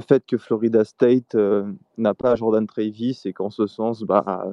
le 0.00 0.06
fait 0.06 0.24
que 0.26 0.38
Florida 0.38 0.84
State 0.84 1.34
euh, 1.34 1.70
n'a 1.98 2.14
pas 2.14 2.34
Jordan 2.34 2.66
Travis 2.66 3.20
et 3.26 3.32
qu'en 3.32 3.50
ce 3.50 3.66
sens, 3.66 4.02
bah, 4.02 4.46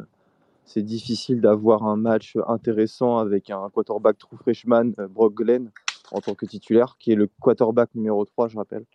c'est 0.65 0.81
difficile 0.81 1.39
d'avoir 1.39 1.85
un 1.85 1.95
match 1.95 2.35
intéressant 2.47 3.17
avec 3.17 3.49
un 3.49 3.69
quarterback 3.69 4.17
true 4.17 4.37
freshman, 4.37 4.91
euh, 4.99 5.07
Brock 5.07 5.33
Glenn, 5.35 5.71
en 6.11 6.19
tant 6.19 6.35
que 6.35 6.45
titulaire, 6.45 6.97
qui 6.99 7.13
est 7.13 7.15
le 7.15 7.27
quarterback 7.39 7.89
numéro 7.95 8.25
3, 8.25 8.49
je 8.49 8.57
rappelle. 8.57 8.85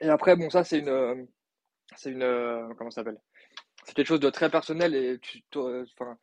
Et 0.00 0.08
après, 0.08 0.36
bon, 0.36 0.48
ça, 0.50 0.62
c'est 0.62 0.78
une. 0.78 1.26
C'est 1.96 2.10
une. 2.10 2.74
Comment 2.76 2.90
ça 2.90 3.00
s'appelle? 3.00 3.20
C'est 3.84 3.94
quelque 3.94 4.06
chose 4.06 4.20
de 4.20 4.30
très 4.30 4.50
personnel 4.50 4.94
et 4.94 5.18
tu. 5.18 5.42
Enfin, 5.54 6.16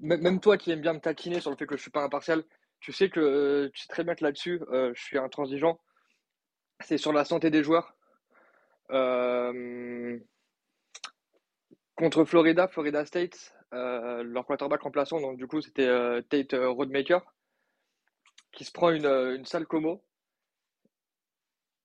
même 0.00 0.40
toi 0.40 0.56
qui 0.56 0.70
aimes 0.70 0.80
bien 0.80 0.92
me 0.92 1.00
taquiner 1.00 1.40
sur 1.40 1.50
le 1.50 1.56
fait 1.56 1.66
que 1.66 1.76
je 1.76 1.82
suis 1.82 1.90
pas 1.90 2.04
impartial, 2.04 2.44
tu 2.80 2.92
sais 2.92 3.08
que 3.10 3.70
tu 3.72 3.82
sais 3.82 3.88
très 3.88 4.04
bien 4.04 4.14
que 4.14 4.24
là-dessus, 4.24 4.60
je 4.70 5.00
suis 5.00 5.18
intransigeant. 5.18 5.78
C'est 6.84 6.98
sur 6.98 7.12
la 7.12 7.24
santé 7.24 7.50
des 7.50 7.62
joueurs. 7.62 7.94
Euh, 8.90 10.18
Contre 11.96 12.24
Florida, 12.24 12.68
Florida 12.68 13.04
State, 13.04 13.54
euh, 13.74 14.22
leur 14.22 14.46
quarterback 14.46 14.80
remplaçant, 14.82 15.20
donc 15.20 15.36
du 15.36 15.46
coup 15.46 15.60
c'était 15.60 15.86
euh, 15.86 16.22
Tate 16.22 16.54
Roadmaker, 16.54 17.22
qui 18.50 18.64
se 18.64 18.72
prend 18.72 18.90
une, 18.90 19.06
une 19.06 19.44
sale 19.44 19.66
como 19.66 20.02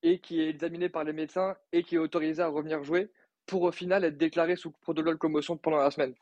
et 0.04 0.20
qui 0.20 0.42
est 0.42 0.50
examiné 0.50 0.90
par 0.90 1.04
les 1.04 1.14
médecins 1.14 1.56
et 1.72 1.84
qui 1.84 1.96
est 1.96 2.00
autorisé 2.00 2.42
à 2.42 2.48
revenir 2.48 2.84
jouer 2.84 3.12
pour 3.46 3.64
au 3.64 3.72
final 3.72 4.04
être 4.06 4.18
déclaré 4.18 4.56
sous 4.56 4.72
protocole 4.72 5.18
commotion 5.18 5.58
pendant 5.58 5.78
la 5.78 5.92
semaine. 5.92 6.16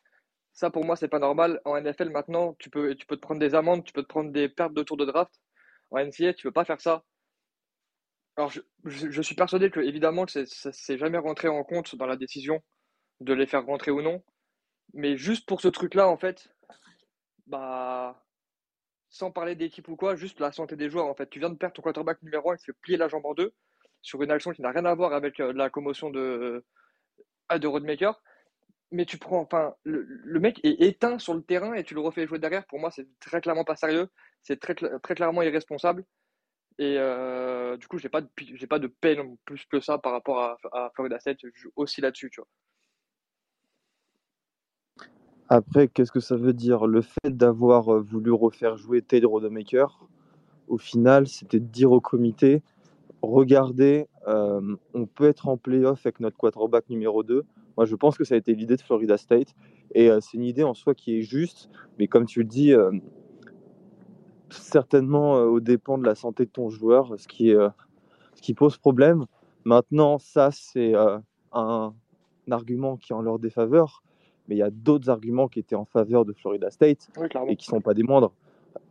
Ça 0.54 0.70
pour 0.70 0.84
moi 0.86 0.96
c'est 0.96 1.08
pas 1.08 1.20
normal. 1.20 1.62
En 1.66 1.80
NFL 1.80 2.10
maintenant 2.10 2.56
tu 2.60 2.70
peux, 2.70 2.96
tu 2.96 3.06
peux 3.06 3.16
te 3.16 3.22
prendre 3.22 3.40
des 3.40 3.56
amendes, 3.56 3.84
tu 3.84 3.94
peux 3.94 4.04
te 4.04 4.08
prendre 4.08 4.32
des 4.32 4.50
pertes 4.50 4.74
de 4.74 4.84
tour 4.84 4.98
de 4.98 5.06
draft. 5.06 5.34
En 5.92 6.00
NCA 6.00 6.34
tu 6.34 6.44
peux 6.44 6.52
pas 6.52 6.66
faire 6.66 6.82
ça. 6.82 7.04
Alors 8.38 8.52
je, 8.84 9.22
suis 9.22 9.36
persuadé 9.36 9.70
que 9.70 9.80
évidemment 9.80 10.26
ça 10.28 10.46
s'est 10.46 10.98
jamais 10.98 11.18
rentré 11.18 11.48
en 11.48 11.64
compte 11.64 11.96
dans 11.96 12.06
la 12.06 12.18
décision 12.18 12.62
de 13.22 13.34
les 13.34 13.46
faire 13.46 13.66
rentrer 13.66 13.92
ou 13.92 14.02
non. 14.02 14.24
Mais 14.94 15.18
juste 15.18 15.46
pour 15.48 15.62
ce 15.62 15.68
truc-là, 15.68 16.08
en 16.08 16.18
fait, 16.18 16.50
bah, 17.48 18.26
sans 19.10 19.32
parler 19.32 19.56
d'équipe 19.56 19.88
ou 19.88 19.96
quoi, 19.96 20.16
juste 20.16 20.40
la 20.40 20.52
santé 20.52 20.76
des 20.76 20.90
joueurs. 20.90 21.08
En 21.08 21.16
fait, 21.16 21.30
tu 21.30 21.40
viens 21.40 21.50
de 21.50 21.56
perdre 21.56 21.76
ton 21.76 21.82
quarterback 21.82 22.22
numéro 22.22 22.52
1 22.52 22.58
qui 22.58 22.66
fait 22.66 22.74
plier 22.82 22.98
la 22.98 23.08
jambe 23.08 23.26
en 23.26 23.34
deux 23.34 23.54
sur 24.02 24.22
une 24.22 24.32
action 24.32 24.52
qui 24.52 24.62
n'a 24.62 24.72
rien 24.72 24.86
à 24.86 24.94
voir 24.94 25.14
avec 25.14 25.40
euh, 25.40 25.54
la 25.54 25.70
commotion 25.70 26.10
de, 26.10 26.64
euh, 27.52 27.58
de 27.58 27.68
Roadmaker. 27.68 28.22
Mais 28.92 29.06
tu 29.06 29.18
prends, 29.18 29.40
enfin, 29.42 29.76
le, 29.84 30.40
mec 30.40 30.60
est 30.64 30.82
éteint 30.82 31.18
sur 31.20 31.34
le 31.34 31.42
terrain 31.42 31.74
et 31.74 31.84
tu 31.84 31.96
le 31.96 32.02
refais 32.02 32.28
jouer 32.28 32.40
derrière. 32.40 32.66
Pour 32.68 32.80
moi, 32.80 32.92
c'est 32.92 33.08
très 33.20 33.42
clairement 33.42 33.66
pas 33.66 33.76
sérieux. 33.76 34.10
C'est 34.44 34.60
très, 34.60 34.76
très 34.76 35.16
clairement 35.16 35.42
irresponsable. 35.42 36.06
Et 36.78 36.96
euh, 36.98 37.78
du 37.78 37.88
coup, 37.88 37.98
j'ai 37.98 38.10
pas 38.10 38.22
j'ai 38.38 38.68
pas 38.68 38.80
de 38.80 38.88
peine 38.88 39.38
plus 39.46 39.66
que 39.66 39.80
ça 39.80 39.98
par 39.98 40.12
rapport 40.12 40.58
à, 40.74 40.90
Florida 40.94 41.20
State. 41.20 41.38
Je 41.42 41.50
joue 41.54 41.72
aussi 41.76 42.02
là-dessus, 42.02 42.30
tu 42.30 42.42
vois. 42.42 42.50
Après, 45.48 45.88
qu'est-ce 45.88 46.12
que 46.12 46.20
ça 46.20 46.36
veut 46.36 46.54
dire? 46.54 46.86
Le 46.88 47.02
fait 47.02 47.30
d'avoir 47.30 47.94
euh, 47.94 48.02
voulu 48.02 48.32
refaire 48.32 48.78
jouer 48.78 49.02
Taylor 49.02 49.32
Rodemaker, 49.32 50.06
au 50.68 50.78
final, 50.78 51.28
c'était 51.28 51.60
de 51.60 51.68
dire 51.68 51.92
au 51.92 52.02
comité 52.02 52.62
regardez, 53.22 54.08
euh, 54.28 54.76
on 54.94 55.08
peut 55.08 55.28
être 55.28 55.48
en 55.48 55.58
playoff 55.58 56.06
avec 56.06 56.20
notre 56.20 56.38
quarterback 56.38 56.88
numéro 56.90 57.24
2. 57.24 57.44
Moi, 57.76 57.86
je 57.88 57.96
pense 57.96 58.18
que 58.18 58.24
ça 58.24 58.36
a 58.36 58.38
été 58.38 58.54
l'idée 58.54 58.76
de 58.76 58.82
Florida 58.82 59.18
State. 59.18 59.56
Et 59.96 60.10
c'est 60.22 60.34
une 60.38 60.44
idée 60.44 60.64
en 60.64 60.76
soi 60.76 60.94
qui 60.94 61.18
est 61.18 61.22
juste, 61.24 61.72
mais 61.98 62.08
comme 62.08 62.28
tu 62.28 62.40
le 62.40 62.46
dis, 62.46 62.72
certainement 64.56 65.34
au 65.34 65.60
dépend 65.60 65.98
de 65.98 66.06
la 66.06 66.16
santé 66.16 66.46
de 66.46 66.50
ton 66.50 66.70
joueur, 66.70 67.14
ce 67.18 67.28
qui, 67.28 67.52
ce 67.52 68.42
qui 68.42 68.54
pose 68.54 68.78
problème. 68.78 69.26
Maintenant, 69.64 70.20
ça, 70.20 70.52
c'est 70.52 70.94
un 71.52 71.94
argument 72.50 72.98
qui 72.98 73.14
est 73.14 73.16
en 73.16 73.22
leur 73.22 73.40
défaveur 73.40 74.04
mais 74.48 74.56
il 74.56 74.58
y 74.60 74.64
a 74.64 74.70
d'autres 74.70 75.10
arguments 75.10 75.48
qui 75.48 75.60
étaient 75.60 75.76
en 75.76 75.86
faveur 75.86 76.26
de 76.26 76.34
Florida 76.34 76.70
State 76.70 77.10
et 77.48 77.56
qui 77.56 77.68
ne 77.68 77.76
sont 77.76 77.82
pas 77.82 77.94
des 77.94 78.04
moindres. 78.04 78.34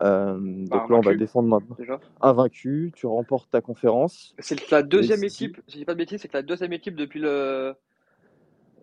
Euh, 0.03 0.39
bah, 0.41 0.79
donc 0.79 0.91
là, 0.91 0.97
on 0.97 1.01
va 1.01 1.15
défendre 1.15 1.49
maintenant. 1.49 1.77
Déjà. 1.79 2.01
Invaincu, 2.21 2.93
tu 2.95 3.07
remportes 3.07 3.51
ta 3.51 3.61
conférence. 3.61 4.35
C'est 4.39 4.71
la 4.71 4.83
deuxième 4.83 5.23
équipe, 5.23 5.61
si 5.67 5.75
je 5.75 5.79
dis 5.79 5.85
pas 5.85 5.93
de 5.93 5.99
bêtises, 5.99 6.23
c'est 6.23 6.29
que 6.29 6.37
la 6.37 6.43
deuxième 6.43 6.73
équipe 6.73 6.97
depuis 6.97 7.21
le, 7.21 7.75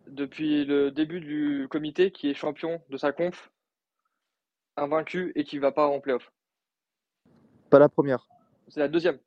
depuis 0.08 0.64
le 0.64 0.91
début 0.91 1.20
du 1.20 1.68
comité 1.70 2.12
qui 2.12 2.30
est 2.30 2.34
champion 2.34 2.81
de 2.90 2.97
sa 2.97 3.12
conf, 3.12 3.52
invaincu 4.78 5.31
et 5.36 5.44
qui 5.44 5.58
ne 5.58 5.62
va 5.62 5.72
pas 5.72 5.88
en 5.88 6.00
playoff. 6.00 6.31
Pas 7.72 7.80
la 7.80 7.90
première. 7.90 8.28
C'est 8.68 8.82
la 8.82 8.90
deuxième. 8.90 9.18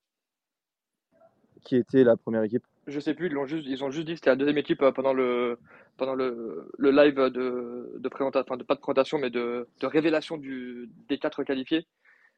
Qui 1.65 1.77
était 1.77 2.05
la 2.05 2.15
première 2.15 2.43
équipe 2.43 2.62
Je 2.87 3.00
sais 3.00 3.15
plus, 3.15 3.28
ils 3.28 3.38
ont 3.38 3.47
juste, 3.47 3.66
ils 3.66 3.82
ont 3.82 3.91
juste 3.91 4.06
dit 4.06 4.12
que 4.12 4.19
c'était 4.19 4.31
la 4.31 4.37
deuxième 4.37 4.59
équipe 4.59 4.82
euh, 4.82 4.93
pendant 4.93 5.15
le, 5.15 5.59
pendant 5.97 6.15
le, 6.15 6.71
le 6.77 6.91
live 6.91 7.15
de, 7.15 7.94
de 7.97 8.09
présentation, 8.10 8.44
enfin 8.47 8.59
de, 8.59 8.62
pas 8.62 8.75
de 8.75 8.81
présentation, 8.81 9.19
mais 9.19 9.31
de, 9.31 9.66
de 9.81 9.87
révélation 9.87 10.37
du, 10.37 10.91
des 11.09 11.19
quatre 11.19 11.43
qualifiés. 11.43 11.87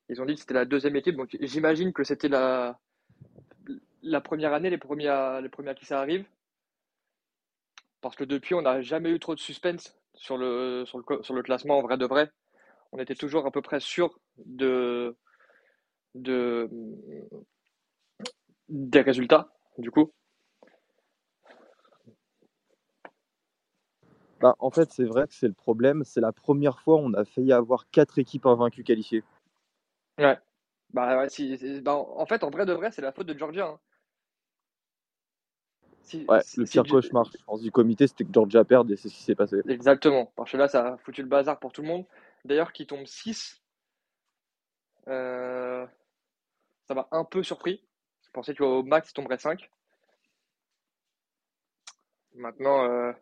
Ils 0.09 0.23
ont 0.23 0.27
dit 0.27 0.35
que 0.35 0.41
c'était 0.41 0.55
la 0.55 0.65
deuxième 0.65 0.95
équipe, 0.95 1.17
donc 1.17 1.37
j'imagine 1.41 1.93
que 1.93 2.05
c'était 2.05 2.29
la, 2.29 2.79
la 4.03 4.21
première 4.21 4.55
année, 4.55 4.71
les 4.71 4.79
premiers, 4.79 5.41
les 5.43 5.49
premiers 5.49 5.71
à 5.71 5.75
qui 5.75 5.87
ça 5.87 5.99
arrive. 5.99 6.25
Parce 8.01 8.15
que 8.15 8.23
depuis, 8.23 8.55
on 8.55 8.63
n'a 8.63 8.81
jamais 8.81 9.11
eu 9.11 9.19
trop 9.19 9.35
de 9.35 9.41
suspense 9.41 9.99
sur 10.15 10.37
le, 10.39 10.85
sur 10.87 10.99
le, 10.99 11.23
sur 11.25 11.35
le 11.35 11.43
classement 11.43 11.79
en 11.79 11.83
vrai 11.83 11.97
de 11.97 12.07
vrai. 12.07 12.31
On 12.93 12.99
était 13.01 13.17
toujours 13.17 13.45
à 13.47 13.51
peu 13.51 13.61
près 13.61 13.81
sûr 13.81 14.21
de, 14.37 15.17
de, 16.17 16.69
des 18.69 19.01
résultats, 19.01 19.49
du 19.79 19.91
coup. 19.91 20.13
Bah, 24.41 24.55
en 24.59 24.71
fait, 24.71 24.91
c'est 24.93 25.05
vrai 25.05 25.27
que 25.27 25.35
c'est 25.35 25.49
le 25.49 25.55
problème. 25.55 26.03
C'est 26.05 26.21
la 26.21 26.33
première 26.33 26.81
fois 26.81 26.97
on 26.97 27.15
a 27.15 27.25
failli 27.25 27.53
avoir 27.53 27.89
quatre 27.91 28.19
équipes 28.19 28.47
invaincues 28.47 28.85
qualifiées. 28.85 29.25
Ouais. 30.19 30.39
Bah, 30.93 31.27
bah, 31.83 31.95
en 31.95 32.27
fait, 32.27 32.45
en 32.45 32.51
vrai 32.51 32.67
de 32.67 32.73
vrai, 32.73 32.91
c'est 32.91 33.03
la 33.03 33.13
faute 33.13 33.27
de 33.27 33.39
Georgia. 33.39 33.67
Hein. 33.67 33.79
ouais, 36.29 36.41
le 36.57 36.65
pire 36.65 36.85
cauchemar, 36.85 37.25
je 37.25 37.45
pense, 37.45 37.63
du 37.63 37.71
comité, 37.71 38.07
c'était 38.07 38.25
que 38.25 38.33
Georgia 38.33 38.65
perde 38.65 38.91
et 38.91 38.97
c'est 38.97 39.09
ce 39.09 39.15
qui 39.15 39.23
s'est 39.23 39.35
passé. 39.35 39.63
Exactement. 39.69 40.33
Parce 40.37 40.53
que 40.53 40.57
là, 40.57 40.69
ça 40.69 40.95
a 40.95 40.97
foutu 40.99 41.23
le 41.23 41.29
bazar 41.29 41.59
pour 41.59 41.73
tout 41.73 41.83
le 41.83 41.89
monde. 41.89 42.05
D'ailleurs, 42.45 42.73
qui 42.73 42.87
tombe 42.87 43.07
6, 43.07 43.61
euh, 45.09 45.87
ça 46.87 46.95
m'a 46.95 47.09
un 47.11 47.25
peu 47.25 47.43
surpris. 47.43 47.85
Je 48.23 48.31
pensais 48.31 48.55
qu'au 48.55 48.83
max, 48.83 49.11
il 49.11 49.13
tomberait 49.15 49.39
5. 49.39 49.71
Maintenant, 52.35 52.85
euh, 52.85 53.13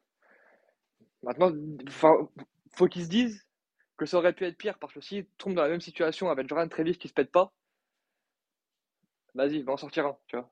Maintenant, 1.25 1.50
faut 1.88 2.86
qu'ils 2.86 3.04
se 3.04 3.08
disent 3.08 3.47
que 3.97 4.04
ça 4.04 4.19
aurait 4.19 4.34
pu 4.34 4.44
être 4.44 4.58
pire 4.58 4.78
parce 4.78 4.92
que 4.92 5.00
s'ils 5.00 5.26
tombent 5.38 5.54
dans 5.54 5.62
la 5.62 5.70
même 5.70 5.80
situation 5.80 6.28
avec 6.28 6.48
Jordan 6.48 6.69
Trevis 6.69 6.98
qui 6.98 7.08
se 7.08 7.14
pète 7.14 7.32
pas, 7.32 7.53
vas-y, 9.34 9.62
va 9.62 9.72
en 9.72 9.76
sortir 9.78 10.06
un, 10.06 10.16
tu 10.26 10.36
vois. 10.36 10.50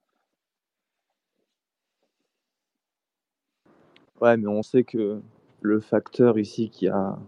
Ouais, 4.21 4.37
mais 4.37 4.47
on 4.47 4.63
sait 4.63 4.85
que 4.85 5.21
le 5.61 5.81
facteur 5.81 6.39
ici 6.39 6.71
qui 6.71 6.89
a, 6.89 7.19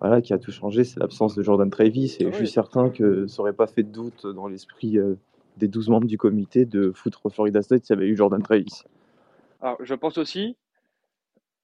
voilà, 0.00 0.20
qui 0.22 0.32
a 0.32 0.38
tout 0.38 0.52
changé, 0.52 0.84
c'est 0.84 0.98
l'absence 0.98 1.34
de 1.34 1.42
Jordan 1.42 1.70
Travis. 1.70 2.16
Et 2.20 2.30
je 2.30 2.36
suis 2.36 2.48
certain 2.48 2.90
que 2.90 3.26
ça 3.26 3.42
n'aurait 3.42 3.52
pas 3.52 3.66
fait 3.66 3.82
de 3.82 3.90
doute 3.90 4.26
dans 4.26 4.48
l'esprit 4.48 4.98
euh, 4.98 5.14
des 5.58 5.68
12 5.68 5.88
membres 5.90 6.06
du 6.06 6.16
comité 6.16 6.64
de 6.64 6.92
foutre 6.92 7.28
Florida 7.30 7.62
State 7.62 7.84
s'il 7.84 7.96
y 7.96 7.98
avait 7.98 8.08
eu 8.08 8.16
Jordan 8.16 8.42
Travis. 8.42 8.84
Alors, 9.60 9.76
je 9.80 9.94
pense 9.94 10.16
aussi 10.18 10.56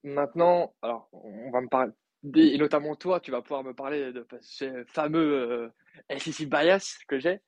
Maintenant, 0.05 0.73
alors, 0.83 1.09
on 1.13 1.51
va 1.51 1.61
me 1.61 1.69
parler, 1.69 1.91
et 2.35 2.59
notamment 2.59 2.95
toi, 2.95 3.19
tu 3.19 3.33
vas 3.33 3.43
pouvoir 3.43 3.65
me 3.65 3.73
parler 3.73 4.13
de 4.13 4.25
ce 4.41 4.85
fameux 4.87 5.73
euh, 6.11 6.19
SEC 6.19 6.49
bias 6.49 6.99
que 7.09 7.19
j'ai. 7.19 7.41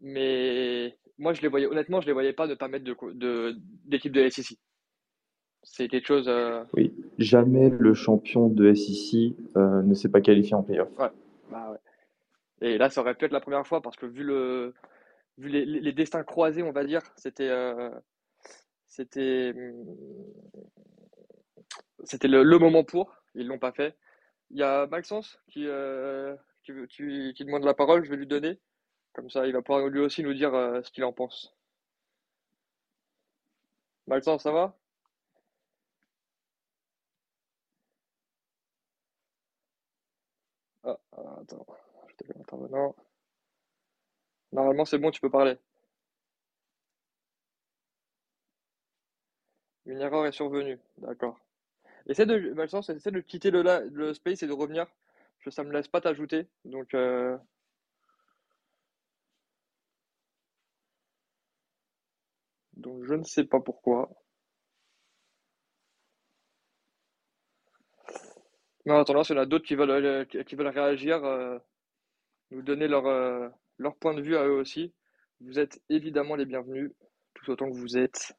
Mais 0.00 0.96
moi, 1.18 1.32
je 1.32 1.42
les 1.42 1.48
voyais, 1.48 1.66
honnêtement, 1.66 2.00
je 2.00 2.06
les 2.06 2.12
voyais 2.12 2.32
pas 2.32 2.46
ne 2.46 2.54
pas 2.54 2.68
mettre 2.68 2.84
d'équipe 2.84 4.12
de, 4.12 4.20
de, 4.20 4.24
de 4.26 4.30
SEC. 4.30 4.56
C'est 5.72 5.88
quelque 5.88 6.06
chose. 6.06 6.28
Euh, 6.28 6.64
oui, 6.72 6.92
jamais 7.18 7.68
le 7.68 7.94
champion 7.94 8.48
de 8.48 8.74
SEC 8.74 9.34
euh, 9.56 9.82
ne 9.82 9.94
s'est 9.94 10.08
pas 10.08 10.20
qualifié 10.20 10.54
en 10.54 10.62
playoff. 10.62 10.88
Ouais, 10.98 11.10
bah 11.50 11.70
ouais. 11.70 11.78
Et 12.68 12.78
là, 12.78 12.90
ça 12.90 13.00
aurait 13.00 13.14
pu 13.14 13.26
être 13.26 13.32
la 13.32 13.40
première 13.40 13.66
fois 13.66 13.80
parce 13.80 13.96
que 13.96 14.06
vu, 14.06 14.24
le, 14.24 14.74
vu 15.36 15.48
les, 15.48 15.64
les 15.64 15.92
destins 15.92 16.24
croisés, 16.24 16.62
on 16.62 16.72
va 16.72 16.84
dire, 16.84 17.02
c'était. 17.16 17.48
Euh, 17.48 17.90
c'était 18.86 19.54
c'était 22.04 22.28
le, 22.28 22.58
moment 22.58 22.82
pour. 22.82 23.14
Ils 23.34 23.46
l'ont 23.46 23.58
pas 23.58 23.72
fait. 23.72 23.96
Il 24.50 24.58
y 24.58 24.62
a 24.62 24.86
Maxence 24.86 25.38
qui, 25.48 25.66
qui, 26.64 26.72
qui, 27.34 27.44
demande 27.44 27.64
la 27.64 27.74
parole. 27.74 28.04
Je 28.04 28.10
vais 28.10 28.16
lui 28.16 28.26
donner. 28.26 28.58
Comme 29.12 29.30
ça, 29.30 29.46
il 29.46 29.52
va 29.52 29.62
pouvoir 29.62 29.86
lui 29.88 30.00
aussi 30.00 30.22
nous 30.22 30.34
dire 30.34 30.52
ce 30.82 30.90
qu'il 30.90 31.04
en 31.04 31.12
pense. 31.12 31.54
Maxence, 34.06 34.42
ça 34.42 34.52
va? 34.52 34.76
Ah, 41.38 41.42
attends. 41.42 41.66
Je 42.08 42.14
Normalement, 44.52 44.84
c'est 44.84 44.98
bon, 44.98 45.10
tu 45.10 45.22
peux 45.22 45.30
parler. 45.30 45.56
Une 49.86 50.00
erreur 50.02 50.24
est 50.24 50.30
survenue, 50.30 50.78
d'accord. 50.98 51.36
Essaie 52.08 52.26
de, 52.26 52.54
de 53.12 53.20
quitter 53.20 53.50
le, 53.50 53.62
le 53.92 54.14
space 54.14 54.42
et 54.42 54.48
de 54.48 54.52
revenir. 54.52 54.86
Je, 55.40 55.50
ça 55.50 55.64
me 55.64 55.72
laisse 55.72 55.88
pas 55.88 56.00
t'ajouter. 56.02 56.48
Donc, 56.64 56.94
euh, 56.94 57.38
donc, 62.78 63.04
je 63.04 63.12
ne 63.12 63.24
sais 63.24 63.44
pas 63.44 63.60
pourquoi. 63.60 64.08
Mais 68.88 68.94
en 68.94 69.00
attendant, 69.00 69.22
s'il 69.22 69.36
y 69.36 69.38
en 69.38 69.42
a 69.42 69.46
d'autres 69.46 69.66
qui 69.66 69.74
veulent, 69.74 69.90
euh, 69.90 70.24
qui 70.24 70.56
veulent 70.56 70.68
réagir, 70.68 71.22
euh, 71.24 71.58
nous 72.50 72.62
donner 72.62 72.88
leur, 72.88 73.04
leur 73.78 73.96
point 73.96 74.14
de 74.14 74.22
vue 74.22 74.36
à 74.36 74.44
eux 74.46 74.52
aussi, 74.58 74.94
vous 75.40 75.58
êtes 75.58 75.80
évidemment 75.90 76.36
les 76.36 76.46
bienvenus, 76.46 76.92
tout 77.34 77.50
autant 77.50 77.70
que 77.70 77.76
vous 77.76 77.98
êtes. 77.98 78.32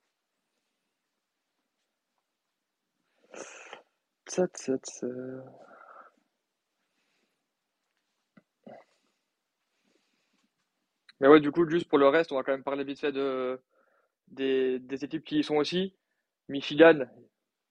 Mais 11.19 11.27
ouais, 11.27 11.39
du 11.41 11.51
coup, 11.51 11.69
juste 11.69 11.87
pour 11.87 11.97
le 11.97 12.07
reste, 12.07 12.31
on 12.31 12.35
va 12.35 12.43
quand 12.43 12.51
même 12.51 12.63
parler 12.63 12.83
vite 12.83 12.99
fait 12.99 13.11
de, 13.11 13.61
des, 14.29 15.03
équipes 15.03 15.23
qui 15.23 15.39
y 15.39 15.43
sont 15.43 15.57
aussi. 15.57 15.93
Michigan, 16.47 17.05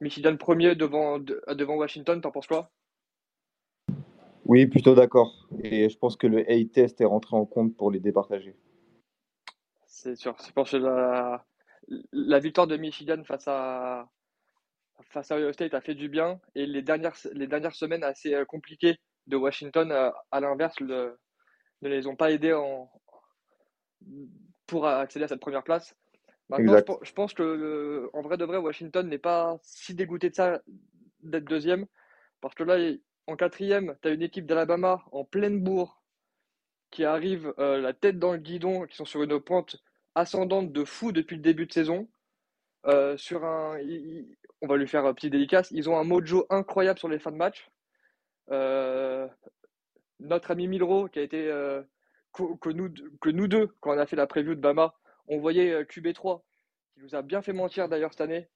Michigan 0.01 0.37
premier 0.37 0.75
devant, 0.75 1.19
devant 1.19 1.77
Washington, 1.77 2.21
t'en 2.21 2.31
penses 2.31 2.47
quoi? 2.47 2.71
Oui, 4.45 4.67
plutôt 4.67 4.95
d'accord. 4.95 5.49
Et 5.63 5.89
je 5.91 5.99
pense 5.99 6.17
que 6.17 6.27
le 6.27 6.49
A-test 6.51 7.01
est 7.01 7.05
rentré 7.05 7.37
en 7.37 7.45
compte 7.45 7.77
pour 7.77 7.91
les 7.91 8.01
départager. 8.01 8.57
C'est 9.87 10.17
sûr. 10.17 10.37
Je 10.47 10.53
pense 10.53 10.71
que 10.71 10.77
la, 10.79 11.45
la 12.13 12.39
victoire 12.39 12.67
de 12.67 12.77
Michigan 12.77 13.23
face 13.25 13.47
à, 13.49 14.09
face 15.11 15.31
à 15.31 15.37
Ohio 15.37 15.53
State 15.53 15.75
a 15.75 15.81
fait 15.81 15.95
du 15.95 16.09
bien 16.09 16.41
et 16.55 16.67
les 16.67 16.83
dernières, 16.83 17.17
les 17.33 17.47
dernières 17.47 17.75
semaines 17.75 18.05
assez 18.05 18.35
euh, 18.35 18.45
compliquées 18.45 18.97
de 19.27 19.37
Washington, 19.37 19.93
euh, 19.93 20.11
à 20.31 20.41
l'inverse, 20.41 20.81
ne 20.81 21.13
les 21.83 22.07
ont 22.07 22.17
pas 22.17 22.31
aidés 22.31 22.55
en, 22.55 22.91
pour 24.67 24.87
accéder 24.87 25.25
à 25.25 25.29
cette 25.29 25.41
première 25.41 25.65
place. 25.65 25.95
Maintenant, 26.49 26.99
je, 27.03 27.13
pense 27.13 27.35
que 27.35 28.09
en 28.13 28.23
vrai 28.23 28.39
de 28.39 28.45
vrai, 28.45 28.57
Washington 28.57 29.07
n'est 29.07 29.19
pas 29.19 29.59
si 29.63 29.95
dégoûté 29.95 30.31
de 30.31 30.35
ça 30.35 30.63
d'être 31.23 31.45
deuxième 31.45 31.87
parce 32.41 32.55
que 32.55 32.63
là, 32.63 32.79
en 33.27 33.37
quatrième, 33.37 33.97
tu 34.01 34.09
as 34.09 34.13
une 34.13 34.23
équipe 34.23 34.47
d'Alabama 34.47 35.05
en 35.13 35.25
pleine 35.25 35.61
bourre 35.61 36.03
qui 36.91 37.05
arrive 37.05 37.53
euh, 37.59 37.81
la 37.81 37.93
tête 37.93 38.19
dans 38.19 38.33
le 38.33 38.39
guidon, 38.39 38.87
qui 38.87 38.97
sont 38.97 39.05
sur 39.05 39.23
une 39.23 39.39
pointe 39.41 39.77
ascendante 40.15 40.73
de 40.73 40.85
fou 40.85 41.13
depuis 41.13 41.37
le 41.37 41.43
début 41.43 41.67
de 41.67 41.73
saison. 41.73 42.09
sur 43.17 43.45
un, 43.45 43.79
on 44.61 44.67
va 44.67 44.77
lui 44.77 44.89
faire 44.89 45.07
un 45.07 45.15
petit 45.15 45.31
dédicace. 45.31 45.71
Ils 45.71 45.89
ont 45.89 45.99
un 45.99 46.05
mojo 46.05 46.47
incroyable 46.51 46.99
sur 46.99 47.09
les 47.09 47.19
fins 47.19 47.31
de 47.31 47.37
match. 47.37 47.71
Euh, 48.51 49.29
notre 50.21 50.51
ami 50.51 50.67
Milro, 50.67 51.09
qui 51.09 51.19
a 51.19 51.23
été 51.23 51.49
euh, 51.51 51.83
que, 52.33 52.71
nous, 52.71 52.93
que 53.21 53.31
nous 53.31 53.49
deux, 53.49 53.69
quand 53.81 53.95
on 53.95 53.99
a 53.99 54.07
fait 54.07 54.17
la 54.17 54.27
preview 54.27 54.55
de 54.55 54.61
Bama, 54.61 54.95
on 55.29 55.39
voyait 55.39 55.73
euh, 55.73 55.85
QB3, 55.85 56.43
qui 56.95 57.01
nous 57.01 57.15
a 57.15 57.23
bien 57.23 57.43
fait 57.43 57.53
mentir 57.53 57.89
d'ailleurs 57.89 58.13
cette 58.13 58.23
année. 58.23 58.49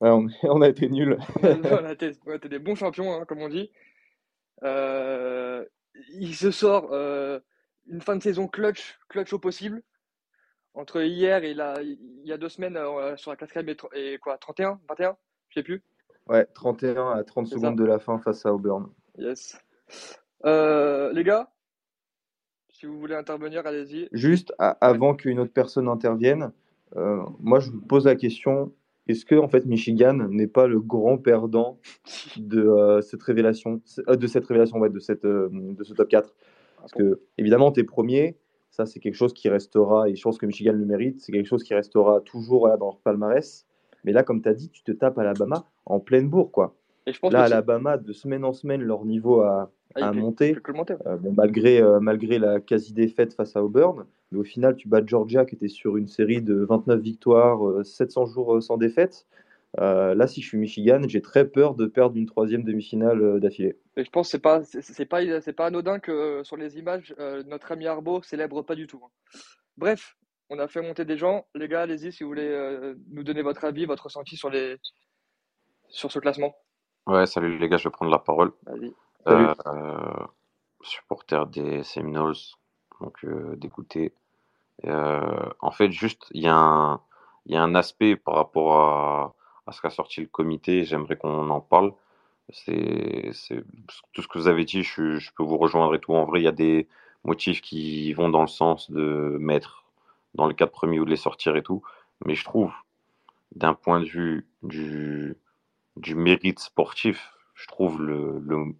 Ouais, 0.00 0.10
on, 0.10 0.28
a 0.62 0.68
été 0.68 0.88
nuls. 0.88 1.18
on, 1.42 1.84
a 1.84 1.92
été, 1.92 2.12
des 2.48 2.58
bons 2.58 2.74
champions, 2.74 3.12
hein, 3.12 3.24
comme 3.26 3.42
on 3.42 3.48
dit. 3.48 3.70
il 4.62 6.34
se 6.34 6.50
sort 6.50 6.92
une 7.86 8.00
fin 8.00 8.16
de 8.16 8.22
saison 8.22 8.48
clutch, 8.48 8.98
clutch 9.08 9.32
au 9.32 9.38
possible. 9.38 9.82
Entre 10.74 11.02
hier 11.02 11.42
et 11.42 11.52
là, 11.52 11.82
il 11.82 12.22
y 12.24 12.32
a 12.32 12.38
deux 12.38 12.48
semaines 12.48 12.78
sur 13.16 13.30
la 13.30 13.36
quatrième 13.36 13.68
et, 13.68 14.12
et 14.14 14.18
quoi, 14.18 14.38
31, 14.38 14.80
21 14.88 15.16
je 15.50 15.60
sais 15.60 15.62
plus. 15.62 15.82
Ouais, 16.28 16.46
31 16.54 17.10
à 17.10 17.24
30 17.24 17.48
secondes 17.48 17.76
de 17.76 17.84
la 17.84 17.98
fin 17.98 18.18
face 18.18 18.46
à 18.46 18.54
Auburn. 18.54 18.88
Yes. 19.18 19.58
Euh, 20.44 21.12
les 21.12 21.24
gars, 21.24 21.50
si 22.80 22.86
vous 22.86 22.98
voulez 22.98 23.14
intervenir, 23.14 23.66
allez-y. 23.66 24.08
Juste 24.10 24.54
avant 24.58 25.14
qu'une 25.14 25.38
autre 25.38 25.52
personne 25.52 25.86
intervienne, 25.86 26.50
euh, 26.96 27.20
moi 27.38 27.60
je 27.60 27.70
vous 27.70 27.82
pose 27.82 28.06
la 28.06 28.16
question 28.16 28.72
est-ce 29.06 29.26
que 29.26 29.34
en 29.34 29.48
fait 29.48 29.66
Michigan 29.66 30.14
n'est 30.14 30.46
pas 30.46 30.66
le 30.66 30.80
grand 30.80 31.18
perdant 31.18 31.78
de 32.38 32.62
euh, 32.62 33.02
cette 33.02 33.22
révélation, 33.22 33.82
de 34.08 34.26
cette 34.26 34.46
révélation, 34.46 34.78
ouais, 34.78 34.88
de 34.88 34.98
cette, 34.98 35.26
de 35.26 35.82
ce 35.82 35.92
top 35.92 36.08
4 36.08 36.34
Parce 36.78 36.92
que 36.92 37.20
évidemment, 37.36 37.70
tu 37.70 37.80
es 37.80 37.84
premier, 37.84 38.38
ça 38.70 38.86
c'est 38.86 38.98
quelque 38.98 39.16
chose 39.16 39.34
qui 39.34 39.50
restera, 39.50 40.08
et 40.08 40.14
je 40.14 40.22
pense 40.22 40.38
que 40.38 40.46
Michigan 40.46 40.72
le 40.72 40.86
mérite, 40.86 41.20
c'est 41.20 41.32
quelque 41.32 41.48
chose 41.48 41.64
qui 41.64 41.74
restera 41.74 42.20
toujours 42.22 42.68
dans 42.78 42.86
leur 42.86 43.00
palmarès. 43.00 43.66
Mais 44.04 44.12
là, 44.12 44.22
comme 44.22 44.40
tu 44.40 44.48
as 44.48 44.54
dit, 44.54 44.70
tu 44.70 44.82
te 44.82 44.92
tapes 44.92 45.18
Alabama 45.18 45.66
en 45.84 46.00
pleine 46.00 46.30
bourre, 46.30 46.50
quoi. 46.50 46.74
Et 47.10 47.12
je 47.12 47.18
pense 47.18 47.32
là, 47.32 47.42
Alabama, 47.42 47.96
de 47.96 48.12
semaine 48.12 48.44
en 48.44 48.52
semaine, 48.52 48.82
leur 48.82 49.04
niveau 49.04 49.40
a, 49.40 49.72
ah, 49.96 50.12
monté, 50.12 50.56
euh, 51.06 51.18
malgré, 51.34 51.82
euh, 51.82 51.98
malgré 51.98 52.38
la 52.38 52.60
quasi-défaite 52.60 53.34
face 53.34 53.56
à 53.56 53.64
Auburn. 53.64 54.06
Mais 54.30 54.38
au 54.38 54.44
final, 54.44 54.76
tu 54.76 54.86
bats 54.86 55.04
Georgia, 55.04 55.44
qui 55.44 55.56
était 55.56 55.66
sur 55.66 55.96
une 55.96 56.06
série 56.06 56.40
de 56.40 56.54
29 56.54 57.00
victoires, 57.00 57.84
700 57.84 58.22
euh, 58.22 58.26
jours 58.26 58.62
sans 58.62 58.76
défaite. 58.76 59.26
là, 59.76 60.24
si 60.28 60.40
je 60.40 60.46
suis 60.46 60.58
Michigan, 60.58 61.00
j'ai 61.08 61.20
très 61.20 61.48
peur 61.48 61.74
de 61.74 61.86
perdre 61.86 62.16
une 62.16 62.26
troisième 62.26 62.62
demi-finale 62.62 63.40
d'affilée. 63.40 63.76
Et 63.96 64.04
je 64.04 64.10
pense 64.10 64.28
que 64.28 64.30
c'est 64.30 64.38
pas 64.38 64.62
c'est 64.62 65.04
pas 65.06 65.40
c'est 65.40 65.52
pas 65.52 65.66
anodin 65.66 65.98
que 65.98 66.42
sur 66.44 66.56
les 66.56 66.78
images 66.78 67.12
notre 67.48 67.72
ami 67.72 67.88
Arbo 67.88 68.22
célèbre 68.22 68.62
pas 68.62 68.76
du 68.76 68.86
tout. 68.86 69.00
Hein. 69.04 69.10
Bref, 69.76 70.16
on 70.48 70.60
a 70.60 70.68
fait 70.68 70.82
monter 70.82 71.04
des 71.04 71.16
gens. 71.16 71.48
Les 71.56 71.66
gars, 71.66 71.82
allez-y 71.82 72.12
si 72.12 72.22
vous 72.22 72.28
voulez 72.28 72.94
nous 73.08 73.24
donner 73.24 73.42
votre 73.42 73.64
avis, 73.64 73.84
votre 73.86 74.04
ressenti 74.04 74.36
sur, 74.36 74.50
les... 74.50 74.76
sur 75.88 76.12
ce 76.12 76.20
classement. 76.20 76.54
Ouais, 77.10 77.26
salut 77.26 77.58
les 77.58 77.68
gars, 77.68 77.76
je 77.76 77.88
vais 77.88 77.90
prendre 77.90 78.12
la 78.12 78.20
parole. 78.20 78.52
Vas-y. 78.66 78.94
Euh, 79.26 79.52
supporter 80.80 81.44
des 81.48 81.82
Seminoles, 81.82 82.36
donc 83.00 83.24
euh, 83.24 83.56
d'écouter. 83.56 84.12
en 84.84 85.70
fait, 85.72 85.90
juste, 85.90 86.28
il 86.30 86.42
y, 86.42 86.46
a 86.46 86.54
un, 86.54 87.00
y 87.46 87.56
a 87.56 87.62
un 87.64 87.74
aspect 87.74 88.14
par 88.14 88.36
rapport 88.36 88.76
à, 88.76 89.34
à 89.66 89.72
ce 89.72 89.82
qu'a 89.82 89.90
sorti 89.90 90.20
le 90.20 90.28
comité, 90.28 90.84
j'aimerais 90.84 91.16
qu'on 91.16 91.50
en 91.50 91.60
parle. 91.60 91.92
C'est 92.50 93.32
tout 94.12 94.22
ce 94.22 94.28
que 94.28 94.38
vous 94.38 94.46
avez 94.46 94.64
dit, 94.64 94.84
je, 94.84 95.18
je, 95.18 95.32
peux 95.36 95.42
vous 95.42 95.58
rejoindre 95.58 95.92
et 95.96 95.98
tout. 95.98 96.14
En 96.14 96.24
vrai, 96.26 96.40
il 96.40 96.44
y 96.44 96.48
a 96.48 96.52
des 96.52 96.86
motifs 97.24 97.60
qui 97.60 98.12
vont 98.12 98.28
dans 98.28 98.42
le 98.42 98.46
sens 98.46 98.88
de 98.88 99.36
mettre 99.40 99.84
dans 100.34 100.46
les 100.46 100.54
quatre 100.54 100.70
premiers 100.70 101.00
ou 101.00 101.04
de 101.04 101.10
les 101.10 101.16
sortir 101.16 101.56
et 101.56 101.62
tout. 101.64 101.82
Mais 102.24 102.36
je 102.36 102.44
trouve, 102.44 102.72
d'un 103.56 103.74
point 103.74 103.98
de 103.98 104.06
vue 104.06 104.46
du, 104.62 105.36
du 105.96 106.14
mérite 106.14 106.58
sportif, 106.58 107.32
je 107.54 107.66
trouve 107.66 108.02
le, 108.02 108.38
le, 108.40 108.74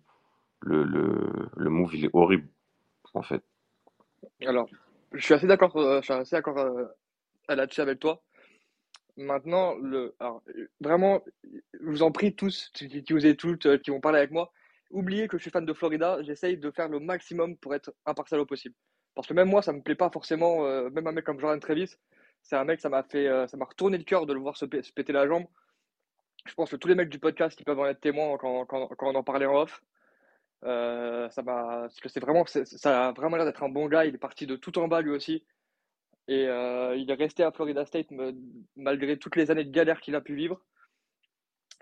le, 0.62 1.50
le, 1.56 1.70
move, 1.70 1.94
il 1.94 2.06
est 2.06 2.10
horrible, 2.12 2.48
en 3.14 3.22
fait. 3.22 3.42
Alors, 4.46 4.68
je 5.12 5.22
suis 5.24 5.34
assez 5.34 5.46
d'accord, 5.46 5.76
euh, 5.76 6.00
je 6.00 6.04
suis 6.04 6.14
assez 6.14 6.36
d'accord 6.36 6.58
euh, 6.58 6.86
là-dessus 7.48 7.80
avec 7.80 7.98
toi. 7.98 8.22
Maintenant, 9.16 9.74
le, 9.74 10.14
vraiment, 10.80 11.22
je 11.44 11.84
vous 11.84 12.02
en 12.02 12.12
prie 12.12 12.34
tous, 12.34 12.70
qui, 12.72 13.04
vous 13.10 13.26
êtes 13.26 13.38
toutes, 13.38 13.66
euh, 13.66 13.78
qui 13.78 13.90
vont 13.90 14.00
parler 14.00 14.18
avec 14.18 14.30
moi, 14.30 14.52
oubliez 14.90 15.28
que 15.28 15.36
je 15.36 15.42
suis 15.42 15.50
fan 15.50 15.66
de 15.66 15.72
Florida, 15.72 16.22
j'essaye 16.22 16.56
de 16.56 16.70
faire 16.70 16.88
le 16.88 17.00
maximum 17.00 17.56
pour 17.56 17.74
être 17.74 17.92
impartial 18.06 18.40
au 18.40 18.46
possible. 18.46 18.74
Parce 19.14 19.26
que 19.26 19.34
même 19.34 19.48
moi, 19.48 19.62
ça 19.62 19.72
me 19.72 19.82
plaît 19.82 19.96
pas 19.96 20.10
forcément, 20.10 20.62
même 20.90 21.06
un 21.06 21.12
mec 21.12 21.24
comme 21.24 21.40
Jordan 21.40 21.58
Travis, 21.58 21.96
c'est 22.42 22.56
un 22.56 22.64
mec, 22.64 22.80
ça 22.80 22.88
m'a 22.88 23.02
fait, 23.02 23.26
ça 23.48 23.56
m'a 23.56 23.64
retourné 23.64 23.98
le 23.98 24.04
cœur 24.04 24.24
de 24.24 24.32
le 24.32 24.38
voir 24.38 24.56
se, 24.56 24.64
péter 24.64 25.12
la 25.12 25.26
jambe. 25.26 25.46
Je 26.46 26.54
pense 26.54 26.70
que 26.70 26.76
tous 26.76 26.88
les 26.88 26.94
mecs 26.94 27.08
du 27.08 27.18
podcast, 27.18 27.56
qui 27.56 27.64
peuvent 27.64 27.78
en 27.78 27.86
être 27.86 28.00
témoins 28.00 28.36
quand, 28.38 28.64
quand, 28.66 28.88
on 29.00 29.14
en 29.14 29.22
parlait 29.22 29.46
en 29.46 29.62
off. 29.62 29.82
Euh, 30.64 31.28
ça 31.30 31.42
parce 31.42 32.00
que 32.00 32.08
c'est 32.08 32.20
vraiment, 32.20 32.44
ça 32.46 33.08
a 33.08 33.12
vraiment 33.12 33.36
l'air 33.36 33.46
d'être 33.46 33.62
un 33.62 33.68
bon 33.68 33.88
gars. 33.88 34.04
Il 34.04 34.14
est 34.14 34.18
parti 34.18 34.46
de 34.46 34.56
tout 34.56 34.78
en 34.78 34.88
bas 34.88 35.00
lui 35.00 35.10
aussi. 35.10 35.44
Et 36.28 36.44
il 36.44 37.06
est 37.10 37.14
resté 37.14 37.42
à 37.42 37.50
Florida 37.50 37.84
State 37.84 38.08
malgré 38.76 39.18
toutes 39.18 39.36
les 39.36 39.50
années 39.50 39.64
de 39.64 39.70
galère 39.70 40.00
qu'il 40.00 40.14
a 40.14 40.20
pu 40.20 40.34
vivre. 40.34 40.60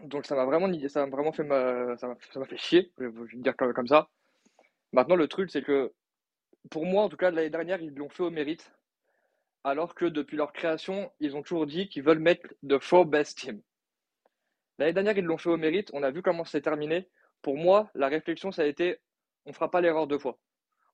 Donc 0.02 0.26
ça 0.26 0.36
m'a 0.36 0.44
vraiment, 0.44 0.70
ça 0.88 1.04
m'a 1.06 1.10
vraiment 1.10 1.32
fait, 1.32 1.46
ça 1.98 2.38
m'a 2.38 2.46
fait 2.46 2.56
chier, 2.56 2.92
je 2.98 3.06
vais 3.06 3.26
dire 3.34 3.56
comme, 3.56 3.88
ça. 3.88 4.08
Maintenant, 4.92 5.16
le 5.16 5.28
truc, 5.28 5.50
c'est 5.50 5.62
que 5.62 5.92
pour 6.70 6.86
moi, 6.86 7.02
en 7.04 7.08
tout 7.08 7.16
cas, 7.16 7.30
l'année 7.30 7.50
dernière, 7.50 7.80
ils 7.82 7.94
l'ont 7.94 8.08
fait 8.08 8.22
au 8.22 8.30
mérite. 8.30 8.72
Alors 9.64 9.94
que 9.94 10.04
depuis 10.04 10.36
leur 10.36 10.52
création, 10.52 11.10
ils 11.20 11.36
ont 11.36 11.42
toujours 11.42 11.66
dit 11.66 11.88
qu'ils 11.88 12.04
veulent 12.04 12.20
mettre 12.20 12.48
the 12.66 12.78
four 12.78 13.04
best 13.04 13.38
team. 13.38 13.60
L'année 14.78 14.92
dernière, 14.92 15.18
ils 15.18 15.24
l'ont 15.24 15.38
fait 15.38 15.50
au 15.50 15.56
mérite. 15.56 15.90
On 15.92 16.02
a 16.02 16.10
vu 16.10 16.22
comment 16.22 16.44
c'est 16.44 16.60
terminé. 16.60 17.08
Pour 17.42 17.56
moi, 17.56 17.90
la 17.94 18.08
réflexion, 18.08 18.52
ça 18.52 18.62
a 18.62 18.66
été 18.66 18.98
on 19.48 19.50
ne 19.50 19.54
fera 19.54 19.70
pas 19.70 19.80
l'erreur 19.80 20.06
deux 20.06 20.18
fois. 20.18 20.38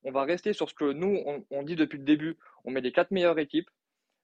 On 0.04 0.12
va 0.12 0.22
rester 0.22 0.52
sur 0.52 0.70
ce 0.70 0.74
que 0.74 0.92
nous, 0.92 1.20
on, 1.50 1.62
dit 1.64 1.74
depuis 1.74 1.98
le 1.98 2.04
début. 2.04 2.38
On 2.64 2.70
met 2.70 2.80
les 2.80 2.92
quatre 2.92 3.10
meilleures 3.10 3.38
équipes. 3.40 3.68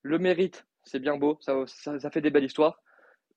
Le 0.03 0.21
mérite, 0.21 0.67
c'est 0.85 1.01
bien 1.01 1.17
beau. 1.17 1.37
Ça, 1.41 1.65
ça, 1.67 2.11
fait 2.11 2.21
des 2.21 2.31
belles 2.31 2.45
histoires. 2.45 2.81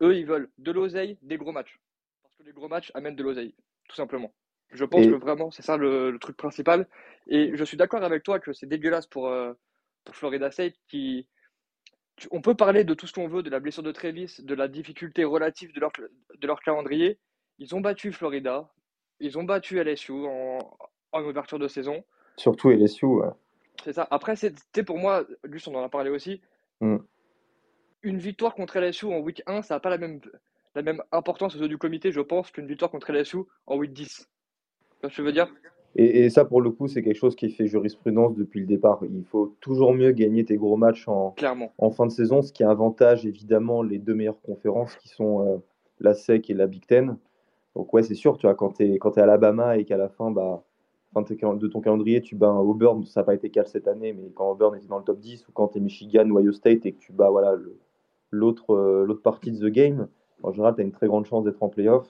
Eux, 0.01 0.15
ils 0.15 0.27
veulent 0.27 0.51
de 0.59 0.71
l'oseille, 0.71 1.17
des 1.23 1.37
gros 1.37 1.51
matchs. 1.51 1.79
Parce 2.21 2.35
que 2.35 2.43
les 2.43 2.51
gros 2.51 2.67
matchs 2.67 2.91
amènent 2.93 3.15
de 3.15 3.23
l'oseille, 3.23 3.55
tout 3.89 3.95
simplement. 3.95 4.35
Je 4.71 4.85
pense 4.85 5.05
que 5.05 5.15
vraiment, 5.15 5.49
c'est 5.49 5.63
ça 5.63 5.77
le, 5.77 6.15
truc 6.21 6.37
principal. 6.37 6.87
Et 7.27 7.55
je 7.55 7.63
suis 7.63 7.77
d'accord 7.77 8.03
avec 8.03 8.21
toi 8.21 8.39
que 8.39 8.53
c'est 8.53 8.67
dégueulasse 8.67 9.07
pour, 9.07 9.29
euh, 9.29 9.53
pour 10.03 10.15
Florida 10.15 10.51
State 10.51 10.75
qui. 10.87 11.27
On 12.31 12.41
peut 12.41 12.55
parler 12.55 12.83
de 12.83 12.93
tout 12.93 13.07
ce 13.07 13.13
qu'on 13.13 13.27
veut, 13.27 13.43
de 13.43 13.49
la 13.49 13.59
blessure 13.59 13.83
de 13.83 13.91
Travis, 13.91 14.37
de 14.39 14.55
la 14.55 14.67
difficulté 14.67 15.23
relative 15.23 15.73
de 15.73 15.79
leur, 15.79 15.91
de 15.91 16.47
leur 16.47 16.61
calendrier. 16.61 17.19
Ils 17.59 17.75
ont 17.75 17.81
battu 17.81 18.11
Florida, 18.11 18.69
ils 19.19 19.37
ont 19.37 19.43
battu 19.43 19.81
LSU 19.83 20.11
en, 20.11 20.59
en 21.11 21.23
ouverture 21.23 21.59
de 21.59 21.67
saison. 21.67 22.03
Surtout 22.37 22.71
LSU, 22.71 23.05
ouais. 23.05 23.29
C'est 23.83 23.93
ça. 23.93 24.07
Après, 24.11 24.35
c'était 24.35 24.83
pour 24.83 24.97
moi, 24.97 25.25
Gus, 25.45 25.67
on 25.67 25.75
en 25.75 25.83
a 25.83 25.89
parlé 25.89 26.09
aussi. 26.09 26.41
Mm. 26.81 26.97
Une 28.03 28.17
victoire 28.17 28.53
contre 28.53 28.79
LSU 28.79 29.05
en 29.05 29.19
week 29.19 29.43
1, 29.45 29.61
ça 29.61 29.75
n'a 29.75 29.79
pas 29.79 29.89
la 29.89 29.97
même, 29.97 30.19
la 30.75 30.81
même 30.81 31.01
importance 31.11 31.55
aux 31.55 31.59
yeux 31.59 31.67
du 31.67 31.77
comité, 31.77 32.11
je 32.11 32.21
pense, 32.21 32.51
qu'une 32.51 32.67
victoire 32.67 32.91
contre 32.91 33.11
LSU 33.11 33.39
en 33.65 33.77
week 33.77 33.93
10. 33.93 34.07
Tu 34.07 34.23
ce 35.03 35.07
que 35.07 35.13
je 35.13 35.21
veux 35.21 35.31
dire? 35.31 35.53
Et, 35.95 36.29
ça, 36.31 36.43
pour 36.43 36.61
le 36.61 36.71
coup, 36.71 36.87
c'est 36.87 37.03
quelque 37.03 37.17
chose 37.17 37.35
qui 37.35 37.51
fait 37.51 37.67
jurisprudence 37.67 38.35
depuis 38.35 38.59
le 38.59 38.65
départ. 38.65 38.99
Il 39.03 39.25
faut 39.25 39.55
toujours 39.59 39.93
mieux 39.93 40.11
gagner 40.11 40.43
tes 40.43 40.57
gros 40.57 40.75
matchs 40.75 41.07
en, 41.07 41.35
en 41.77 41.91
fin 41.91 42.07
de 42.07 42.11
saison, 42.11 42.41
ce 42.41 42.51
qui 42.51 42.63
avantage 42.63 43.27
évidemment 43.27 43.83
les 43.83 43.99
deux 43.99 44.15
meilleures 44.15 44.41
conférences 44.41 44.95
qui 44.95 45.09
sont 45.09 45.47
euh, 45.47 45.57
la 45.99 46.15
SEC 46.15 46.49
et 46.49 46.55
la 46.55 46.65
Big 46.65 46.85
Ten. 46.87 47.17
Donc, 47.75 47.93
ouais, 47.93 48.01
c'est 48.01 48.15
sûr, 48.15 48.37
tu 48.37 48.47
vois, 48.47 48.55
quand 48.55 48.73
tu 48.73 48.83
es, 48.83 48.95
es, 48.95 49.19
à 49.19 49.23
Alabama 49.23 49.77
et 49.77 49.85
qu'à 49.85 49.97
la 49.97 50.09
fin, 50.09 50.31
bah, 50.31 50.63
fin 51.13 51.21
de 51.21 51.67
ton 51.67 51.79
calendrier, 51.79 52.21
tu 52.21 52.35
bats 52.35 52.49
un 52.49 52.59
Auburn, 52.59 53.03
ça 53.05 53.21
n'a 53.21 53.25
pas 53.25 53.35
été 53.35 53.51
le 53.55 53.65
cette 53.65 53.87
année, 53.87 54.13
mais 54.13 54.31
quand 54.33 54.49
Auburn 54.49 54.75
était 54.75 54.87
dans 54.87 54.97
le 54.97 55.03
top 55.03 55.19
10 55.19 55.47
ou 55.47 55.51
quand 55.51 55.69
tu 55.69 55.77
es 55.77 55.81
Michigan 55.81 56.27
ou 56.29 56.39
Ohio 56.39 56.51
State 56.51 56.85
et 56.87 56.93
que 56.93 56.99
tu 56.99 57.13
bats 57.13 57.29
voilà, 57.29 57.55
l'autre 58.31 58.73
euh, 58.73 59.21
partie 59.23 59.51
de 59.51 59.59
the 59.59 59.71
game, 59.71 60.07
en 60.41 60.51
général, 60.51 60.75
tu 60.75 60.81
as 60.81 60.83
une 60.83 60.91
très 60.91 61.07
grande 61.07 61.25
chance 61.25 61.43
d'être 61.43 61.61
en 61.61 61.69
playoff. 61.69 62.07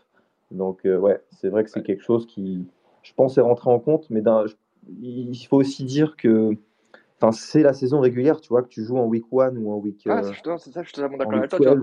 Donc, 0.52 0.86
euh, 0.86 0.98
ouais, 0.98 1.22
c'est 1.32 1.50
vrai 1.50 1.64
que 1.64 1.70
c'est 1.70 1.84
quelque 1.84 2.04
chose 2.04 2.26
qui, 2.26 2.66
je 3.04 3.14
pense, 3.14 3.38
est 3.38 3.42
rentré 3.42 3.70
en 3.70 3.80
compte, 3.80 4.10
mais 4.10 4.22
il 5.02 5.46
faut 5.48 5.58
aussi 5.58 5.84
dire 5.84 6.16
que 6.18 6.58
c'est 7.32 7.64
la 7.64 7.74
saison 7.74 8.00
régulière, 8.02 8.42
tu 8.42 8.50
vois, 8.50 8.64
que 8.64 8.68
tu 8.68 8.84
joues 8.84 8.98
en 8.98 9.06
week 9.06 9.26
1 9.32 9.56
ou 9.56 9.72
en 9.72 9.78
week. 9.78 10.04
Ah, 10.08 10.22
c'est 10.24 10.72
ça, 10.72 10.82
je 10.82 10.88
suis 10.88 10.94
totalement 10.94 11.18
d'accord 11.18 11.36
avec 11.36 11.50
toi. 11.50 11.76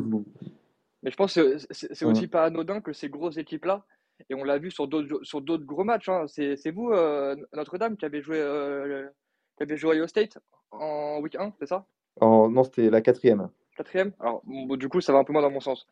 Mais 1.03 1.11
je 1.11 1.17
pense 1.17 1.35
que 1.35 1.57
c'est 1.71 2.05
aussi 2.05 2.27
pas 2.27 2.45
anodin 2.45 2.81
que 2.81 2.93
ces 2.93 3.09
grosses 3.09 3.39
équipes-là, 3.39 3.85
et 4.29 4.35
on 4.35 4.45
l'a 4.45 4.59
vu 4.59 4.71
sur 4.71 4.87
d'autres 4.87 5.65
gros 5.65 5.85
matchs, 5.85 6.11
hein, 6.11 6.27
c'est 6.27 6.71
vous, 6.71 6.91
euh, 6.91 7.37
Notre-Dame, 7.55 7.97
qui 7.97 8.05
avez 8.05 8.21
joué, 8.21 8.39
euh, 8.39 9.09
qui 9.57 9.63
avait 9.63 9.79
joué 9.79 9.97
Ohio 9.97 10.07
State 10.07 10.39
en 10.73 11.21
week 11.21 11.37
1, 11.37 11.55
c'est 11.59 11.67
ça? 11.67 11.87
Non, 12.21 12.63
c'était 12.65 12.91
la 12.91 13.01
quatrième. 13.01 13.49
Quatrième? 13.77 14.13
Alors, 14.21 14.43
du 14.45 14.89
coup, 14.91 15.01
ça 15.01 15.15
va 15.15 15.21
un 15.21 15.25
peu 15.25 15.33
moins 15.33 15.41
dans 15.41 15.51
mon 15.51 15.61
sens. 15.61 15.87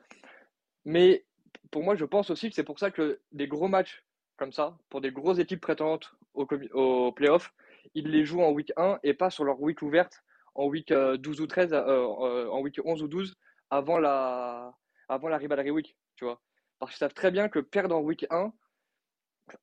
Mais 0.85 1.25
pour 1.71 1.83
moi, 1.83 1.95
je 1.97 2.05
pense 2.05 2.29
aussi 2.29 2.51
que 2.51 2.55
c'est 2.55 2.65
pour 2.65 2.79
ça 2.79 2.91
que 2.91 3.19
des 3.33 3.49
gros 3.49 3.69
matchs 3.69 4.05
comme 4.39 4.53
ça, 4.53 4.79
pour 4.89 5.01
des 5.01 5.11
grosses 5.11 5.39
équipes 5.39 5.61
prétendantes 5.61 6.15
au, 6.35 6.47
au 6.73 7.13
playoff, 7.13 7.53
ils 7.95 8.09
les 8.09 8.25
jouent 8.25 8.43
en 8.43 8.53
week 8.53 8.73
1 8.77 9.01
et 9.03 9.13
pas 9.13 9.31
sur 9.31 9.45
leur 9.45 9.61
week 9.61 9.83
ouverte 9.83 10.23
en 10.55 10.67
week 10.67 10.93
12 10.93 10.93
euh, 10.93 11.43
ou 11.43 11.47
13, 11.47 11.73
euh, 11.73 11.79
euh, 11.79 12.51
en 12.51 12.61
week 12.61 12.81
11 12.85 13.03
ou 13.03 13.09
12 13.09 13.37
avant 13.71 13.99
la, 13.99 14.75
avant 15.09 15.37
rivalry 15.37 15.71
week, 15.71 15.97
tu 16.17 16.25
vois. 16.25 16.41
Parce 16.79 16.93
qu'ils 16.93 16.99
savent 16.99 17.15
très 17.15 17.31
bien 17.31 17.49
que 17.49 17.61
perdre 17.61 17.97
en 17.97 18.01
week 18.01 18.27
1, 18.31 18.53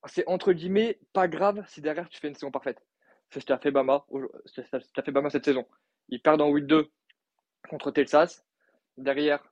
c'est 0.06 0.28
entre 0.28 0.54
guillemets 0.54 1.00
pas 1.14 1.28
grave 1.28 1.66
si 1.68 1.82
derrière 1.82 2.10
tu 2.10 2.20
fais 2.20 2.30
une 2.30 2.36
saison 2.36 2.52
parfaite. 2.52 2.82
C'est 3.30 3.42
ce 3.42 3.46
qu'a 3.46 3.58
fait 3.58 3.72
Bama, 3.72 4.06
ce 4.46 4.62
fait 4.62 5.12
Bama 5.12 5.30
cette 5.30 5.46
saison. 5.46 5.66
Ils 6.10 6.22
perdent 6.22 6.42
en 6.42 6.50
week 6.50 6.66
2 6.66 6.90
contre 7.70 7.92
Texas. 7.92 8.46
Derrière, 8.98 9.44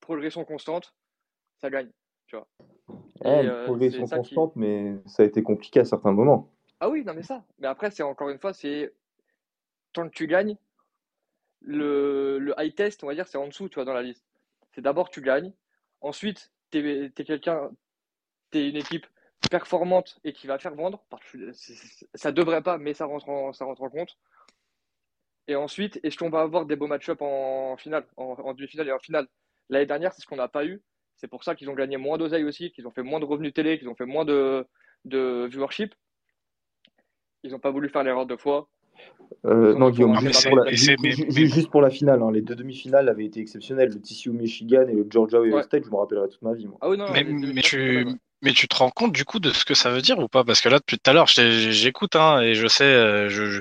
progression 0.00 0.44
constante, 0.44 0.94
ça 1.58 1.70
gagne, 1.70 1.90
tu 2.32 2.36
vois. 2.36 2.48
Eh, 3.24 3.46
euh, 3.46 3.64
progression 3.64 4.06
constante, 4.06 4.56
mais 4.56 4.96
ça 5.06 5.22
a 5.22 5.26
été 5.26 5.42
compliqué 5.42 5.80
à 5.80 5.84
certains 5.84 6.12
moments. 6.12 6.50
Ah 6.80 6.88
oui, 6.88 7.04
non 7.04 7.14
mais 7.14 7.22
ça. 7.22 7.44
Mais 7.58 7.68
après, 7.68 7.90
c'est 7.90 8.02
encore 8.02 8.30
une 8.30 8.38
fois, 8.38 8.52
c'est 8.52 8.92
tant 9.92 10.08
que 10.08 10.14
tu 10.14 10.26
gagnes, 10.26 10.56
le, 11.60 12.38
le 12.38 12.54
high 12.58 12.74
test, 12.74 13.04
on 13.04 13.06
va 13.06 13.14
dire, 13.14 13.28
c'est 13.28 13.38
en 13.38 13.46
dessous, 13.46 13.68
tu 13.68 13.76
vois, 13.76 13.84
dans 13.84 13.92
la 13.92 14.02
liste. 14.02 14.24
C'est 14.72 14.80
d'abord 14.80 15.10
tu 15.10 15.20
gagnes, 15.20 15.52
ensuite 16.00 16.52
tu 16.70 16.78
es, 16.78 17.10
quelqu'un, 17.10 17.70
tu 18.50 18.58
es 18.58 18.70
une 18.70 18.76
équipe 18.76 19.06
performante 19.50 20.18
et 20.24 20.32
qui 20.32 20.46
va 20.46 20.58
faire 20.58 20.74
vendre. 20.74 21.04
Ça 22.14 22.32
devrait 22.32 22.62
pas, 22.62 22.78
mais 22.78 22.94
ça 22.94 23.04
rentre 23.04 23.28
en, 23.28 23.52
ça 23.52 23.66
rentre 23.66 23.82
en 23.82 23.90
compte. 23.90 24.18
Et 25.48 25.56
ensuite, 25.56 26.00
est-ce 26.02 26.16
qu'on 26.16 26.30
va 26.30 26.40
avoir 26.40 26.66
des 26.66 26.76
beaux 26.76 26.86
match-up 26.86 27.20
en 27.20 27.76
finale, 27.76 28.06
en, 28.16 28.34
en 28.38 28.54
demi-finale 28.54 28.88
et 28.88 28.92
en 28.92 28.98
finale? 28.98 29.28
L'année 29.68 29.86
dernière, 29.86 30.12
c'est 30.14 30.22
ce 30.22 30.26
qu'on 30.26 30.36
n'a 30.36 30.48
pas 30.48 30.64
eu. 30.64 30.80
C'est 31.22 31.28
pour 31.28 31.44
ça 31.44 31.54
qu'ils 31.54 31.70
ont 31.70 31.74
gagné 31.74 31.98
moins 31.98 32.18
d'oseille 32.18 32.42
aussi, 32.42 32.72
qu'ils 32.72 32.88
ont 32.88 32.90
fait 32.90 33.04
moins 33.04 33.20
de 33.20 33.24
revenus 33.24 33.54
télé, 33.54 33.78
qu'ils 33.78 33.88
ont 33.88 33.94
fait 33.94 34.06
moins 34.06 34.24
de, 34.24 34.66
de 35.04 35.46
viewership. 35.48 35.94
Ils 37.44 37.52
n'ont 37.52 37.60
pas 37.60 37.70
voulu 37.70 37.88
faire 37.88 38.02
l'erreur 38.02 38.26
de 38.26 38.34
fois. 38.34 38.68
Euh, 39.46 39.74
non, 39.76 39.90
Guillaume, 39.90 40.18
juste, 40.18 40.48
pour 40.48 40.56
la, 40.56 40.72
juste, 40.72 41.70
pour 41.70 41.80
la, 41.80 41.90
finale. 41.90 42.24
Hein, 42.24 42.32
les 42.32 42.42
deux 42.42 42.56
demi-finales 42.56 43.08
avaient 43.08 43.24
été 43.24 43.38
exceptionnelles. 43.38 43.90
Le 43.90 44.00
TCU 44.00 44.30
Michigan 44.30 44.88
et 44.88 44.94
le 44.94 45.06
Georgia 45.08 45.38
Ohio 45.38 45.62
State, 45.62 45.84
je 45.84 45.90
me 45.90 45.96
rappellerai 45.96 46.28
toute 46.28 46.42
ma 46.42 46.54
vie. 46.54 46.66
Ah 46.80 46.88
mais, 46.90 47.62
tu, 47.62 48.04
mais 48.42 48.52
tu 48.52 48.66
te 48.66 48.74
rends 48.74 48.90
compte 48.90 49.12
du 49.12 49.24
coup 49.24 49.38
de 49.38 49.50
ce 49.50 49.64
que 49.64 49.74
ça 49.74 49.90
veut 49.90 50.02
dire 50.02 50.18
ou 50.18 50.26
pas? 50.26 50.42
Parce 50.42 50.60
que 50.60 50.68
là, 50.68 50.80
depuis 50.80 50.98
tout 50.98 51.08
à 51.08 51.14
l'heure, 51.14 51.28
j'écoute 51.28 52.16
hein, 52.16 52.40
et 52.40 52.56
je 52.56 52.66
sais, 52.66 52.82
euh, 52.82 53.28
je, 53.28 53.60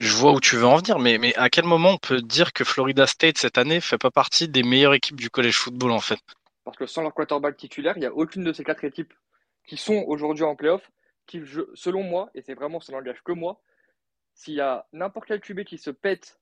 je, 0.00 0.12
vois 0.12 0.32
où 0.32 0.40
tu 0.40 0.56
veux 0.56 0.66
en 0.66 0.76
venir. 0.76 0.98
Mais, 0.98 1.16
mais 1.16 1.34
à 1.36 1.48
quel 1.48 1.64
moment 1.64 1.92
on 1.92 1.98
peut 1.98 2.20
dire 2.20 2.52
que 2.52 2.64
Florida 2.64 3.06
State 3.06 3.38
cette 3.38 3.56
année 3.56 3.80
fait 3.80 3.98
pas 3.98 4.10
partie 4.10 4.48
des 4.48 4.62
meilleures 4.62 4.92
équipes 4.92 5.18
du 5.18 5.30
college 5.30 5.56
football 5.56 5.92
en 5.92 6.00
fait? 6.00 6.18
Parce 6.64 6.76
que 6.76 6.86
sans 6.86 7.02
leur 7.02 7.14
quarterback 7.14 7.56
titulaire, 7.56 7.96
il 7.96 8.00
n'y 8.00 8.06
a 8.06 8.14
aucune 8.14 8.44
de 8.44 8.52
ces 8.52 8.64
quatre 8.64 8.84
équipes 8.84 9.14
qui 9.66 9.76
sont 9.76 10.04
aujourd'hui 10.06 10.44
en 10.44 10.56
playoff 10.56 10.90
qui, 11.26 11.42
selon 11.74 12.02
moi, 12.02 12.30
et 12.34 12.42
c'est 12.42 12.54
vraiment 12.54 12.80
ça 12.80 12.92
n'engage 12.92 13.22
que 13.22 13.32
moi, 13.32 13.62
s'il 14.34 14.54
y 14.54 14.60
a 14.60 14.86
n'importe 14.92 15.26
quel 15.28 15.40
QB 15.40 15.64
qui 15.64 15.78
se 15.78 15.90
pète 15.90 16.40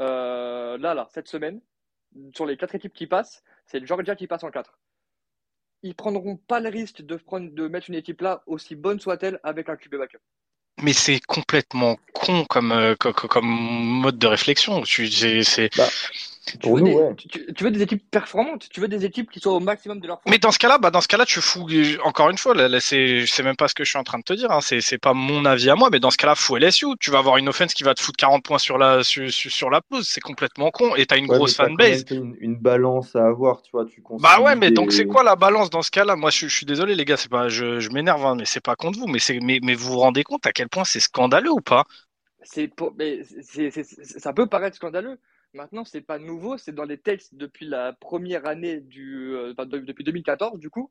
euh, 0.00 0.78
là, 0.78 0.94
là, 0.94 1.08
cette 1.12 1.28
semaine, 1.28 1.60
sur 2.34 2.46
les 2.46 2.56
quatre 2.56 2.74
équipes 2.74 2.94
qui 2.94 3.06
passent, 3.06 3.42
c'est 3.66 3.80
le 3.80 3.86
Georgia 3.86 4.16
qui 4.16 4.26
passe 4.26 4.44
en 4.44 4.50
quatre. 4.50 4.78
Ils 5.82 5.94
prendront 5.94 6.36
pas 6.36 6.60
le 6.60 6.68
risque 6.70 7.02
de, 7.02 7.16
prendre, 7.16 7.50
de 7.50 7.68
mettre 7.68 7.90
une 7.90 7.96
équipe 7.96 8.22
là, 8.22 8.42
aussi 8.46 8.74
bonne 8.74 9.00
soit-elle, 9.00 9.40
avec 9.42 9.68
un 9.68 9.76
QB 9.76 9.96
backup. 9.96 10.18
Mais 10.82 10.92
c'est 10.92 11.20
complètement 11.20 11.96
con 12.12 12.44
comme, 12.46 12.72
euh, 12.72 12.94
comme, 12.96 13.46
mode 13.46 14.18
de 14.18 14.26
réflexion. 14.26 14.84
C'est, 14.84 15.76
bah, 15.76 15.88
tu, 16.44 16.68
veux 16.68 16.82
des, 16.82 16.96
tu, 17.54 17.64
veux 17.64 17.70
des, 17.70 17.82
équipes 17.82 18.10
performantes, 18.10 18.68
tu 18.70 18.80
veux 18.80 18.88
des 18.88 19.04
équipes 19.04 19.30
qui 19.30 19.40
soient 19.40 19.54
au 19.54 19.60
maximum 19.60 20.00
de 20.00 20.06
leur 20.06 20.16
force. 20.16 20.30
Mais 20.30 20.38
dans 20.38 20.50
ce 20.50 20.58
cas-là, 20.58 20.78
bah 20.78 20.90
dans 20.90 21.00
ce 21.00 21.08
cas-là, 21.08 21.24
tu 21.24 21.40
fous 21.40 21.66
encore 22.04 22.30
une 22.30 22.38
fois. 22.38 22.54
Là, 22.54 22.80
c'est, 22.80 23.24
c'est 23.26 23.42
même 23.42 23.56
pas 23.56 23.68
ce 23.68 23.74
que 23.74 23.84
je 23.84 23.90
suis 23.90 23.98
en 23.98 24.04
train 24.04 24.18
de 24.18 24.24
te 24.24 24.34
dire. 24.34 24.50
Hein, 24.50 24.60
c'est, 24.60 24.80
c'est 24.80 24.98
pas 24.98 25.14
mon 25.14 25.44
avis 25.44 25.70
à 25.70 25.74
moi, 25.74 25.88
mais 25.90 26.00
dans 26.00 26.10
ce 26.10 26.16
cas-là, 26.18 26.34
fous 26.34 26.56
LSU. 26.56 26.86
Tu 27.00 27.10
vas 27.10 27.18
avoir 27.18 27.38
une 27.38 27.48
offense 27.48 27.72
qui 27.72 27.82
va 27.82 27.94
te 27.94 28.00
foutre 28.00 28.16
40 28.18 28.44
points 28.44 28.58
sur 28.58 28.78
la 28.78 29.02
sur, 29.02 29.30
sur 29.30 29.70
la 29.70 29.80
pause. 29.80 30.06
C'est 30.08 30.20
complètement 30.20 30.70
con. 30.70 30.94
Et 30.96 31.06
t'as 31.06 31.16
une 31.16 31.26
grosse 31.26 31.56
fanbase. 31.56 32.04
Une, 32.10 32.36
une 32.40 32.56
balance 32.56 33.16
à 33.16 33.26
avoir, 33.26 33.62
tu 33.62 33.70
vois. 33.72 33.86
Tu 33.86 34.02
bah 34.20 34.40
ouais, 34.40 34.56
mais 34.56 34.70
donc 34.70 34.92
c'est 34.92 35.06
quoi 35.06 35.22
la 35.22 35.36
balance 35.36 35.70
dans 35.70 35.82
ce 35.82 35.90
cas-là? 35.90 36.16
Moi, 36.16 36.30
je, 36.30 36.46
je, 36.48 36.54
suis 36.54 36.66
désolé, 36.66 36.94
les 36.94 37.04
gars. 37.04 37.16
C'est 37.16 37.30
pas, 37.30 37.48
je, 37.48 37.80
je 37.80 37.90
m'énerve, 37.90 38.24
hein, 38.24 38.34
mais 38.36 38.44
c'est 38.44 38.60
pas 38.60 38.76
contre 38.76 38.98
vous. 38.98 39.06
Mais 39.06 39.18
c'est, 39.18 39.40
mais, 39.40 39.60
mais 39.62 39.74
vous 39.74 39.92
vous 39.92 39.98
rendez 39.98 40.24
compte 40.24 40.46
à 40.46 40.52
quel 40.52 40.68
point 40.68 40.84
c'est 40.84 41.00
scandaleux 41.00 41.52
ou 41.52 41.60
pas? 41.60 41.84
C'est, 42.42 42.70
mais 42.98 43.22
c'est, 43.40 43.70
ça 43.70 44.32
peut 44.34 44.46
paraître 44.46 44.76
scandaleux 44.76 45.18
Maintenant, 45.54 45.84
c'est 45.84 46.00
pas 46.00 46.18
nouveau, 46.18 46.58
c'est 46.58 46.74
dans 46.74 46.84
les 46.84 46.98
textes 46.98 47.36
depuis 47.36 47.66
la 47.66 47.92
première 47.92 48.46
année 48.46 48.80
du, 48.80 49.34
euh, 49.34 49.54
depuis 49.54 50.04
2014 50.04 50.58
du 50.58 50.68
coup. 50.68 50.90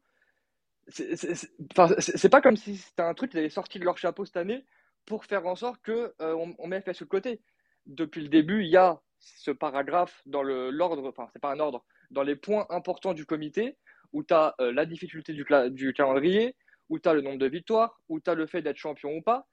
C'est 0.87 2.29
pas 2.29 2.41
comme 2.41 2.57
si 2.57 2.77
c'était 2.77 3.03
un 3.03 3.13
truc 3.13 3.31
qui 3.31 3.37
avait 3.37 3.49
sorti 3.49 3.77
de 3.79 3.85
leur 3.85 3.97
chapeau 3.97 4.25
cette 4.25 4.37
année 4.37 4.65
pour 5.05 5.25
faire 5.25 5.45
en 5.45 5.55
sorte 5.55 5.81
que 5.81 6.13
euh, 6.21 6.53
on, 6.57 6.67
met 6.67 6.81
FS 6.81 6.93
sur 6.93 7.07
côté. 7.07 7.41
Depuis 7.85 8.21
le 8.21 8.29
début, 8.29 8.63
il 8.63 8.69
y 8.69 8.77
a 8.77 9.01
ce 9.19 9.51
paragraphe 9.51 10.21
dans 10.25 10.43
l'ordre, 10.43 11.07
enfin 11.07 11.27
c'est 11.33 11.41
pas 11.41 11.51
un 11.51 11.59
ordre, 11.59 11.85
dans 12.11 12.23
les 12.23 12.35
points 12.35 12.65
importants 12.69 13.13
du 13.13 13.25
comité 13.25 13.77
où 14.13 14.23
tu 14.23 14.33
as 14.33 14.55
euh, 14.61 14.71
la 14.71 14.85
difficulté 14.85 15.33
du, 15.33 15.93
calendrier, 15.93 16.55
où 16.89 16.99
tu 16.99 17.09
as 17.09 17.13
le 17.13 17.21
nombre 17.21 17.39
de 17.39 17.47
victoires, 17.47 17.99
où 18.09 18.19
tu 18.19 18.29
as 18.29 18.35
le 18.35 18.45
fait 18.45 18.61
d'être 18.61 18.77
champion 18.77 19.17
ou 19.17 19.21
pas. 19.21 19.47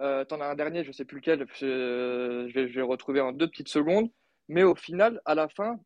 Euh, 0.00 0.24
tu 0.24 0.34
en 0.34 0.40
as 0.40 0.46
un 0.46 0.54
dernier, 0.54 0.84
je 0.84 0.92
sais 0.92 1.04
plus 1.04 1.16
lequel, 1.16 1.46
je 1.54 2.52
vais, 2.52 2.68
je 2.68 2.74
vais 2.74 2.82
retrouver 2.82 3.20
en 3.20 3.32
deux 3.32 3.48
petites 3.48 3.68
secondes. 3.68 4.10
Mais 4.48 4.62
au 4.62 4.74
final, 4.74 5.20
à 5.24 5.34
la 5.34 5.48
fin, 5.48 5.78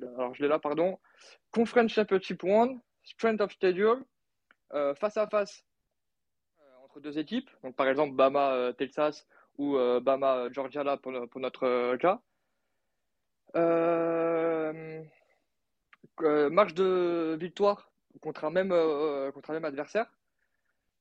alors 0.00 0.34
je 0.34 0.42
l'ai 0.42 0.48
là, 0.48 0.58
pardon, 0.58 0.98
Conference 1.50 1.92
Championship 1.92 2.44
One, 2.44 2.80
Strength 3.04 3.40
of 3.40 3.52
Schedule, 3.52 4.04
euh, 4.74 4.94
face 4.94 5.16
à 5.16 5.26
face 5.26 5.64
euh, 6.60 6.84
entre 6.84 7.00
deux 7.00 7.18
équipes, 7.18 7.50
donc 7.62 7.76
par 7.76 7.88
exemple 7.88 8.14
Bama 8.14 8.52
euh, 8.54 8.72
ou 9.58 9.76
Bama 10.00 10.48
Georgia 10.50 10.82
là 10.82 10.96
pour, 10.96 11.12
notre 11.12 11.96
cas. 11.96 12.20
marche 16.50 16.74
de 16.74 17.36
victoire 17.38 17.90
contre 18.22 18.44
un 18.44 18.50
même, 18.50 18.70
contre 19.32 19.50
un 19.50 19.54
même 19.54 19.64
adversaire. 19.66 20.06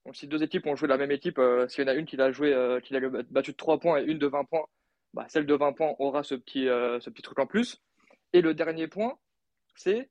Donc 0.05 0.17
si 0.17 0.27
deux 0.27 0.43
équipes 0.43 0.65
ont 0.67 0.75
joué 0.75 0.89
la 0.89 0.97
même 0.97 1.11
équipe, 1.11 1.39
s'il 1.69 1.85
y 1.85 1.87
en 1.87 1.91
a 1.91 1.93
une 1.93 2.05
qui 2.05 2.17
l'a 2.17 2.31
joué, 2.31 2.79
qui 2.83 2.93
l'a 2.93 2.99
battu 3.29 3.51
de 3.51 3.57
3 3.57 3.79
points 3.79 3.99
et 4.01 4.03
une 4.03 4.19
de 4.19 4.27
20 4.27 4.43
points, 4.45 4.65
bah, 5.13 5.25
celle 5.29 5.45
de 5.45 5.53
20 5.53 5.73
points 5.73 5.93
aura 5.99 6.23
ce 6.23 6.35
petit, 6.35 6.67
euh, 6.67 6.99
ce 6.99 7.09
petit 7.09 7.21
truc 7.21 7.39
en 7.39 7.45
plus. 7.45 7.81
Et 8.33 8.41
le 8.41 8.53
dernier 8.53 8.87
point, 8.87 9.17
c'est 9.75 10.09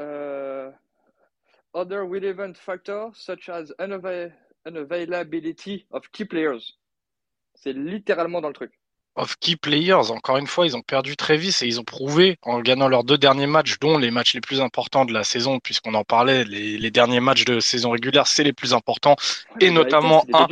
euh, 0.00 0.70
Other 1.74 2.06
relevant 2.06 2.54
factors 2.54 3.16
such 3.16 3.48
as 3.48 3.72
unavailability 3.78 5.86
of 5.90 6.08
key 6.12 6.24
players. 6.24 6.76
C'est 7.54 7.72
littéralement 7.72 8.40
dans 8.40 8.48
le 8.48 8.54
truc. 8.54 8.72
of 9.16 9.36
key 9.40 9.56
players. 9.56 10.10
Encore 10.10 10.36
une 10.36 10.46
fois, 10.46 10.66
ils 10.66 10.76
ont 10.76 10.82
perdu 10.82 11.16
Travis 11.16 11.56
et 11.62 11.66
ils 11.66 11.80
ont 11.80 11.84
prouvé 11.84 12.38
en 12.42 12.60
gagnant 12.60 12.88
leurs 12.88 13.04
deux 13.04 13.18
derniers 13.18 13.46
matchs, 13.46 13.78
dont 13.78 13.98
les 13.98 14.10
matchs 14.10 14.34
les 14.34 14.40
plus 14.40 14.60
importants 14.60 15.04
de 15.04 15.12
la 15.12 15.24
saison, 15.24 15.58
puisqu'on 15.58 15.94
en 15.94 16.04
parlait, 16.04 16.44
les, 16.44 16.90
derniers 16.90 17.20
matchs 17.20 17.44
de 17.44 17.60
saison 17.60 17.90
régulière, 17.90 18.26
c'est 18.26 18.44
les 18.44 18.52
plus 18.52 18.72
importants, 18.72 19.16
et 19.60 19.70
notamment 19.70 20.24
un. 20.32 20.46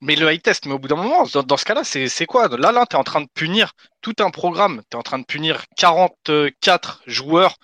Mais 0.00 0.16
le 0.16 0.30
high 0.32 0.42
test, 0.42 0.66
mais 0.66 0.72
au 0.72 0.78
bout 0.78 0.88
d'un 0.88 0.96
moment, 0.96 1.24
dans, 1.24 1.56
ce 1.56 1.64
cas-là, 1.64 1.82
c'est 1.84 2.26
quoi? 2.26 2.48
Là, 2.48 2.72
là, 2.72 2.84
tu 2.88 2.96
es 2.96 2.98
en 2.98 3.04
train 3.04 3.20
de 3.20 3.28
punir 3.32 3.72
tout 4.02 4.14
un 4.20 4.30
programme. 4.30 4.82
Tu 4.90 4.96
es 4.96 5.00
en 5.00 5.02
train 5.02 5.18
de 5.18 5.24
punir 5.24 5.64
44 5.76 7.02
joueurs 7.06 7.56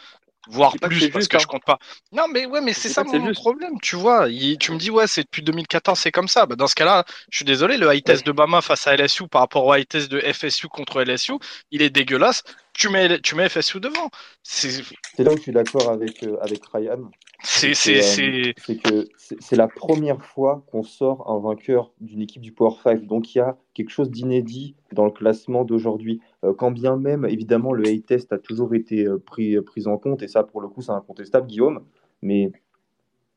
voire 0.49 0.75
plus 0.81 1.11
parce 1.11 1.29
que 1.29 1.39
je 1.39 1.45
hein. 1.45 1.47
compte 1.49 1.65
pas. 1.65 1.79
Non, 2.13 2.25
mais 2.29 2.47
ouais, 2.47 2.61
mais 2.61 2.73
c'est 2.73 2.89
ça 2.89 3.05
mon 3.05 3.33
problème, 3.33 3.81
tu 3.83 3.97
vois. 3.97 4.29
tu 4.59 4.73
me 4.73 4.79
dis, 4.79 4.91
ouais, 4.91 5.07
c'est 5.07 5.23
depuis 5.23 5.43
2014, 5.43 5.99
c'est 5.99 6.11
comme 6.11 6.29
ça. 6.29 6.47
Bah, 6.47 6.57
dans 6.57 6.67
ce 6.67 6.75
cas-là, 6.75 7.05
je 7.31 7.39
suis 7.39 7.45
désolé, 7.45 7.77
le 7.77 7.93
high 7.93 8.03
test 8.03 8.27
de 8.27 8.33
Bama 8.33 8.61
face 8.61 8.87
à 8.87 8.97
LSU 8.97 9.29
par 9.29 9.43
rapport 9.43 9.65
au 9.65 9.75
high 9.75 9.87
test 9.87 10.11
de 10.11 10.21
FSU 10.21 10.69
contre 10.69 11.03
LSU, 11.03 11.35
il 11.71 11.83
est 11.83 11.91
dégueulasse. 11.91 12.43
Tu 12.81 12.89
mets, 12.89 13.21
tu 13.21 13.35
mets 13.35 13.47
FSU 13.47 13.79
devant. 13.79 14.09
C'est 14.43 14.83
là 15.19 15.35
où 15.35 15.37
je 15.37 15.43
suis 15.43 15.53
d'accord 15.53 15.91
avec, 15.91 16.23
euh, 16.23 16.39
avec 16.41 16.65
Ryan. 16.65 17.11
C'est 17.43 17.73
euh, 17.73 18.53
que 18.55 19.07
c'est 19.19 19.57
la 19.57 19.69
première 19.69 20.25
fois 20.25 20.65
qu'on 20.73 20.83
sort 20.83 21.31
un 21.31 21.39
vainqueur 21.41 21.93
d'une 22.01 22.23
équipe 22.23 22.41
du 22.41 22.53
Power 22.53 22.75
5. 22.83 23.05
Donc 23.05 23.35
il 23.35 23.39
y 23.39 23.41
a 23.43 23.59
quelque 23.75 23.91
chose 23.91 24.11
d'inédit 24.11 24.77
dans 24.93 25.05
le 25.05 25.11
classement 25.11 25.65
d'aujourd'hui. 25.65 26.23
Euh, 26.43 26.55
quand 26.55 26.71
bien 26.71 26.97
même, 26.97 27.27
évidemment, 27.27 27.75
le 27.75 27.87
A-test 27.87 28.33
a 28.33 28.39
toujours 28.39 28.75
été 28.75 29.07
pris, 29.27 29.61
pris 29.61 29.87
en 29.87 29.99
compte, 29.99 30.23
et 30.23 30.29
ça, 30.29 30.43
pour 30.43 30.63
le 30.63 30.69
coup, 30.69 30.81
c'est 30.81 30.93
incontestable, 30.93 31.49
Guillaume. 31.49 31.85
Mais 32.23 32.51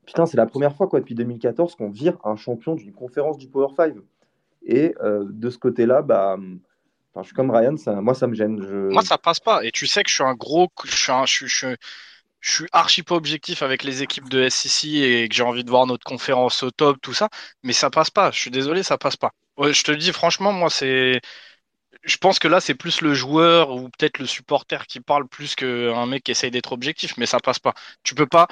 putain, 0.05 0.25
c'est 0.25 0.37
la 0.37 0.45
première 0.45 0.73
fois 0.73 0.87
quoi, 0.87 1.01
depuis 1.01 1.15
2014 1.15 1.75
qu'on 1.75 1.89
vire 1.89 2.17
un 2.23 2.37
champion 2.37 2.75
d'une 2.75 2.93
conférence 2.93 3.37
du 3.37 3.49
Power 3.49 3.73
5. 3.75 3.95
Et 4.65 4.95
de 5.03 5.49
ce 5.49 5.57
côté-là, 5.57 6.01
bah. 6.01 6.37
Je 7.17 7.27
suis 7.27 7.33
comme 7.33 7.51
Ryan, 7.51 7.75
moi 8.01 8.15
ça 8.15 8.27
me 8.27 8.33
gêne. 8.33 8.59
Moi 8.89 9.03
ça 9.03 9.17
passe 9.17 9.39
pas. 9.39 9.63
Et 9.63 9.71
tu 9.71 9.85
sais 9.87 10.03
que 10.03 10.09
je 10.09 10.15
suis 10.15 10.23
un 10.23 10.33
gros, 10.33 10.69
je 10.85 11.45
suis 12.41 12.67
archi 12.71 13.03
pas 13.03 13.15
objectif 13.15 13.61
avec 13.61 13.83
les 13.83 14.03
équipes 14.03 14.29
de 14.29 14.43
SEC 14.43 15.03
et 15.03 15.29
que 15.29 15.35
j'ai 15.35 15.43
envie 15.43 15.63
de 15.63 15.69
voir 15.69 15.85
notre 15.85 16.03
conférence 16.03 16.63
au 16.63 16.71
top, 16.71 16.97
tout 17.01 17.13
ça, 17.13 17.29
mais 17.63 17.73
ça 17.73 17.89
passe 17.89 18.09
pas. 18.09 18.31
Je 18.31 18.39
suis 18.39 18.51
désolé, 18.51 18.83
ça 18.83 18.97
passe 18.97 19.15
pas. 19.15 19.31
je 19.59 19.83
te 19.83 19.91
le 19.91 19.97
dis 19.97 20.11
franchement, 20.11 20.51
moi 20.51 20.69
c'est, 20.69 21.21
je 22.03 22.17
pense 22.17 22.39
que 22.39 22.47
là 22.47 22.59
c'est 22.59 22.75
plus 22.75 23.01
le 23.01 23.13
joueur 23.13 23.71
ou 23.71 23.89
peut-être 23.89 24.19
le 24.19 24.25
supporter 24.25 24.87
qui 24.87 24.99
parle 24.99 25.27
plus 25.27 25.55
qu'un 25.55 26.05
mec 26.05 26.23
qui 26.23 26.31
essaye 26.31 26.51
d'être 26.51 26.73
objectif, 26.73 27.15
mais 27.17 27.25
ça 27.25 27.39
passe 27.39 27.59
pas. 27.59 27.73
Tu 28.03 28.15
peux 28.15 28.27
pas, 28.27 28.47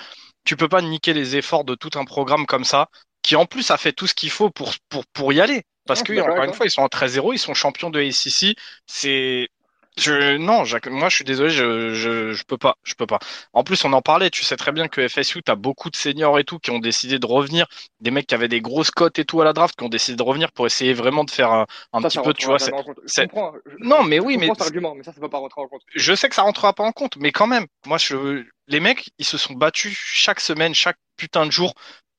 tu 0.45 0.55
peux 0.55 0.69
pas 0.69 0.81
niquer 0.81 1.13
les 1.13 1.35
efforts 1.35 1.65
de 1.65 1.75
tout 1.75 1.91
un 1.99 2.05
programme 2.05 2.45
comme 2.45 2.63
ça, 2.63 2.89
qui 3.23 3.35
en 3.35 3.45
plus 3.45 3.71
a 3.71 3.77
fait 3.77 3.93
tout 3.93 4.07
ce 4.07 4.13
qu'il 4.13 4.29
faut 4.31 4.49
pour 4.51 4.73
pour 4.89 5.05
pour 5.07 5.33
y 5.33 5.41
aller. 5.41 5.63
Parce 5.85 6.03
que 6.03 6.19
encore 6.19 6.43
une 6.43 6.53
fois, 6.53 6.65
ils 6.65 6.71
sont 6.71 6.81
en 6.81 6.87
13-0, 6.87 7.33
ils 7.33 7.39
sont 7.39 7.53
champions 7.53 7.89
de 7.89 8.09
SEC. 8.11 8.55
C'est 8.85 9.49
je, 9.97 10.37
non, 10.37 10.63
moi 10.89 11.09
je 11.09 11.15
suis 11.15 11.25
désolé, 11.25 11.49
je, 11.49 11.93
je, 11.93 12.31
je, 12.31 12.43
peux 12.45 12.57
pas, 12.57 12.77
je 12.83 12.95
peux 12.95 13.05
pas. 13.05 13.19
En 13.51 13.63
plus, 13.63 13.83
on 13.83 13.91
en 13.91 14.01
parlait, 14.01 14.29
tu 14.29 14.45
sais 14.45 14.55
très 14.55 14.71
bien 14.71 14.87
que 14.87 15.05
FSU, 15.05 15.43
tu 15.43 15.51
as 15.51 15.55
beaucoup 15.55 15.89
de 15.89 15.95
seniors 15.97 16.39
et 16.39 16.45
tout 16.45 16.59
qui 16.59 16.71
ont 16.71 16.79
décidé 16.79 17.19
de 17.19 17.25
revenir, 17.25 17.67
des 17.99 18.09
mecs 18.09 18.25
qui 18.25 18.33
avaient 18.33 18.47
des 18.47 18.61
grosses 18.61 18.91
cotes 18.91 19.19
et 19.19 19.25
tout 19.25 19.41
à 19.41 19.45
la 19.45 19.51
draft, 19.51 19.75
qui 19.77 19.83
ont 19.83 19.89
décidé 19.89 20.15
de 20.15 20.23
revenir 20.23 20.51
pour 20.53 20.65
essayer 20.65 20.93
vraiment 20.93 21.25
de 21.25 21.31
faire 21.31 21.51
un, 21.51 21.65
petit 22.01 22.19
peu, 22.19 22.33
tu 22.33 22.45
vois. 22.45 22.57
Comprends, 22.57 23.53
non, 23.79 24.03
mais 24.03 24.19
oui, 24.19 24.37
mais. 24.37 24.49
argument, 24.61 24.95
mais 24.95 25.03
ça, 25.03 25.11
ça 25.11 25.19
peut 25.19 25.29
pas 25.29 25.39
rentrer 25.39 25.61
en 25.61 25.67
compte. 25.67 25.81
Je 25.93 26.15
sais 26.15 26.29
que 26.29 26.35
ça 26.35 26.43
rentrera 26.43 26.73
pas 26.73 26.83
en 26.83 26.93
compte, 26.93 27.17
mais 27.17 27.31
quand 27.31 27.47
même, 27.47 27.67
moi, 27.85 27.97
je, 27.97 28.45
les 28.67 28.79
mecs, 28.79 29.09
ils 29.17 29.25
se 29.25 29.37
sont 29.37 29.53
battus 29.53 29.97
chaque 29.97 30.39
semaine, 30.39 30.73
chaque 30.73 30.97
putain 31.17 31.45
de 31.45 31.51
jour 31.51 31.73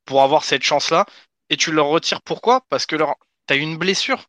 pour 0.05 0.23
avoir 0.23 0.45
cette 0.45 0.63
chance-là, 0.63 1.07
et 1.49 1.57
tu 1.57 1.73
leur 1.73 1.87
retires 1.87 2.21
pourquoi? 2.21 2.61
Parce 2.69 2.85
que 2.85 2.97
leur, 2.97 3.17
t'as 3.47 3.57
une 3.57 3.77
blessure? 3.77 4.25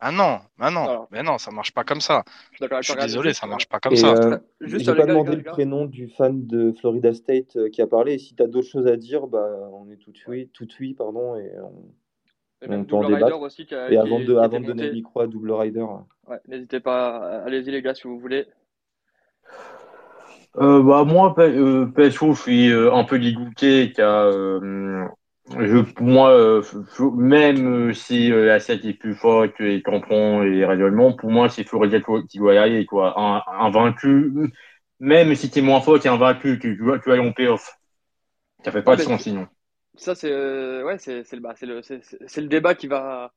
Ah 0.00 0.12
non, 0.12 0.38
ah 0.60 0.70
non, 0.70 1.08
mais 1.10 1.24
non, 1.24 1.38
ça 1.38 1.50
marche 1.50 1.72
pas 1.72 1.82
comme 1.82 2.00
ça. 2.00 2.22
Je 2.52 2.66
suis 2.82 2.94
désolé, 2.94 3.34
ça 3.34 3.48
marche 3.48 3.66
pas 3.68 3.80
comme 3.80 3.96
ça. 3.96 4.14
Euh, 4.14 4.38
J'ai 4.60 4.84
pas 4.84 5.06
demandé 5.06 5.34
le 5.34 5.42
prénom 5.42 5.86
du 5.86 6.08
fan 6.08 6.46
de 6.46 6.72
Florida 6.78 7.12
State 7.12 7.56
euh, 7.56 7.68
qui 7.68 7.82
a 7.82 7.88
parlé. 7.88 8.14
Et 8.14 8.18
si 8.18 8.36
tu 8.36 8.42
as 8.42 8.46
d'autres 8.46 8.68
choses 8.68 8.86
à 8.86 8.96
dire, 8.96 9.26
bah, 9.26 9.44
on 9.72 9.90
est 9.90 9.96
tout 9.96 10.12
oui, 10.28 10.48
tout 10.54 10.68
oui, 10.78 10.94
pardon, 10.94 11.34
et 11.34 11.50
on, 11.60 12.72
on 12.72 12.84
peut 12.84 12.94
en 12.94 13.08
débattre. 13.08 13.40
Aussi 13.40 13.66
qui 13.66 13.74
a, 13.74 13.90
et 13.90 13.96
avant, 13.96 14.20
de, 14.20 14.36
avant 14.36 14.60
de 14.60 14.66
donner 14.66 14.86
le 14.86 14.92
micro 14.92 15.20
à 15.20 15.26
Double 15.26 15.50
Rider. 15.50 15.84
Ouais, 16.28 16.38
N'hésitez 16.46 16.78
pas, 16.78 17.42
allez-y 17.44 17.72
les 17.72 17.82
gars 17.82 17.94
si 17.94 18.06
vous 18.06 18.20
voulez. 18.20 18.46
Euh, 20.58 20.82
bah, 20.82 21.04
moi, 21.04 21.34
PSO, 21.34 22.34
je 22.34 22.40
suis 22.40 22.70
euh, 22.70 22.92
un 22.92 23.04
peu 23.04 23.18
dégoûté 23.18 23.92
qu'à 23.92 24.28
je, 25.50 26.02
moi, 26.02 26.30
euh, 26.30 26.62
même 27.16 27.88
euh, 27.88 27.94
si 27.94 28.30
euh, 28.32 28.46
la 28.46 28.60
7 28.60 28.84
est 28.84 28.94
plus 28.94 29.14
forte 29.14 29.54
que 29.54 29.62
les 29.62 29.82
tampons 29.82 30.42
et 30.42 30.50
les 30.50 31.16
pour 31.18 31.30
moi, 31.30 31.48
c'est 31.48 31.64
Florida 31.64 31.98
qui 32.28 32.38
doit 32.38 32.54
y 32.54 32.58
aller. 32.58 32.86
Quoi. 32.86 33.14
Un, 33.18 33.42
un 33.46 33.70
vaincu, 33.70 34.32
même 35.00 35.34
si 35.34 35.50
tu 35.50 35.60
es 35.60 35.62
moins 35.62 35.80
fort, 35.80 35.98
tu 36.00 36.08
un 36.08 36.16
vaincu, 36.16 36.58
tu, 36.58 36.76
tu, 36.76 36.84
vas, 36.84 36.98
tu 36.98 37.08
vas 37.08 37.14
aller 37.14 37.26
en 37.26 37.32
playoff. 37.32 37.78
Ça 38.64 38.72
fait 38.72 38.82
pas 38.82 38.96
de 38.96 39.02
sens 39.02 39.22
sinon. 39.22 39.46
Ça, 39.94 40.14
c'est 40.14 40.30
ouais, 40.82 40.98
c'est 40.98 41.32
le, 41.32 41.40
bah, 41.40 41.54
le, 41.62 41.80
le 41.80 42.48
débat 42.48 42.74
qui 42.74 42.86
va, 42.86 43.32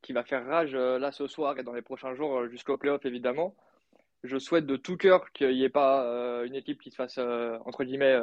qui 0.00 0.12
va 0.12 0.24
faire 0.24 0.46
rage 0.46 0.74
là 0.74 1.12
ce 1.12 1.26
soir 1.26 1.58
et 1.58 1.62
dans 1.62 1.74
les 1.74 1.82
prochains 1.82 2.14
jours 2.14 2.48
jusqu'au 2.48 2.76
playoff, 2.76 3.04
évidemment. 3.04 3.54
Je 4.24 4.38
souhaite 4.38 4.66
de 4.66 4.76
tout 4.76 4.96
cœur 4.96 5.32
qu'il 5.32 5.50
n'y 5.50 5.64
ait 5.64 5.68
pas 5.68 6.04
une 6.44 6.54
équipe 6.54 6.80
qui 6.80 6.90
se 6.90 6.96
fasse, 6.96 7.18
entre 7.18 7.84
guillemets, 7.84 8.18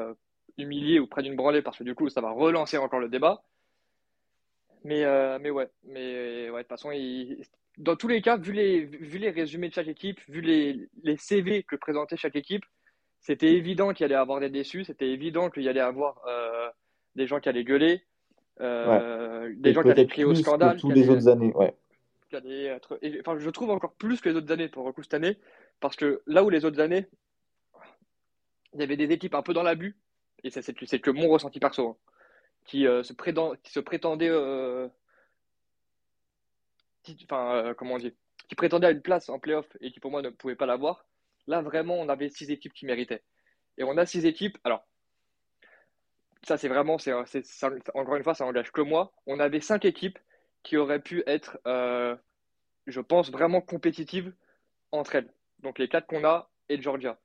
humilié 0.60 1.00
ou 1.00 1.08
près 1.08 1.24
d'une 1.24 1.36
branlée 1.36 1.62
parce 1.62 1.78
que 1.78 1.84
du 1.84 1.96
coup 1.96 2.10
ça 2.10 2.22
va 2.22 2.32
relancer 2.32 2.78
encore 2.78 3.00
le 3.00 3.10
débat. 3.10 3.44
Mais, 4.84 5.04
euh, 5.04 5.40
mais 5.42 5.50
ouais, 5.50 5.70
mais 5.84 6.50
ouais, 6.50 6.64
de 6.64 6.68
toute 6.68 6.70
façon, 6.70 6.92
dans 7.78 7.96
tous 7.96 8.08
les 8.08 8.22
cas, 8.22 8.38
vu 8.38 8.54
les, 8.54 8.86
vu 8.86 9.18
les 9.18 9.30
résumés 9.30 9.70
de 9.70 9.74
chaque 9.74 9.88
équipe, 9.88 10.20
vu 10.28 10.42
les, 10.42 10.90
les 11.04 11.18
CV 11.18 11.64
que 11.64 11.76
présentait 11.76 12.18
chaque 12.18 12.36
équipe, 12.36 12.64
c'était 13.22 13.54
évident 13.54 13.94
qu'il 13.94 14.04
y 14.04 14.06
allait 14.06 14.16
avoir 14.16 14.40
des 14.40 14.50
déçus, 14.50 14.86
c'était 14.86 15.10
évident 15.10 15.50
qu'il 15.50 15.64
y 15.64 15.70
allait 15.70 15.80
avoir 15.80 16.22
euh, 16.28 16.70
des 17.16 17.28
gens 17.28 17.40
qui 17.40 17.50
allaient 17.50 17.64
gueuler, 17.64 18.04
euh, 18.62 19.54
des 19.58 19.74
gens 19.74 19.84
qui 19.84 19.92
allaient 19.92 20.08
crier 20.08 20.26
au 20.26 20.36
scandale. 20.36 20.80
tous 20.80 20.92
les 20.92 21.10
autres 21.10 21.28
années, 21.28 21.54
ouais. 21.54 21.74
enfin, 22.34 23.38
je 23.38 23.50
trouve 23.50 23.72
encore 23.72 23.94
plus 23.94 24.22
que 24.22 24.30
les 24.30 24.36
autres 24.36 24.52
années 24.52 24.70
pour 24.70 24.88
le 24.88 24.94
coup 24.94 25.04
cette 25.04 25.14
année, 25.14 25.38
parce 25.80 25.96
que 25.96 26.22
là 26.26 26.44
où 26.44 26.50
les 26.50 26.64
autres 26.64 26.80
années, 26.80 27.08
il 28.74 28.80
y 28.80 28.84
avait 28.84 28.98
des 28.98 29.12
équipes 29.12 29.36
un 29.36 29.42
peu 29.42 29.54
dans 29.54 29.64
l'abus, 29.64 29.98
et 30.44 30.50
c'est 30.52 31.00
que 31.00 31.12
mon 31.12 31.30
ressenti 31.30 31.60
perso, 31.60 31.90
hein, 31.90 31.98
qui, 32.66 32.88
euh, 32.88 33.04
se 33.04 33.14
qui 33.14 33.72
se 33.72 33.80
prétendait, 33.80 34.30
euh, 34.30 34.88
enfin, 37.24 37.56
euh, 37.56 37.74
comment 37.74 37.98
qui 37.98 38.56
prétendait 38.56 38.88
à 38.88 38.92
une 38.92 39.02
place 39.02 39.30
en 39.30 39.40
playoff 39.40 39.68
et 39.82 39.92
qui 39.92 40.00
pour 40.00 40.12
moi 40.12 40.22
ne 40.22 40.30
pouvait 40.30 40.56
pas 40.56 40.66
l'avoir. 40.66 41.06
Là 41.48 41.62
vraiment, 41.62 41.96
on 42.00 42.10
avait 42.10 42.30
six 42.30 42.52
équipes 42.52 42.74
qui 42.74 42.86
méritaient. 42.86 43.24
Et 43.78 43.84
on 43.84 43.98
a 43.98 44.06
six 44.06 44.26
équipes. 44.26 44.58
Alors, 44.64 44.86
ça 46.44 46.58
c'est 46.58 46.68
vraiment, 46.68 46.98
c'est, 46.98 47.14
encore 47.94 48.16
une 48.16 48.24
fois, 48.24 48.34
ça 48.36 48.46
engage 48.46 48.72
que 48.72 48.82
moi. 48.82 49.14
On 49.26 49.40
avait 49.40 49.62
cinq 49.62 49.86
équipes 49.86 50.20
qui 50.64 50.78
auraient 50.78 51.02
pu 51.02 51.24
être, 51.28 51.58
je 51.66 53.00
pense, 53.02 53.32
vraiment 53.32 53.62
compétitives 53.62 54.34
entre 54.92 55.16
elles. 55.16 55.32
Donc 55.60 55.80
les 55.80 55.88
quatre 55.88 56.08
qu'on 56.08 56.26
a 56.26 56.50
et 56.70 56.82
Georgia. 56.82 57.20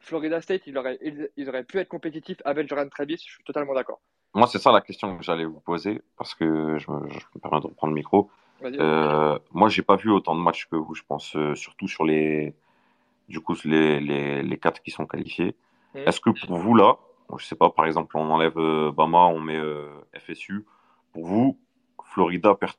Florida 0.00 0.40
State, 0.40 0.62
ils 0.66 0.76
auraient, 0.76 0.98
ils 1.36 1.48
auraient 1.48 1.64
pu 1.64 1.78
être 1.78 1.88
compétitifs 1.88 2.40
avec 2.44 2.68
Jordan 2.68 2.88
Travis, 2.88 3.16
je 3.16 3.32
suis 3.32 3.44
totalement 3.44 3.74
d'accord. 3.74 4.00
Moi, 4.34 4.46
c'est 4.46 4.58
ça 4.58 4.72
la 4.72 4.80
question 4.80 5.16
que 5.16 5.24
j'allais 5.24 5.44
vous 5.44 5.60
poser, 5.60 6.00
parce 6.16 6.34
que 6.34 6.78
je 6.78 6.90
me, 6.90 7.40
permets 7.40 7.60
de 7.60 7.66
reprendre 7.66 7.92
le 7.92 7.98
micro. 7.98 8.30
Euh, 8.62 9.38
moi, 9.52 9.68
j'ai 9.68 9.82
pas 9.82 9.96
vu 9.96 10.10
autant 10.10 10.34
de 10.34 10.40
matchs 10.40 10.66
que 10.66 10.76
vous, 10.76 10.94
je 10.94 11.02
pense, 11.06 11.34
euh, 11.36 11.54
surtout 11.54 11.88
sur 11.88 12.04
les, 12.04 12.54
du 13.28 13.40
coup, 13.40 13.54
les, 13.64 14.00
les, 14.00 14.42
les 14.42 14.58
quatre 14.58 14.82
qui 14.82 14.90
sont 14.90 15.06
qualifiés. 15.06 15.56
Mhm. 15.94 16.02
Est-ce 16.06 16.20
que 16.20 16.30
pour 16.30 16.58
vous, 16.58 16.74
là, 16.74 16.96
je 17.36 17.44
sais 17.44 17.56
pas, 17.56 17.70
par 17.70 17.86
exemple, 17.86 18.16
on 18.16 18.30
enlève 18.30 18.58
euh, 18.58 18.92
Bama, 18.92 19.26
on 19.26 19.40
met 19.40 19.60
FSU, 20.16 20.64
pour 21.12 21.26
vous, 21.26 21.58
Florida 22.04 22.54
perd, 22.54 22.74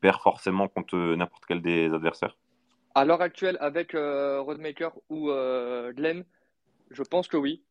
perd 0.00 0.20
forcément 0.20 0.68
contre 0.68 0.96
n'importe 0.96 1.44
quel 1.46 1.62
des 1.62 1.92
adversaires? 1.92 2.36
À 2.94 3.04
l'heure 3.04 3.22
actuelle, 3.22 3.56
avec 3.60 3.92
Rodemaker 3.92 4.92
ou 5.08 5.30
Glenn, 5.94 6.24
je 6.92 7.02
pense 7.02 7.28
que 7.28 7.36
oui. 7.36 7.62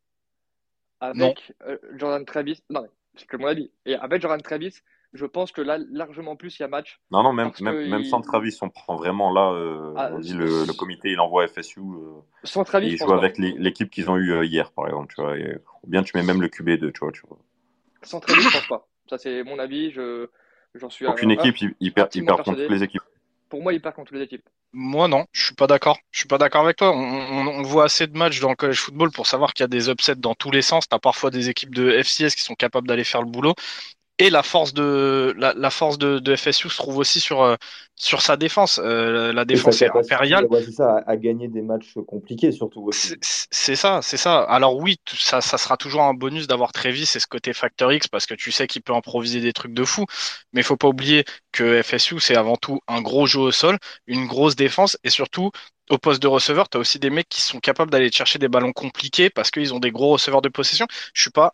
Avec 1.00 1.54
euh, 1.66 1.78
Jordan 1.96 2.26
Travis. 2.26 2.62
Non, 2.70 2.86
c'est 3.16 3.28
que 3.28 3.38
mon 3.38 3.48
avis. 3.48 3.72
Et 3.86 3.96
avec 3.96 4.22
Jordan 4.22 4.42
Travis, 4.42 4.82
je 5.14 5.26
pense 5.26 5.52
que 5.52 5.62
là, 5.62 5.80
largement 5.92 6.36
plus, 6.36 6.60
il 6.60 6.62
y 6.62 6.66
a 6.66 6.68
match. 6.68 7.00
Non, 7.12 7.24
non, 7.24 7.34
même, 7.34 7.52
même, 7.60 8.04
sans 8.04 8.22
Travis, 8.22 8.56
on 8.62 8.70
prend 8.70 8.96
vraiment 8.96 9.32
là. 9.32 9.52
Euh, 9.52 9.94
ah, 9.98 10.10
on 10.14 10.20
dit 10.20 10.34
le, 10.34 10.66
le, 10.66 10.74
comité, 10.74 11.12
il 11.12 11.20
envoie 11.20 11.48
FSU. 11.48 11.80
Euh, 11.80 12.22
sans 12.44 12.64
Travis. 12.64 12.92
il 12.92 12.98
joue 12.98 13.12
avec 13.14 13.38
l'équipe 13.38 13.90
qu'ils 13.90 14.10
ont 14.10 14.18
eu 14.18 14.46
hier, 14.46 14.72
par 14.72 14.88
exemple. 14.88 15.14
Tu 15.16 15.22
vois, 15.22 15.36
ou 15.84 15.88
bien 15.88 16.04
tu 16.04 16.16
mets 16.16 16.24
même 16.24 16.42
le 16.42 16.48
QB2, 16.48 16.92
tu 16.92 17.00
vois. 17.00 17.12
Tu 17.12 17.22
vois. 17.28 17.40
Sans 18.04 18.20
Travis, 18.20 18.42
je 18.42 18.52
pense 18.52 18.68
pas. 18.68 18.88
Ça, 19.10 19.18
c'est 19.18 19.44
mon 19.44 19.60
avis. 19.60 19.92
Je, 19.92 20.30
j'en 20.76 20.90
suis 20.90 21.06
Aucune 21.06 21.32
équipe, 21.32 21.58
il, 21.80 21.94
perd, 21.94 22.16
il 22.16 22.26
perd 22.26 22.44
contre 22.44 22.60
toutes 22.60 22.72
les 22.72 22.84
équipes. 22.84 23.02
Pour 23.50 23.62
moi, 23.62 23.74
il 23.74 23.82
perd 23.82 23.96
contre 23.96 24.10
toutes 24.10 24.20
les 24.20 24.24
équipes. 24.24 24.48
Moi 24.74 25.08
non, 25.10 25.26
je 25.34 25.46
suis 25.46 25.56
pas 25.56 25.68
d'accord. 25.68 25.98
Je 26.12 26.20
suis 26.20 26.28
pas 26.28 26.38
d'accord 26.38 26.64
avec 26.64 26.78
toi. 26.78 26.92
On, 26.96 27.62
voit 27.64 27.86
assez 27.86 28.08
de 28.08 28.18
matchs 28.18 28.40
dans 28.40 28.50
le 28.50 28.56
college 28.56 28.80
football 28.80 29.12
pour 29.12 29.28
savoir 29.28 29.54
qu'il 29.54 29.64
y 29.64 29.66
a 29.66 29.68
des 29.68 29.90
upsets 29.90 30.16
dans 30.16 30.34
tous 30.34 30.50
les 30.52 30.62
sens. 30.62 30.88
Tu 30.88 30.96
as 30.96 31.00
parfois 31.00 31.30
des 31.30 31.50
équipes 31.50 31.76
de 31.76 31.92
FCS 32.02 32.36
qui 32.36 32.44
sont 32.44 32.56
capables 32.56 32.88
d'aller 32.88 33.04
faire 33.04 33.22
le 33.22 33.30
boulot. 33.30 33.54
Et 34.22 34.30
la 34.30 34.44
force 34.44 34.74
de 34.74 35.34
la, 35.38 35.70
force 35.72 35.98
de, 35.98 36.36
FSU 36.36 36.70
se 36.70 36.78
trouve 36.78 36.98
aussi 36.98 37.20
sur 37.20 37.42
euh, 37.42 37.56
sur 37.96 38.22
sa 38.22 38.38
défense. 38.38 38.80
Euh, 38.84 39.34
la 39.34 39.46
défense 39.46 39.82
est 39.82 39.90
impériale. 39.90 40.48
c'est 40.52 40.72
ça, 40.72 41.04
à, 41.08 41.18
gagner 41.18 41.48
des 41.48 41.64
matchs 41.64 41.96
compliqués 42.08 42.52
surtout. 42.52 42.90
C'est 42.94 43.76
ça, 43.76 44.00
c'est 44.04 44.18
ça. 44.18 44.40
Alors 44.42 44.78
oui, 44.78 44.98
ça, 45.12 45.42
ça 45.42 45.58
sera 45.58 45.76
toujours 45.76 46.04
un 46.04 46.14
bonus 46.14 46.46
d'avoir 46.48 46.72
Travis 46.72 47.04
et 47.04 47.20
ce 47.20 47.28
côté 47.28 47.54
Factor 47.54 47.92
X 47.92 48.08
parce 48.08 48.28
que 48.28 48.36
tu 48.36 48.52
sais 48.52 48.68
qu'il 48.68 48.84
peut 48.84 48.94
improviser 48.94 49.42
des 49.42 49.54
trucs 49.54 49.74
de 49.74 49.84
fou. 49.84 50.06
Mais 50.54 50.62
il 50.62 50.64
faut 50.64 50.78
pas 50.78 50.88
oublier 50.88 51.26
que 51.52 51.82
FSU 51.82 52.20
c'est 52.20 52.36
avant 52.36 52.58
tout 52.58 52.80
un 52.88 53.02
gros 53.02 53.26
jeu 53.26 53.40
au 53.40 53.52
sol, 53.52 53.78
une 54.06 54.28
grosse 54.28 54.56
défense 54.56 54.98
et 55.04 55.10
surtout 55.10 55.50
au 55.90 55.98
poste 55.98 56.22
de 56.22 56.28
receveur, 56.28 56.70
tu 56.70 56.78
as 56.78 56.80
aussi 56.80 57.00
des 57.00 57.10
mecs 57.10 57.28
qui 57.28 57.42
sont 57.42 57.60
capables 57.60 57.92
d'aller 57.92 58.12
chercher 58.12 58.40
des 58.40 58.48
ballons 58.48 58.72
compliqués 58.72 59.30
parce 59.30 59.52
qu'ils 59.52 59.74
ont 59.74 59.80
des 59.80 59.92
gros 59.92 60.12
receveurs 60.12 60.42
de 60.42 60.48
possession. 60.48 60.86
Je 61.14 61.22
suis 61.22 61.32
pas 61.32 61.54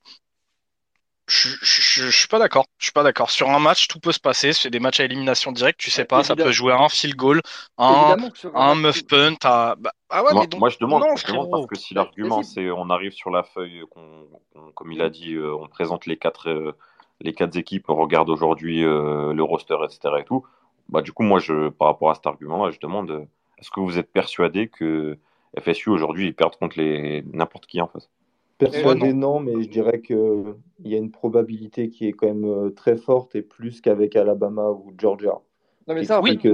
je, 1.27 1.49
je, 1.61 2.09
suis 2.09 2.27
pas 2.27 2.39
d'accord. 2.39 2.65
Je 2.77 2.85
suis 2.85 2.93
pas 2.93 3.03
d'accord. 3.03 3.29
Sur 3.29 3.49
un 3.49 3.59
match, 3.59 3.87
tout 3.87 3.99
peut 3.99 4.13
se 4.13 4.19
passer. 4.19 4.53
C'est 4.53 4.69
des 4.69 4.79
matchs 4.79 5.01
à 5.01 5.03
élimination 5.03 5.51
directe. 5.51 5.79
Tu 5.79 5.91
sais 5.91 6.05
pas, 6.05 6.23
ça 6.23 6.35
peut 6.35 6.51
jouer 6.51 6.71
à 6.71 6.79
un 6.79 6.87
field 6.87 7.15
goal, 7.15 7.41
un, 7.77 8.15
un 8.55 8.75
muff 8.75 9.05
punt. 9.05 9.35
À... 9.43 9.75
Bah, 9.77 9.91
ah 10.09 10.23
ouais, 10.23 10.33
moi, 10.33 10.41
mais 10.41 10.47
donc, 10.47 10.59
moi, 10.61 10.69
je 10.69 10.77
demande, 10.79 11.03
je 11.17 11.27
demande 11.27 11.51
parce 11.51 11.67
que 11.67 11.75
si 11.75 11.93
l'argument 11.93 12.43
c'est 12.43 12.71
on 12.71 12.89
arrive 12.89 13.11
sur 13.11 13.29
la 13.29 13.43
feuille, 13.43 13.83
comme 14.73 14.91
il 14.91 15.01
a 15.01 15.09
dit, 15.09 15.33
euh, 15.33 15.53
on 15.53 15.67
présente 15.67 16.05
les 16.05 16.15
quatre, 16.15 16.49
euh, 16.49 16.71
les 17.19 17.33
quatre 17.33 17.57
équipes, 17.57 17.89
on 17.89 17.95
regarde 17.95 18.29
aujourd'hui 18.29 18.85
euh, 18.85 19.33
le 19.33 19.43
roster, 19.43 19.77
etc. 19.83 20.15
Et 20.19 20.23
tout. 20.23 20.45
Bah 20.87 21.01
du 21.01 21.11
coup, 21.11 21.23
moi, 21.23 21.39
je, 21.39 21.67
par 21.69 21.89
rapport 21.89 22.09
à 22.09 22.15
cet 22.15 22.25
argument-là, 22.25 22.71
je 22.71 22.79
demande, 22.79 23.27
est-ce 23.57 23.69
que 23.69 23.81
vous 23.81 23.97
êtes 23.97 24.11
persuadé 24.13 24.69
que 24.69 25.17
FSU 25.59 25.89
aujourd'hui 25.89 26.27
ils 26.27 26.33
perdent 26.33 26.55
contre 26.55 26.79
les 26.79 27.23
n'importe 27.33 27.65
qui 27.65 27.81
en 27.81 27.87
face? 27.87 28.09
Persuadé, 28.57 29.13
non. 29.13 29.39
mais 29.39 29.61
je 29.61 29.69
dirais 29.69 30.01
qu'il 30.01 30.55
y 30.83 30.95
a 30.95 30.97
une 30.97 31.11
probabilité 31.11 31.89
qui 31.89 32.07
est 32.07 32.13
quand 32.13 32.27
même 32.27 32.45
euh, 32.45 32.69
très 32.71 32.97
forte 32.97 33.35
et 33.35 33.41
plus 33.41 33.81
qu'avec 33.81 34.15
Alabama 34.15 34.69
ou 34.69 34.93
Georgia. 34.97 35.39
Non, 35.87 35.93
mais 35.93 36.03
ça, 36.03 36.19
oui, 36.21 36.37
oui, 36.43 36.51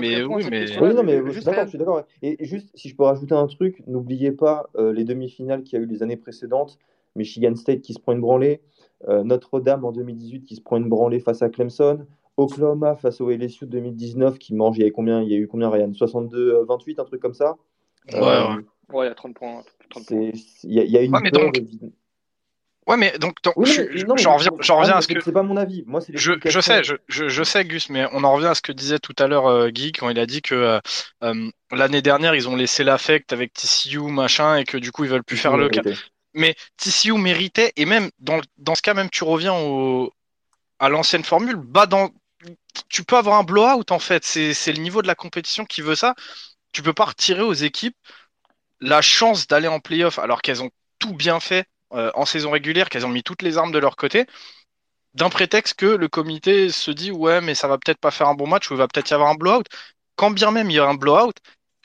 mais, 0.00 0.24
oui, 0.24 0.44
mais... 0.50 0.94
non, 0.94 1.04
mais 1.04 1.22
je 1.26 1.40
suis 1.40 1.78
d'accord. 1.78 2.02
Et 2.22 2.44
juste, 2.44 2.70
si 2.74 2.88
je 2.88 2.96
peux 2.96 3.04
rajouter 3.04 3.34
un 3.34 3.46
truc, 3.46 3.82
n'oubliez 3.86 4.32
pas 4.32 4.68
euh, 4.76 4.92
les 4.92 5.04
demi-finales 5.04 5.62
qu'il 5.62 5.78
y 5.78 5.80
a 5.80 5.84
eu 5.84 5.86
les 5.86 6.02
années 6.02 6.16
précédentes. 6.16 6.78
Michigan 7.14 7.54
State 7.54 7.82
qui 7.82 7.94
se 7.94 8.00
prend 8.00 8.12
une 8.12 8.20
branlée, 8.20 8.60
euh, 9.08 9.22
Notre-Dame 9.22 9.84
en 9.84 9.92
2018 9.92 10.44
qui 10.44 10.56
se 10.56 10.60
prend 10.60 10.76
une 10.76 10.88
branlée 10.88 11.20
face 11.20 11.42
à 11.42 11.48
Clemson, 11.48 12.06
Oklahoma 12.36 12.96
face 12.96 13.20
au 13.20 13.30
LSU 13.30 13.66
2019 13.66 14.38
qui 14.38 14.54
mange, 14.54 14.76
il 14.76 14.80
y, 14.80 14.82
avait 14.84 14.92
combien, 14.92 15.22
il 15.22 15.28
y 15.28 15.34
a 15.34 15.38
eu 15.38 15.46
combien, 15.46 15.70
Ryan? 15.70 15.90
62-28, 15.90 17.00
un 17.00 17.04
truc 17.04 17.20
comme 17.20 17.34
ça? 17.34 17.56
Ouais, 18.12 18.20
ouais. 18.20 18.64
Ouais, 18.90 19.06
il 19.06 19.08
y 19.08 19.12
a 19.12 19.14
30 19.14 19.34
points. 19.34 19.62
Il 20.06 20.42
y, 20.64 20.96
a 20.96 21.02
une 21.02 21.14
ouais, 21.14 21.20
mais 21.22 21.30
donc... 21.30 21.56
Ouais, 22.88 22.96
mais 22.96 23.18
donc, 23.18 23.36
j'en 23.42 23.52
reviens, 24.36 24.50
reviens 24.50 24.96
à 24.96 25.02
ce 25.02 25.08
que. 25.08 25.20
C'est 25.20 25.30
pas 25.30 25.42
mon 25.42 25.58
avis. 25.58 25.84
Moi, 25.86 26.00
je, 26.08 26.32
je 26.42 26.60
sais, 26.60 26.82
je, 26.82 26.94
je, 27.06 27.42
sais, 27.42 27.62
Gus, 27.66 27.90
mais 27.90 28.06
on 28.12 28.24
en 28.24 28.32
revient 28.32 28.46
à 28.46 28.54
ce 28.54 28.62
que 28.62 28.72
disait 28.72 28.98
tout 28.98 29.14
à 29.18 29.26
l'heure 29.26 29.46
euh, 29.46 29.68
Guy 29.68 29.92
quand 29.92 30.08
il 30.08 30.18
a 30.18 30.24
dit 30.24 30.40
que 30.40 30.54
euh, 30.54 30.80
euh, 31.22 31.50
l'année 31.70 32.00
dernière 32.00 32.34
ils 32.34 32.48
ont 32.48 32.56
laissé 32.56 32.84
l'affect 32.84 33.34
avec 33.34 33.52
TCU 33.52 34.00
machin 34.10 34.56
et 34.56 34.64
que 34.64 34.78
du 34.78 34.90
coup 34.90 35.04
ils 35.04 35.10
veulent 35.10 35.22
plus 35.22 35.36
faire 35.36 35.58
le 35.58 35.68
cas. 35.68 35.82
Mais 36.32 36.54
TCU 36.78 37.12
méritait 37.12 37.74
et 37.76 37.84
même 37.84 38.08
dans, 38.20 38.40
dans 38.56 38.74
ce 38.74 38.80
cas 38.80 38.94
même 38.94 39.10
tu 39.10 39.22
reviens 39.22 39.54
au, 39.54 40.10
à 40.78 40.88
l'ancienne 40.88 41.24
formule, 41.24 41.56
bah 41.56 41.84
dans, 41.84 42.08
tu 42.88 43.04
peux 43.04 43.16
avoir 43.16 43.38
un 43.38 43.44
blowout 43.44 43.90
en 43.90 43.98
fait. 43.98 44.24
C'est 44.24 44.72
le 44.72 44.80
niveau 44.80 45.02
de 45.02 45.08
la 45.08 45.14
compétition 45.14 45.66
qui 45.66 45.82
veut 45.82 45.94
ça. 45.94 46.14
Tu 46.72 46.82
peux 46.82 46.94
pas 46.94 47.04
retirer 47.04 47.42
aux 47.42 47.52
équipes 47.52 47.96
la 48.80 49.00
chance 49.00 49.46
d'aller 49.46 49.68
en 49.68 49.80
playoff 49.80 50.18
alors 50.18 50.42
qu'elles 50.42 50.62
ont 50.62 50.70
tout 50.98 51.14
bien 51.14 51.40
fait 51.40 51.66
euh, 51.92 52.10
en 52.14 52.24
saison 52.24 52.50
régulière, 52.50 52.88
qu'elles 52.88 53.06
ont 53.06 53.10
mis 53.10 53.22
toutes 53.22 53.42
les 53.42 53.58
armes 53.58 53.72
de 53.72 53.78
leur 53.78 53.96
côté, 53.96 54.26
d'un 55.14 55.30
prétexte 55.30 55.74
que 55.74 55.86
le 55.86 56.08
comité 56.08 56.70
se 56.70 56.90
dit 56.90 57.10
ouais 57.10 57.40
mais 57.40 57.54
ça 57.54 57.68
va 57.68 57.78
peut-être 57.78 57.98
pas 57.98 58.10
faire 58.10 58.28
un 58.28 58.34
bon 58.34 58.46
match 58.46 58.70
ou 58.70 58.74
il 58.74 58.78
va 58.78 58.88
peut-être 58.88 59.10
y 59.10 59.14
avoir 59.14 59.30
un 59.30 59.34
blowout. 59.34 59.64
Quand 60.16 60.30
bien 60.30 60.50
même 60.50 60.70
il 60.70 60.74
y 60.74 60.78
a 60.78 60.86
un 60.86 60.94
blowout, 60.94 61.32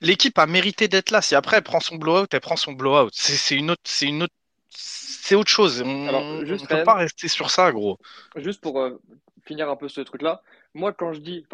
l'équipe 0.01 0.37
a 0.37 0.45
mérité 0.45 0.87
d'être 0.87 1.11
là. 1.11 1.21
Si 1.21 1.35
après 1.35 1.57
elle 1.57 1.63
prend 1.63 1.79
son 1.79 1.95
blowout, 1.95 2.27
elle 2.31 2.41
prend 2.41 2.55
son 2.55 2.73
blowout. 2.73 3.09
C'est 3.13 3.55
une 3.55 3.71
autre, 3.71 3.81
c'est 3.85 4.07
une 4.07 4.23
autre, 4.23 4.33
c'est 4.69 5.35
autre 5.35 5.49
chose. 5.49 5.81
On, 5.81 6.41
ne 6.41 6.67
peut 6.67 6.83
pas 6.83 6.95
rester 6.95 7.27
sur 7.27 7.49
ça, 7.49 7.71
gros. 7.71 7.97
Juste 8.35 8.61
pour 8.61 8.79
euh, 8.81 8.99
finir 9.45 9.69
un 9.69 9.75
peu 9.75 9.87
ce 9.87 10.01
truc-là, 10.01 10.41
moi 10.73 10.93
quand 10.93 11.13
je 11.13 11.19
dis, 11.19 11.45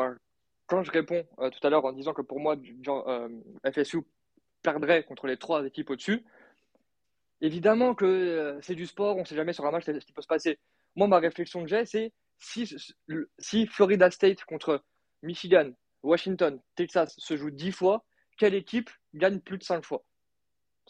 quand 0.68 0.84
je 0.84 0.92
réponds 0.92 1.26
euh, 1.40 1.50
tout 1.50 1.66
à 1.66 1.70
l'heure 1.70 1.86
en 1.86 1.92
disant 1.92 2.14
que 2.14 2.22
pour 2.22 2.40
moi, 2.40 2.56
genre, 2.84 3.08
FSU 3.74 4.04
perdrait 4.62 5.04
contre 5.04 5.28
les 5.28 5.38
trois 5.38 5.66
équipes 5.66 5.90
au-dessus, 5.90 6.24
évidemment 7.42 7.96
que 7.96 8.06
euh, 8.06 8.60
c'est 8.62 8.76
du 8.76 8.86
sport, 8.86 9.18
on 9.18 9.22
ne 9.22 9.26
sait 9.26 9.36
jamais 9.36 9.54
sur 9.54 9.66
un 9.66 9.72
match 9.72 9.86
ce 9.86 9.92
qui 9.92 10.14
peut 10.14 10.22
se 10.22 10.28
passer. 10.28 10.60
Moi, 10.96 11.08
ma 11.08 11.20
réflexion 11.20 11.64
que 11.64 11.70
j'ai, 11.70 11.86
c'est 11.86 12.12
si, 12.40 12.74
si 13.38 13.68
Florida 13.68 14.10
State 14.12 14.44
contre 14.46 14.84
Michigan, 15.24 15.72
Washington, 16.04 16.60
Texas 16.76 17.14
se 17.18 17.38
joue 17.38 17.52
dix 17.52 17.72
fois, 17.72 18.04
quelle 18.38 18.56
équipe 18.56 18.90
gagne 19.14 19.40
plus 19.40 19.58
de 19.58 19.64
cinq 19.64 19.84
fois? 19.86 20.04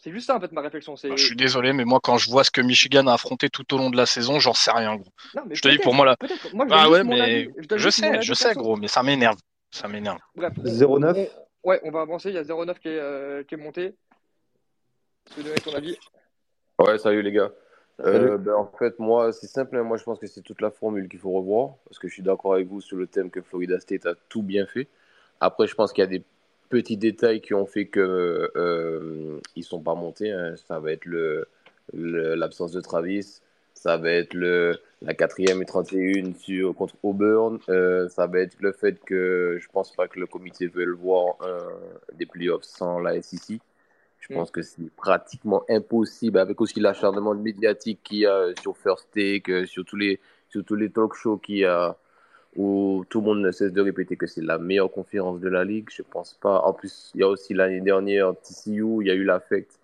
C'est 0.02 0.12
juste 0.12 0.28
ça 0.28 0.36
en 0.36 0.40
fait 0.40 0.50
ma 0.52 0.62
réflexion. 0.62 0.94
Je 0.96 1.14
suis 1.16 1.36
désolé, 1.36 1.74
mais 1.74 1.84
moi 1.84 2.00
quand 2.02 2.16
je 2.16 2.30
vois 2.30 2.42
ce 2.42 2.50
que 2.50 2.62
Michigan 2.62 3.06
a 3.06 3.14
affronté 3.14 3.50
tout 3.50 3.74
au 3.74 3.78
long 3.78 3.90
de 3.90 3.98
la 3.98 4.06
saison, 4.06 4.38
j'en 4.38 4.54
sais 4.54 4.70
rien, 4.70 4.96
gros. 4.96 5.12
je 5.50 5.60
te 5.60 5.68
dis 5.68 5.78
pour 5.78 5.92
moi 5.92 6.06
là. 6.06 6.16
Moi, 6.54 6.66
je 6.66 6.74
ah 6.74 6.88
ouais, 6.88 7.04
mais 7.04 7.50
je, 7.76 7.90
sais, 7.90 8.22
je 8.22 8.32
sais, 8.32 8.54
gros, 8.54 8.76
mais 8.76 8.88
ça 8.88 9.02
m'énerve. 9.02 9.36
Ça 9.70 9.88
m'énerve. 9.88 10.18
Bref. 10.34 10.54
0-9. 10.64 11.28
Ouais, 11.62 11.80
on 11.84 11.90
va 11.90 12.00
avancer. 12.00 12.30
Il 12.30 12.34
y 12.34 12.38
a 12.38 12.42
0,9 12.42 12.78
qui, 12.78 12.88
est, 12.88 12.98
euh, 12.98 13.42
qui 13.44 13.54
est 13.54 13.58
monté. 13.58 13.94
Tu 15.26 15.34
peux 15.34 15.42
donner 15.42 15.60
ton 15.60 15.74
avis 15.74 15.98
Ouais, 16.78 16.98
salut 16.98 17.22
les 17.22 17.32
gars. 17.32 17.52
Euh, 18.00 18.38
ben, 18.38 18.54
en 18.54 18.66
fait, 18.78 18.98
moi, 18.98 19.32
c'est 19.32 19.46
simple. 19.46 19.76
Hein. 19.76 19.82
Moi, 19.82 19.98
je 19.98 20.04
pense 20.04 20.18
que 20.18 20.26
c'est 20.26 20.40
toute 20.40 20.62
la 20.62 20.70
formule 20.70 21.08
qu'il 21.08 21.18
faut 21.18 21.32
revoir. 21.32 21.74
Parce 21.84 21.98
que 21.98 22.08
je 22.08 22.14
suis 22.14 22.22
d'accord 22.22 22.54
avec 22.54 22.66
vous 22.66 22.80
sur 22.80 22.96
le 22.96 23.06
thème 23.06 23.30
que 23.30 23.42
Florida 23.42 23.78
State 23.78 24.06
a 24.06 24.14
tout 24.28 24.42
bien 24.42 24.66
fait. 24.66 24.88
Après, 25.40 25.66
je 25.66 25.74
pense 25.74 25.92
qu'il 25.92 26.02
y 26.02 26.06
a 26.06 26.10
des 26.10 26.24
petits 26.70 26.96
détails 26.96 27.42
qui 27.42 27.52
ont 27.52 27.66
fait 27.66 27.88
qu'ils 27.88 28.00
euh, 28.02 29.40
ne 29.56 29.62
sont 29.62 29.80
pas 29.80 29.94
montés. 29.94 30.32
Hein. 30.32 30.54
Ça 30.56 30.78
va 30.80 30.92
être 30.92 31.06
l'absence 31.92 32.72
de 32.72 32.80
Travis. 32.80 33.40
Ça 33.80 33.96
va 33.96 34.10
être 34.10 34.34
le, 34.34 34.78
la 35.00 35.14
quatrième 35.14 35.62
et 35.62 35.64
31 35.64 36.34
sur, 36.34 36.74
contre 36.74 36.96
Auburn. 37.02 37.58
Euh, 37.70 38.10
ça 38.10 38.26
va 38.26 38.40
être 38.40 38.56
le 38.60 38.72
fait 38.72 39.02
que 39.02 39.56
je 39.58 39.68
pense 39.68 39.96
pas 39.96 40.06
que 40.06 40.20
le 40.20 40.26
comité 40.26 40.66
veut 40.66 40.92
voir 40.92 41.36
des 42.12 42.26
playoffs 42.26 42.64
sans 42.64 42.98
la 42.98 43.22
SEC. 43.22 43.58
Je 44.18 44.32
mm. 44.32 44.36
pense 44.36 44.50
que 44.50 44.62
c'est 44.62 44.90
pratiquement 44.96 45.64
impossible 45.68 46.38
avec 46.38 46.60
aussi 46.60 46.78
l'acharnement 46.78 47.34
médiatique 47.34 48.00
qu'il 48.04 48.18
y 48.18 48.26
a 48.26 48.48
sur 48.60 48.76
First 48.76 49.08
Take, 49.12 49.50
euh, 49.50 49.64
sur 49.66 49.84
tous 49.84 49.96
les, 49.96 50.20
sur 50.50 50.62
tous 50.62 50.76
les 50.76 50.90
talk 50.90 51.14
shows 51.14 51.38
qu'il 51.38 51.58
y 51.58 51.64
a 51.64 51.96
où 52.56 53.04
tout 53.08 53.20
le 53.20 53.26
monde 53.26 53.40
ne 53.40 53.50
cesse 53.50 53.72
de 53.72 53.80
répéter 53.80 54.16
que 54.16 54.26
c'est 54.26 54.42
la 54.42 54.58
meilleure 54.58 54.90
conférence 54.90 55.40
de 55.40 55.48
la 55.48 55.64
ligue. 55.64 55.88
Je 55.90 56.02
pense 56.02 56.34
pas. 56.34 56.60
En 56.62 56.72
plus, 56.72 57.12
il 57.14 57.20
y 57.20 57.24
a 57.24 57.28
aussi 57.28 57.54
l'année 57.54 57.80
dernière 57.80 58.34
TCU, 58.42 59.00
il 59.00 59.06
y 59.06 59.10
a 59.10 59.14
eu 59.14 59.24
l'affect 59.24 59.78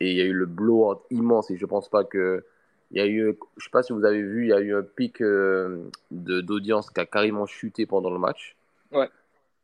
et 0.00 0.10
il 0.10 0.16
y 0.16 0.20
a 0.20 0.24
eu 0.24 0.32
le 0.32 0.46
blowout 0.46 1.00
immense 1.10 1.50
et 1.50 1.56
je 1.56 1.66
pense 1.66 1.88
pas 1.88 2.04
que 2.04 2.44
il 2.92 2.98
y 2.98 3.00
a 3.00 3.06
eu, 3.06 3.36
je 3.56 3.64
sais 3.64 3.70
pas 3.70 3.82
si 3.82 3.92
vous 3.92 4.04
avez 4.04 4.22
vu, 4.22 4.44
il 4.44 4.48
y 4.48 4.52
a 4.52 4.60
eu 4.60 4.74
un 4.74 4.82
pic 4.82 5.22
euh, 5.22 5.84
d'audience 6.10 6.90
qui 6.90 7.00
a 7.00 7.06
carrément 7.06 7.46
chuté 7.46 7.86
pendant 7.86 8.10
le 8.10 8.18
match. 8.18 8.54
Ouais. 8.92 9.08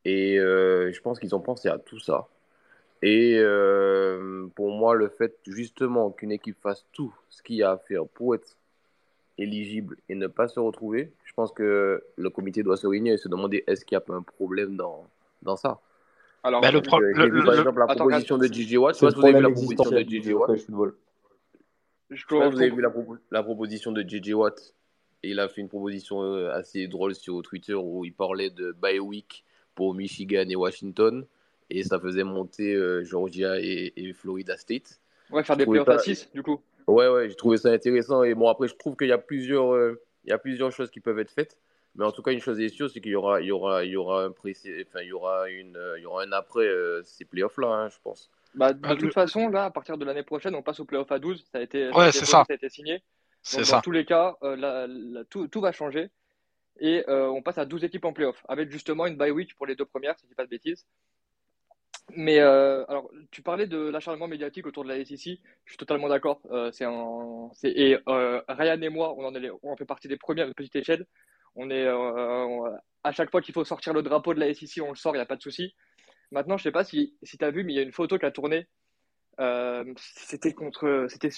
Et 0.06 0.38
euh, 0.38 0.90
je 0.92 1.00
pense 1.02 1.18
qu'ils 1.18 1.34
ont 1.34 1.40
pensé 1.40 1.68
à 1.68 1.78
tout 1.78 2.00
ça. 2.00 2.26
Et 3.02 3.36
euh, 3.38 4.46
pour 4.54 4.70
moi, 4.70 4.94
le 4.94 5.08
fait 5.08 5.36
justement 5.46 6.10
qu'une 6.10 6.32
équipe 6.32 6.56
fasse 6.58 6.86
tout 6.92 7.14
ce 7.28 7.42
qu'il 7.42 7.56
y 7.56 7.62
a 7.62 7.72
à 7.72 7.76
faire 7.76 8.06
pour 8.06 8.34
être 8.34 8.56
éligible 9.36 9.98
et 10.08 10.14
ne 10.14 10.26
pas 10.26 10.48
se 10.48 10.58
retrouver, 10.58 11.12
je 11.24 11.32
pense 11.34 11.52
que 11.52 12.02
le 12.16 12.30
comité 12.30 12.62
doit 12.62 12.78
se 12.78 12.86
réunir 12.86 13.12
et 13.12 13.18
se 13.18 13.28
demander 13.28 13.62
est-ce 13.66 13.84
qu'il 13.84 13.94
y 13.94 13.96
a 13.96 14.00
pas 14.00 14.14
un 14.14 14.22
problème 14.22 14.74
dans, 14.74 15.06
dans 15.42 15.56
ça? 15.56 15.80
Alors, 16.42 16.62
bah, 16.62 16.70
le 16.70 16.80
problème. 16.80 17.14
Par 17.44 17.58
exemple, 17.58 17.78
la 17.78 17.94
proposition 17.94 18.38
de 18.38 18.46
J.J. 18.46 18.78
Watt. 18.78 18.94
Je 18.94 19.00
sais 19.00 19.06
pas 19.06 19.12
si 19.12 19.18
vous 19.18 19.26
avez 19.26 19.36
vu 19.36 19.42
la 19.42 19.50
proposition 19.50 19.90
de 19.90 19.98
J.J. 19.98 20.32
Watt. 20.32 20.94
Je 22.10 22.24
crois 22.24 22.48
que 22.48 22.54
vous 22.54 22.60
avez 22.60 22.70
vu 22.70 22.82
la, 23.30 23.42
proposition 23.42 23.92
de 23.92 24.02
JJ 24.02 24.32
Watt. 24.32 24.74
Et 25.22 25.30
il 25.30 25.40
a 25.40 25.48
fait 25.48 25.60
une 25.60 25.68
proposition 25.68 26.22
euh, 26.22 26.52
assez 26.52 26.86
drôle 26.86 27.14
sur 27.14 27.42
Twitter 27.42 27.74
où 27.74 28.04
il 28.04 28.14
parlait 28.14 28.50
de 28.50 28.72
bye 28.72 29.00
week 29.00 29.44
pour 29.74 29.94
Michigan 29.94 30.44
et 30.48 30.56
Washington. 30.56 31.26
Et 31.70 31.82
ça 31.82 31.98
faisait 31.98 32.24
monter 32.24 32.72
euh, 32.74 33.04
Georgia 33.04 33.58
et, 33.58 34.12
Florida 34.14 34.56
State. 34.56 35.00
Ouais, 35.30 35.42
faire 35.42 35.56
des 35.56 35.66
playoffs 35.66 35.88
à 35.88 35.98
6 35.98 36.30
du 36.32 36.42
coup. 36.42 36.60
Ouais, 36.86 37.08
ouais, 37.08 37.28
j'ai 37.28 37.34
trouvé 37.34 37.58
ça 37.58 37.70
intéressant. 37.70 38.22
Et 38.22 38.34
bon, 38.34 38.48
après, 38.48 38.68
je 38.68 38.76
trouve 38.76 38.96
qu'il 38.96 39.08
y 39.08 39.12
a 39.12 39.18
plusieurs, 39.18 39.74
euh, 39.74 40.00
il 40.24 40.30
y 40.30 40.32
a 40.32 40.38
plusieurs 40.38 40.72
choses 40.72 40.90
qui 40.90 41.00
peuvent 41.00 41.18
être 41.18 41.32
faites. 41.32 41.58
Mais 41.96 42.04
en 42.04 42.12
tout 42.12 42.22
cas, 42.22 42.30
une 42.30 42.40
chose 42.40 42.60
est 42.60 42.68
sûre, 42.68 42.88
c'est 42.88 43.00
qu'il 43.00 43.10
y 43.10 43.16
aura, 43.16 43.40
il 43.40 43.48
y 43.48 43.52
aura, 43.52 43.84
il 43.84 43.90
y 43.90 43.96
aura 43.96 44.24
un 44.24 44.28
enfin, 44.30 45.00
il 45.02 45.08
y 45.08 45.12
aura 45.12 45.50
une, 45.50 45.78
il 45.96 46.02
y 46.02 46.06
aura 46.06 46.22
un 46.22 46.32
après 46.32 46.66
ces 47.02 47.24
playoffs-là, 47.24 47.66
hein, 47.66 47.88
je 47.88 47.96
pense. 48.02 48.30
Bah, 48.54 48.72
de 48.72 48.80
ah, 48.82 48.96
toute 48.96 49.12
façon, 49.12 49.48
là, 49.48 49.66
à 49.66 49.70
partir 49.70 49.98
de 49.98 50.04
l'année 50.04 50.22
prochaine, 50.22 50.54
on 50.54 50.62
passe 50.62 50.80
au 50.80 50.84
playoff 50.84 51.10
à 51.12 51.18
12. 51.18 51.44
Ça 51.52 51.58
a 51.58 51.60
été, 51.60 51.90
ouais, 51.90 52.12
c'est 52.12 52.24
ça. 52.24 52.44
ça 52.46 52.52
a 52.52 52.54
été 52.54 52.68
signé. 52.68 53.02
Donc, 53.54 53.66
dans 53.66 53.80
tous 53.80 53.90
les 53.90 54.04
cas, 54.04 54.36
euh, 54.42 55.24
tout, 55.30 55.48
tout, 55.48 55.60
va 55.60 55.72
changer. 55.72 56.10
Et 56.80 57.04
euh, 57.08 57.28
on 57.28 57.42
passe 57.42 57.58
à 57.58 57.64
12 57.64 57.84
équipes 57.84 58.04
en 58.04 58.12
playoff, 58.12 58.44
avec 58.48 58.70
justement 58.70 59.06
une 59.06 59.16
bye 59.16 59.30
week 59.30 59.54
pour 59.56 59.66
les 59.66 59.74
deux 59.74 59.84
premières, 59.84 60.18
si 60.18 60.24
je 60.24 60.28
dis 60.28 60.34
pas 60.34 60.44
de 60.44 60.50
bêtises. 60.50 60.86
Mais 62.10 62.38
euh, 62.38 62.84
alors, 62.86 63.10
tu 63.30 63.42
parlais 63.42 63.66
de 63.66 63.76
l'acharnement 63.76 64.28
médiatique 64.28 64.66
autour 64.66 64.84
de 64.84 64.88
la 64.88 65.04
SEC. 65.04 65.40
Je 65.64 65.70
suis 65.70 65.76
totalement 65.76 66.08
d'accord. 66.08 66.40
C'est 66.72 66.84
un, 66.84 67.50
c'est, 67.52 67.70
et 67.70 67.98
Ryan 68.06 68.80
et 68.80 68.88
moi, 68.88 69.14
on 69.18 69.24
en, 69.24 69.34
est, 69.34 69.50
on 69.62 69.76
fait 69.76 69.84
partie 69.84 70.08
des 70.08 70.16
premiers 70.16 70.42
à 70.42 70.46
une 70.46 70.54
petite 70.54 70.76
échelle. 70.76 71.06
On 71.54 71.70
est 71.70 71.86
à 73.04 73.12
chaque 73.12 73.30
fois 73.30 73.42
qu'il 73.42 73.52
faut 73.52 73.64
sortir 73.64 73.92
le 73.92 74.02
drapeau 74.02 74.32
de 74.32 74.40
la 74.40 74.52
SEC, 74.54 74.82
on 74.82 74.90
le 74.90 74.96
sort, 74.96 75.14
il 75.14 75.18
n'y 75.18 75.22
a 75.22 75.26
pas 75.26 75.36
de 75.36 75.42
souci. 75.42 75.74
Maintenant, 76.30 76.56
je 76.56 76.62
sais 76.62 76.72
pas 76.72 76.84
si, 76.84 77.14
si 77.22 77.38
tu 77.38 77.44
as 77.44 77.50
vu, 77.50 77.64
mais 77.64 77.72
il 77.72 77.76
y 77.76 77.80
a 77.80 77.82
une 77.82 77.92
photo 77.92 78.18
qui 78.18 78.26
a 78.26 78.30
tourné. 78.30 78.66
c'était 79.96 80.52
contre, 80.52 81.06
c'était 81.08 81.30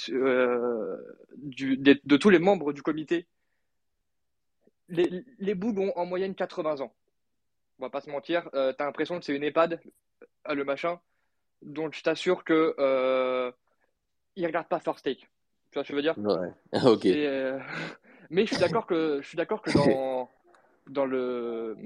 du, 1.36 1.76
de, 1.76 2.16
tous 2.16 2.30
les 2.30 2.38
membres 2.38 2.72
du 2.72 2.82
comité. 2.82 3.26
Les, 4.88 5.24
les 5.38 5.54
bougs 5.54 5.78
ont 5.78 5.92
en 5.96 6.06
moyenne 6.06 6.34
80 6.34 6.80
ans 6.80 6.92
on 7.80 7.86
va 7.86 7.90
pas 7.90 8.00
se 8.00 8.10
mentir, 8.10 8.48
euh, 8.54 8.72
tu 8.76 8.82
as 8.82 8.86
l'impression 8.86 9.18
que 9.18 9.24
c'est 9.24 9.34
une 9.34 9.42
EHPAD, 9.42 9.80
euh, 10.48 10.54
le 10.54 10.64
machin. 10.64 11.00
Donc 11.62 11.94
je 11.94 12.02
t'assure 12.02 12.44
que 12.44 12.74
euh, 12.78 13.50
il 14.36 14.46
regarde 14.46 14.68
pas 14.68 14.80
First 14.80 15.04
Take. 15.04 15.20
Tu 15.70 15.74
vois 15.74 15.84
ce 15.84 15.88
que 15.88 15.94
je 15.94 15.96
veux 15.96 16.02
dire? 16.02 16.18
Ouais. 16.18 16.52
ok. 16.84 17.06
Euh, 17.06 17.58
mais 18.30 18.46
je 18.46 18.54
suis 18.54 18.60
d'accord 18.60 18.86
que 18.86 19.20
je 19.22 19.26
suis 19.26 19.36
d'accord 19.36 19.62
que 19.62 19.72
dans 19.72 20.28
dans 20.88 21.06
le 21.06 21.76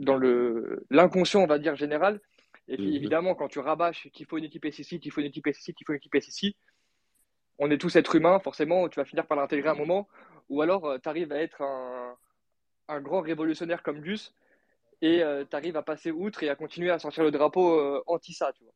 dans 0.00 0.16
le 0.16 0.84
l'inconscient 0.90 1.42
on 1.42 1.46
va 1.46 1.58
dire 1.58 1.76
général. 1.76 2.20
Et 2.68 2.76
puis 2.76 2.88
mhm. 2.88 2.94
évidemment 2.94 3.34
quand 3.34 3.48
tu 3.48 3.58
rabâches 3.58 4.08
qu'il 4.12 4.26
faut 4.26 4.38
une 4.38 4.44
équipe 4.44 4.66
SEC, 4.70 5.00
qu'il 5.00 5.12
faut 5.12 5.20
une 5.20 5.28
équipe 5.28 5.48
SEC, 5.52 5.74
qu'il 5.74 5.86
faut 5.86 5.92
une 5.92 5.98
équipe 5.98 6.16
SEC, 6.20 6.54
on 7.58 7.70
est 7.70 7.78
tous 7.78 7.96
êtres 7.96 8.16
humains, 8.16 8.38
forcément, 8.40 8.88
tu 8.88 8.98
vas 8.98 9.04
finir 9.04 9.26
par 9.26 9.36
l'intégrer 9.36 9.68
à 9.68 9.72
un 9.72 9.76
moment, 9.76 10.08
ou 10.48 10.62
alors 10.62 10.96
tu 11.02 11.08
arrives 11.08 11.32
à 11.32 11.36
être 11.36 11.62
un, 11.62 12.14
un 12.88 13.00
grand 13.00 13.20
révolutionnaire 13.20 13.82
comme 13.82 14.00
Gus, 14.00 14.34
et 15.02 15.22
euh, 15.22 15.44
tu 15.48 15.56
arrives 15.56 15.76
à 15.76 15.82
passer 15.82 16.10
outre 16.10 16.42
et 16.42 16.48
à 16.48 16.56
continuer 16.56 16.90
à 16.90 16.98
sortir 16.98 17.24
le 17.24 17.30
drapeau 17.30 17.78
euh, 17.78 18.02
anti-ça, 18.06 18.52
tu 18.56 18.64
vois. 18.64 18.72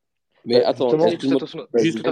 Mais 0.46 0.62
attends, 0.62 0.90
juste, 1.08 2.02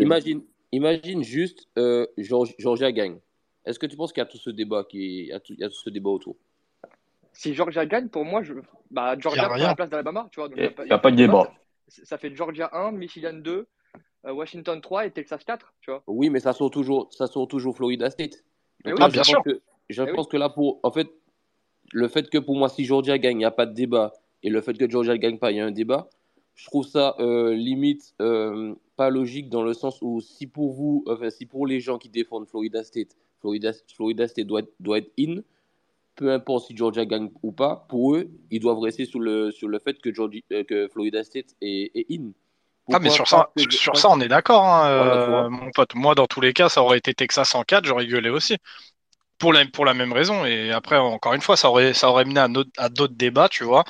imagine, 0.00 0.42
imagine 0.70 1.22
juste 1.22 1.66
euh, 1.78 2.06
Georgia 2.18 2.92
gagne. 2.92 3.18
Est-ce 3.64 3.78
que 3.78 3.86
tu 3.86 3.96
penses 3.96 4.12
qu'il 4.12 4.20
y 4.20 4.22
a 4.22 4.26
tout 4.26 4.38
ce 4.38 4.50
débat 4.50 4.84
qui, 4.84 5.24
il 5.24 5.28
y 5.28 5.32
a 5.32 5.40
tout, 5.40 5.74
ce 5.74 5.90
débat 5.90 6.10
autour? 6.10 6.36
Si 7.38 7.54
Georgia 7.54 7.86
gagne, 7.86 8.08
pour 8.08 8.24
moi, 8.24 8.42
je, 8.42 8.52
bah, 8.90 9.16
Georgia 9.16 9.48
prend 9.48 9.58
la 9.58 9.76
place 9.76 9.88
d'Alabama, 9.88 10.28
tu 10.32 10.40
vois. 10.40 10.48
Il 10.56 10.60
n'y 10.60 10.90
a, 10.90 10.98
pas 10.98 11.12
de 11.12 11.16
débat. 11.16 11.52
Ça 11.86 12.18
fait 12.18 12.34
Georgia 12.34 12.68
1, 12.72 12.90
Michigan 12.90 13.32
2, 13.32 13.64
Washington 14.24 14.80
3 14.80 15.06
et 15.06 15.12
Texas 15.12 15.44
4, 15.44 15.72
tu 15.80 15.92
vois. 15.92 16.02
Oui, 16.08 16.30
mais 16.30 16.40
ça 16.40 16.52
sort 16.52 16.72
toujours, 16.72 17.06
ça 17.12 17.28
sort 17.28 17.46
toujours 17.46 17.76
Florida 17.76 18.10
State. 18.10 18.42
Ah, 18.84 19.08
bien 19.08 19.22
sûr. 19.22 19.40
je 19.88 20.02
eh 20.02 20.12
pense 20.14 20.26
que 20.26 20.36
là, 20.36 20.48
pour, 20.48 20.80
en 20.82 20.90
fait, 20.90 21.12
le 21.92 22.08
fait 22.08 22.28
que 22.28 22.38
pour 22.38 22.56
moi, 22.56 22.68
si 22.68 22.84
Georgia 22.84 23.18
gagne, 23.18 23.36
il 23.36 23.38
n'y 23.38 23.44
a 23.44 23.52
pas 23.52 23.66
de 23.66 23.72
débat, 23.72 24.14
et 24.42 24.50
le 24.50 24.60
fait 24.60 24.76
que 24.76 24.90
Georgia 24.90 25.12
ne 25.12 25.18
gagne 25.18 25.38
pas, 25.38 25.52
il 25.52 25.58
y 25.58 25.60
a 25.60 25.64
un 25.64 25.70
débat, 25.70 26.10
je 26.56 26.66
trouve 26.66 26.84
ça 26.84 27.14
euh, 27.20 27.54
limite 27.54 28.16
euh, 28.20 28.74
pas 28.96 29.10
logique 29.10 29.48
dans 29.48 29.62
le 29.62 29.74
sens 29.74 30.02
où 30.02 30.20
si 30.20 30.48
pour 30.48 30.72
vous, 30.72 31.04
enfin, 31.06 31.30
si 31.30 31.46
pour 31.46 31.68
les 31.68 31.78
gens 31.78 31.98
qui 31.98 32.08
défendent 32.08 32.48
Florida 32.48 32.82
State, 32.82 33.16
Florida, 33.38 33.70
Florida 33.94 34.26
State 34.26 34.48
doit, 34.48 34.62
doit 34.80 34.98
être 34.98 35.12
in, 35.16 35.42
peu 36.18 36.32
importe 36.32 36.66
si 36.66 36.76
Georgia 36.76 37.06
gagne 37.06 37.30
ou 37.42 37.52
pas, 37.52 37.86
pour 37.88 38.16
eux, 38.16 38.28
ils 38.50 38.60
doivent 38.60 38.80
rester 38.80 39.06
sur 39.06 39.20
le, 39.20 39.50
sur 39.52 39.68
le 39.68 39.78
fait 39.78 39.98
que, 40.00 40.12
Georgia, 40.12 40.40
euh, 40.52 40.64
que 40.64 40.88
Florida 40.88 41.24
State 41.24 41.54
est, 41.62 41.92
est 41.94 42.06
in. 42.10 42.32
ah 42.92 42.98
mais 42.98 43.08
sur 43.08 43.26
ça, 43.28 43.50
sur 43.70 43.96
ça 43.96 44.08
on 44.10 44.20
est 44.20 44.28
d'accord, 44.28 44.64
hein, 44.64 45.48
mon 45.48 45.70
pote. 45.70 45.94
Moi, 45.94 46.14
dans 46.14 46.26
tous 46.26 46.40
les 46.40 46.52
cas, 46.52 46.68
ça 46.68 46.82
aurait 46.82 46.98
été 46.98 47.14
Texas 47.14 47.54
en 47.54 47.62
4, 47.62 47.84
j'aurais 47.86 48.06
gueulé 48.06 48.30
aussi 48.30 48.56
pour 49.38 49.52
la, 49.52 49.64
pour 49.66 49.84
la 49.84 49.94
même 49.94 50.12
raison. 50.12 50.44
Et 50.44 50.72
après, 50.72 50.96
encore 50.96 51.34
une 51.34 51.40
fois, 51.40 51.56
ça 51.56 51.70
aurait, 51.70 51.94
ça 51.94 52.10
aurait 52.10 52.24
mené 52.24 52.40
à, 52.76 52.88
d'autres 52.88 53.14
débats, 53.14 53.48
tu 53.48 53.64
vois, 53.64 53.84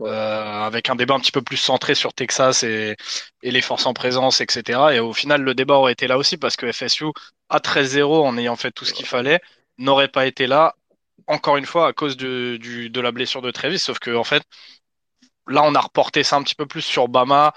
euh, 0.00 0.62
avec 0.62 0.90
un 0.90 0.96
débat 0.96 1.14
un 1.14 1.20
petit 1.20 1.32
peu 1.32 1.42
plus 1.42 1.56
centré 1.56 1.94
sur 1.94 2.14
Texas 2.14 2.62
et, 2.62 2.96
et 3.42 3.50
les 3.50 3.60
forces 3.62 3.86
en 3.86 3.94
présence, 3.94 4.40
etc. 4.40 4.78
Et 4.92 5.00
au 5.00 5.12
final, 5.12 5.42
le 5.42 5.54
débat 5.54 5.76
aurait 5.76 5.92
été 5.92 6.06
là 6.06 6.18
aussi 6.18 6.36
parce 6.36 6.56
que 6.56 6.70
FSU, 6.70 7.06
à 7.48 7.58
13-0, 7.58 8.26
en 8.26 8.36
ayant 8.38 8.56
fait 8.56 8.70
tout 8.72 8.84
ce 8.84 8.92
qu'il 8.92 9.06
fallait, 9.06 9.40
n'aurait 9.78 10.08
pas 10.08 10.26
été 10.26 10.46
là, 10.46 10.74
encore 11.30 11.56
une 11.56 11.66
fois, 11.66 11.86
à 11.88 11.92
cause 11.92 12.16
de, 12.16 12.58
du, 12.58 12.90
de 12.90 13.00
la 13.00 13.12
blessure 13.12 13.40
de 13.40 13.50
Travis. 13.50 13.78
Sauf 13.78 13.98
que, 13.98 14.14
en 14.14 14.24
fait, 14.24 14.42
là, 15.46 15.62
on 15.64 15.74
a 15.74 15.80
reporté 15.80 16.22
ça 16.22 16.36
un 16.36 16.42
petit 16.42 16.54
peu 16.54 16.66
plus 16.66 16.82
sur 16.82 17.08
Bama 17.08 17.52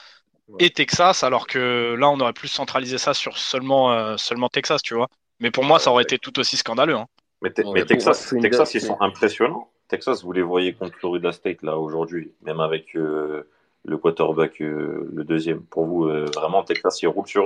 et 0.60 0.70
Texas, 0.70 1.24
alors 1.24 1.48
que 1.48 1.96
là, 1.98 2.10
on 2.10 2.20
aurait 2.20 2.34
plus 2.34 2.48
centralisé 2.48 2.98
ça 2.98 3.14
sur 3.14 3.38
seulement, 3.38 3.92
euh, 3.92 4.18
seulement 4.18 4.50
Texas, 4.50 4.82
tu 4.82 4.94
vois. 4.94 5.08
Mais 5.40 5.52
pour 5.52 5.64
moi, 5.64 5.80
ça 5.80 5.92
aurait 5.92 6.04
été 6.04 6.20
tout 6.20 6.38
aussi 6.40 6.58
scandaleux. 6.58 6.96
Hein. 6.96 7.08
Mais, 7.42 7.52
Texas, 7.86 8.34
Texas 8.42 8.74
ils 8.74 8.82
sont 8.82 8.98
impressionnants. 9.02 9.70
Texas, 9.90 10.24
vous 10.24 10.32
les 10.32 10.42
voyez 10.42 10.74
contre 10.74 10.98
Florida 10.98 11.32
State 11.32 11.62
là 11.62 11.78
aujourd'hui, 11.78 12.32
même 12.42 12.62
avec 12.62 12.96
euh, 12.96 13.50
le 13.86 13.98
quarterback, 13.98 14.62
euh, 14.62 15.10
le 15.14 15.24
deuxième. 15.24 15.62
Pour 15.64 15.86
vous, 15.86 16.06
euh, 16.06 16.26
vraiment, 16.34 16.64
Texas, 16.64 17.02
il 17.02 17.08
roule 17.08 17.28
sur 17.28 17.44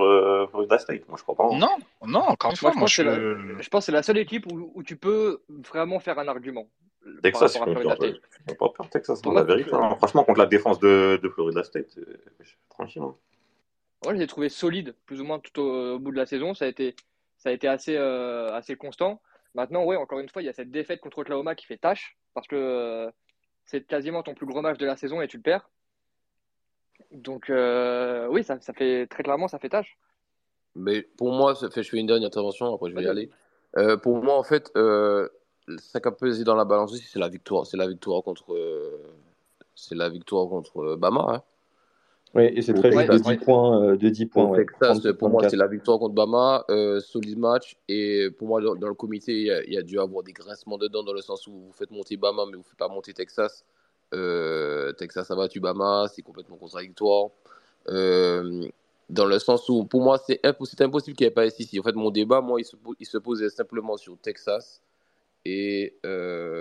Florida 0.50 0.78
State 0.78 1.08
Moi, 1.08 1.18
je 1.18 1.24
crois 1.24 1.36
pas. 1.36 1.46
Hein. 1.46 1.58
Non, 1.58 1.78
non, 2.06 2.20
encore 2.20 2.52
une 2.52 2.58
fois, 2.58 2.74
moi, 2.76 2.88
je, 2.88 3.04
je, 3.60 3.70
pense 3.70 3.82
que 3.82 3.86
c'est 3.88 3.92
la 3.92 4.04
seule 4.04 4.18
équipe 4.18 4.46
où, 4.52 4.84
tu 4.84 4.96
peux 4.96 5.42
vraiment 5.50 6.00
faire 6.00 6.20
un 6.20 6.28
argument. 6.28 6.68
Texas, 7.24 7.56
ils 7.56 7.60
font 7.60 7.74
pas 7.74 8.70
peur, 8.70 8.90
Texas, 8.90 9.22
la 9.26 9.44
vérité. 9.44 9.72
Hein. 9.74 9.96
Franchement, 9.98 10.24
contre 10.24 10.40
la 10.40 10.46
défense 10.46 10.80
de, 10.80 11.20
de 11.22 11.30
Florida 11.30 11.64
State, 11.64 11.98
tranquille. 12.70 13.02
Hein. 13.02 13.16
Moi, 14.04 14.14
je 14.14 14.20
l'ai 14.20 14.28
trouvé 14.28 14.50
solide, 14.50 14.94
plus 15.06 15.22
ou 15.22 15.24
moins 15.24 15.40
tout 15.40 15.60
au, 15.60 16.00
bout 16.00 16.12
de 16.12 16.18
la 16.18 16.26
saison. 16.26 16.54
Ça 16.54 16.66
a 16.66 16.68
été, 16.68 16.96
ça 17.38 17.50
a 17.50 17.52
été 17.52 17.68
assez, 17.68 17.98
assez 17.98 18.76
constant. 18.76 19.22
Maintenant, 19.58 19.86
ouais, 19.86 19.96
encore 19.96 20.20
une 20.20 20.30
fois, 20.30 20.44
il 20.44 20.46
y 20.46 20.50
a 20.50 20.54
cette 20.54 20.70
défaite 20.70 21.02
contre 21.02 21.18
Oklahoma 21.18 21.56
qui 21.56 21.66
fait 21.66 21.78
tâche 21.78 22.16
parce 22.36 22.48
que 22.48 22.56
euh, 22.56 23.12
c'est 23.66 23.88
quasiment 23.88 24.22
ton 24.22 24.36
plus 24.36 24.46
gros 24.46 24.62
match 24.62 24.78
de 24.78 24.86
la 24.86 24.96
saison 24.96 25.20
et 25.20 25.28
tu 25.28 25.38
le 25.38 25.42
perds. 25.42 25.68
Donc, 27.12 27.50
euh, 27.50 28.28
oui, 28.30 28.44
ça, 28.44 28.58
fait 28.60 29.08
très 29.08 29.24
clairement, 29.24 29.48
ça 29.48 29.60
fait 29.60 29.70
tâche. 29.70 29.98
Mais 30.76 31.02
pour 31.02 31.32
moi, 31.32 31.54
je 31.60 31.82
fais 31.82 31.98
une 31.98 32.08
dernière 32.08 32.28
intervention, 32.28 32.74
après 32.74 32.90
je 32.90 32.96
vais 32.96 33.04
y 33.04 33.08
aller. 33.08 33.30
Euh, 33.78 33.98
pour 33.98 34.24
moi, 34.24 34.38
en 34.38 34.44
fait, 34.44 34.72
ça 35.78 36.00
qui 36.00 36.08
a 36.08 36.12
pesé 36.12 36.44
dans 36.44 36.56
la 36.56 36.66
balance 36.66 36.94
aussi, 36.94 37.06
c'est 37.06 37.20
la 37.20 37.30
victoire. 37.30 37.66
C'est 37.66 37.78
la 37.78 37.88
victoire 37.88 38.24
contre, 38.24 38.56
c'est 39.76 39.96
la 39.96 40.10
victoire 40.10 40.48
contre 40.48 40.96
Bama. 40.96 41.26
Hein. 41.30 41.44
Oui, 42.36 42.44
et 42.54 42.62
c'est 42.62 42.74
très 42.74 42.92
juste 42.92 43.10
de 43.10 43.18
10 43.18 43.38
points. 43.38 43.82
Euh, 43.84 43.98
de 43.98 44.10
10 44.10 44.26
points 44.28 44.56
Texas, 44.56 45.00
pour 45.18 45.30
moi, 45.30 45.48
c'est 45.50 45.56
la 45.56 45.68
victoire 45.68 45.98
contre 46.00 46.14
Bama. 46.14 46.66
Euh, 46.70 47.00
solide 47.00 47.40
match. 47.40 47.78
Et 47.88 48.30
pour 48.38 48.48
moi, 48.48 48.62
dans, 48.62 48.88
le 48.88 48.94
comité, 48.94 49.64
il 49.68 49.74
y, 49.74 49.78
a, 49.78 49.82
dû 49.82 50.00
avoir 50.00 50.24
des 50.24 50.34
grincements 50.34 50.78
dedans, 50.78 51.04
dans 51.04 51.14
le 51.14 51.22
sens 51.22 51.48
où 51.48 51.54
vous 51.54 51.72
faites 51.74 51.92
monter 51.92 52.18
Bama, 52.18 52.44
mais 52.46 52.54
vous 52.54 52.60
ne 52.60 52.64
faites 52.64 52.78
pas 52.78 52.90
monter 52.90 53.14
Texas. 53.14 53.64
Euh, 54.14 54.94
Texas 54.94 55.30
a 55.32 55.36
battu 55.36 55.60
Bama, 55.60 56.08
c'est 56.14 56.22
complètement 56.22 56.58
contradictoire. 56.58 57.30
dans 57.88 59.26
le 59.26 59.40
sens 59.40 59.70
où, 59.70 59.86
pour 59.86 60.02
moi, 60.02 60.18
c'est 60.26 60.46
impossible, 60.46 60.84
impossible 60.84 61.16
qu'il 61.16 61.26
n'y 61.26 61.30
ait 61.30 61.34
pas 61.34 61.46
ici. 61.46 61.80
En 61.80 61.84
fait, 61.84 61.96
mon 61.96 62.12
débat, 62.12 62.42
moi, 62.42 62.60
il 62.60 62.66
se, 62.66 62.76
il 63.00 63.06
se 63.06 63.18
posait 63.18 63.50
simplement 63.50 63.98
sur 63.98 64.18
Texas 64.18 64.82
et 65.46 65.96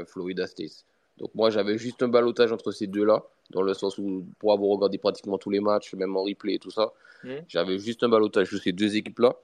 Florida 0.06 0.46
State. 0.46 0.84
Donc, 1.18 1.34
moi, 1.34 1.50
j'avais 1.50 1.78
juste 1.78 2.02
un 2.02 2.08
balotage 2.08 2.52
entre 2.52 2.72
ces 2.72 2.86
deux-là 2.86 3.24
dans 3.50 3.62
le 3.62 3.74
sens 3.74 3.98
où 3.98 4.26
pour 4.38 4.52
avoir 4.52 4.70
regardé 4.70 4.98
pratiquement 4.98 5.38
tous 5.38 5.50
les 5.50 5.60
matchs, 5.60 5.94
même 5.94 6.16
en 6.16 6.22
replay 6.22 6.54
et 6.54 6.58
tout 6.58 6.70
ça, 6.70 6.92
mmh. 7.24 7.34
j'avais 7.48 7.78
juste 7.78 8.02
un 8.02 8.08
balotage 8.08 8.50
de 8.50 8.58
ces 8.58 8.72
deux 8.72 8.96
équipes-là. 8.96 9.36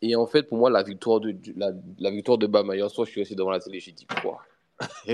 Et 0.00 0.16
en 0.16 0.26
fait, 0.26 0.44
pour 0.44 0.58
moi, 0.58 0.70
la 0.70 0.82
victoire 0.82 1.20
de, 1.20 1.34
la, 1.56 1.70
la 1.98 2.10
victoire 2.10 2.38
de 2.38 2.46
Bama, 2.46 2.74
hier 2.74 2.90
soir, 2.90 3.06
je 3.06 3.12
suis 3.12 3.20
resté 3.20 3.34
devant 3.34 3.50
la 3.50 3.60
télé, 3.60 3.78
j'ai 3.80 3.92
dit 3.92 4.06
quoi? 4.20 4.40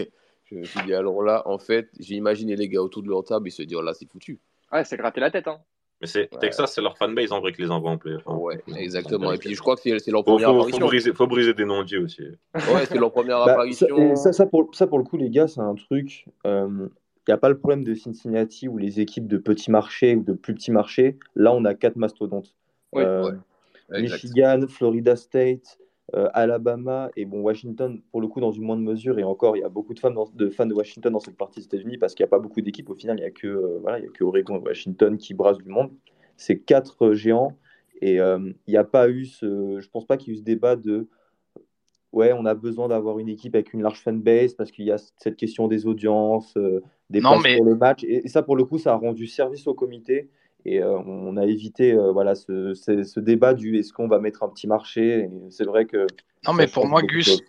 Je 0.51 0.57
me 0.57 0.65
suis 0.65 0.81
dit, 0.83 0.95
alors 0.95 1.23
là, 1.23 1.43
en 1.47 1.59
fait, 1.59 1.89
j'ai 1.99 2.15
imaginé 2.15 2.57
les 2.57 2.69
gars 2.69 2.83
autour 2.83 3.03
de 3.03 3.09
leur 3.09 3.25
table, 3.25 3.49
ils 3.49 3.53
se 3.53 3.63
disent, 3.63 3.77
oh 3.77 3.83
là, 3.83 3.95
c'est 3.95 4.09
foutu. 4.11 4.39
Ouais, 4.73 4.85
c'est 4.85 4.97
gratter 4.97 5.21
la 5.21 5.31
tête. 5.31 5.47
Hein. 5.47 5.59
Mais 6.01 6.07
c'est 6.07 6.31
Texas, 6.41 6.73
c'est 6.73 6.81
leur 6.81 6.97
fanbase 6.97 7.33
en 7.33 7.41
vrai 7.41 7.53
qui 7.53 7.63
les 7.63 7.71
envoie 7.71 7.91
en 7.91 7.99
play. 7.99 8.15
ouais, 8.27 8.63
exactement. 8.77 9.33
Et 9.33 9.39
puis 9.39 9.55
je 9.55 9.61
crois 9.61 9.75
que 9.75 9.99
c'est 9.99 10.11
leur 10.11 10.23
première 10.23 10.51
apparition. 10.51 10.79
Faut 10.79 10.87
briser, 10.87 11.13
faut 11.13 11.27
briser 11.27 11.55
des 11.55 11.65
non-dits 11.65 11.97
aussi. 11.97 12.23
Ouais, 12.55 12.87
c'est 12.87 12.99
leur 12.99 13.11
première 13.11 13.45
bah, 13.45 13.53
apparition. 13.53 14.15
Ça, 14.15 14.33
ça, 14.33 14.47
pour, 14.47 14.73
ça, 14.75 14.87
pour 14.87 14.99
le 14.99 15.05
coup, 15.05 15.17
les 15.17 15.29
gars, 15.29 15.49
c'est 15.49 15.61
un 15.61 15.75
truc. 15.75 16.27
Euh, 16.47 16.89
il 17.27 17.31
n'y 17.31 17.35
a 17.35 17.39
pas 17.39 17.49
le 17.49 17.59
problème 17.59 17.83
de 17.83 17.95
Cincinnati 17.95 18.69
ou 18.69 18.79
les 18.79 19.01
équipes 19.01 19.27
de 19.27 19.39
petits 19.39 19.71
marchés 19.71 20.15
ou 20.15 20.23
de 20.23 20.35
plus 20.35 20.55
petits 20.55 20.71
marchés. 20.71 21.19
Là, 21.35 21.53
on 21.53 21.65
a 21.65 21.75
quatre 21.75 21.97
mastodontes. 21.97 22.55
Euh, 22.95 23.33
Michigan, 23.91 24.61
Florida 24.69 25.17
State, 25.17 25.79
euh, 25.79 25.85
Alabama 26.13 27.11
et 27.17 27.27
bon, 27.27 27.41
Washington, 27.41 28.01
pour 28.11 28.21
le 28.21 28.29
coup, 28.29 28.41
dans 28.41 28.51
une 28.51 28.65
moindre 28.65 28.83
mesure. 28.83 29.19
Et 29.19 29.25
encore, 29.25 29.57
il 29.57 29.61
y 29.61 29.65
a 29.65 29.69
beaucoup 29.69 29.93
de 29.93 29.99
fans, 29.99 30.13
de, 30.35 30.49
fans 30.49 30.67
de 30.67 30.75
Washington 30.75 31.13
dans 31.13 31.21
cette 31.21 31.37
partie 31.37 31.61
des 31.61 31.67
États-Unis 31.67 31.99
parce 31.99 32.15
qu'il 32.15 32.25
n'y 32.25 32.29
a 32.29 32.31
pas 32.31 32.39
beaucoup 32.39 32.61
d'équipes. 32.61 32.89
Au 32.89 32.95
final, 32.95 33.19
il 33.19 33.21
n'y 33.21 33.27
a, 33.27 33.31
que, 33.31 33.47
euh, 33.47 33.79
voilà, 33.83 33.99
il 33.99 34.05
y 34.05 34.09
a 34.09 34.11
que 34.11 34.25
Oregon 34.25 34.57
et 34.57 34.69
Washington 34.69 35.19
qui 35.19 35.35
brassent 35.35 35.59
du 35.59 35.69
monde. 35.69 35.91
C'est 36.37 36.59
quatre 36.61 37.13
géants. 37.13 37.59
Et 38.01 38.17
il 38.17 38.55
n'y 38.69 38.77
a 38.77 38.85
pas 38.85 39.09
eu 39.09 39.27
ce. 39.27 39.81
Je 39.81 39.89
pense 39.91 40.07
pas 40.07 40.17
qu'il 40.17 40.29
y 40.29 40.31
ait 40.31 40.35
eu 40.37 40.39
ce 40.39 40.45
débat 40.45 40.77
de 40.77 41.09
ouais, 42.13 42.33
on 42.33 42.45
a 42.45 42.55
besoin 42.55 42.89
d'avoir 42.89 43.19
une 43.19 43.29
équipe 43.29 43.55
avec 43.55 43.73
une 43.73 43.83
large 43.83 44.01
fanbase 44.01 44.55
parce 44.55 44.71
qu'il 44.71 44.85
y 44.85 44.93
a 44.93 44.99
cette 44.99 45.37
question 45.37 45.69
des 45.69 45.87
audiences, 45.87 46.57
euh, 46.57 46.83
des 47.11 47.21
non, 47.21 47.39
mais... 47.39 47.57
pour 47.57 47.67
le 47.67 47.77
match. 47.77 48.05
Et, 48.05 48.27
ça, 48.29 48.43
pour 48.43 48.57
le 48.57 48.65
coup, 48.65 48.79
ça 48.79 48.93
a 48.93 48.97
rendu 48.97 49.27
service 49.27 49.67
au 49.67 49.75
comité. 49.75 50.31
Et 50.65 50.83
euh, 50.83 50.99
on 51.07 51.37
a 51.37 51.45
évité 51.47 51.93
euh, 51.93 52.11
voilà, 52.13 52.35
ce, 52.35 52.75
ce, 52.75 53.21
débat 53.21 53.55
du 53.55 53.79
est-ce 53.79 53.93
qu'on 53.93 54.09
va 54.09 54.19
mettre 54.19 54.43
un 54.43 54.49
petit 54.49 54.67
marché? 54.67 55.29
C'est 55.51 55.65
vrai 55.65 55.87
que. 55.87 56.07
Non, 56.47 56.53
mais 56.53 56.67
pour 56.67 56.87
moi, 56.87 57.03
Gus, 57.03 57.41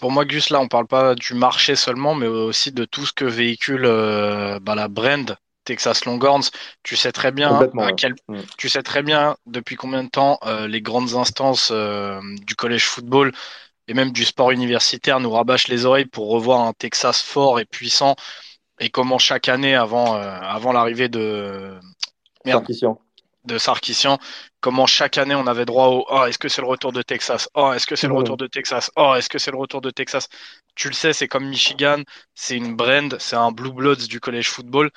pour 0.00 0.10
moi, 0.10 0.24
Gus, 0.24 0.50
là, 0.50 0.60
on 0.60 0.68
parle 0.68 0.86
pas 0.86 1.14
du 1.14 1.34
marché 1.34 1.76
seulement, 1.76 2.14
mais 2.14 2.26
aussi 2.26 2.72
de 2.72 2.84
tout 2.84 3.06
ce 3.06 3.12
que 3.12 3.24
véhicule 3.24 3.82
bah, 3.82 4.74
la 4.74 4.88
brand 4.88 5.36
Texas 5.64 6.04
Longhorns, 6.04 6.50
tu 6.82 6.96
sais 6.96 7.12
très 7.12 7.32
bien 7.32 7.58
à 7.78 7.92
quel, 7.92 8.14
mm. 8.28 8.40
tu 8.58 8.68
sais 8.68 8.82
très 8.82 9.02
bien 9.02 9.36
depuis 9.46 9.76
combien 9.76 10.04
de 10.04 10.10
temps 10.10 10.38
euh, 10.44 10.68
les 10.68 10.80
grandes 10.80 11.14
instances 11.14 11.70
euh, 11.72 12.20
du 12.46 12.54
collège 12.54 12.84
football 12.84 13.32
et 13.88 13.94
même 13.94 14.12
du 14.12 14.24
sport 14.24 14.50
universitaire 14.50 15.20
nous 15.20 15.30
rabâchent 15.30 15.68
les 15.68 15.86
oreilles 15.86 16.06
pour 16.06 16.28
revoir 16.28 16.60
un 16.60 16.72
Texas 16.72 17.20
fort 17.22 17.60
et 17.60 17.64
puissant 17.64 18.14
et 18.78 18.90
comment 18.90 19.18
chaque 19.18 19.48
année 19.48 19.74
avant 19.74 20.16
euh, 20.16 20.38
avant 20.40 20.72
l'arrivée 20.72 21.08
de 21.08 21.78
merde, 22.44 22.66
de 23.44 23.58
Sarkissian, 23.58 24.18
comment 24.60 24.86
chaque 24.86 25.18
année 25.18 25.34
on 25.34 25.46
avait 25.46 25.66
droit 25.66 25.88
au 25.88 26.06
oh 26.10 26.24
est-ce 26.24 26.38
que 26.38 26.48
c'est 26.48 26.62
le 26.62 26.66
retour 26.66 26.92
de 26.92 27.02
Texas? 27.02 27.48
Oh 27.54 27.72
est-ce 27.74 27.86
que 27.86 27.96
c'est 27.96 28.08
le 28.08 28.14
retour 28.14 28.36
de 28.36 28.46
Texas? 28.46 28.90
Oh 28.96 29.14
est-ce 29.16 29.28
que 29.28 29.38
c'est 29.38 29.50
le 29.50 29.58
retour 29.58 29.80
de 29.80 29.90
Texas? 29.90 30.28
Tu 30.74 30.88
le 30.88 30.94
sais 30.94 31.12
c'est 31.12 31.28
comme 31.28 31.46
Michigan. 31.46 32.02
C'est 32.34 32.56
une 32.56 32.74
brand. 32.74 33.16
C'est 33.18 33.36
un 33.36 33.52
blue 33.52 33.72
bloods 33.72 34.06
du 34.08 34.20
college 34.20 34.48
football. 34.48 34.90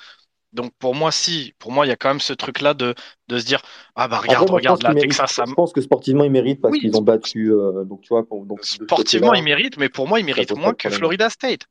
Donc 0.54 0.72
pour 0.78 0.94
moi 0.94 1.12
si. 1.12 1.52
Pour 1.58 1.72
moi 1.72 1.84
il 1.84 1.90
y 1.90 1.92
a 1.92 1.96
quand 1.96 2.08
même 2.08 2.20
ce 2.20 2.32
truc 2.32 2.62
là 2.62 2.72
de, 2.72 2.94
de 3.28 3.38
se 3.38 3.44
dire 3.44 3.60
ah 3.94 4.08
bah 4.08 4.18
regarde 4.18 4.48
regarde 4.48 4.82
la 4.82 4.94
Texas 4.94 5.40
je 5.46 5.52
pense 5.52 5.72
que 5.72 5.82
sportivement 5.82 6.24
ils 6.24 6.30
méritent 6.30 6.62
parce 6.62 6.78
qu'ils 6.78 6.96
ont 6.96 7.02
battu 7.02 7.52
euh, 7.52 7.84
donc 7.84 8.00
tu 8.00 8.08
vois 8.08 8.26
donc, 8.30 8.64
sportivement 8.64 9.34
ils 9.34 9.44
méritent 9.44 9.76
mais 9.76 9.90
pour 9.90 10.08
moi 10.08 10.20
ils 10.20 10.24
méritent 10.24 10.56
moins 10.56 10.72
que 10.72 10.88
Florida 10.88 11.28
State. 11.28 11.66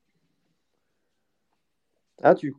Ah 2.22 2.34
tu 2.34 2.54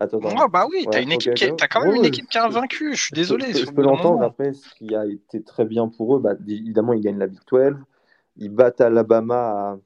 Attends, 0.00 0.20
bah 0.20 0.66
oui, 0.70 0.86
t'as 0.88 1.02
une 1.02 1.10
équipe 1.10 1.34
qui 1.34 1.44
as 1.44 1.68
quand 1.68 1.84
même 1.84 1.96
une 1.96 2.04
équipe 2.04 2.28
qui 2.28 2.38
a 2.38 2.48
vaincu. 2.48 2.94
Je 2.94 3.02
suis 3.02 3.12
désolé. 3.12 3.52
Je, 3.52 3.68
peux 3.68 3.82
l'entendre. 3.82 4.22
Après, 4.22 4.52
ce 4.52 4.72
qui 4.76 4.94
a 4.94 5.04
été 5.04 5.42
très 5.42 5.64
bien 5.64 5.88
pour 5.88 6.16
eux, 6.16 6.20
bah, 6.20 6.34
évidemment, 6.46 6.92
ils 6.92 7.00
gagnent 7.00 7.18
la 7.18 7.26
Big 7.26 7.40
12. 7.50 7.74
Ils 8.36 8.48
battent 8.48 8.80
Alabama 8.80 9.80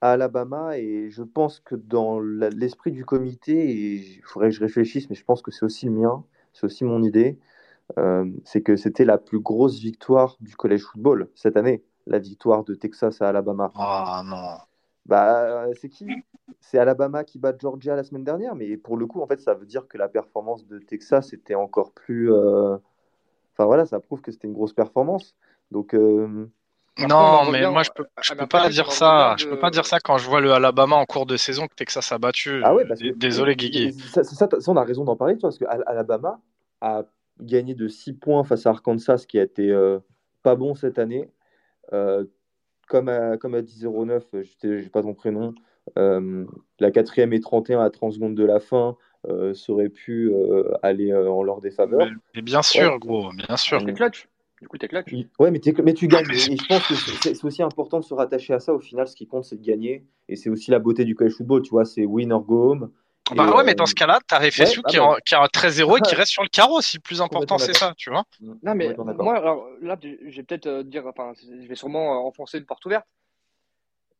à, 0.00 0.12
Alabama. 0.12 0.78
Et 0.78 1.10
je 1.10 1.24
pense 1.24 1.58
que 1.58 1.74
dans 1.74 2.20
l'esprit 2.20 2.92
du 2.92 3.04
comité, 3.04 3.96
il 3.96 4.22
faudrait 4.22 4.50
que 4.50 4.54
je 4.54 4.60
réfléchisse, 4.60 5.10
mais 5.10 5.16
je 5.16 5.24
pense 5.24 5.42
que 5.42 5.50
c'est 5.50 5.64
aussi 5.64 5.86
le 5.86 5.92
mien, 5.92 6.22
c'est 6.52 6.64
aussi 6.64 6.84
mon 6.84 7.02
idée, 7.02 7.36
euh, 7.98 8.30
c'est 8.44 8.62
que 8.62 8.76
c'était 8.76 9.04
la 9.04 9.18
plus 9.18 9.40
grosse 9.40 9.80
victoire 9.80 10.36
du 10.40 10.54
college 10.54 10.82
football 10.82 11.28
cette 11.34 11.56
année, 11.56 11.82
la 12.06 12.20
victoire 12.20 12.62
de 12.62 12.76
Texas 12.76 13.20
à 13.20 13.28
Alabama. 13.28 13.72
Ah 13.74 14.22
non. 14.24 14.58
Bah, 15.06 15.66
c'est 15.80 15.88
qui? 15.88 16.06
C'est 16.60 16.78
Alabama 16.78 17.22
qui 17.22 17.38
bat 17.38 17.54
Georgia 17.56 17.94
la 17.94 18.02
semaine 18.02 18.24
dernière, 18.24 18.54
mais 18.56 18.76
pour 18.76 18.96
le 18.96 19.06
coup, 19.06 19.22
en 19.22 19.26
fait, 19.26 19.40
ça 19.40 19.54
veut 19.54 19.66
dire 19.66 19.86
que 19.86 19.98
la 19.98 20.08
performance 20.08 20.66
de 20.66 20.78
Texas 20.78 21.32
était 21.32 21.54
encore 21.54 21.92
plus. 21.92 22.32
Euh, 22.32 22.76
enfin 23.52 23.66
voilà, 23.66 23.86
ça 23.86 24.00
prouve 24.00 24.20
que 24.20 24.32
c'était 24.32 24.48
une 24.48 24.54
grosse 24.54 24.72
performance. 24.72 25.36
Donc. 25.70 25.94
Euh, 25.94 26.48
non, 27.08 27.50
mais 27.50 27.70
moi 27.70 27.82
je 27.82 27.90
peux, 27.94 28.06
je 28.22 28.32
peux 28.32 28.46
pas 28.46 28.70
dire 28.70 28.90
ça. 28.90 29.34
Je 29.38 29.46
peux 29.46 29.58
pas 29.58 29.70
dire 29.70 29.84
ça 29.84 30.00
quand 30.00 30.16
je 30.16 30.28
vois 30.28 30.40
le 30.40 30.50
Alabama 30.52 30.96
en 30.96 31.04
cours 31.04 31.26
de 31.26 31.36
saison 31.36 31.66
que 31.66 31.74
Texas 31.74 32.10
a 32.10 32.18
battu. 32.18 32.62
Ah 32.64 32.74
ouais, 32.74 32.86
Désolé, 33.16 33.54
Guigui. 33.54 33.92
Ça, 33.92 34.24
ça, 34.24 34.48
on 34.66 34.76
a 34.76 34.82
raison 34.82 35.04
d'en 35.04 35.14
parler, 35.14 35.36
parce 35.36 35.58
que 35.58 35.66
Alabama 35.66 36.40
a 36.80 37.04
gagné 37.38 37.74
de 37.74 37.86
6 37.86 38.14
points 38.14 38.44
face 38.44 38.66
à 38.66 38.70
Arkansas, 38.70 39.26
qui 39.28 39.38
a 39.38 39.42
été 39.42 39.70
euh, 39.70 39.98
pas 40.42 40.56
bon 40.56 40.74
cette 40.74 40.98
année 40.98 41.30
comme 42.86 43.08
à, 43.08 43.36
comme 43.36 43.54
à 43.54 43.62
10-09, 43.62 44.22
je 44.32 44.68
n'ai 44.68 44.88
pas 44.88 45.02
ton 45.02 45.14
prénom, 45.14 45.54
euh, 45.98 46.44
la 46.78 46.90
quatrième 46.90 47.32
et 47.32 47.40
31 47.40 47.80
à 47.80 47.90
30 47.90 48.12
secondes 48.14 48.34
de 48.34 48.44
la 48.44 48.60
fin 48.60 48.96
euh, 49.28 49.54
serait 49.54 49.88
pu 49.88 50.30
euh, 50.32 50.72
aller 50.82 51.14
en 51.14 51.42
leur 51.42 51.60
défaveur. 51.60 52.08
Mais, 52.34 52.42
bien 52.42 52.62
sûr, 52.62 52.98
gros, 52.98 53.30
bien 53.32 53.56
sûr. 53.56 53.84
T'es 53.84 53.92
clutch. 53.92 54.28
Du 54.60 54.68
coup, 54.68 54.78
t'es 54.78 54.88
clutch. 54.88 55.12
Ouais, 55.38 55.50
mais, 55.50 55.60
mais 55.84 55.94
tu 55.94 56.08
gagnes. 56.08 56.30
et 56.30 56.56
je 56.56 56.66
pense 56.66 56.86
que 56.88 56.94
c'est 56.94 57.44
aussi 57.44 57.62
important 57.62 58.00
de 58.00 58.04
se 58.04 58.14
rattacher 58.14 58.54
à 58.54 58.60
ça. 58.60 58.74
Au 58.74 58.80
final, 58.80 59.06
ce 59.06 59.14
qui 59.14 59.26
compte, 59.26 59.44
c'est 59.44 59.56
de 59.56 59.64
gagner. 59.66 60.06
Et 60.28 60.36
c'est 60.36 60.50
aussi 60.50 60.70
la 60.70 60.78
beauté 60.78 61.04
du 61.04 61.14
college 61.14 61.34
football. 61.34 61.62
Tu 61.62 61.70
vois, 61.70 61.84
c'est 61.84 62.04
win 62.04 62.32
or 62.32 62.42
go 62.42 62.72
home. 62.72 62.90
Bah 63.34 63.56
ouais, 63.56 63.64
mais 63.64 63.74
dans 63.74 63.86
ce 63.86 63.94
cas-là, 63.94 64.20
t'as 64.26 64.40
FSU 64.50 64.82
qui, 64.82 64.98
a, 64.98 65.16
qui, 65.24 65.34
a, 65.34 65.42
un 65.42 65.46
13-0 65.46 65.98
et 65.98 66.00
qui 66.00 66.14
reste 66.14 66.30
sur 66.30 66.42
le 66.42 66.48
carreau. 66.48 66.80
Si 66.80 66.96
le 66.96 67.02
plus 67.02 67.20
important, 67.20 67.58
c'est 67.58 67.76
ça, 67.76 67.94
tu 67.96 68.10
vois. 68.10 68.24
Non, 68.40 68.74
mais 68.74 68.94
moi, 69.18 69.36
alors, 69.36 69.66
là, 69.80 69.96
je 70.02 70.36
vais 70.36 70.42
peut-être 70.42 70.82
dire, 70.82 71.06
enfin, 71.06 71.32
je 71.42 71.66
vais 71.66 71.74
sûrement 71.74 72.26
enfoncer 72.26 72.58
une 72.58 72.66
porte 72.66 72.84
ouverte. 72.86 73.06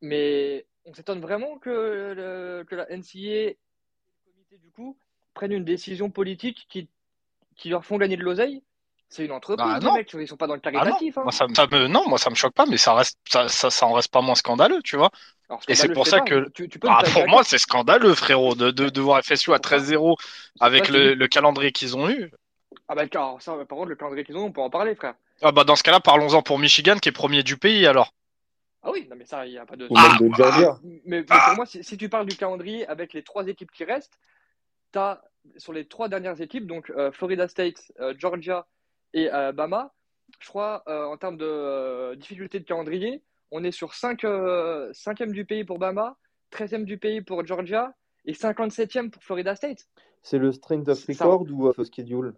Mais 0.02 0.66
on 0.84 0.94
s'étonne 0.94 1.20
vraiment 1.20 1.58
que, 1.58 1.70
le, 1.70 2.64
que 2.64 2.74
la 2.74 2.84
NCA 2.84 3.18
et 3.18 3.58
le 4.26 4.32
comité, 4.32 4.58
du 4.62 4.70
coup, 4.70 4.96
prennent 5.34 5.52
une 5.52 5.64
décision 5.64 6.10
politique 6.10 6.66
qui, 6.68 6.88
qui 7.56 7.68
leur 7.68 7.84
font 7.84 7.96
gagner 7.96 8.16
de 8.16 8.22
l'oseille. 8.22 8.62
C'est 9.08 9.24
une 9.24 9.32
entreprise, 9.32 9.66
bah, 9.66 9.78
les 9.80 9.92
mecs, 9.92 10.12
ils 10.14 10.26
sont 10.26 10.36
pas 10.36 10.48
dans 10.48 10.54
le 10.54 10.60
ah 10.64 10.70
caritatif. 10.70 11.16
non. 11.16 11.22
Hein. 11.22 11.24
Moi, 11.24 11.32
ça, 11.32 11.46
me, 11.46 11.86
non, 11.86 12.08
moi 12.08 12.18
ça 12.18 12.28
me 12.28 12.34
choque 12.34 12.54
pas, 12.54 12.66
mais 12.66 12.76
ça 12.76 12.92
reste, 12.94 13.18
ça, 13.28 13.48
ça, 13.48 13.70
ça 13.70 13.86
en 13.86 13.92
reste 13.92 14.10
pas 14.10 14.20
moins 14.20 14.34
scandaleux, 14.34 14.80
tu 14.82 14.96
vois. 14.96 15.10
et 15.68 15.76
c'est 15.76 15.92
pour 15.92 16.06
ça 16.06 16.20
que, 16.20 16.48
tu, 16.50 16.68
peux 16.68 16.88
bah, 16.88 17.02
pour 17.12 17.28
moi, 17.28 17.44
c'est 17.44 17.58
scandaleux, 17.58 18.14
frérot, 18.14 18.56
de, 18.56 18.70
de, 18.72 18.88
de, 18.88 19.00
voir 19.00 19.22
FSU 19.22 19.52
à 19.54 19.58
13-0 19.58 20.16
avec 20.60 20.88
le, 20.88 21.14
le, 21.14 21.28
calendrier 21.28 21.70
qu'ils 21.70 21.96
ont 21.96 22.10
eu. 22.10 22.32
Ah 22.88 22.94
bah, 22.96 23.04
ça, 23.40 23.52
par 23.52 23.78
contre, 23.78 23.88
le 23.88 23.96
calendrier 23.96 24.24
qu'ils 24.24 24.36
ont, 24.36 24.46
on 24.46 24.52
peut 24.52 24.60
en 24.60 24.70
parler, 24.70 24.96
frère. 24.96 25.14
Ah 25.42 25.52
bah, 25.52 25.64
dans 25.64 25.76
ce 25.76 25.84
cas-là, 25.84 26.00
parlons-en 26.00 26.42
pour 26.42 26.58
Michigan, 26.58 26.96
qui 26.96 27.08
est 27.08 27.12
premier 27.12 27.42
du 27.42 27.56
pays, 27.56 27.86
alors. 27.86 28.12
Ah 28.82 28.90
oui, 28.92 29.06
non, 29.10 29.16
mais 29.16 29.24
ça, 29.24 29.46
il 29.46 29.52
n'y 29.52 29.58
a 29.58 29.66
pas 29.66 29.76
de. 29.76 29.88
Ah, 29.94 30.16
ah, 30.38 30.78
mais, 31.04 31.22
pour 31.22 31.36
moi, 31.56 31.66
si, 31.66 31.96
tu 31.96 32.08
parles 32.08 32.26
du 32.26 32.36
calendrier 32.36 32.86
avec 32.86 33.12
les 33.12 33.22
trois 33.22 33.46
équipes 33.46 33.70
qui 33.70 33.84
restent, 33.84 34.18
tu 34.92 34.98
as 34.98 35.22
sur 35.56 35.72
les 35.72 35.86
trois 35.86 36.08
dernières 36.08 36.40
équipes, 36.40 36.66
donc 36.66 36.90
euh, 36.90 37.12
Florida 37.12 37.48
State, 37.48 37.92
euh, 38.00 38.14
Georgia 38.18 38.66
et 39.16 39.28
Bama, 39.54 39.92
je 40.40 40.48
crois, 40.48 40.82
euh, 40.88 41.04
en 41.06 41.16
termes 41.16 41.36
de 41.36 42.14
difficulté 42.16 42.60
de 42.60 42.64
calendrier, 42.64 43.22
on 43.50 43.64
est 43.64 43.72
sur 43.72 43.94
5, 43.94 44.22
5e 44.22 45.32
du 45.32 45.44
pays 45.44 45.64
pour 45.64 45.78
Bama, 45.78 46.16
13e 46.52 46.84
du 46.84 46.98
pays 46.98 47.22
pour 47.22 47.44
Georgia 47.46 47.94
et 48.24 48.32
57e 48.32 49.10
pour 49.10 49.22
Florida 49.22 49.56
State. 49.56 49.88
C'est 50.22 50.38
le 50.38 50.52
strength 50.52 50.88
of 50.88 51.04
record 51.06 51.46
ou 51.50 51.70
uh, 51.70 51.84
schedule? 51.84 52.34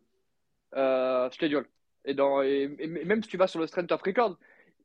Schedule. 1.33 1.67
Et, 2.05 2.15
dans, 2.15 2.43
et, 2.43 2.69
même 2.69 3.23
si 3.23 3.29
tu 3.29 3.37
vas 3.37 3.47
sur 3.47 3.61
le 3.61 3.67
strength 3.67 3.91
of 3.93 4.03
record, 4.03 4.39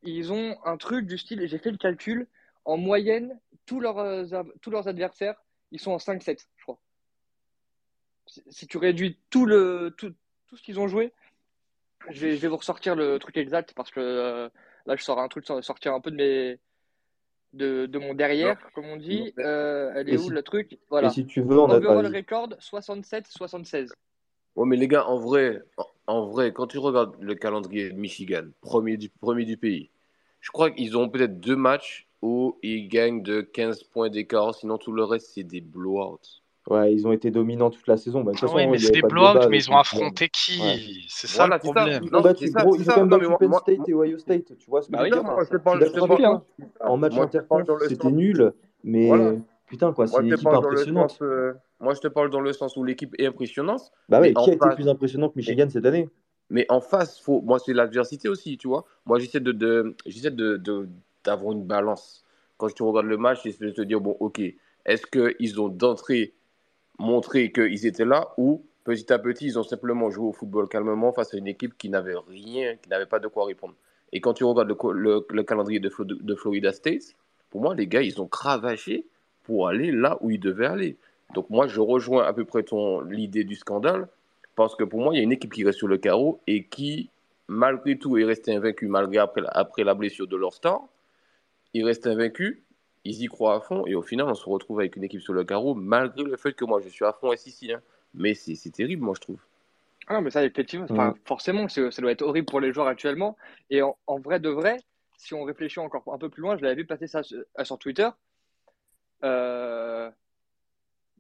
ils 0.04 0.34
ont 0.34 0.58
un 0.66 0.78
truc 0.78 1.06
du 1.06 1.18
style, 1.18 1.46
j'ai 1.48 1.58
fait 1.58 1.72
le 1.72 1.78
calcul, 1.78 2.28
en 2.66 2.78
moyenne, 2.78 3.40
tous 3.66 3.80
leurs, 3.80 4.00
euh, 4.00 4.44
tous 4.62 4.72
leurs 4.72 4.88
adversaires, 4.88 5.36
ils 5.72 5.80
sont 5.80 5.92
en 5.92 5.98
5-7, 5.98 6.46
je 6.58 6.64
crois. 6.64 6.80
Si 8.26 8.68
tu 8.68 8.78
réduis 8.78 9.20
tout, 9.30 9.46
le, 9.46 9.94
tout, 9.98 10.14
tout 10.48 10.58
ce 10.58 10.64
qu'ils 10.64 10.80
ont 10.80 10.88
joué, 10.88 11.14
je 12.12 12.20
vais, 12.20 12.36
je 12.36 12.42
vais, 12.42 12.48
vous 12.48 12.58
ressortir 12.58 12.96
le 12.96 13.20
truc 13.20 13.38
exact 13.38 13.74
parce 13.76 13.92
que 13.92 14.00
euh, 14.00 14.50
là, 14.86 14.96
je 14.96 15.04
sors 15.04 15.20
un 15.20 15.28
truc, 15.28 15.46
sortir 15.62 15.94
un 15.94 16.02
peu 16.02 16.12
de 16.12 16.16
mes. 16.16 16.60
De, 17.54 17.86
de 17.86 18.00
mon 18.00 18.16
derrière, 18.16 18.58
comme 18.74 18.86
on 18.86 18.98
dit. 18.98 19.32
Euh, 19.38 19.92
elle 19.96 20.10
est 20.10 20.18
où 20.18 20.32
le 20.32 20.42
truc? 20.42 20.80
Voilà. 20.90 21.10
Et 21.10 21.12
si 21.12 21.28
tu 21.28 21.42
veux, 21.42 21.60
on 21.60 21.70
a 21.70 21.78
Overall 21.78 22.08
record 22.08 22.50
67-76. 22.60 23.92
Ouais, 24.56 24.66
mais 24.66 24.76
les 24.76 24.88
gars, 24.88 25.06
en 25.06 25.18
vrai, 25.18 25.62
en 26.08 26.26
vrai, 26.26 26.52
quand 26.52 26.66
tu 26.66 26.80
regardes 26.80 27.16
le 27.22 27.36
calendrier 27.36 27.92
de 27.92 27.96
Michigan, 27.96 28.46
premier 28.62 28.98
du, 28.98 29.10
premier 29.10 29.46
du 29.46 29.58
pays, 29.58 29.92
je 30.42 30.50
crois 30.50 30.72
qu'ils 30.72 30.98
ont 30.98 31.10
peut-être 31.10 31.40
deux 31.40 31.56
matchs 31.56 32.08
où 32.24 32.58
ils 32.64 32.88
gagnent 32.88 33.22
de 33.22 33.42
15 33.42 33.84
points 33.84 34.10
d'écart, 34.10 34.56
sinon 34.56 34.80
tout 34.80 34.92
le 34.92 35.04
reste, 35.04 35.32
c'est 35.36 35.44
des 35.44 35.62
blowouts. 35.62 36.42
Ouais, 36.70 36.94
ils 36.94 37.06
ont 37.06 37.12
été 37.12 37.30
dominants 37.30 37.70
toute 37.70 37.88
la 37.88 37.98
saison. 37.98 38.24
Bah, 38.24 38.32
de 38.32 38.48
oui, 38.48 38.68
mais 38.68 38.78
c'est 38.78 38.92
des 38.92 39.02
blowouts, 39.02 39.50
mais 39.50 39.58
ils 39.58 39.70
ont 39.70 39.78
affronté 39.78 40.30
qui? 40.30 41.06
C'est 41.10 41.28
ça 41.28 41.46
le 41.46 41.60
problème. 41.60 42.04
Ils 42.06 42.16
ont 42.16 42.22
battu, 42.22 42.50
gros, 42.52 42.76
ils 42.76 42.90
ont 42.90 42.94
quand 42.94 43.06
même 43.06 43.10
battu 43.10 43.28
Penn 43.38 43.54
State 43.54 43.90
et 43.90 43.94
Ohio 43.94 44.18
State, 44.18 44.58
tu 44.58 44.70
vois. 44.70 44.82
Ce 44.82 44.90
bah, 44.90 45.04
oui, 45.04 45.12
En 46.80 46.98
match 46.98 47.18
interconf, 47.18 47.68
c'était 47.88 48.12
nul, 48.12 48.54
mais 48.84 49.10
putain, 49.68 49.92
quoi, 49.92 50.08
c'est 50.08 50.22
une 50.22 50.34
équipe 50.34 50.48
impressionnante. 50.48 51.18
Euh, 51.22 51.54
moi, 51.80 51.94
je 51.96 52.00
te 52.00 52.08
parle 52.08 52.30
dans 52.30 52.40
le 52.40 52.54
sens 52.54 52.78
où 52.78 52.84
l'équipe 52.84 53.14
est 53.20 53.26
impressionnante. 53.26 53.92
Bah 54.08 54.22
oui, 54.22 54.34
qui 54.34 54.52
a 54.52 54.54
été 54.54 54.70
plus 54.74 54.88
impressionnant 54.88 55.28
que 55.28 55.36
Michigan 55.36 55.68
cette 55.70 55.86
année? 55.86 56.10
Mais 56.50 56.66
en 56.70 56.80
face, 56.80 57.20
faut... 57.20 57.42
moi, 57.42 57.60
c'est 57.60 57.74
l'adversité 57.74 58.30
aussi, 58.30 58.58
tu 58.58 58.68
vois. 58.68 58.86
Moi, 59.06 59.20
j'essaie 59.20 59.40
de, 59.40 59.52
de, 59.52 59.96
de, 60.06 60.90
d'avoir 61.26 61.54
une 61.54 61.64
balance. 61.64 62.24
Quand 62.58 62.68
je 62.70 62.76
te 62.76 62.84
regarde 62.84 63.08
le 63.08 63.18
match, 63.18 63.42
j'essaie 63.44 63.66
de 63.66 63.72
te 63.72 63.82
dire, 63.82 64.00
bon, 64.00 64.16
ok, 64.20 64.42
est-ce 64.86 65.06
qu'ils 65.08 65.60
ont 65.60 65.68
d'entrée 65.68 66.34
montré 67.04 67.52
qu'ils 67.52 67.86
étaient 67.86 68.06
là 68.06 68.30
ou 68.38 68.64
petit 68.84 69.12
à 69.14 69.20
petit, 69.20 69.46
ils 69.46 69.60
ont 69.60 69.64
simplement 69.64 70.10
joué 70.10 70.28
au 70.28 70.34
football 70.34 70.68
calmement 70.68 71.14
face 71.14 71.34
à 71.34 71.38
une 71.38 71.48
équipe 71.48 71.78
qui 71.78 71.90
n'avait 71.90 72.16
rien, 72.28 72.76
qui 72.78 72.90
n'avait 72.90 73.06
pas 73.06 73.20
de 73.20 73.28
quoi 73.28 73.46
répondre. 73.46 73.76
Et 74.12 74.22
quand 74.22 74.34
tu 74.34 74.44
regardes 74.44 74.70
le, 74.70 75.26
le, 75.30 75.44
calendrier 75.44 75.80
de, 75.80 75.92
de, 76.00 76.36
Florida 76.36 76.72
State, 76.72 77.16
pour 77.50 77.62
moi, 77.62 77.76
les 77.76 77.88
gars, 77.88 78.02
ils 78.02 78.22
ont 78.22 78.28
cravaché 78.28 79.06
pour 79.44 79.68
aller 79.68 79.92
là 79.92 80.18
où 80.22 80.30
ils 80.30 80.40
devaient 80.40 80.68
aller. 80.68 80.98
Donc 81.34 81.50
moi, 81.50 81.68
je 81.68 81.80
rejoins 81.80 82.24
à 82.24 82.34
peu 82.34 82.46
près 82.46 82.64
ton 82.64 83.02
l'idée 83.02 83.44
du 83.44 83.56
scandale. 83.56 84.08
Parce 84.56 84.76
que 84.76 84.84
pour 84.84 85.00
moi, 85.00 85.14
il 85.14 85.18
y 85.18 85.20
a 85.20 85.24
une 85.24 85.32
équipe 85.32 85.52
qui 85.52 85.64
reste 85.64 85.80
sur 85.80 85.88
le 85.88 85.98
carreau 85.98 86.40
et 86.46 86.66
qui, 86.66 87.10
malgré 87.48 87.98
tout, 87.98 88.18
est 88.18 88.24
restée 88.24 88.56
invaincue 88.56 88.88
malgré 88.88 89.18
après, 89.18 89.42
après 89.48 89.84
la 89.84 89.96
blessure 89.96 90.28
de 90.28 90.36
leur 90.36 90.54
star. 90.54 90.82
Ils 91.74 91.84
restent 91.84 92.06
invaincus, 92.06 92.60
ils 93.06 93.22
y 93.24 93.28
croient 93.28 93.56
à 93.56 93.60
fond 93.60 93.86
et 93.86 93.96
au 93.96 94.02
final, 94.02 94.28
on 94.28 94.34
se 94.34 94.48
retrouve 94.50 94.80
avec 94.80 94.96
une 94.96 95.04
équipe 95.04 95.22
sur 95.22 95.34
le 95.34 95.44
carreau 95.44 95.76
malgré 95.76 96.24
le 96.24 96.38
fait 96.38 96.54
que 96.54 96.66
moi, 96.66 96.80
je 96.82 96.90
suis 96.90 97.06
à 97.06 97.14
fond 97.14 97.34
ici. 97.34 97.72
Hein. 97.72 97.82
Mais 98.14 98.34
c'est 98.34 98.70
terrible, 98.72 99.04
moi, 99.04 99.14
je 99.16 99.22
trouve. 99.22 99.42
Ah, 100.08 100.22
mais 100.22 100.30
ça, 100.30 100.44
effectivement, 100.44 100.86
forcément, 101.26 101.68
ça 101.68 101.90
doit 102.00 102.12
être 102.12 102.22
horrible 102.22 102.46
pour 102.46 102.60
les 102.60 102.74
joueurs 102.74 102.88
actuellement. 102.88 103.38
Et 103.70 103.82
en, 103.82 104.20
vrai 104.20 104.40
de 104.40 104.50
vrai, 104.50 104.78
si 105.18 105.34
on 105.34 105.44
réfléchit 105.44 105.80
encore 105.80 106.04
un 106.14 106.18
peu 106.18 106.30
plus 106.30 106.42
loin, 106.42 106.58
je 106.58 106.62
l'avais 106.62 106.76
vu 106.76 106.86
passer 106.86 107.08
ça 107.08 107.22
sur, 107.24 107.80
Twitter. 107.80 108.10
Euh, 109.24 110.12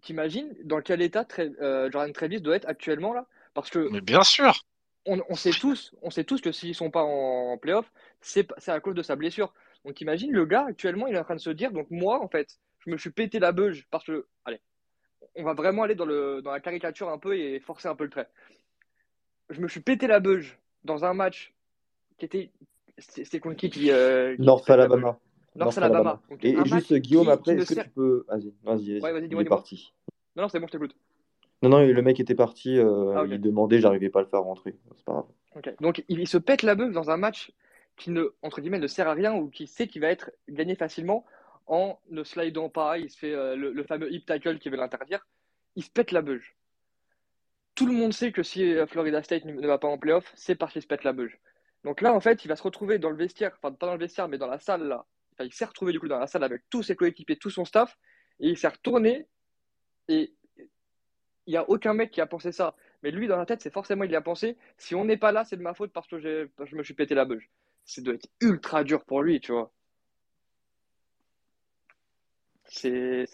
t'imagines 0.01 0.53
dans 0.65 0.81
quel 0.81 1.01
état 1.01 1.25
euh, 1.39 1.89
Jordan 1.89 2.11
Travis 2.11 2.41
doit 2.41 2.57
être 2.57 2.67
actuellement 2.67 3.13
là? 3.13 3.25
Parce 3.53 3.69
que. 3.69 3.89
Mais 3.89 4.01
bien 4.01 4.23
sûr 4.23 4.65
on, 5.05 5.35
sait 5.35 5.51
tous, 5.51 5.93
on 6.01 6.09
sait 6.09 6.23
tous 6.23 6.41
que 6.41 6.51
s'ils 6.51 6.75
sont 6.75 6.89
pas 6.89 7.03
en, 7.03 7.57
playoff, 7.57 7.91
c'est 8.21 8.47
à 8.67 8.79
cause 8.79 8.95
de 8.95 9.03
sa 9.03 9.15
blessure. 9.15 9.53
Donc 9.85 9.99
imagine 10.01 10.31
le 10.31 10.45
gars 10.45 10.65
actuellement, 10.67 11.07
il 11.07 11.15
est 11.15 11.19
en 11.19 11.23
train 11.23 11.35
de 11.35 11.39
se 11.39 11.49
dire, 11.49 11.71
donc 11.71 11.87
moi 11.91 12.21
en 12.21 12.27
fait, 12.27 12.59
je 12.79 12.91
me 12.91 12.97
suis 12.97 13.11
pété 13.11 13.39
la 13.39 13.51
beuge 13.51 13.87
parce 13.91 14.03
que, 14.05 14.25
allez, 14.45 14.61
on 15.35 15.43
va 15.43 15.53
vraiment 15.53 15.83
aller 15.83 15.95
dans, 15.95 16.05
le, 16.05 16.41
dans 16.41 16.51
la 16.51 16.59
caricature 16.59 17.09
un 17.09 17.17
peu 17.17 17.37
et 17.37 17.59
forcer 17.59 17.87
un 17.87 17.95
peu 17.95 18.03
le 18.03 18.09
trait. 18.09 18.27
Je 19.49 19.59
me 19.61 19.67
suis 19.67 19.81
pété 19.81 20.07
la 20.07 20.19
beuge 20.19 20.57
dans 20.83 21.05
un 21.05 21.13
match 21.13 21.53
qui 22.17 22.25
était, 22.25 22.51
c'est 22.97 23.39
contre 23.39 23.55
qui 23.55 23.69
qui 23.69 23.91
euh, 23.91 24.35
North 24.39 24.69
Alabama. 24.69 25.19
North 25.55 25.77
Alabama. 25.77 26.21
Et, 26.41 26.55
juste 26.65 26.93
Guillaume 26.95 27.29
après, 27.29 27.55
est-ce 27.55 27.75
que 27.75 27.81
tu 27.81 27.89
peux, 27.89 28.25
vas-y, 28.27 28.53
vas-y, 28.63 28.99
vas-y, 28.99 29.27
il 29.29 29.39
est 29.39 29.45
parti. 29.45 29.93
Non 30.35 30.43
non, 30.43 30.49
c'est 30.49 30.59
bon, 30.59 30.67
je 30.67 30.71
t'écoute. 30.71 30.95
Non, 31.61 31.69
non, 31.69 31.79
le 31.79 32.01
mec 32.01 32.19
était 32.19 32.35
parti, 32.35 32.77
euh, 32.77 33.13
ah, 33.15 33.23
il 33.25 33.39
demandait, 33.39 33.79
j'arrivais 33.79 34.09
pas 34.09 34.19
à 34.19 34.23
le 34.23 34.27
faire 34.27 34.41
rentrer. 34.41 34.75
C'est 34.97 35.05
pas 35.05 35.13
grave. 35.13 35.75
Donc, 35.79 36.03
il, 36.09 36.27
se 36.27 36.37
pète 36.37 36.61
la 36.61 36.75
bœuf 36.75 36.91
dans 36.91 37.09
un 37.09 37.15
match 37.15 37.53
qui 37.95 38.11
ne, 38.11 38.33
entre 38.41 38.61
guillemets, 38.61 38.79
ne 38.79 38.87
sert 38.87 39.07
à 39.07 39.13
rien 39.13 39.33
ou 39.33 39.49
qui 39.49 39.67
sait 39.67 39.87
qu'il 39.87 40.01
va 40.01 40.07
être 40.09 40.31
gagné 40.49 40.75
facilement 40.75 41.25
en 41.67 41.99
ne 42.09 42.23
slidant 42.23 42.69
pas. 42.69 42.97
Il 42.97 43.09
se 43.09 43.17
fait 43.17 43.33
euh, 43.33 43.55
le, 43.55 43.83
fameux 43.83 44.11
hip 44.11 44.25
tackle 44.25 44.59
qui 44.59 44.69
veut 44.69 44.77
l'interdire. 44.77 45.25
Il 45.75 45.83
se 45.83 45.89
pète 45.89 46.11
la 46.11 46.21
beuge. 46.21 46.55
Tout 47.75 47.85
le 47.85 47.93
monde 47.93 48.13
sait 48.13 48.31
que 48.31 48.43
si 48.43 48.63
euh, 48.63 48.85
Florida 48.85 49.23
State 49.23 49.45
ne 49.45 49.67
va 49.67 49.77
pas 49.77 49.87
en 49.87 49.97
playoff, 49.97 50.31
c'est 50.35 50.55
parce 50.55 50.73
qu'il 50.73 50.81
se 50.81 50.87
pète 50.87 51.03
la 51.03 51.13
beuge. 51.13 51.39
Donc 51.83 52.01
là, 52.01 52.13
en 52.13 52.19
fait, 52.19 52.45
il 52.45 52.47
va 52.47 52.55
se 52.55 52.63
retrouver 52.63 52.99
dans 52.99 53.09
le 53.09 53.17
vestiaire, 53.17 53.51
enfin 53.57 53.73
pas 53.73 53.87
dans 53.87 53.93
le 53.93 53.99
vestiaire, 53.99 54.27
mais 54.27 54.37
dans 54.37 54.47
la 54.47 54.59
salle 54.59 54.87
là. 54.87 55.05
Il 55.39 55.51
s'est 55.51 55.65
retrouvé 55.65 55.91
du 55.91 55.99
coup 55.99 56.07
dans 56.07 56.19
la 56.19 56.27
salle 56.27 56.43
avec 56.43 56.61
tous 56.69 56.83
ses 56.83 56.95
coéquipiers, 56.95 57.37
tout 57.37 57.49
son 57.49 57.65
staff, 57.65 57.97
et 58.39 58.49
il 58.49 58.57
s'est 58.57 58.67
retourné 58.67 59.27
et 60.07 60.33
il 61.45 61.49
n'y 61.49 61.57
a 61.57 61.67
aucun 61.69 61.93
mec 61.93 62.11
qui 62.11 62.21
a 62.21 62.25
pensé 62.25 62.51
ça. 62.51 62.75
Mais 63.01 63.11
lui, 63.11 63.27
dans 63.27 63.37
la 63.37 63.45
tête, 63.45 63.61
c'est 63.61 63.73
forcément 63.73 64.03
il 64.03 64.11
y 64.11 64.15
a 64.15 64.21
pensé. 64.21 64.57
Si 64.77 64.95
on 64.95 65.03
n'est 65.03 65.17
pas 65.17 65.31
là, 65.31 65.43
c'est 65.43 65.57
de 65.57 65.61
ma 65.61 65.73
faute 65.73 65.91
parce 65.91 66.07
que 66.07 66.19
je 66.19 66.75
me 66.75 66.83
suis 66.83 66.93
pété 66.93 67.15
la 67.15 67.25
beuge. 67.25 67.49
Ça 67.85 68.01
doit 68.01 68.15
être 68.15 68.27
ultra 68.41 68.83
dur 68.83 69.03
pour 69.03 69.21
lui, 69.21 69.39
tu 69.39 69.51
vois. 69.51 69.71
C'est. 72.65 73.25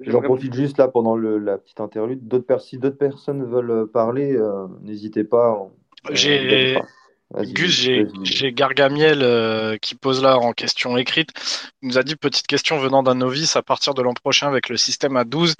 J'en 0.00 0.20
profite 0.20 0.54
juste 0.54 0.78
là 0.78 0.88
pendant 0.88 1.16
la 1.16 1.58
petite 1.58 1.80
interlude. 1.80 2.26
D'autres 2.26 2.60
si 2.60 2.78
d'autres 2.78 2.98
personnes 2.98 3.44
veulent 3.44 3.88
parler, 3.90 4.34
euh, 4.34 4.66
n'hésitez 4.80 5.24
pas. 5.24 5.70
J'ai 6.10 6.76
Gus, 7.34 7.88
j'ai 8.22 8.52
Gargamiel 8.52 9.22
euh, 9.22 9.76
qui 9.78 9.94
pose 9.94 10.22
là 10.22 10.38
en 10.38 10.52
question 10.52 10.96
écrite. 10.96 11.30
Il 11.82 11.88
nous 11.88 11.98
a 11.98 12.02
dit 12.02 12.16
petite 12.16 12.46
question 12.46 12.78
venant 12.78 13.02
d'un 13.02 13.14
novice 13.14 13.56
à 13.56 13.62
partir 13.62 13.94
de 13.94 14.02
l'an 14.02 14.12
prochain 14.12 14.48
avec 14.48 14.68
le 14.68 14.76
système 14.76 15.16
à 15.16 15.24
12. 15.24 15.54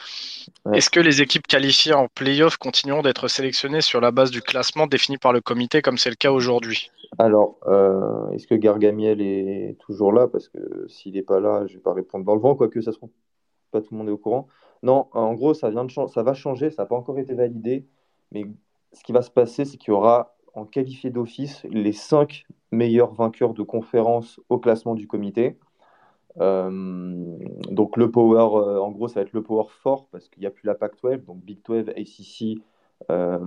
Est-ce 0.72 0.90
que 0.90 1.00
les 1.00 1.22
équipes 1.22 1.46
qualifiées 1.46 1.94
en 1.94 2.08
playoff 2.08 2.56
continueront 2.56 3.02
d'être 3.02 3.28
sélectionnées 3.28 3.80
sur 3.80 4.00
la 4.00 4.10
base 4.10 4.30
du 4.30 4.42
classement 4.42 4.86
défini 4.86 5.18
par 5.18 5.32
le 5.32 5.40
comité 5.40 5.82
comme 5.82 5.98
c'est 5.98 6.10
le 6.10 6.16
cas 6.16 6.30
aujourd'hui? 6.30 6.90
Alors, 7.18 7.58
euh, 7.66 8.30
est-ce 8.30 8.46
que 8.46 8.54
Gargamiel 8.54 9.20
est 9.20 9.76
toujours 9.80 10.12
là? 10.12 10.28
Parce 10.28 10.48
que 10.48 10.86
s'il 10.88 11.14
n'est 11.14 11.22
pas 11.22 11.40
là, 11.40 11.66
je 11.66 11.72
ne 11.72 11.78
vais 11.78 11.82
pas 11.82 11.92
répondre 11.92 12.24
dans 12.24 12.34
le 12.34 12.40
vent, 12.40 12.54
quoique 12.54 12.80
ça 12.80 12.92
se 12.92 12.98
pas 13.70 13.80
tout 13.80 13.88
le 13.92 13.98
monde 13.98 14.08
est 14.08 14.12
au 14.12 14.18
courant. 14.18 14.48
Non, 14.82 15.08
en 15.12 15.32
gros, 15.34 15.54
ça, 15.54 15.70
vient 15.70 15.84
de 15.84 15.90
ça 15.90 16.22
va 16.22 16.34
changer, 16.34 16.70
ça 16.70 16.82
n'a 16.82 16.86
pas 16.86 16.96
encore 16.96 17.18
été 17.18 17.34
validé. 17.34 17.86
Mais 18.30 18.44
ce 18.92 19.02
qui 19.02 19.12
va 19.12 19.22
se 19.22 19.30
passer, 19.30 19.64
c'est 19.64 19.76
qu'il 19.76 19.92
y 19.92 19.96
aura 19.96 20.34
en 20.54 20.64
qualifié 20.64 21.10
d'office 21.10 21.64
les 21.70 21.92
cinq 21.92 22.46
meilleurs 22.70 23.12
vainqueurs 23.12 23.54
de 23.54 23.62
conférence 23.62 24.40
au 24.48 24.58
classement 24.58 24.94
du 24.94 25.06
comité. 25.06 25.58
Euh, 26.40 27.38
donc 27.70 27.96
le 27.96 28.10
power, 28.10 28.56
euh, 28.56 28.80
en 28.80 28.90
gros, 28.90 29.08
ça 29.08 29.16
va 29.16 29.22
être 29.22 29.32
le 29.32 29.42
power 29.42 29.66
fort 29.68 30.08
parce 30.10 30.28
qu'il 30.28 30.40
n'y 30.40 30.46
a 30.46 30.50
plus 30.50 30.66
la 30.66 30.74
Pac-12, 30.74 31.24
donc 31.24 31.38
Big 31.42 31.58
12, 31.64 31.90
ACC, 31.90 32.62
euh, 33.10 33.38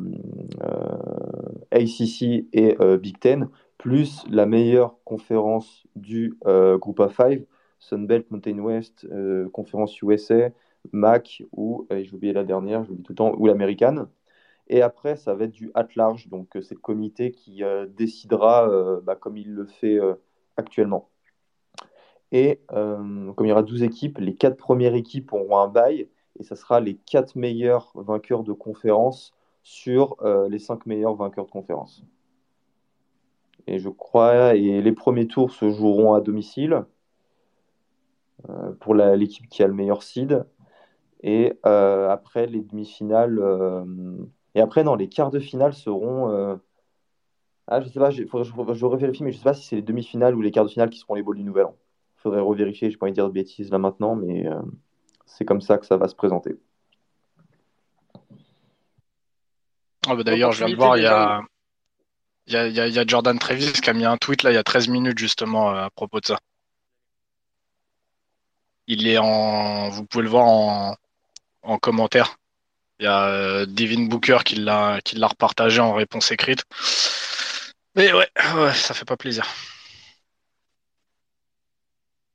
ACC 1.71 2.45
et 2.53 2.77
Big 2.97 3.19
Ten, 3.19 3.49
plus 3.77 4.23
la 4.29 4.45
meilleure 4.45 4.97
conférence 5.03 5.85
du 5.95 6.37
groupe 6.43 6.99
A5, 6.99 7.45
Sunbelt, 7.79 8.29
Mountain 8.31 8.59
West, 8.59 9.07
conférence 9.51 10.01
USA, 10.01 10.49
MAC 10.91 11.43
ou, 11.51 11.87
j'ai 11.89 12.13
oublié 12.13 12.33
la 12.33 12.43
dernière, 12.43 12.85
tout 13.03 13.15
le 13.17 13.39
ou 13.39 13.47
l'américaine. 13.47 14.07
Et 14.67 14.81
après, 14.81 15.15
ça 15.15 15.35
va 15.35 15.45
être 15.45 15.51
du 15.51 15.71
at 15.75 15.87
large. 15.95 16.27
Donc, 16.29 16.55
euh, 16.55 16.61
c'est 16.61 16.75
le 16.75 16.81
comité 16.81 17.31
qui 17.31 17.63
euh, 17.63 17.85
décidera 17.85 18.67
euh, 18.67 18.99
bah, 19.01 19.15
comme 19.15 19.37
il 19.37 19.53
le 19.53 19.65
fait 19.65 19.99
actuellement. 20.57 21.09
Et 22.31 22.61
comme 22.67 23.45
il 23.45 23.47
y 23.47 23.51
aura 23.51 23.63
12 23.63 23.83
équipes, 23.83 24.17
les 24.17 24.35
quatre 24.35 24.57
premières 24.57 24.95
équipes 24.95 25.31
auront 25.31 25.57
un 25.59 25.67
bail. 25.67 26.09
Et 26.37 26.43
ça 26.43 26.55
sera 26.55 26.79
les 26.81 26.95
quatre 26.95 27.35
meilleurs 27.35 27.91
vainqueurs 27.95 28.43
de 28.43 28.51
conférence 28.51 29.33
sur 29.63 30.17
les 30.49 30.59
cinq 30.59 30.85
meilleurs 30.85 31.15
vainqueurs 31.15 31.45
de 31.45 31.51
conférence. 31.51 32.03
Et 33.67 33.79
je 33.79 33.89
crois, 33.89 34.55
et 34.55 34.81
les 34.81 34.91
premiers 34.91 35.27
tours 35.27 35.51
se 35.51 35.69
joueront 35.69 36.13
à 36.13 36.19
domicile 36.19 36.83
pour 38.81 38.95
l'équipe 38.95 39.47
qui 39.47 39.63
a 39.63 39.67
le 39.67 39.73
meilleur 39.73 40.03
seed. 40.03 40.45
Et 41.21 41.57
après, 41.63 42.47
les 42.47 42.61
demi-finales 42.61 43.39
et 44.55 44.61
après, 44.61 44.83
non, 44.83 44.95
les 44.95 45.09
quarts 45.09 45.31
de 45.31 45.39
finale 45.39 45.73
seront. 45.73 46.31
Euh, 46.31 46.55
ah, 47.67 47.81
je 47.81 47.89
sais 47.89 47.99
pas, 47.99 48.09
je, 48.09 48.23
je, 48.23 48.85
revérifie, 48.85 49.23
mais 49.23 49.31
je 49.31 49.37
sais 49.37 49.43
pas 49.43 49.53
si 49.53 49.67
c'est 49.67 49.75
les 49.75 49.81
demi-finales 49.81 50.33
ou 50.33 50.41
les 50.41 50.51
quarts 50.51 50.63
de 50.63 50.69
finale 50.69 50.89
qui 50.89 50.99
seront 50.99 51.15
les 51.15 51.23
balls 51.23 51.35
du 51.35 51.43
Nouvel 51.43 51.65
An. 51.65 51.75
Il 52.17 52.21
faudrait 52.21 52.39
revérifier, 52.39 52.89
je 52.89 52.97
pas 52.97 53.05
envie 53.05 53.11
de 53.11 53.15
dire 53.15 53.27
de 53.27 53.33
bêtises 53.33 53.69
là 53.69 53.77
maintenant, 53.79 54.15
mais 54.15 54.47
euh, 54.47 54.61
c'est 55.25 55.45
comme 55.45 55.61
ça 55.61 55.77
que 55.77 55.85
ça 55.85 55.97
va 55.97 56.07
se 56.07 56.15
présenter. 56.15 56.55
Ah, 60.07 60.15
bah, 60.15 60.23
D'ailleurs, 60.23 60.51
je 60.51 60.63
viens 60.63 60.73
de 60.73 60.79
voir, 60.79 60.97
il 60.97 61.03
y 61.03 61.07
a, 61.07 61.41
il 62.47 62.53
y, 62.53 62.57
a, 62.57 62.87
il 62.87 62.93
y 62.93 62.99
a 62.99 63.05
Jordan 63.05 63.37
Travis 63.37 63.73
qui 63.73 63.89
a 63.89 63.93
mis 63.93 64.05
un 64.05 64.17
tweet 64.17 64.43
là 64.43 64.51
il 64.51 64.53
y 64.53 64.57
a 64.57 64.63
13 64.63 64.87
minutes 64.87 65.17
justement 65.17 65.71
euh, 65.71 65.85
à 65.85 65.89
propos 65.89 66.19
de 66.19 66.25
ça. 66.25 66.37
Il 68.87 69.07
est 69.07 69.17
en. 69.17 69.89
Vous 69.89 70.05
pouvez 70.05 70.23
le 70.23 70.29
voir 70.29 70.45
en, 70.45 70.95
en 71.63 71.77
commentaire. 71.79 72.37
Il 72.99 73.03
y 73.03 73.07
a 73.07 73.27
euh, 73.27 73.65
Devin 73.65 74.07
Booker 74.07 74.39
qui 74.45 74.55
l'a 74.55 74.99
qui 75.03 75.15
l'a 75.17 75.27
repartagé 75.27 75.81
en 75.81 75.93
réponse 75.93 76.31
écrite. 76.31 76.63
Mais 77.95 78.11
ouais, 78.13 78.29
ouais, 78.55 78.73
ça 78.73 78.93
fait 78.93 79.05
pas 79.05 79.17
plaisir. 79.17 79.45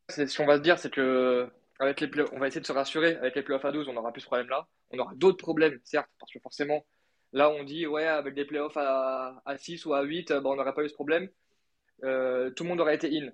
Ce 0.09 0.37
qu'on 0.37 0.47
va 0.47 0.57
se 0.57 0.63
dire, 0.63 0.79
c'est 0.79 0.91
que 0.91 1.49
les 1.81 2.25
on 2.33 2.39
va 2.39 2.49
essayer 2.49 2.61
de 2.61 2.67
se 2.67 2.73
rassurer. 2.73 3.17
Avec 3.17 3.37
les 3.37 3.43
playoffs 3.43 3.65
à 3.65 3.73
12, 3.73 3.89
on 3.89 3.93
n'aura 3.93 4.13
plus 4.13 4.21
ce 4.21 4.27
problème-là. 4.27 4.67
On 4.91 4.99
aura 4.99 5.15
d'autres 5.15 5.39
problèmes, 5.39 5.79
certes, 5.85 6.09
parce 6.19 6.33
que 6.33 6.41
forcément, 6.41 6.85
là, 7.33 7.51
on 7.51 7.65
dit, 7.65 7.87
ouais, 7.87 8.07
avec 8.07 8.35
des 8.35 8.45
playoffs 8.45 8.77
à, 8.77 9.41
à 9.45 9.57
6 9.57 9.87
ou 9.87 9.95
à 9.95 10.03
8, 10.03 10.33
bah, 10.33 10.43
on 10.45 10.57
n'aurait 10.57 10.75
pas 10.75 10.85
eu 10.85 10.89
ce 10.89 10.95
problème. 10.95 11.29
Euh, 12.05 12.51
tout 12.51 12.65
le 12.65 12.71
monde 12.71 12.81
aurait 12.81 12.97
été 12.97 13.09
in. 13.09 13.31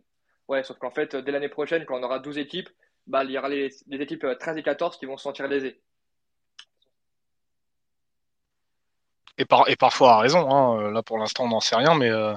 Ouais, 0.48 0.62
sauf 0.64 0.78
qu'en 0.78 0.90
fait, 0.90 1.16
dès 1.16 1.32
l'année 1.32 1.48
prochaine, 1.48 1.84
quand 1.86 1.98
on 1.98 2.02
aura 2.02 2.18
12 2.18 2.38
équipes, 2.38 2.68
bah, 3.06 3.24
il 3.24 3.30
y 3.30 3.38
aura 3.38 3.48
les, 3.48 3.70
les 3.88 4.00
équipes 4.00 4.26
13 4.38 4.58
et 4.58 4.62
14 4.62 4.98
qui 4.98 5.06
vont 5.06 5.16
se 5.16 5.24
sentir 5.24 5.48
lésées. 5.48 5.80
Et, 9.38 9.44
par, 9.44 9.68
et 9.68 9.76
parfois 9.76 10.14
a 10.14 10.18
raison. 10.20 10.50
Hein. 10.50 10.80
Euh, 10.80 10.90
là, 10.90 11.02
pour 11.02 11.18
l'instant, 11.18 11.44
on 11.44 11.48
n'en 11.48 11.60
sait 11.60 11.76
rien, 11.76 11.94
mais 11.94 12.10
euh, 12.10 12.34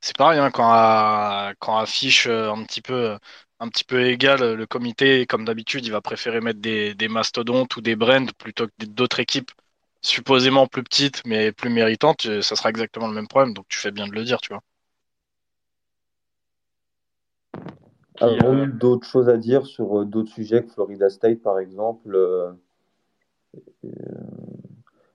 c'est 0.00 0.16
pareil. 0.16 0.38
Hein, 0.38 0.50
quand, 0.50 0.68
à, 0.70 1.52
quand 1.58 1.78
affiche 1.78 2.26
euh, 2.26 2.52
un 2.52 2.64
petit 2.64 2.82
peu, 2.82 3.18
un 3.60 3.68
petit 3.68 3.84
peu 3.84 4.06
égal, 4.06 4.54
le 4.54 4.66
comité, 4.66 5.26
comme 5.26 5.44
d'habitude, 5.44 5.86
il 5.86 5.92
va 5.92 6.00
préférer 6.00 6.40
mettre 6.40 6.60
des, 6.60 6.94
des 6.94 7.08
mastodontes 7.08 7.76
ou 7.76 7.80
des 7.80 7.96
brands 7.96 8.26
plutôt 8.38 8.66
que 8.66 8.86
d'autres 8.86 9.20
équipes 9.20 9.50
supposément 10.02 10.66
plus 10.66 10.82
petites 10.82 11.22
mais 11.26 11.52
plus 11.52 11.70
méritantes. 11.70 12.40
Ça 12.42 12.56
sera 12.56 12.70
exactement 12.70 13.06
le 13.08 13.14
même 13.14 13.28
problème. 13.28 13.54
Donc, 13.54 13.66
tu 13.68 13.78
fais 13.78 13.92
bien 13.92 14.08
de 14.08 14.12
le 14.12 14.24
dire, 14.24 14.40
tu 14.40 14.52
vois. 14.52 14.62
Avons-nous 18.20 18.66
d'autres 18.66 19.06
choses 19.06 19.28
à 19.28 19.36
dire 19.36 19.66
sur 19.66 20.04
d'autres 20.04 20.30
sujets 20.30 20.62
que 20.62 20.70
Florida 20.70 21.08
State, 21.08 21.42
par 21.42 21.58
exemple 21.58 22.16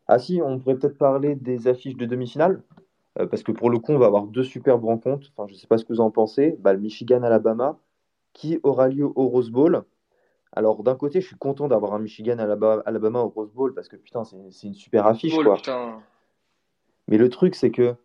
ah 0.08 0.20
si, 0.20 0.42
on 0.44 0.60
pourrait 0.60 0.76
peut-être 0.76 0.98
parler 0.98 1.36
des 1.36 1.68
affiches 1.68 1.98
de 1.98 2.06
demi-finale, 2.06 2.64
euh, 3.20 3.28
parce 3.28 3.44
que 3.44 3.52
pour 3.52 3.70
le 3.70 3.80
coup, 3.80 3.92
on 3.92 3.98
va 3.98 4.06
avoir 4.06 4.28
deux 4.28 4.44
superbes 4.44 4.86
rencontres. 4.86 5.28
Enfin, 5.36 5.48
je 5.48 5.54
ne 5.54 5.58
sais 5.58 5.68
pas 5.68 5.78
ce 5.78 5.86
que 5.86 5.94
vous 5.94 6.00
en 6.00 6.12
pensez. 6.12 6.56
Bah, 6.60 6.74
le 6.74 6.80
Michigan-Alabama, 6.80 7.78
qui 8.34 8.60
aura 8.64 8.88
lieu 8.88 9.06
au 9.06 9.28
Rose 9.28 9.50
Bowl. 9.50 9.84
Alors, 10.54 10.82
d'un 10.84 10.96
côté, 10.96 11.20
je 11.22 11.28
suis 11.28 11.36
content 11.36 11.68
d'avoir 11.68 11.94
un 11.94 12.00
Michigan-Alabama 12.00 13.22
au 13.22 13.30
Rose 13.30 13.52
Bowl, 13.52 13.74
parce 13.74 13.90
que 13.90 13.96
putain, 13.96 14.24
c'est 14.24 14.68
une 14.68 14.74
super 14.74 15.08
affiche. 15.08 15.36
quoi. 15.36 15.58
Mais 17.08 17.18
le 17.18 17.30
truc, 17.30 17.56
c'est 17.56 17.72
que, 17.72 17.96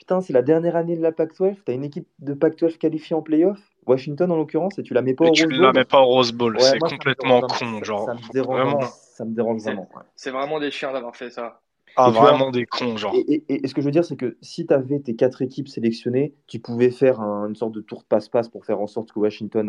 putain, 0.00 0.20
c'est 0.20 0.32
la 0.32 0.42
dernière 0.42 0.74
année 0.74 0.96
de 0.96 1.02
la 1.02 1.12
Pac-12. 1.12 1.54
Tu 1.64 1.70
as 1.70 1.74
une 1.74 1.84
équipe 1.84 2.08
de 2.18 2.34
Pac-12 2.34 2.78
qualifiée 2.78 3.14
en 3.14 3.22
playoff? 3.22 3.58
Washington 3.86 4.30
en 4.30 4.36
l'occurrence, 4.36 4.78
et 4.78 4.82
tu 4.82 4.94
la 4.94 5.02
mets 5.02 5.14
pas 5.14 5.24
au 5.24 5.28
Rose 5.28 5.40
Bowl. 5.40 5.52
Tu 5.52 5.60
la 5.60 5.72
mets 5.72 5.84
pas 5.84 6.00
au 6.00 6.06
Rose 6.06 6.32
Bowl, 6.32 6.56
c'est 6.60 6.78
complètement 6.78 7.40
con. 7.42 7.82
genre, 7.82 8.06
ça 8.06 8.14
me 8.14 8.32
dérange 8.32 8.60
vraiment 8.60 8.80
ça 9.20 9.26
me 9.26 9.34
dérange 9.34 9.62
vraiment. 9.62 9.86
C'est 10.16 10.30
vraiment 10.30 10.58
des 10.60 10.70
chiens 10.70 10.92
d'avoir 10.92 11.14
fait 11.14 11.28
ça. 11.28 11.60
Ah, 11.96 12.10
vraiment 12.10 12.50
des 12.50 12.64
cons, 12.64 12.96
genre. 12.96 13.14
Et, 13.14 13.66
ce 13.66 13.74
que 13.74 13.82
je 13.82 13.86
veux 13.86 13.92
dire, 13.92 14.04
c'est 14.04 14.16
que 14.16 14.38
si 14.40 14.66
tu 14.66 14.72
avais 14.72 15.00
tes 15.00 15.14
quatre 15.14 15.42
équipes 15.42 15.68
sélectionnées, 15.68 16.34
tu 16.46 16.58
pouvais 16.58 16.90
faire 16.90 17.20
une 17.20 17.54
sorte 17.54 17.72
de 17.72 17.82
tour 17.82 18.00
de 18.00 18.06
passe-passe 18.06 18.48
pour 18.48 18.64
faire 18.64 18.80
en 18.80 18.86
sorte 18.86 19.12
que 19.12 19.18
Washington 19.18 19.68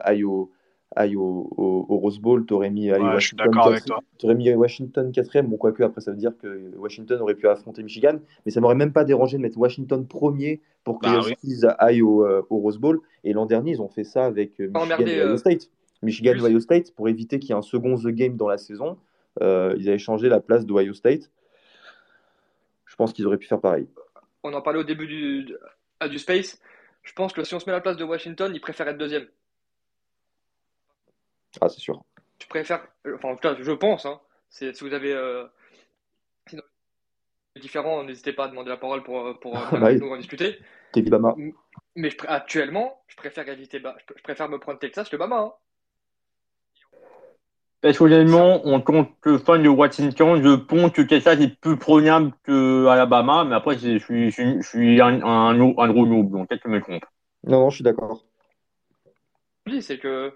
aille 0.00 0.24
au, 0.24 0.50
aille 0.94 1.16
au, 1.16 1.52
au, 1.56 1.96
Rose 1.98 2.18
Bowl, 2.18 2.46
tu 2.46 2.54
aurais 2.54 2.70
mis, 2.70 2.90
Washington, 2.92 3.50
aurais 4.22 4.34
mis 4.34 4.52
Washington 4.54 5.12
quatrième. 5.12 5.48
Bon, 5.48 5.56
quoique, 5.56 5.82
après, 5.82 6.00
ça 6.00 6.12
veut 6.12 6.16
dire 6.16 6.32
que 6.40 6.74
Washington 6.76 7.20
aurait 7.20 7.34
pu 7.34 7.48
affronter 7.48 7.82
Michigan, 7.82 8.18
mais 8.44 8.52
ça 8.52 8.60
m'aurait 8.60 8.76
même 8.76 8.92
pas 8.92 9.04
dérangé 9.04 9.36
de 9.36 9.42
mettre 9.42 9.58
Washington 9.58 10.06
premier 10.06 10.60
pour 10.84 11.00
que 11.00 11.06
bah 11.06 11.20
les 11.20 11.32
Huskies 11.32 11.66
aillent 11.78 12.02
au, 12.02 12.24
au, 12.24 12.58
Rose 12.58 12.78
Bowl. 12.78 13.00
Et 13.24 13.32
l'an 13.32 13.46
dernier, 13.46 13.72
ils 13.72 13.82
ont 13.82 13.88
fait 13.88 14.04
ça 14.04 14.24
avec 14.24 14.58
Michigan 14.58 14.98
et 15.00 15.22
Ohio 15.22 15.36
State. 15.36 15.70
Michigan 16.02 16.32
et 16.34 16.40
Ohio 16.40 16.60
State, 16.60 16.94
pour 16.94 17.08
éviter 17.08 17.38
qu'il 17.38 17.50
y 17.50 17.52
ait 17.52 17.58
un 17.58 17.62
second 17.62 17.96
The 17.96 18.08
Game 18.08 18.36
dans 18.36 18.48
la 18.48 18.58
saison, 18.58 18.96
ils 19.40 19.44
avaient 19.88 19.98
changé 19.98 20.28
la 20.28 20.40
place 20.40 20.66
d'Ohio 20.66 20.94
State. 20.94 21.30
Je 22.86 22.94
pense 22.96 23.12
qu'ils 23.12 23.26
auraient 23.26 23.36
pu 23.36 23.46
faire 23.46 23.60
pareil. 23.60 23.86
On 24.42 24.54
en 24.54 24.62
parlait 24.62 24.78
au 24.78 24.84
début 24.84 25.06
du, 25.06 25.54
du 26.08 26.18
Space. 26.18 26.60
Je 27.02 27.12
pense 27.12 27.32
que 27.32 27.44
si 27.44 27.54
on 27.54 27.60
se 27.60 27.66
met 27.66 27.72
à 27.72 27.76
la 27.76 27.80
place 27.80 27.96
de 27.96 28.04
Washington, 28.04 28.52
ils 28.54 28.60
préfèrent 28.60 28.88
être 28.88 28.98
deuxième. 28.98 29.26
Ah, 31.60 31.68
c'est 31.68 31.80
sûr. 31.80 32.02
Je 32.40 32.46
préfère, 32.46 32.86
enfin, 33.14 33.30
en 33.30 33.34
tout 33.34 33.40
cas, 33.40 33.56
je 33.58 33.72
pense, 33.72 34.06
hein, 34.06 34.20
si 34.48 34.70
vous 34.80 34.92
avez 34.92 35.12
euh, 35.12 35.44
différents, 37.60 38.04
n'hésitez 38.04 38.32
pas 38.32 38.44
à 38.44 38.48
demander 38.48 38.70
la 38.70 38.76
parole 38.76 39.02
pour, 39.02 39.38
pour 39.40 39.56
ah, 39.56 39.76
bah 39.76 39.88
en 40.02 40.16
discuter. 40.16 40.58
Bama. 41.02 41.34
Mais 41.94 42.10
actuellement, 42.28 43.02
je 43.08 43.16
préfère 43.16 43.48
éviter, 43.48 43.82
je 44.16 44.22
préfère 44.22 44.48
me 44.48 44.58
prendre 44.58 44.78
Texas 44.78 45.08
que 45.08 45.16
Bama. 45.16 45.36
Hein. 45.36 45.52
Personnellement, 47.80 48.66
en 48.66 48.80
tant 48.80 49.04
que 49.20 49.38
fan 49.38 49.62
de 49.62 49.68
Washington, 49.68 50.42
je 50.42 50.56
pense 50.56 50.92
que 50.92 51.02
Texas 51.02 51.38
est 51.40 51.60
plus 51.60 51.76
prenable 51.76 52.32
que 52.42 52.86
Alabama, 52.86 53.44
mais 53.44 53.54
après, 53.54 53.78
je 53.78 53.98
suis, 53.98 54.30
je, 54.30 54.60
suis 54.62 55.00
un, 55.00 55.22
un, 55.22 55.60
un 55.60 55.88
gros 55.92 56.06
noob, 56.06 56.30
donc 56.30 56.48
peut-être 56.48 56.62
que 56.62 56.70
je 56.70 56.74
me 56.74 56.80
trompe. 56.80 57.04
Non, 57.44 57.60
non, 57.60 57.70
je 57.70 57.76
suis 57.76 57.84
d'accord. 57.84 58.24
Oui, 59.66 59.82
c'est 59.82 59.98
que 59.98 60.32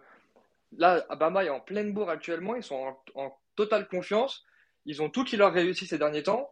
là, 0.77 1.05
Alabama 1.09 1.45
est 1.45 1.51
en 1.51 1.61
pleine 1.61 1.93
bourre 1.93 2.11
actuellement, 2.11 2.55
ils 2.57 2.63
sont 2.63 2.97
en, 3.15 3.39
totale 3.57 3.89
confiance, 3.89 4.45
ils 4.87 5.03
ont 5.03 5.11
tout 5.11 5.25
qui 5.25 5.37
leur 5.37 5.53
réussit 5.53 5.89
ces 5.89 5.99
derniers 5.99 6.23
temps. 6.23 6.51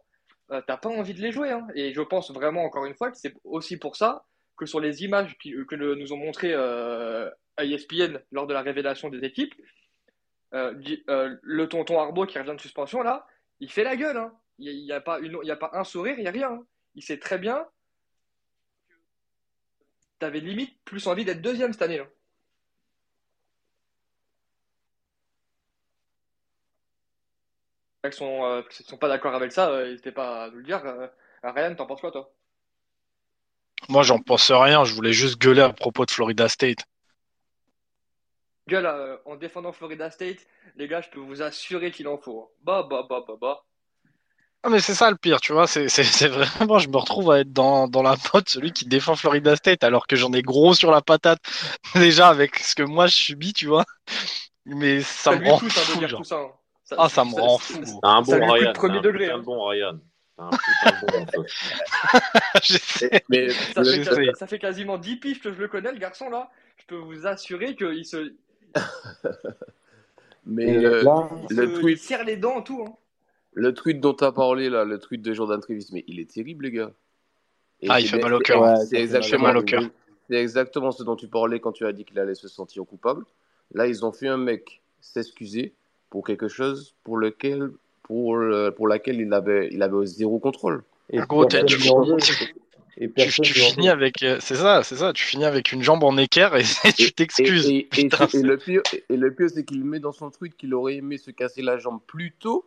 Euh, 0.51 0.61
T'as 0.65 0.77
pas 0.77 0.89
envie 0.89 1.13
de 1.13 1.21
les 1.21 1.31
jouer, 1.31 1.51
hein. 1.51 1.67
et 1.75 1.93
je 1.93 2.01
pense 2.01 2.31
vraiment, 2.31 2.63
encore 2.63 2.85
une 2.85 2.95
fois, 2.95 3.11
que 3.11 3.17
c'est 3.17 3.33
aussi 3.43 3.77
pour 3.77 3.95
ça 3.95 4.25
que 4.59 4.65
sur 4.65 4.79
les 4.79 5.03
images 5.03 5.37
que 5.37 5.75
nous 5.75 6.13
ont 6.13 6.17
montrées 6.17 6.53
euh, 6.53 7.29
à 7.57 7.63
ESPN 7.63 8.19
lors 8.31 8.45
de 8.45 8.53
la 8.53 8.61
révélation 8.61 9.09
des 9.09 9.25
équipes, 9.25 9.55
euh, 10.53 10.73
euh, 11.09 11.35
le 11.41 11.69
tonton 11.69 11.99
Arbo 11.99 12.25
qui 12.25 12.37
revient 12.37 12.55
de 12.55 12.61
suspension, 12.61 13.01
là, 13.01 13.25
il 13.59 13.71
fait 13.71 13.83
la 13.83 13.95
gueule. 13.95 14.17
Hein. 14.17 14.33
Il 14.57 14.83
n'y 14.83 14.91
a, 14.91 14.99
pas 14.99 15.19
un 15.73 15.83
sourire, 15.85 16.15
il 16.17 16.21
n'y 16.21 16.27
a 16.27 16.31
rien. 16.31 16.51
Hein. 16.51 16.65
Il 16.95 17.03
sait 17.03 17.17
très 17.17 17.39
bien 17.39 17.65
avais 20.21 20.41
limite 20.41 20.77
plus 20.83 21.07
envie 21.07 21.23
d'être 21.23 21.41
deuxième 21.41 21.71
cette 21.71 21.81
année. 21.81 22.01
Ils 28.09 28.13
sont, 28.13 28.45
euh, 28.45 28.61
sont 28.69 28.97
pas 28.97 29.07
d'accord 29.07 29.35
avec 29.35 29.51
ça, 29.51 29.83
n'hésitez 29.83 30.11
pas 30.11 30.45
à 30.45 30.49
nous 30.49 30.57
le 30.57 30.63
dire. 30.63 30.81
Ryan, 31.43 31.75
t'en 31.75 31.85
penses 31.85 32.01
quoi, 32.01 32.11
toi? 32.11 32.31
Moi, 33.87 34.03
j'en 34.03 34.19
pense 34.19 34.51
rien. 34.51 34.83
Je 34.83 34.93
voulais 34.93 35.13
juste 35.13 35.39
gueuler 35.39 35.61
à 35.61 35.71
propos 35.71 36.05
de 36.05 36.11
Florida 36.11 36.49
State 36.49 36.85
gueule 38.69 38.85
euh, 38.85 39.17
en 39.25 39.35
défendant 39.35 39.73
Florida 39.73 40.09
State, 40.09 40.37
les 40.77 40.87
gars, 40.87 41.01
je 41.01 41.09
peux 41.09 41.19
vous 41.19 41.41
assurer 41.41 41.91
qu'il 41.91 42.07
en 42.07 42.17
faut. 42.17 42.43
Hein. 42.43 42.55
Bah, 42.63 42.87
bah, 42.89 43.05
bah, 43.09 43.25
bah, 43.27 43.33
bah. 43.41 43.65
Ah, 44.63 44.69
mais 44.69 44.79
c'est 44.79 44.93
ça 44.93 45.09
le 45.09 45.17
pire, 45.17 45.41
tu 45.41 45.53
vois. 45.53 45.67
C'est 45.67 46.27
vraiment, 46.27 46.79
je 46.79 46.89
me 46.89 46.97
retrouve 46.97 47.31
à 47.31 47.39
être 47.39 47.51
dans, 47.51 47.87
dans 47.87 48.03
la 48.03 48.15
mode 48.33 48.47
celui 48.47 48.71
qui 48.71 48.85
défend 48.85 49.15
Florida 49.15 49.55
State 49.55 49.83
alors 49.83 50.05
que 50.07 50.15
j'en 50.15 50.31
ai 50.33 50.41
gros 50.41 50.73
sur 50.73 50.91
la 50.91 51.01
patate 51.01 51.41
déjà 51.95 52.29
avec 52.29 52.57
ce 52.59 52.75
que 52.75 52.83
moi 52.83 53.07
je 53.07 53.15
subis, 53.15 53.53
tu 53.53 53.67
vois. 53.67 53.85
Mais 54.65 55.01
ça, 55.01 55.35
me 55.35 55.49
rend 55.49 55.59
fou. 55.59 56.07
Genre. 56.07 56.25
Ça, 56.25 56.35
hein. 56.35 56.51
Ça, 56.89 56.95
ah, 56.97 57.07
ça 57.07 57.23
me 57.23 57.39
rend 57.39 57.59
fou. 57.59 57.99
Un 58.01 58.23
bon 58.23 58.51
Ryan. 58.51 58.73
Premier 58.73 58.99
degré. 58.99 59.29
Un 59.29 59.37
bon 59.37 59.67
Ryan. 59.67 59.99
Un 60.39 60.49
bon 60.49 61.29
Mais 63.29 63.49
ça, 63.49 63.83
fait, 63.83 64.33
ça, 64.33 64.47
fait, 64.47 64.57
quasiment 64.57 64.97
10 64.97 65.17
piges 65.17 65.39
que 65.39 65.53
je 65.53 65.59
le 65.59 65.67
connais, 65.67 65.91
le 65.91 65.99
garçon 65.99 66.31
là. 66.31 66.49
Je 66.77 66.85
peux 66.87 66.95
vous 66.95 67.27
assurer 67.27 67.75
qu'il 67.75 68.03
se, 68.05 68.33
Mais 70.47 70.79
le, 70.79 71.03
le 71.51 71.79
tweet. 71.79 71.99
serre 71.99 72.23
les 72.23 72.37
dents, 72.37 72.63
tout. 72.63 72.83
Hein. 72.87 72.93
Le 73.53 73.71
tweet 73.71 73.99
dont 73.99 74.15
tu 74.15 74.23
as 74.23 74.31
parlé, 74.31 74.71
là, 74.71 74.83
le 74.83 74.97
tweet 74.97 75.21
de 75.21 75.31
Jordan 75.31 75.59
Travis, 75.59 75.89
mais 75.93 76.03
il 76.07 76.19
est 76.19 76.31
terrible, 76.31 76.65
les 76.65 76.71
gars. 76.71 76.91
ah, 77.87 77.99
il 77.99 78.07
fait 78.07 78.17
mal 78.17 78.33
au 78.33 78.39
cœur. 78.39 78.77
c'est 78.77 78.97
exactement, 78.97 79.53
exactement 80.31 80.91
ce 80.91 81.03
dont 81.03 81.15
tu 81.15 81.27
parlais 81.27 81.59
quand 81.59 81.71
tu 81.71 81.85
as 81.85 81.91
dit 81.91 82.03
qu'il 82.03 82.17
allait 82.17 82.33
se 82.33 82.47
sentir 82.47 82.83
coupable. 82.83 83.25
Là, 83.75 83.85
ils 83.85 84.03
ont 84.03 84.11
fait 84.11 84.27
un 84.27 84.37
mec 84.37 84.81
s'excuser 85.01 85.75
pour 86.09 86.25
quelque 86.25 86.47
chose 86.47 86.95
pour 87.03 87.17
lequel, 87.17 87.69
pour, 88.03 88.37
pour 88.75 88.87
laquelle 88.87 89.19
il 89.19 89.33
avait, 89.33 89.69
il 89.71 89.81
avait 89.83 90.05
zéro 90.05 90.39
contrôle. 90.39 90.83
Et 91.11 91.19
gros, 91.19 91.45
tu, 91.45 91.65
tu, 91.65 93.53
finis 93.53 93.89
avec, 93.89 94.23
euh, 94.23 94.37
c'est 94.41 94.55
ça, 94.55 94.83
c'est 94.83 94.97
ça, 94.97 95.13
tu 95.13 95.23
finis 95.23 95.45
avec 95.45 95.71
une 95.71 95.81
jambe 95.81 96.03
en 96.03 96.17
équerre 96.17 96.55
et, 96.55 96.63
tu 96.97 97.11
t'excuses. 97.13 97.69
Et, 97.69 97.87
le 97.93 98.57
pire, 98.57 98.81
et 99.09 99.17
le 99.17 99.33
pire, 99.33 99.49
c'est 99.49 99.63
qu'il 99.63 99.85
met 99.85 99.99
dans 99.99 100.11
son 100.11 100.29
tweet 100.29 100.57
qu'il 100.57 100.73
aurait 100.73 100.95
aimé 100.95 101.17
se 101.17 101.31
casser 101.31 101.61
la 101.61 101.77
jambe 101.77 101.99
plus 102.05 102.33
tôt. 102.37 102.65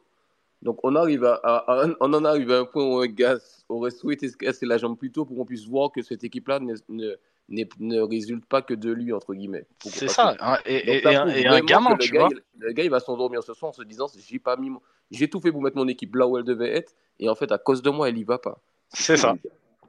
Donc 0.63 0.79
on 0.85 0.95
arrive 0.95 1.25
à, 1.25 1.97
on 2.01 2.15
en 2.15 2.25
arrive 2.25 2.53
à 2.53 2.61
un 2.61 2.65
point 2.65 2.85
où 2.85 3.01
un 3.01 3.09
gars 3.09 3.37
aurait 3.69 3.91
souhaité 3.91 4.29
se 4.29 4.37
casser 4.37 4.65
la 4.65 4.79
jambe 4.79 4.97
plus 4.97 5.11
tôt 5.11 5.25
pour 5.25 5.37
qu'on 5.37 5.45
puisse 5.45 5.67
voir 5.67 5.91
que 5.91 6.03
cette 6.03 6.23
équipe-là 6.25 6.61
ne, 6.61 6.75
ne, 6.89 7.17
ne, 7.53 8.01
résulte 8.01 8.47
pas 8.47 8.63
que 8.63 8.75
de 8.75 8.91
lui 8.91 9.13
entre 9.13 9.35
guillemets. 9.35 9.67
C'est 9.81 10.09
ça. 10.09 10.35
Hein, 10.41 10.59
et, 10.67 11.05
un, 11.07 11.61
gamin, 11.61 11.97
tu 11.97 12.17
vois. 12.17 12.29
Le 12.59 12.73
gars, 12.73 12.85
il 12.85 12.91
va 12.91 13.01
s'endormir 13.01 13.43
ce 13.43 13.55
soir 13.55 13.71
en 13.71 13.73
se 13.73 13.83
disant, 13.83 14.07
j'ai 14.27 14.39
pas 14.39 14.57
mis, 14.57 14.71
j'ai 15.11 15.29
tout 15.29 15.41
fait 15.41 15.53
pour 15.53 15.63
mettre 15.63 15.77
mon 15.77 15.89
équipe 15.89 16.15
là 16.17 16.27
où 16.27 16.39
elle 16.39 16.45
devait 16.45 16.75
être, 16.77 16.93
et 17.19 17.29
en 17.29 17.35
fait 17.35 17.53
à 17.53 17.59
cause 17.59 17.83
de 17.83 17.91
moi, 17.91 18.09
elle 18.09 18.19
y 18.19 18.25
va 18.25 18.39
pas. 18.39 18.59
C'est 18.89 19.17
ça. 19.17 19.35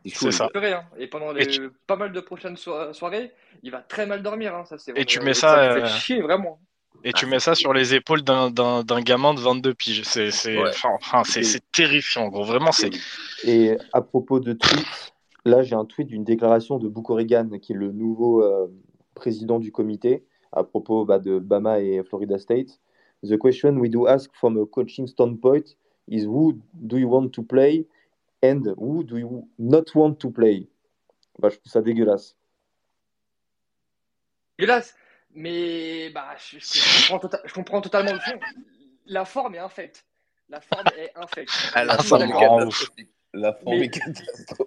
C'est 0.05 0.31
ça. 0.31 0.49
Hein. 0.53 0.81
Et 0.97 1.07
pendant 1.07 1.31
les, 1.31 1.45
pas 1.87 1.95
mal 1.95 2.11
de 2.11 2.19
prochaines 2.19 2.57
soirées, 2.57 3.31
il 3.61 3.71
va 3.71 3.79
très 3.79 4.05
mal 4.05 4.21
dormir. 4.21 4.53
Hein. 4.55 4.65
Ça, 4.65 4.75
et 4.95 5.05
tu 5.05 5.21
mets 5.21 5.33
ça. 5.33 5.59
Euh, 5.59 5.85
chier, 5.85 6.21
vraiment. 6.21 6.59
Et 7.05 7.11
tu 7.11 7.25
mets 7.25 7.39
ça 7.39 7.55
sur 7.55 7.73
les 7.73 7.93
épaules 7.93 8.21
d'un 8.21 9.01
gamin 9.01 9.33
de 9.33 9.39
22 9.39 9.73
piges. 9.73 10.03
C'est 10.03 10.29
enfin, 11.01 11.23
terrifiant, 11.71 12.27
gros. 12.27 12.43
Vraiment, 12.43 12.71
c'est. 12.71 12.91
Et 13.45 13.77
à 13.91 14.01
propos 14.01 14.39
de 14.39 14.53
tweets, 14.53 15.12
là, 15.45 15.61
j'ai 15.61 15.75
un 15.75 15.85
tweet 15.85 16.07
d'une 16.07 16.23
déclaration 16.23 16.77
de 16.79 16.87
Bukorigan, 16.89 17.49
qui 17.59 17.73
est 17.73 17.75
le 17.75 17.91
nouveau 17.91 18.43
euh, 18.43 18.67
président 19.15 19.59
du 19.59 19.71
comité, 19.71 20.25
à 20.51 20.63
propos 20.63 21.05
bah, 21.05 21.19
de 21.19 21.39
Bama 21.39 21.79
et 21.79 22.03
Florida 22.03 22.37
State. 22.37 22.79
The 23.23 23.37
question 23.37 23.77
we 23.77 23.89
do 23.89 24.07
ask 24.07 24.33
from 24.33 24.57
a 24.57 24.65
coaching 24.65 25.07
standpoint 25.07 25.75
is 26.09 26.25
who 26.25 26.59
do 26.73 26.97
you 26.97 27.07
want 27.07 27.29
to 27.29 27.43
play 27.43 27.87
And 28.43 28.75
who 28.77 29.05
do 29.05 29.17
you 29.17 29.47
not 29.57 29.95
want 29.95 30.15
to 30.19 30.29
play? 30.29 30.67
Bah, 31.39 31.49
Je 31.49 31.55
trouve 31.55 31.71
ça 31.71 31.81
dégueulasse. 31.81 32.35
Dégueulasse 34.59 34.95
Mais 35.33 36.09
bah, 36.09 36.35
je, 36.37 36.57
tota-, 37.09 37.41
comprends, 37.53 37.79
totalement 37.79 38.11
le 38.11 38.19
fond. 38.19 38.37
La 39.05 39.23
forme 39.23 39.55
est 39.55 39.59
infecte. 39.59 40.05
La 40.49 40.59
forme 40.59 40.87
est 40.97 41.11
infecte. 41.15 41.51
Ah, 41.73 41.85
la, 41.85 41.97
forme 41.99 42.23
est 42.23 42.31
catastrophique. 42.31 43.09
La 43.33 43.53
forme 43.53 43.81
est 43.81 43.89
catastrophique. 43.89 44.62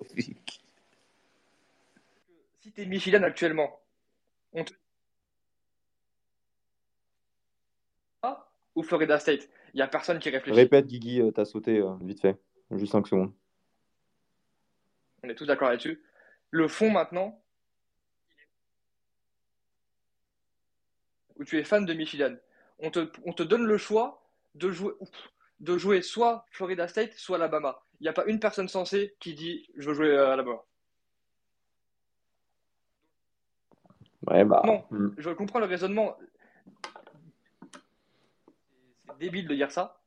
Tu 2.77 2.83
es 2.83 3.25
actuellement, 3.25 3.81
on 4.53 4.65
te... 4.65 4.73
ou 8.75 8.83
Florida 8.83 9.19
State 9.19 9.49
Il 9.73 9.77
n'y 9.77 9.83
a 9.83 9.89
personne 9.89 10.19
qui 10.19 10.29
réfléchit. 10.29 10.59
Répète, 10.59 10.87
Guigui, 10.87 11.23
euh, 11.23 11.31
t'as 11.31 11.47
sauté 11.47 11.79
euh, 11.79 11.95
vite 12.03 12.21
fait. 12.21 12.37
Juste 12.71 12.93
5 12.93 13.07
secondes 13.07 13.33
on 15.27 15.29
est 15.29 15.35
tous 15.35 15.47
d'accord 15.47 15.69
là-dessus. 15.69 16.03
Le 16.51 16.69
fond 16.69 16.91
maintenant, 16.91 17.43
où 21.37 21.45
tu 21.45 21.59
es 21.59 21.65
fan 21.65 21.85
de 21.85 21.93
Michigan, 21.93 22.35
on 22.79 22.91
te, 22.91 23.11
on 23.25 23.33
te 23.33 23.43
donne 23.43 23.67
le 23.67 23.79
choix 23.79 24.23
de 24.55 24.71
jouer, 24.71 24.93
de 25.61 25.77
jouer 25.77 26.03
soit 26.03 26.47
Florida 26.51 26.89
State, 26.89 27.15
soit 27.15 27.37
Alabama. 27.37 27.83
Il 28.01 28.05
n'y 28.05 28.09
a 28.09 28.13
pas 28.13 28.27
une 28.27 28.41
personne 28.41 28.69
sensée 28.69 29.17
qui 29.21 29.35
dit 29.35 29.69
je 29.77 29.89
veux 29.89 29.95
jouer 29.95 30.17
à 30.17 30.33
Alabama. 30.33 30.63
Ouais, 34.29 34.45
bah. 34.45 34.63
Non, 34.65 34.85
hmm. 34.91 35.15
je 35.19 35.31
comprends 35.31 35.59
le 35.59 35.67
raisonnement. 35.67 36.17
C'est 39.09 39.19
débile 39.19 39.49
de 39.49 39.55
dire 39.55 39.71
ça. 39.71 40.01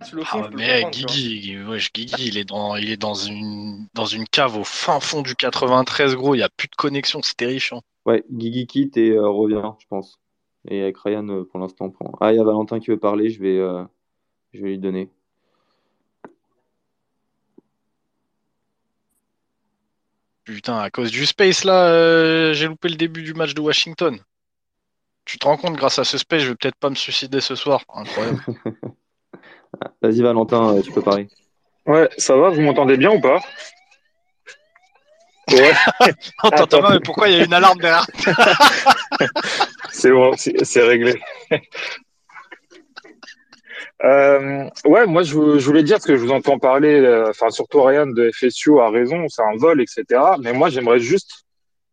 ah, 0.00 0.50
mais 0.52 0.84
Guigui, 0.90 1.56
Guigui, 1.94 2.28
il 2.28 2.38
est 2.38 2.44
dans, 2.44 2.76
il 2.76 2.90
est 2.90 2.96
dans 2.96 3.14
une, 3.14 3.86
dans 3.94 4.04
une 4.04 4.26
cave 4.26 4.56
au 4.56 4.64
fin 4.64 5.00
fond 5.00 5.22
du 5.22 5.34
93, 5.34 6.16
gros. 6.16 6.34
Il 6.34 6.38
n'y 6.38 6.44
a 6.44 6.50
plus 6.50 6.68
de 6.68 6.76
connexion, 6.76 7.20
c'est 7.22 7.36
terrifiant. 7.36 7.82
Ouais, 8.04 8.24
Guigui 8.30 8.66
quitte 8.66 8.96
et 8.96 9.12
euh, 9.12 9.28
revient, 9.28 9.72
je 9.78 9.86
pense. 9.88 10.20
Et 10.68 10.82
avec 10.82 10.98
Ryan, 10.98 11.28
euh, 11.28 11.44
pour 11.44 11.60
l'instant, 11.60 11.90
prend. 11.90 12.12
Ah, 12.20 12.32
il 12.32 12.36
y 12.36 12.40
a 12.40 12.44
Valentin 12.44 12.78
qui 12.78 12.90
veut 12.90 12.98
parler, 12.98 13.30
je 13.30 13.40
vais, 13.40 13.58
euh, 13.58 13.84
je 14.52 14.62
vais 14.62 14.70
lui 14.70 14.78
donner. 14.78 15.10
Putain, 20.46 20.78
à 20.78 20.90
cause 20.90 21.10
du 21.10 21.26
space 21.26 21.64
là, 21.64 21.88
euh, 21.88 22.54
j'ai 22.54 22.68
loupé 22.68 22.88
le 22.88 22.94
début 22.94 23.22
du 23.22 23.34
match 23.34 23.52
de 23.52 23.60
Washington. 23.60 24.16
Tu 25.24 25.40
te 25.40 25.44
rends 25.44 25.56
compte, 25.56 25.74
grâce 25.74 25.98
à 25.98 26.04
ce 26.04 26.18
space, 26.18 26.42
je 26.42 26.50
vais 26.50 26.54
peut-être 26.54 26.76
pas 26.76 26.88
me 26.88 26.94
suicider 26.94 27.40
ce 27.40 27.56
soir. 27.56 27.82
Incroyable. 27.92 28.44
Vas-y 30.02 30.22
Valentin, 30.22 30.76
euh, 30.76 30.82
tu 30.82 30.92
peux 30.92 31.02
parler. 31.02 31.26
Ouais, 31.84 32.08
ça 32.16 32.36
va, 32.36 32.50
vous 32.50 32.60
m'entendez 32.60 32.96
bien 32.96 33.10
ou 33.10 33.20
pas? 33.20 33.40
Ouais. 35.50 35.72
Attends, 36.44 36.90
mais 36.90 37.00
pourquoi 37.00 37.28
il 37.28 37.38
y 37.38 37.40
a 37.40 37.44
une 37.44 37.52
alarme 37.52 37.80
derrière 37.80 38.06
C'est 39.90 40.12
bon, 40.12 40.32
c'est 40.36 40.82
réglé. 40.82 41.20
Euh, 44.06 44.68
ouais, 44.84 45.06
moi 45.06 45.22
je, 45.24 45.34
voulais 45.34 45.82
dire 45.82 46.00
ce 46.00 46.06
que 46.06 46.16
je 46.16 46.22
vous 46.22 46.30
entends 46.30 46.58
parler, 46.58 47.00
euh, 47.00 47.30
enfin 47.30 47.50
surtout 47.50 47.82
Ryan 47.82 48.06
de 48.06 48.30
FSU 48.30 48.78
a 48.78 48.88
raison, 48.88 49.26
c'est 49.28 49.42
un 49.42 49.56
vol, 49.56 49.80
etc. 49.80 50.04
Mais 50.40 50.52
moi 50.52 50.68
j'aimerais 50.68 51.00
juste 51.00 51.44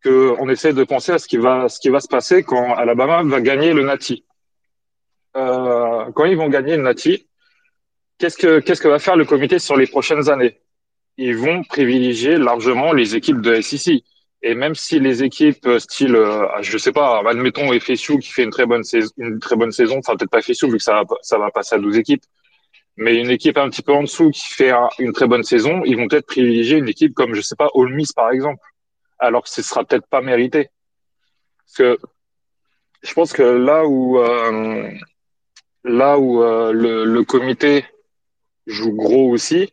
qu'on 0.04 0.48
essaie 0.48 0.72
de 0.72 0.84
penser 0.84 1.12
à 1.12 1.18
ce 1.18 1.26
qui 1.26 1.38
va, 1.38 1.68
ce 1.68 1.80
qui 1.80 1.88
va 1.88 1.98
se 2.00 2.06
passer 2.06 2.44
quand 2.44 2.74
Alabama 2.74 3.22
va 3.24 3.40
gagner 3.40 3.72
le 3.72 3.84
Nati. 3.84 4.24
Euh, 5.36 6.04
quand 6.14 6.26
ils 6.26 6.36
vont 6.36 6.48
gagner 6.48 6.76
le 6.76 6.82
Nati, 6.82 7.26
qu'est-ce 8.18 8.36
que 8.36 8.60
que 8.60 8.88
va 8.88 9.00
faire 9.00 9.16
le 9.16 9.24
comité 9.24 9.58
sur 9.58 9.76
les 9.76 9.88
prochaines 9.88 10.28
années? 10.30 10.60
Ils 11.16 11.36
vont 11.36 11.64
privilégier 11.64 12.36
largement 12.38 12.92
les 12.92 13.16
équipes 13.16 13.40
de 13.40 13.60
SEC. 13.60 14.04
Et 14.46 14.54
même 14.54 14.74
si 14.74 15.00
les 15.00 15.22
équipes 15.22 15.66
euh, 15.66 15.78
style, 15.78 16.14
euh, 16.14 16.46
je 16.60 16.76
sais 16.76 16.92
pas, 16.92 17.22
admettons 17.26 17.72
FSU 17.80 18.18
qui 18.18 18.28
fait 18.28 18.42
une 18.42 18.50
très 18.50 18.66
bonne 18.66 18.84
saison, 18.84 19.10
une 19.16 19.38
très 19.38 19.56
bonne 19.56 19.72
saison, 19.72 20.00
enfin 20.00 20.16
peut-être 20.16 20.30
pas 20.30 20.42
FSU 20.42 20.66
vu 20.70 20.76
que 20.76 20.82
ça 20.82 20.92
va, 20.92 21.04
ça 21.22 21.38
va 21.38 21.50
passer 21.50 21.76
à 21.76 21.78
12 21.78 21.96
équipes, 21.96 22.24
mais 22.98 23.16
une 23.16 23.30
équipe 23.30 23.56
un 23.56 23.70
petit 23.70 23.80
peu 23.80 23.92
en 23.94 24.02
dessous 24.02 24.30
qui 24.30 24.42
fait 24.42 24.70
une 24.98 25.14
très 25.14 25.26
bonne 25.26 25.44
saison, 25.44 25.80
ils 25.86 25.96
vont 25.96 26.08
peut-être 26.08 26.26
privilégier 26.26 26.76
une 26.76 26.90
équipe 26.90 27.14
comme 27.14 27.34
je 27.34 27.40
sais 27.40 27.56
pas 27.56 27.70
Ole 27.72 27.94
Miss 27.94 28.12
par 28.12 28.30
exemple, 28.32 28.62
alors 29.18 29.44
que 29.44 29.48
ce 29.48 29.62
sera 29.62 29.82
peut-être 29.82 30.06
pas 30.08 30.20
mérité. 30.20 30.68
Parce 31.64 31.76
que 31.78 31.98
je 33.02 33.14
pense 33.14 33.32
que 33.32 33.42
là 33.42 33.86
où 33.86 34.18
euh, 34.18 34.90
là 35.84 36.18
où 36.18 36.42
euh, 36.42 36.70
le, 36.70 37.06
le 37.06 37.24
comité 37.24 37.86
joue 38.66 38.92
gros 38.92 39.30
aussi, 39.30 39.70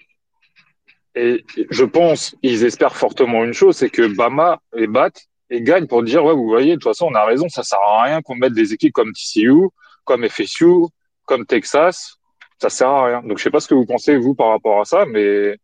et 1.16 1.44
je 1.70 1.84
pense, 1.84 2.36
ils 2.42 2.64
espèrent 2.64 2.96
fortement 2.96 3.44
une 3.44 3.54
chose, 3.54 3.76
c'est 3.76 3.90
que 3.90 4.16
Bama 4.16 4.62
et 4.76 4.88
Bat 4.88 5.12
et 5.50 5.62
gagnent 5.62 5.88
pour 5.88 6.04
dire 6.04 6.24
ouais, 6.24 6.34
vous 6.34 6.48
voyez, 6.48 6.72
de 6.72 6.76
toute 6.76 6.86
façon, 6.86 7.08
on 7.12 7.16
a 7.16 7.26
raison, 7.26 7.50
ça 7.50 7.64
sert 7.64 7.80
à 7.80 8.04
rien 8.04 8.22
qu'on 8.22 8.36
mette 8.36 8.54
des 8.54 8.74
équipes 8.74 8.94
comme 8.94 9.12
TCU, 9.12 9.68
comme 10.06 10.28
FSU, 10.28 10.88
comme 11.26 11.46
Texas, 11.46 12.18
ça 12.60 12.70
sert 12.70 12.88
à 12.88 13.06
rien. 13.06 13.22
Donc 13.24 13.38
je 13.38 13.44
sais 13.44 13.50
pas 13.50 13.60
ce 13.60 13.68
que 13.68 13.76
vous 13.76 13.86
pensez 13.86 14.16
vous 14.18 14.36
par 14.36 14.50
rapport 14.50 14.80
à 14.80 14.86
ça, 14.86 15.06
mais 15.06 15.58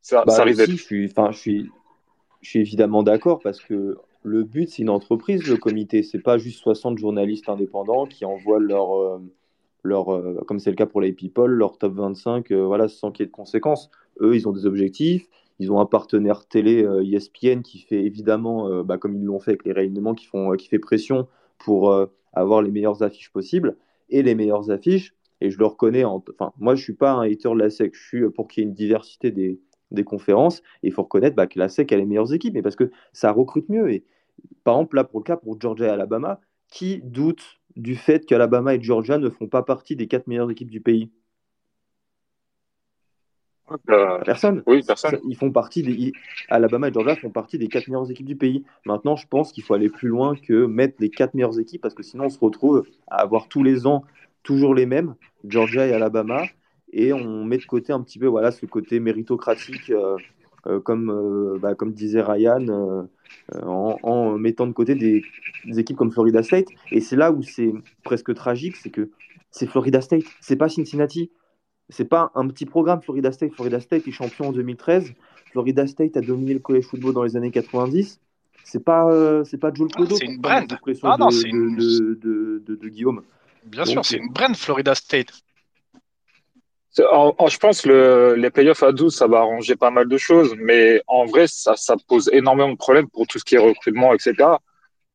ça, 0.00 0.24
bah, 0.24 0.32
ça 0.32 0.44
risque 0.44 0.58
d'être. 0.58 0.70
Je 0.70 0.76
suis, 0.76 1.06
enfin, 1.10 1.32
je 1.32 1.38
suis, 1.38 1.70
je 2.40 2.48
suis 2.48 2.60
évidemment 2.60 3.02
d'accord 3.02 3.40
parce 3.40 3.60
que 3.60 3.98
le 4.22 4.42
but 4.44 4.70
c'est 4.70 4.82
une 4.82 4.90
entreprise, 4.90 5.46
le 5.46 5.58
comité, 5.58 6.02
c'est 6.02 6.22
pas 6.22 6.38
juste 6.38 6.60
60 6.60 6.96
journalistes 6.96 7.50
indépendants 7.50 8.06
qui 8.06 8.24
envoient 8.24 8.60
leur 8.60 8.98
euh, 8.98 9.18
leur, 9.84 10.12
euh, 10.12 10.42
comme 10.48 10.58
c'est 10.58 10.70
le 10.70 10.76
cas 10.76 10.86
pour 10.86 11.00
les 11.00 11.12
People, 11.12 11.50
leur 11.50 11.78
top 11.78 11.92
25, 11.94 12.50
euh, 12.50 12.64
voilà, 12.64 12.88
sans 12.88 13.12
qu'il 13.12 13.22
y 13.22 13.24
ait 13.24 13.26
de 13.26 13.32
conséquences. 13.32 13.90
Eux, 14.20 14.34
ils 14.36 14.48
ont 14.48 14.52
des 14.52 14.66
objectifs. 14.66 15.26
Ils 15.60 15.70
ont 15.70 15.80
un 15.80 15.86
partenaire 15.86 16.46
télé 16.46 16.84
ESPN 17.12 17.58
euh, 17.58 17.60
e 17.60 17.62
qui 17.62 17.78
fait 17.80 18.02
évidemment, 18.04 18.82
bah, 18.82 18.98
comme 18.98 19.14
ils 19.16 19.24
l'ont 19.24 19.38
fait 19.38 19.52
avec 19.52 19.64
les 19.64 19.72
réunions, 19.72 20.14
qui, 20.14 20.26
font, 20.26 20.52
qui 20.52 20.68
fait 20.68 20.78
pression 20.78 21.28
pour 21.58 21.94
avoir 22.32 22.62
les 22.62 22.70
meilleures 22.70 23.02
affiches 23.02 23.30
possibles 23.30 23.76
et 24.10 24.22
les 24.22 24.34
meilleures 24.34 24.70
affiches. 24.70 25.14
Et 25.40 25.50
je 25.50 25.58
le 25.58 25.66
reconnais, 25.66 26.04
enfin, 26.04 26.52
moi 26.58 26.74
je 26.74 26.82
suis 26.82 26.94
pas 26.94 27.12
un 27.12 27.22
hater 27.22 27.50
de 27.50 27.58
la 27.58 27.70
SEC, 27.70 27.94
je 27.94 28.02
suis 28.02 28.30
pour 28.30 28.48
qu'il 28.48 28.62
y 28.62 28.66
ait 28.66 28.68
une 28.68 28.74
diversité 28.74 29.30
des, 29.30 29.60
des 29.90 30.04
conférences. 30.04 30.60
Et 30.82 30.88
il 30.88 30.92
faut 30.92 31.02
reconnaître 31.02 31.36
bah, 31.36 31.46
que 31.46 31.58
la 31.58 31.68
SEC 31.68 31.92
a 31.92 31.96
les 31.96 32.04
meilleures 32.04 32.32
équipes, 32.32 32.54
mais 32.54 32.62
parce 32.62 32.76
que 32.76 32.90
ça 33.12 33.32
recrute 33.32 33.68
mieux. 33.68 33.90
Et 33.90 34.04
par 34.64 34.76
exemple, 34.76 34.96
là, 34.96 35.04
pour 35.04 35.20
le 35.20 35.24
cas, 35.24 35.36
pour 35.36 35.60
Georgia 35.60 35.86
et 35.86 35.90
Alabama, 35.90 36.40
qui 36.68 37.00
doute 37.02 37.60
du 37.76 37.96
fait 37.96 38.26
qu'Alabama 38.26 38.74
et 38.74 38.82
Georgia 38.82 39.18
ne 39.18 39.30
font 39.30 39.48
pas 39.48 39.62
partie 39.62 39.96
des 39.96 40.06
quatre 40.08 40.26
meilleures 40.26 40.50
équipes 40.50 40.70
du 40.70 40.80
pays? 40.80 41.10
Euh, 43.90 44.18
Personne. 44.24 44.62
Oui, 44.66 44.82
personne. 44.86 45.18
Ils 45.28 45.36
font 45.36 45.50
partie 45.50 45.82
des... 45.82 46.12
Alabama 46.48 46.88
et 46.88 46.92
Georgia 46.92 47.16
font 47.16 47.30
partie 47.30 47.58
des 47.58 47.68
quatre 47.68 47.88
meilleures 47.88 48.10
équipes 48.10 48.26
du 48.26 48.36
pays. 48.36 48.64
Maintenant, 48.84 49.16
je 49.16 49.26
pense 49.26 49.52
qu'il 49.52 49.64
faut 49.64 49.74
aller 49.74 49.88
plus 49.88 50.08
loin 50.08 50.36
que 50.36 50.66
mettre 50.66 50.96
les 51.00 51.10
quatre 51.10 51.34
meilleures 51.34 51.58
équipes 51.58 51.80
parce 51.80 51.94
que 51.94 52.02
sinon 52.02 52.24
on 52.24 52.28
se 52.30 52.38
retrouve 52.38 52.84
à 53.08 53.16
avoir 53.16 53.48
tous 53.48 53.62
les 53.62 53.86
ans 53.86 54.04
toujours 54.42 54.74
les 54.74 54.84
mêmes, 54.84 55.14
Georgia 55.48 55.86
et 55.86 55.94
Alabama, 55.94 56.42
et 56.92 57.14
on 57.14 57.44
met 57.44 57.56
de 57.56 57.64
côté 57.64 57.94
un 57.94 58.02
petit 58.02 58.18
peu 58.18 58.26
voilà 58.26 58.50
ce 58.50 58.66
côté 58.66 59.00
méritocratique, 59.00 59.88
euh, 59.88 60.18
euh, 60.66 60.80
comme, 60.80 61.58
bah, 61.62 61.74
comme 61.74 61.92
disait 61.92 62.20
Ryan, 62.20 63.06
en, 63.62 64.38
mettant 64.38 64.66
de 64.66 64.72
côté 64.72 64.94
des, 64.94 65.24
des, 65.64 65.80
équipes 65.80 65.96
comme 65.96 66.12
Florida 66.12 66.42
State. 66.42 66.68
Et 66.92 67.00
c'est 67.00 67.16
là 67.16 67.32
où 67.32 67.42
c'est 67.42 67.72
presque 68.02 68.34
tragique, 68.34 68.76
c'est 68.76 68.90
que 68.90 69.10
c'est 69.50 69.66
Florida 69.66 70.02
State, 70.02 70.24
c'est 70.40 70.56
pas 70.56 70.68
Cincinnati. 70.68 71.30
C'est 71.88 72.06
pas 72.06 72.30
un 72.34 72.48
petit 72.48 72.66
programme 72.66 73.02
Florida 73.02 73.30
State. 73.32 73.52
Florida 73.52 73.80
State 73.80 74.06
est 74.08 74.12
champion 74.12 74.48
en 74.48 74.52
2013. 74.52 75.12
Florida 75.52 75.86
State 75.86 76.16
a 76.16 76.20
dominé 76.20 76.54
le 76.54 76.60
college 76.60 76.84
football 76.84 77.14
dans 77.14 77.22
les 77.22 77.36
années 77.36 77.50
90. 77.50 78.20
C'est 78.64 78.82
pas, 78.82 79.06
euh, 79.10 79.44
c'est 79.44 79.58
pas 79.58 79.72
Joel 79.72 79.90
Clodo. 79.90 80.14
Ah, 80.14 80.18
c'est 80.18 80.26
une 80.26 80.40
brand. 80.40 80.78
Ah 81.02 81.16
non, 81.18 81.30
c'est 81.30 81.48
une... 81.48 81.76
de, 81.76 82.18
de, 82.64 82.74
de, 82.74 82.88
Guillaume. 82.88 83.22
Bien 83.64 83.84
sûr, 83.84 84.04
c'est 84.04 84.16
une 84.16 84.32
brand 84.32 84.56
Florida 84.56 84.94
State. 84.94 85.32
je 86.96 87.58
pense 87.58 87.82
que 87.82 88.34
les 88.38 88.50
playoffs 88.50 88.82
à 88.82 88.92
12, 88.92 89.14
ça 89.14 89.26
va 89.26 89.40
arranger 89.40 89.76
pas 89.76 89.90
mal 89.90 90.08
de 90.08 90.16
choses, 90.16 90.54
mais 90.58 91.02
en 91.06 91.26
vrai, 91.26 91.46
ça, 91.46 91.76
ça 91.76 91.96
pose 92.08 92.30
énormément 92.32 92.72
de 92.72 92.78
problèmes 92.78 93.08
pour 93.10 93.26
tout 93.26 93.38
ce 93.38 93.44
qui 93.44 93.56
est 93.56 93.58
recrutement, 93.58 94.14
etc 94.14 94.56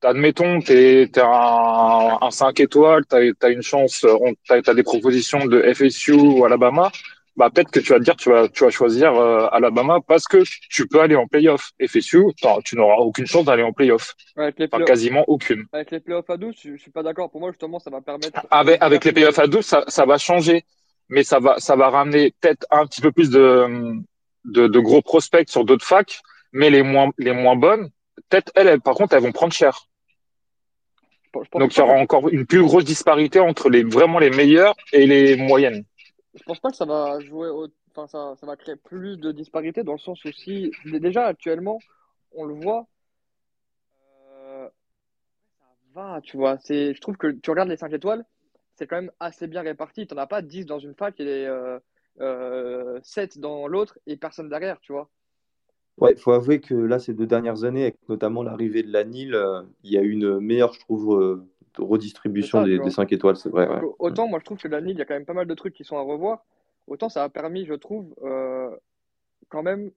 admettons, 0.03 0.59
tu 0.59 0.73
es, 0.73 1.19
un, 1.19 2.17
un 2.21 2.31
5 2.31 2.59
étoiles, 2.59 3.03
tu 3.09 3.15
as, 3.41 3.49
une 3.49 3.61
chance, 3.61 4.05
tu 4.43 4.53
as, 4.53 4.73
des 4.73 4.83
propositions 4.83 5.45
de 5.45 5.61
FSU 5.73 6.13
ou 6.13 6.45
Alabama, 6.45 6.91
bah 7.35 7.49
peut-être 7.49 7.71
que 7.71 7.79
tu 7.79 7.93
vas 7.93 7.99
te 7.99 8.03
dire 8.03 8.17
tu 8.17 8.29
vas, 8.29 8.49
tu 8.49 8.65
vas 8.65 8.69
choisir 8.69 9.15
euh, 9.15 9.47
Alabama 9.53 9.99
parce 10.05 10.25
que 10.25 10.43
tu 10.69 10.87
peux 10.87 10.99
aller 10.99 11.15
en 11.15 11.25
playoff. 11.25 11.71
FSU, 11.81 12.23
tu 12.65 12.75
n'auras 12.75 12.97
aucune 12.97 13.27
chance 13.27 13.45
d'aller 13.45 13.63
en 13.63 13.71
playoff. 13.71 14.13
enfin, 14.35 14.83
quasiment 14.83 15.23
aucune. 15.27 15.65
Avec 15.71 15.91
les 15.91 16.01
playoffs 16.01 16.29
à 16.29 16.35
12, 16.35 16.55
je, 16.61 16.75
suis 16.75 16.91
pas 16.91 17.01
d'accord. 17.01 17.31
Pour 17.31 17.39
moi, 17.39 17.51
justement, 17.51 17.79
ça 17.79 17.89
va 17.89 18.01
permettre. 18.01 18.45
Avec, 18.51 18.81
avec 18.81 19.05
les 19.05 19.13
playoffs 19.13 19.39
à 19.39 19.47
12, 19.47 19.65
ça, 19.65 19.85
ça 19.87 20.05
va 20.05 20.17
changer. 20.17 20.65
Mais 21.07 21.23
ça 21.23 21.39
va, 21.39 21.59
ça 21.59 21.75
va 21.75 21.89
ramener 21.89 22.33
peut-être 22.39 22.67
un 22.71 22.85
petit 22.85 23.01
peu 23.01 23.11
plus 23.11 23.29
de, 23.29 23.95
de, 24.45 24.67
de 24.67 24.79
gros 24.79 25.01
prospects 25.01 25.49
sur 25.49 25.65
d'autres 25.65 25.85
facs, 25.85 26.19
mais 26.51 26.69
les 26.69 26.83
moins, 26.83 27.09
les 27.17 27.31
moins 27.31 27.55
bonnes, 27.55 27.89
peut-être 28.29 28.51
elles, 28.53 28.79
par 28.81 28.95
contre, 28.95 29.15
elles 29.15 29.23
vont 29.23 29.31
prendre 29.31 29.53
cher. 29.53 29.88
Donc 31.53 31.75
il 31.75 31.79
y 31.79 31.81
aura 31.81 31.93
encore 31.93 32.29
une 32.29 32.45
plus 32.45 32.63
grosse 32.63 32.85
disparité 32.85 33.39
entre 33.39 33.69
les 33.69 33.83
vraiment 33.83 34.19
les 34.19 34.29
meilleurs 34.29 34.75
et 34.93 35.05
les 35.05 35.35
moyennes. 35.35 35.83
Je 36.35 36.43
pense 36.43 36.59
pas 36.59 36.69
que 36.69 36.75
ça 36.75 36.85
va 36.85 37.19
jouer, 37.19 37.49
enfin 37.91 38.07
ça, 38.07 38.35
ça 38.39 38.45
va 38.47 38.55
créer 38.55 38.75
plus 38.75 39.17
de 39.17 39.31
disparité 39.31 39.83
dans 39.83 39.93
le 39.93 39.99
sens 39.99 40.25
aussi 40.25 40.71
déjà 40.85 41.25
actuellement 41.25 41.79
on 42.31 42.45
le 42.45 42.53
voit, 42.53 42.87
euh, 44.31 44.69
ça 45.59 45.65
va, 45.93 46.21
tu 46.21 46.37
vois. 46.37 46.57
C'est, 46.59 46.93
je 46.93 47.01
trouve 47.01 47.17
que 47.17 47.27
tu 47.27 47.49
regardes 47.49 47.69
les 47.69 47.77
5 47.77 47.91
étoiles, 47.93 48.25
c'est 48.75 48.87
quand 48.87 48.97
même 48.97 49.11
assez 49.19 49.47
bien 49.47 49.61
réparti. 49.61 50.07
Tu 50.07 50.13
n'en 50.13 50.21
as 50.21 50.27
pas 50.27 50.41
10 50.41 50.65
dans 50.65 50.79
une 50.79 50.95
fac 50.95 51.19
et 51.19 51.47
euh, 51.47 51.79
euh, 52.21 52.99
7 53.03 53.39
dans 53.39 53.67
l'autre 53.67 53.97
et 54.05 54.17
personne 54.17 54.49
derrière, 54.49 54.79
tu 54.81 54.91
vois. 54.91 55.09
Ouais, 55.99 56.13
il 56.13 56.17
faut 56.17 56.31
avouer 56.31 56.61
que 56.61 56.73
là, 56.73 56.99
ces 56.99 57.13
deux 57.13 57.25
dernières 57.25 57.63
années, 57.63 57.83
avec 57.83 57.97
notamment 58.07 58.41
l'arrivée 58.41 58.83
de 58.83 58.91
la 58.91 59.03
Nil, 59.03 59.33
euh, 59.35 59.61
il 59.83 59.91
y 59.91 59.97
a 59.97 60.01
une 60.01 60.39
meilleure, 60.39 60.73
je 60.73 60.79
trouve, 60.79 61.19
euh, 61.19 61.45
redistribution 61.77 62.63
des, 62.63 62.79
des 62.79 62.89
5 62.89 63.11
étoiles, 63.11 63.35
c'est 63.35 63.49
vrai. 63.49 63.67
Autant, 63.99 64.27
moi, 64.27 64.39
je 64.39 64.45
trouve 64.45 64.57
que 64.57 64.67
la 64.67 64.81
Nil, 64.81 64.95
il 64.95 64.99
y 64.99 65.01
a 65.01 65.05
quand 65.05 65.13
même 65.13 65.25
pas 65.25 65.33
mal 65.33 65.47
de 65.47 65.53
trucs 65.53 65.73
qui 65.73 65.83
sont 65.83 65.97
à 65.97 66.01
revoir. 66.01 66.45
Autant, 66.87 67.09
ça 67.09 67.23
a 67.23 67.29
permis, 67.29 67.65
je 67.65 67.73
trouve, 67.73 68.15
euh, 68.23 68.69
quand 69.49 69.61
même, 69.61 69.91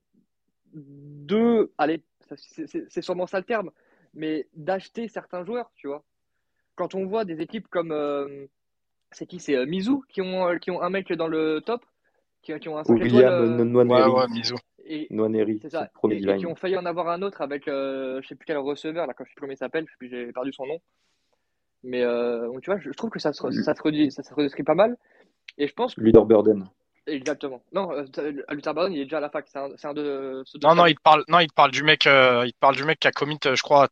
de. 0.73 1.71
Allez, 1.77 2.01
c'est 2.35 3.01
sûrement 3.01 3.27
ça 3.27 3.37
le 3.37 3.45
terme, 3.45 3.71
mais 4.13 4.47
d'acheter 4.55 5.07
certains 5.07 5.45
joueurs, 5.45 5.71
tu 5.75 5.87
vois. 5.87 6.03
Quand 6.75 6.95
on 6.95 7.05
voit 7.05 7.23
des 7.23 7.41
équipes 7.41 7.67
comme. 7.69 7.95
c'est 9.11 9.25
qui 9.25 9.39
C'est 9.39 9.65
Mizu 9.65 9.99
qui 10.09 10.21
ont, 10.21 10.57
qui 10.59 10.71
ont 10.71 10.81
un 10.81 10.89
mec 10.89 11.13
dans 11.13 11.27
le 11.27 11.61
top 11.61 11.85
qui, 12.41 12.57
qui 12.59 12.67
ont 12.67 12.77
un 12.77 12.83
5 12.83 12.93
William 12.93 13.69
étoiles. 13.69 13.87
Ouais, 13.87 14.05
ouais, 14.05 14.27
Mizu 14.27 14.55
et, 14.85 15.07
c'est 15.61 15.69
ça. 15.69 15.89
Et, 16.09 16.17
et, 16.17 16.37
qui 16.37 16.45
ont 16.45 16.55
failli 16.55 16.77
en 16.77 16.85
avoir 16.85 17.07
un 17.09 17.21
autre 17.21 17.41
avec, 17.41 17.67
euh, 17.67 18.21
je 18.21 18.27
sais 18.27 18.35
plus 18.35 18.45
quel 18.45 18.57
receveur, 18.57 19.07
là, 19.07 19.13
quand 19.13 19.23
je 19.23 19.29
sais 19.29 19.35
plus 19.35 19.41
comment 19.41 19.53
il 19.53 19.57
s'appelle, 19.57 19.85
j'ai 20.01 20.31
perdu 20.31 20.51
son 20.51 20.65
nom. 20.65 20.79
Mais 21.83 22.01
euh, 22.01 22.47
donc, 22.47 22.61
tu 22.61 22.71
vois, 22.71 22.79
je, 22.79 22.89
trouve 22.91 23.09
que 23.09 23.19
ça 23.19 23.33
se, 23.33 23.51
ça, 23.51 23.75
se 23.75 23.81
redit, 23.81 24.11
ça 24.11 24.23
se 24.23 24.33
redescrit 24.33 24.63
pas 24.63 24.75
mal. 24.75 24.97
Et 25.57 25.67
je 25.67 25.73
pense 25.73 25.95
que. 25.95 26.01
Luther 26.01 26.25
Burden. 26.25 26.69
Exactement. 27.05 27.61
Non, 27.73 27.91
euh, 27.91 28.05
Luther 28.51 28.73
Burden, 28.73 28.93
il 28.93 29.01
est 29.01 29.03
déjà 29.03 29.17
à 29.17 29.21
la 29.21 29.29
fac. 29.29 29.45
C'est 29.47 29.59
un, 29.59 29.69
un, 29.83 29.93
de. 29.93 30.43
Non, 30.63 30.75
non, 30.75 30.85
il 30.85 30.95
te 30.95 31.01
parle, 31.01 31.23
non, 31.27 31.39
il 31.39 31.47
te 31.47 31.53
parle 31.53 31.71
du 31.71 31.83
mec, 31.83 32.07
euh, 32.07 32.43
il 32.45 32.53
te 32.53 32.59
parle 32.59 32.75
du 32.75 32.85
mec 32.85 32.99
qui 32.99 33.07
a 33.07 33.11
commit, 33.11 33.37
je 33.43 33.61
crois, 33.61 33.89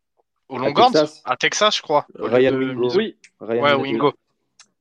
au 0.48 0.58
Longhorns, 0.58 0.96
à, 0.96 1.34
à, 1.34 1.36
Texas, 1.36 1.76
je 1.76 1.82
crois. 1.82 2.08
Ryan 2.16 2.56
Wingo. 2.56 2.90
Oui. 2.96 3.18
Ryan 3.42 3.64
ouais, 3.64 3.74
Wingo. 3.74 4.14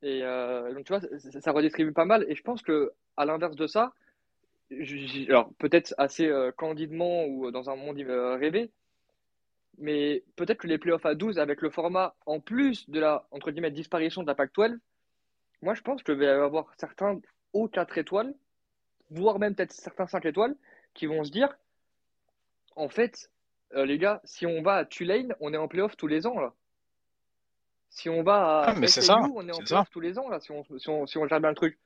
Et 0.03 0.21
donc, 0.21 0.85
tu 0.85 0.93
vois, 0.93 1.01
ça, 1.01 1.41
ça 1.41 1.51
redistribue 1.51 1.93
pas 1.93 2.05
mal. 2.05 2.25
Et 2.29 2.37
je 2.37 2.43
pense 2.43 2.63
que, 2.63 2.93
à 3.17 3.25
l'inverse 3.25 3.57
de 3.57 3.67
ça, 3.67 3.93
alors 5.29 5.53
peut-être 5.59 5.95
assez 5.99 6.27
euh, 6.27 6.53
candidement 6.53 7.25
ou 7.27 7.51
dans 7.51 7.71
un 7.71 7.77
monde 7.77 7.99
euh, 8.01 8.37
rêvé, 8.37 8.71
mais 9.79 10.23
peut-être 10.37 10.59
que 10.59 10.67
les 10.67 10.79
playoffs 10.79 11.07
à 11.07 11.15
12, 11.15 11.39
avec 11.39 11.61
le 11.63 11.71
format 11.71 12.15
en 12.27 12.41
plus 12.41 12.89
de 12.89 13.01
la 13.01 13.27
entre 13.31 13.51
guillemets, 13.51 13.71
disparition 13.71 14.23
de 14.23 14.27
la 14.27 14.35
PAC 14.35 14.53
12, 14.55 14.79
moi 15.63 15.75
je 15.75 15.83
pense 15.83 16.03
que 16.03 16.13
je 16.13 16.19
vais 16.19 16.29
avoir 16.29 16.73
certains 16.77 17.21
hauts 17.53 17.69
4 17.69 17.99
étoiles, 17.99 18.35
voire 19.11 19.39
même 19.39 19.55
peut-être 19.55 19.73
certains 19.73 20.07
5 20.07 20.25
étoiles, 20.27 20.55
qui 20.95 21.07
vont 21.07 21.25
se 21.25 21.31
dire 21.31 21.57
en 22.77 22.89
fait, 22.89 23.31
euh, 23.75 23.85
les 23.85 23.99
gars, 23.99 24.21
si 24.25 24.47
on 24.47 24.63
va 24.63 24.77
à 24.77 24.85
Tulane, 24.85 25.35
on 25.41 25.53
est 25.53 25.57
en 25.57 25.69
playoff 25.69 25.97
tous 25.97 26.07
les 26.07 26.27
ans 26.27 26.39
là. 26.39 26.55
Si 27.91 28.09
on 28.09 28.23
va 28.23 28.61
à 28.61 28.71
ah, 28.71 28.75
mais 28.77 28.87
ça, 28.87 29.19
on 29.35 29.49
est 29.49 29.53
en 29.53 29.59
playoff 29.59 29.91
tous 29.91 30.01
les 30.01 30.17
ans 30.19 30.29
là, 30.29 30.39
si 30.39 30.53
on, 30.53 30.63
si 30.79 30.89
on, 30.89 31.07
si 31.07 31.19
on 31.19 31.27
gère 31.27 31.41
bien 31.41 31.51
le 31.51 31.57
truc. 31.57 31.77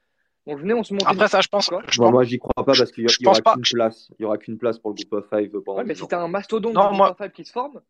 Donc 0.47 0.59
venez, 0.59 0.75
on 0.75 0.83
se 0.83 0.93
monte. 0.93 1.05
Après 1.07 1.29
ça, 1.29 1.41
je 1.41 1.49
pense. 1.49 1.71
Je 1.89 2.01
moi, 2.01 2.25
j'y 2.25 2.39
crois 2.39 2.65
pas 2.65 2.73
parce 2.77 2.93
qu'il 2.93 3.05
y, 3.05 3.27
aura 3.27 3.41
qu'une 3.41 3.63
place. 3.63 4.11
Il 4.19 4.23
y 4.23 4.25
aura 4.27 4.39
qu'une 4.39 4.59
place 4.59 4.79
pour 4.79 4.91
le 4.91 4.97
groupe 4.97 5.13
of 5.13 5.29
five 5.31 5.51
pendant. 5.61 5.79
Ouais, 5.79 5.85
mais 5.85 5.95
si 5.95 6.07
t'as 6.07 6.21
un 6.21 6.29
mastodonte 6.29 6.75
non, 6.75 6.93
moi... 6.93 7.09
groupe 7.09 7.21
of 7.21 7.27
five 7.27 7.33
qui 7.33 7.45
se 7.45 7.53
forme, 7.53 7.81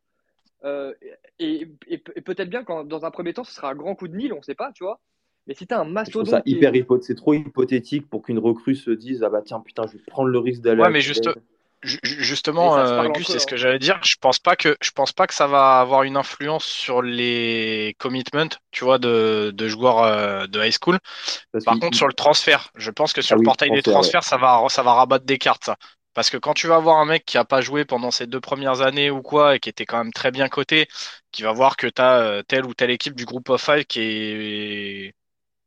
euh, 0.64 0.92
et, 1.38 1.68
et, 1.88 1.98
peut-être 1.98 2.48
bien 2.48 2.64
quand 2.64 2.84
dans 2.84 3.04
un 3.04 3.10
premier 3.10 3.34
temps, 3.34 3.44
ce 3.44 3.52
sera 3.52 3.70
un 3.70 3.74
grand 3.74 3.94
coup 3.94 4.08
de 4.08 4.16
Nil, 4.16 4.32
on 4.32 4.42
sait 4.42 4.54
pas, 4.54 4.70
tu 4.72 4.84
vois. 4.84 5.00
Mais 5.46 5.54
si 5.54 5.66
t'as 5.66 5.80
un 5.80 5.84
mastodonte. 5.84 6.28
Ça 6.28 6.42
hyper 6.46 6.72
c'est 7.02 7.16
trop 7.16 7.34
hypothétique 7.34 8.08
pour 8.08 8.22
qu'une 8.22 8.38
recrue 8.38 8.76
se 8.76 8.90
dise 8.90 9.22
ah 9.22 9.28
bah 9.28 9.42
tiens 9.44 9.60
putain 9.60 9.86
je 9.86 9.98
vais 9.98 10.04
prendre 10.06 10.28
le 10.28 10.38
risque 10.38 10.62
d'aller. 10.62 10.80
Ouais, 10.80 10.90
mais 10.90 11.00
juste, 11.00 11.28
justement, 11.84 12.76
euh, 12.76 13.08
Gus, 13.08 13.26
c'est 13.26 13.38
ce 13.38 13.46
que 13.46 13.56
j'allais 13.56 13.78
dire. 13.78 13.98
Je 14.02 14.16
pense 14.20 14.38
pas 14.38 14.56
que 14.56 14.76
je 14.80 14.90
pense 14.90 15.12
pas 15.12 15.26
que 15.26 15.34
ça 15.34 15.46
va 15.46 15.80
avoir 15.80 16.02
une 16.02 16.16
influence 16.16 16.64
sur 16.64 17.02
les 17.02 17.94
commitments, 17.98 18.56
tu 18.70 18.84
vois, 18.84 18.98
de, 18.98 19.52
de 19.54 19.68
joueurs 19.68 20.02
euh, 20.02 20.46
de 20.46 20.62
high 20.62 20.74
school. 20.78 20.98
Par 21.64 21.78
contre, 21.78 21.96
sur 21.96 22.06
le 22.06 22.14
transfert, 22.14 22.70
je 22.76 22.90
pense 22.90 23.12
que 23.12 23.22
sur 23.22 23.36
ah 23.36 23.38
le 23.38 23.44
portail 23.44 23.70
des 23.70 23.82
transferts, 23.82 24.24
ça 24.24 24.36
va 24.36 24.62
ça 24.68 24.82
va 24.82 24.94
rabattre 24.94 25.24
des 25.24 25.38
cartes. 25.38 25.64
Ça. 25.64 25.76
Parce 26.14 26.30
que 26.30 26.36
quand 26.36 26.54
tu 26.54 26.68
vas 26.68 26.78
voir 26.78 26.98
un 26.98 27.06
mec 27.06 27.24
qui 27.24 27.38
a 27.38 27.44
pas 27.44 27.60
joué 27.60 27.84
pendant 27.84 28.12
ces 28.12 28.26
deux 28.26 28.40
premières 28.40 28.80
années 28.82 29.10
ou 29.10 29.20
quoi 29.20 29.56
et 29.56 29.60
qui 29.60 29.68
était 29.68 29.84
quand 29.84 29.98
même 29.98 30.12
très 30.12 30.30
bien 30.30 30.48
coté, 30.48 30.86
qui 31.32 31.42
va 31.42 31.52
voir 31.52 31.76
que 31.76 31.88
tu 31.88 32.00
as 32.00 32.18
euh, 32.20 32.42
telle 32.42 32.64
ou 32.64 32.72
telle 32.72 32.90
équipe 32.90 33.14
du 33.16 33.24
groupe 33.24 33.48
of 33.50 33.62
five 33.62 33.84
qui 33.84 34.00
est 34.00 35.14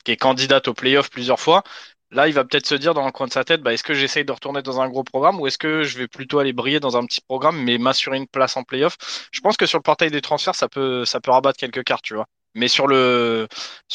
qui 0.06 0.12
est 0.14 0.18
candidate 0.18 0.70
au 0.70 0.74
playoff 0.74 1.10
plusieurs 1.10 1.40
fois, 1.40 1.64
Là, 2.12 2.28
il 2.28 2.34
va 2.34 2.46
peut-être 2.46 2.66
se 2.66 2.76
dire 2.76 2.94
dans 2.94 3.06
le 3.06 3.12
coin 3.12 3.28
de 3.28 3.34
sa 3.34 3.44
tête, 3.44 3.62
bah, 3.62 3.74
est-ce 3.74 3.84
que 3.84 3.94
j'essaye 3.94 4.24
de 4.24 4.32
retourner 4.32 4.62
dans 4.62 4.80
un 4.80 4.88
gros 4.88 5.04
programme 5.04 5.42
ou 5.42 5.48
est-ce 5.48 5.58
que 5.58 5.84
je 5.84 5.98
vais 5.98 6.08
plutôt 6.08 6.40
aller 6.40 6.54
briller 6.54 6.80
dans 6.80 6.96
un 6.96 7.06
petit 7.06 7.20
programme 7.22 7.62
mais 7.62 7.78
m'assurer 7.78 8.18
une 8.18 8.28
place 8.28 8.56
en 8.56 8.64
playoff? 8.64 8.98
Je 9.32 9.42
pense 9.42 9.58
que 9.58 9.66
sur 9.66 9.78
le 9.78 9.84
portail 9.84 10.10
des 10.10 10.22
transferts, 10.22 10.56
ça 10.56 10.70
peut, 10.70 11.04
peut 11.22 11.32
rabattre 11.32 11.60
quelques 11.60 11.84
cartes, 11.84 12.04
tu 12.04 12.16
vois. 12.16 12.28
Mais 12.56 12.70
sur 12.70 12.88
le, 12.88 13.48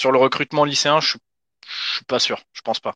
recrutement 0.05 0.65
lycéen, 0.65 1.01
je, 1.01 1.17
je 1.67 1.95
suis 1.97 2.05
pas 2.05 2.19
sûr. 2.19 2.41
Je 2.53 2.61
pense 2.61 2.81
pas. 2.81 2.95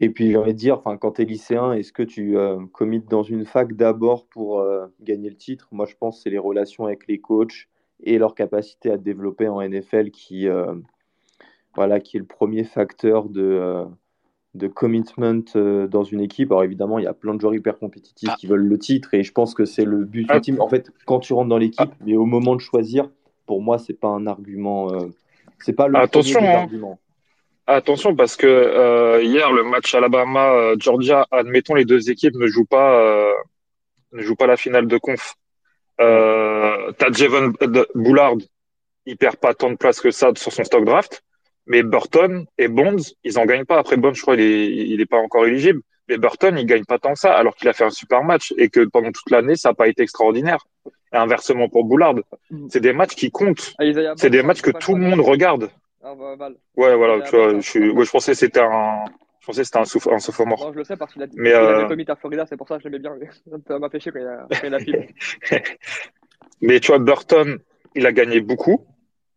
Et 0.00 0.10
puis, 0.10 0.30
j'ai 0.30 0.36
envie 0.36 0.54
dire, 0.54 0.78
enfin, 0.78 0.96
quand 0.96 1.12
tu 1.12 1.22
es 1.22 1.24
lycéen, 1.26 1.72
est-ce 1.72 1.92
que 1.92 2.02
tu 2.02 2.36
euh, 2.38 2.58
commites 2.72 3.08
dans 3.08 3.22
une 3.22 3.44
fac 3.44 3.74
d'abord 3.74 4.26
pour 4.26 4.60
euh, 4.60 4.86
gagner 5.00 5.28
le 5.28 5.36
titre? 5.36 5.68
Moi, 5.72 5.86
je 5.86 5.94
pense 5.94 6.16
que 6.16 6.22
c'est 6.22 6.30
les 6.30 6.38
relations 6.38 6.86
avec 6.86 7.06
les 7.06 7.20
coachs 7.20 7.68
et 8.02 8.18
leur 8.18 8.34
capacité 8.34 8.90
à 8.90 8.96
développer 8.96 9.48
en 9.48 9.60
NFL 9.60 10.10
qui, 10.10 10.48
euh, 10.48 10.74
voilà, 11.74 12.00
qui 12.00 12.16
est 12.16 12.20
le 12.20 12.26
premier 12.26 12.64
facteur 12.64 13.28
de, 13.28 13.42
euh, 13.42 13.84
de 14.54 14.68
commitment 14.68 15.42
euh, 15.56 15.86
dans 15.86 16.04
une 16.04 16.20
équipe. 16.20 16.50
Alors 16.50 16.64
évidemment, 16.64 16.98
il 16.98 17.04
y 17.04 17.08
a 17.08 17.12
plein 17.12 17.34
de 17.34 17.40
joueurs 17.40 17.54
hyper 17.54 17.78
compétitifs 17.78 18.30
ah. 18.32 18.36
qui 18.38 18.46
veulent 18.46 18.66
le 18.66 18.78
titre 18.78 19.14
et 19.14 19.22
je 19.22 19.32
pense 19.32 19.54
que 19.54 19.64
c'est 19.64 19.84
le 19.84 20.04
but 20.04 20.26
ah. 20.30 20.36
ultime. 20.36 20.60
En 20.60 20.68
fait, 20.68 20.90
quand 21.06 21.20
tu 21.20 21.32
rentres 21.32 21.48
dans 21.48 21.58
l'équipe, 21.58 21.90
mais 22.04 22.16
au 22.16 22.26
moment 22.26 22.56
de 22.56 22.60
choisir, 22.60 23.08
pour 23.46 23.62
moi, 23.62 23.78
c'est 23.78 23.98
pas 23.98 24.08
un 24.08 24.26
argument. 24.26 24.92
Euh, 24.92 25.08
c'est 25.58 25.72
pas 25.72 25.88
le 25.88 25.96
Attention, 25.96 26.40
hein. 26.40 26.62
argument. 26.62 26.98
Attention, 27.66 28.16
parce 28.16 28.34
que 28.36 29.22
hier, 29.22 29.52
le 29.52 29.62
match 29.62 29.94
Alabama-Georgia, 29.94 31.26
admettons, 31.30 31.74
les 31.74 31.84
deux 31.84 32.10
équipes 32.10 32.34
ne 32.34 32.46
jouent 32.48 32.64
pas, 32.64 33.28
ne 34.12 34.22
jouent 34.22 34.34
pas 34.34 34.48
la 34.48 34.56
finale 34.56 34.88
de 34.88 34.98
conf. 34.98 35.36
Euh, 36.00 36.92
T'as 36.98 37.12
Javon 37.12 37.52
Boulard, 37.94 38.34
il 39.06 39.16
perd 39.16 39.36
pas 39.36 39.54
tant 39.54 39.70
de 39.70 39.76
place 39.76 40.00
que 40.00 40.10
ça 40.10 40.30
sur 40.34 40.52
son 40.52 40.64
stock 40.64 40.84
draft. 40.84 41.22
Mais 41.66 41.82
Burton 41.82 42.46
et 42.58 42.68
Bonds, 42.68 43.02
ils 43.24 43.38
en 43.38 43.44
gagnent 43.44 43.64
pas. 43.64 43.78
Après 43.78 43.96
Bonds, 43.96 44.14
je 44.14 44.22
crois, 44.22 44.34
il 44.34 44.40
est, 44.40 44.66
il 44.66 45.00
est 45.00 45.06
pas 45.06 45.18
encore 45.18 45.46
éligible. 45.46 45.80
Mais 46.08 46.18
Burton, 46.18 46.58
il 46.58 46.66
gagne 46.66 46.84
pas 46.84 46.98
tant 46.98 47.12
que 47.12 47.18
ça, 47.20 47.32
alors 47.32 47.54
qu'il 47.54 47.68
a 47.68 47.72
fait 47.72 47.84
un 47.84 47.90
super 47.90 48.24
match 48.24 48.52
et 48.58 48.68
que 48.68 48.80
pendant 48.80 49.12
toute 49.12 49.30
l'année, 49.30 49.54
ça 49.54 49.70
n'a 49.70 49.74
pas 49.74 49.86
été 49.86 50.02
extraordinaire. 50.02 50.66
Et 51.12 51.16
inversement 51.16 51.68
pour 51.68 51.84
Boulard, 51.84 52.14
mm. 52.50 52.66
c'est 52.68 52.80
des 52.80 52.92
matchs 52.92 53.14
qui 53.14 53.30
comptent. 53.30 53.74
Ah, 53.78 53.84
c'est 54.16 54.30
des 54.30 54.42
matchs 54.42 54.62
que 54.62 54.72
tout 54.72 54.94
le 54.94 55.02
monde 55.02 55.20
regarde. 55.20 55.70
Ah, 56.02 56.14
bah, 56.16 56.48
ouais, 56.76 56.96
voilà, 56.96 57.20
tu 57.22 57.36
vois, 57.36 57.54
je, 57.54 57.60
suis, 57.60 57.90
ouais, 57.90 58.04
je 58.04 58.10
pensais 58.10 58.32
que 58.32 58.38
c'était 58.38 58.60
un, 58.60 59.04
je 59.40 59.46
pensais 59.46 59.60
que 59.60 59.66
c'était 59.66 60.10
un, 60.12 60.18
sophomore. 60.18 60.66
Non, 60.66 60.72
je 60.72 60.78
le 60.78 60.84
sais 60.84 60.96
parce 60.96 61.12
qu'il 61.12 61.22
a, 61.22 61.26
mais, 61.34 61.52
euh... 61.52 61.86
commis 61.86 62.04
à 62.08 62.16
Florida, 62.16 62.46
c'est 62.46 62.56
pour 62.56 62.66
ça 62.66 62.76
que 62.76 62.82
je 62.82 62.88
l'aimais 62.88 62.98
bien. 62.98 63.14
Ça 63.68 63.78
m'a 63.78 63.88
pêché 63.88 64.10
quand 64.10 64.18
il 64.18 64.26
a, 64.26 64.46
quand 64.50 64.66
il 64.66 64.74
a 64.74 65.60
mais 66.62 66.80
tu 66.80 66.88
vois, 66.88 66.98
Burton, 66.98 67.58
il 67.94 68.06
a 68.06 68.12
gagné 68.12 68.40
beaucoup. 68.40 68.86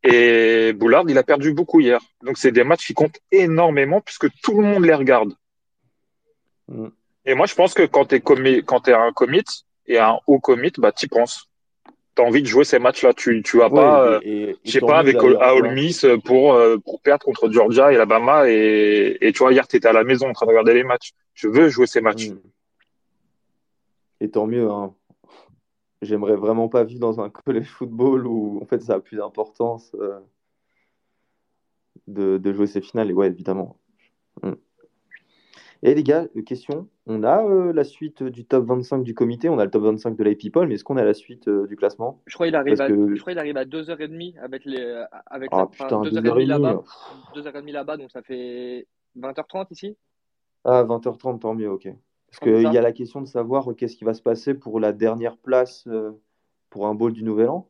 Et 0.04 0.74
Boulard, 0.74 1.06
il 1.08 1.18
a 1.18 1.24
perdu 1.24 1.54
beaucoup 1.54 1.80
hier. 1.80 2.00
Donc, 2.24 2.38
c'est 2.38 2.52
des 2.52 2.64
matchs 2.64 2.88
qui 2.88 2.94
comptent 2.94 3.20
énormément 3.32 4.02
puisque 4.02 4.30
tout 4.42 4.60
le 4.60 4.68
monde 4.68 4.86
les 4.86 4.94
regarde. 4.94 5.34
Mm. 6.68 6.88
Et 7.26 7.36
moi, 7.36 7.46
je 7.46 7.56
pense 7.56 7.74
que 7.74 7.84
quand 7.84 8.06
tu 8.06 8.16
es, 8.16 8.20
quand 8.20 8.88
es 8.88 8.94
un 8.94 9.14
commit 9.14 9.46
et 9.88 9.98
un 10.00 10.20
haut 10.28 10.40
commit, 10.40 10.74
bah, 10.78 10.92
tu 10.92 11.08
penses. 11.08 11.50
Tu 12.16 12.22
as 12.22 12.26
envie 12.26 12.42
de 12.42 12.48
jouer 12.48 12.66
ces 12.66 12.80
matchs-là. 12.80 13.14
Tu, 13.14 13.42
tu 13.44 13.58
vas 13.58 13.70
pas, 13.70 14.06
euh, 14.06 14.54
je 14.66 14.72
sais 14.72 14.82
pas, 14.82 15.00
avec 15.00 15.24
Ole 15.24 15.72
Miss 15.74 16.06
pour, 16.26 16.54
euh, 16.54 16.78
pour 16.78 17.02
perdre 17.02 17.26
contre 17.26 17.50
Georgia 17.50 17.92
et 17.92 17.96
Alabama. 17.96 18.50
Et, 18.50 19.18
et 19.22 19.32
tu 19.32 19.40
vois, 19.40 19.54
hier, 19.54 19.68
tu 19.68 19.78
étais 19.78 19.88
à 19.88 19.94
la 19.94 20.04
maison 20.04 20.28
en 20.28 20.34
train 20.34 20.46
de 20.46 20.52
regarder 20.52 20.74
les 20.74 20.84
matchs. 20.84 21.12
Je 21.34 21.48
veux 21.48 21.70
jouer 21.70 21.88
ces 21.88 22.02
matchs. 22.02 22.30
Mm. 22.30 22.40
Et 24.20 24.30
tant 24.30 24.48
mieux. 24.48 24.70
Hein 24.70 24.94
j'aimerais 26.04 26.36
vraiment 26.36 26.70
pas 26.70 26.84
vivre 26.84 27.02
dans 27.02 27.22
un 27.22 27.30
collège 27.46 27.70
football 27.70 28.28
où 28.28 28.60
en 28.62 28.66
fait 28.66 28.82
ça 28.82 28.96
a 28.96 29.00
plus 29.00 29.18
d'importance 29.18 29.96
euh, 29.96 30.20
de, 32.08 32.54
jouer 32.54 32.68
ces 32.68 32.82
finales. 32.82 33.10
Et 33.10 33.14
ouais, 33.14 33.28
évidemment. 33.28 33.78
Mm. 34.42 34.54
Et 35.86 35.96
les 35.96 36.04
gars, 36.04 36.28
question 36.46 36.88
on 37.08 37.24
a 37.24 37.44
euh, 37.44 37.74
la 37.74 37.84
suite 37.84 38.24
du 38.24 38.46
top 38.46 38.66
25 38.66 39.04
du 39.04 39.14
comité, 39.14 39.50
on 39.50 39.60
a 39.60 39.66
le 39.66 39.72
top 39.72 39.84
25 39.84 40.16
de 40.16 40.24
l'AP 40.24 40.38
mais 40.66 40.76
est-ce 40.76 40.84
qu'on 40.86 40.96
a 40.96 41.04
la 41.04 41.14
suite 41.14 41.50
euh, 41.50 41.68
du 41.68 41.76
classement? 41.76 42.22
Je 42.26 42.36
crois, 42.36 42.48
il 42.48 42.56
arrive 42.56 42.80
à, 42.80 42.88
je 42.88 43.20
crois 43.20 43.34
qu'il 43.34 43.40
arrive 43.40 43.58
à 43.58 43.66
2h30 43.66 44.40
avec 44.40 44.64
les. 44.64 45.04
Avec 45.26 45.50
ah, 45.52 45.68
putain, 45.68 46.02
2h30 46.02 46.46
là-bas. 46.46 46.84
2h30 47.36 47.72
là-bas, 47.72 47.98
donc 47.98 48.12
ça 48.12 48.22
fait 48.22 48.88
20h30 49.18 49.68
ici 49.72 49.98
Ah, 50.64 50.86
20h30, 50.86 51.40
tant 51.40 51.54
mieux, 51.54 51.70
ok. 51.70 51.90
Parce 52.34 52.52
qu'il 52.52 52.74
y 52.74 52.78
a 52.78 52.82
la 52.82 52.92
question 52.92 53.22
de 53.22 53.28
savoir 53.28 53.76
qu'est-ce 53.78 53.96
qui 53.96 54.06
va 54.06 54.16
se 54.16 54.22
passer 54.22 54.56
pour 54.56 54.80
la 54.80 54.92
dernière 54.92 55.38
place 55.38 55.84
euh, 55.88 56.12
pour 56.72 56.88
un 56.88 56.96
bowl 56.96 57.14
du 57.14 57.24
Nouvel 57.24 57.50
An. 57.50 57.70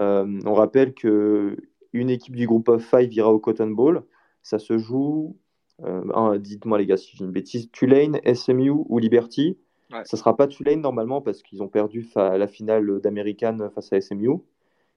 Euh, 0.00 0.40
on 0.44 0.54
rappelle 0.54 0.92
que 0.92 1.56
une 1.92 2.10
équipe 2.10 2.34
du 2.34 2.48
groupe 2.48 2.68
of 2.68 2.84
five 2.84 3.12
ira 3.14 3.32
au 3.32 3.38
Cotton 3.38 3.68
Bowl. 3.68 4.02
Ça 4.42 4.58
se 4.58 4.76
joue, 4.76 5.36
euh, 5.84 6.38
dites-moi 6.38 6.78
les 6.78 6.86
gars 6.86 6.96
si 6.96 7.16
j'ai 7.16 7.24
une 7.24 7.30
bêtise, 7.30 7.70
Tulane, 7.70 8.18
SMU 8.34 8.70
ou 8.70 8.98
Liberty. 8.98 9.56
Ça 9.90 10.04
Ça 10.04 10.16
sera 10.16 10.36
pas 10.36 10.48
Tulane 10.48 10.80
normalement 10.80 11.20
parce 11.20 11.42
qu'ils 11.42 11.62
ont 11.62 11.68
perdu 11.68 12.08
la 12.16 12.48
finale 12.48 13.00
d'American 13.00 13.70
face 13.72 13.92
à 13.92 14.00
SMU. 14.00 14.30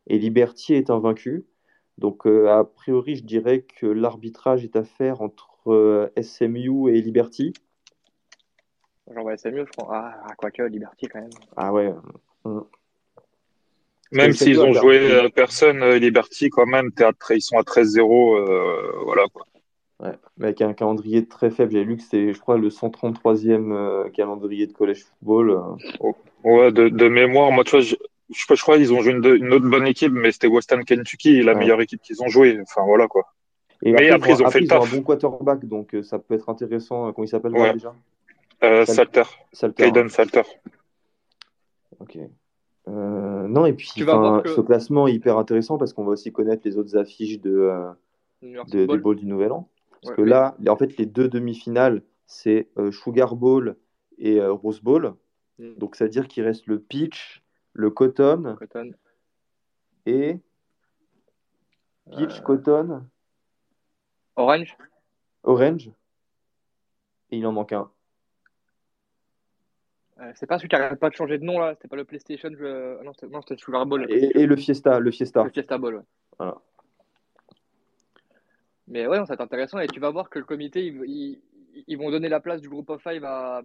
Et 0.07 0.17
Liberty 0.17 0.73
est 0.73 0.89
invaincu. 0.89 1.45
Donc 1.99 2.25
a 2.25 2.63
priori, 2.63 3.17
je 3.17 3.23
dirais 3.23 3.61
que 3.61 3.85
l'arbitrage 3.85 4.63
est 4.63 4.75
à 4.75 4.83
faire 4.83 5.21
entre 5.21 6.11
SMU 6.19 6.89
et 6.89 7.01
Liberty. 7.01 7.53
J'envoie 9.11 9.33
mieux, 9.45 9.65
je 9.65 9.71
crois. 9.71 9.87
Ah, 9.91 10.23
ah, 10.29 10.33
quoique, 10.37 10.63
Liberty 10.63 11.07
quand 11.07 11.19
même. 11.19 11.29
Ah 11.55 11.73
ouais. 11.73 11.93
Même 14.11 14.33
s'ils 14.33 14.59
ont 14.59 14.73
joué 14.73 15.11
euh, 15.11 15.29
personne, 15.29 15.81
euh, 15.81 15.97
Liberty, 15.97 16.49
quand 16.49 16.65
même, 16.65 16.91
ils 17.31 17.41
sont 17.41 17.57
à 17.57 17.63
13-0. 17.63 18.37
Euh, 18.37 18.91
voilà 19.03 19.23
quoi. 19.33 19.45
Ouais, 19.99 20.13
mais 20.37 20.47
avec 20.47 20.61
un 20.61 20.73
calendrier 20.73 21.25
très 21.25 21.49
faible. 21.49 21.71
J'ai 21.71 21.83
lu 21.83 21.97
que 21.97 22.03
c'est, 22.03 22.33
je 22.33 22.39
crois, 22.39 22.57
le 22.57 22.69
133e 22.69 24.11
calendrier 24.11 24.67
de 24.67 24.73
college 24.73 25.03
football. 25.03 25.61
Oh, 25.99 26.15
ouais, 26.43 26.71
de, 26.71 27.07
mémoire, 27.07 27.51
moi, 27.51 27.63
tu 27.63 27.71
vois, 27.71 27.79
je, 27.81 27.95
je, 28.29 28.61
crois 28.61 28.77
qu'ils 28.77 28.93
ont 28.93 29.01
joué 29.01 29.13
une, 29.13 29.53
autre 29.53 29.67
bonne 29.67 29.87
équipe, 29.87 30.11
mais 30.11 30.31
c'était 30.31 30.47
Western 30.47 30.83
Kentucky, 30.83 31.41
la 31.41 31.55
meilleure 31.55 31.81
équipe 31.81 32.01
qu'ils 32.01 32.21
ont 32.21 32.27
joué. 32.27 32.59
Enfin, 32.61 32.85
voilà 32.85 33.07
quoi. 33.07 33.23
Et 33.85 33.91
mais 33.91 34.09
après, 34.09 34.31
ils 34.31 34.43
ont, 34.43 34.49
fait 34.49 34.61
le 34.61 34.67
taf. 34.67 34.83
un 34.83 34.95
bon 34.95 35.03
quarterback, 35.03 35.65
donc 35.65 35.95
ça 36.03 36.19
peut 36.19 36.35
être 36.35 36.49
intéressant. 36.49 37.11
Comment 37.13 37.25
il 37.25 37.29
s'appelle 37.29 37.53
déjà? 37.53 37.93
Euh, 38.63 38.85
Salter. 38.85 39.23
Salter. 39.51 40.09
Salter. 40.09 40.41
Ok. 41.99 42.17
Euh, 42.87 43.47
non, 43.47 43.65
et 43.65 43.73
puis 43.73 43.87
ce 43.87 44.61
classement 44.61 45.07
est 45.07 45.13
hyper 45.13 45.37
intéressant 45.37 45.77
parce 45.77 45.93
qu'on 45.93 46.03
va 46.03 46.11
aussi 46.11 46.31
connaître 46.31 46.63
les 46.65 46.77
autres 46.77 46.97
affiches 46.97 47.39
de, 47.39 47.51
euh, 48.41 48.63
des 48.67 48.87
Bowls 48.87 49.17
du 49.17 49.25
Nouvel 49.25 49.51
An. 49.51 49.69
Parce 50.01 50.15
que 50.15 50.21
là, 50.21 50.57
en 50.67 50.75
fait, 50.75 50.97
les 50.97 51.05
deux 51.05 51.29
demi-finales, 51.29 52.03
c'est 52.25 52.67
Sugar 52.91 53.35
Bowl 53.35 53.77
et 54.17 54.41
Rose 54.41 54.81
Bowl. 54.81 55.13
Hmm. 55.59 55.75
Donc, 55.75 55.95
ça 55.95 56.05
veut 56.05 56.09
dire 56.09 56.27
qu'il 56.27 56.43
reste 56.43 56.67
le 56.67 56.79
Peach, 56.79 57.43
le 57.73 57.89
Cotton, 57.89 58.55
cotton. 58.59 58.91
et 60.05 60.39
Peach, 62.11 62.41
Cotton, 62.41 63.03
Orange. 64.35 64.77
Orange. 65.43 65.91
Et 67.29 67.37
il 67.37 67.45
en 67.45 67.51
manque 67.51 67.73
un. 67.73 67.89
C'est 70.35 70.45
pas 70.45 70.57
celui 70.57 70.69
qui 70.69 70.75
arrête 70.75 70.99
pas 70.99 71.09
de 71.09 71.15
changer 71.15 71.37
de 71.37 71.43
nom 71.43 71.59
là, 71.59 71.73
c'était 71.75 71.87
pas 71.87 71.95
le 71.95 72.05
PlayStation, 72.05 72.49
je... 72.57 73.03
non, 73.03 73.13
c'était 73.13 73.55
le 73.55 73.57
Sugar 73.57 73.85
Bowl. 73.85 74.05
Et, 74.09 74.45
le 74.45 74.55
Fiesta, 74.55 74.99
le 74.99 75.11
Fiesta. 75.11 75.43
Le 75.43 75.49
Fiesta 75.49 75.77
Bowl, 75.77 75.95
ouais. 75.95 76.03
Voilà. 76.37 76.61
Mais 78.87 79.07
ouais, 79.07 79.25
ça 79.25 79.33
être 79.33 79.41
intéressant 79.41 79.79
et 79.79 79.87
tu 79.87 79.99
vas 79.99 80.09
voir 80.09 80.29
que 80.29 80.39
le 80.39 80.45
comité, 80.45 80.85
ils, 80.85 81.39
ils, 81.87 81.97
vont 81.97 82.11
donner 82.11 82.29
la 82.29 82.39
place 82.39 82.61
du 82.61 82.69
groupe 82.69 82.89
of 82.89 83.01
five 83.01 83.23
à, 83.23 83.61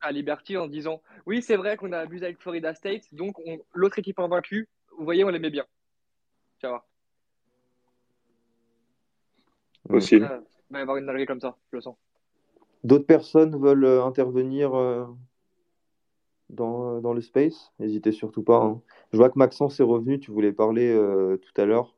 à 0.00 0.12
Liberty 0.12 0.56
en 0.56 0.66
disant 0.66 1.00
oui, 1.26 1.42
c'est 1.42 1.56
vrai 1.56 1.76
qu'on 1.76 1.92
a 1.92 1.98
abusé 1.98 2.26
avec 2.26 2.40
Florida 2.40 2.74
State, 2.74 3.02
donc 3.12 3.36
l'autre 3.72 3.98
équipe 3.98 4.18
invaincue, 4.18 4.68
vous 4.98 5.04
voyez, 5.04 5.24
on 5.24 5.28
l'aimait 5.28 5.50
bien. 5.50 5.64
Tu 6.58 6.66
vas 6.66 6.70
voir. 6.70 6.86
Aussi. 9.90 10.16
Il 10.16 10.22
va 10.70 10.78
y 10.78 10.82
avoir 10.82 10.96
une 10.96 11.06
galerie 11.06 11.26
comme 11.26 11.40
ça, 11.40 11.56
je 11.70 11.76
le 11.76 11.82
sens. 11.82 11.96
D'autres 12.84 13.06
personnes 13.06 13.56
veulent 13.58 13.84
euh, 13.84 14.04
intervenir 14.04 14.74
euh, 14.74 15.06
dans, 16.50 17.00
dans, 17.00 17.12
le 17.12 17.20
space 17.20 17.72
N'hésitez 17.78 18.12
surtout 18.12 18.42
pas. 18.42 18.62
Hein. 18.62 18.82
Je 19.12 19.16
vois 19.18 19.30
que 19.30 19.38
Maxence 19.38 19.80
est 19.80 19.84
revenu, 19.84 20.20
tu 20.20 20.30
voulais 20.30 20.52
parler 20.52 20.88
euh, 20.88 21.36
tout 21.38 21.60
à 21.60 21.64
l'heure. 21.64 21.94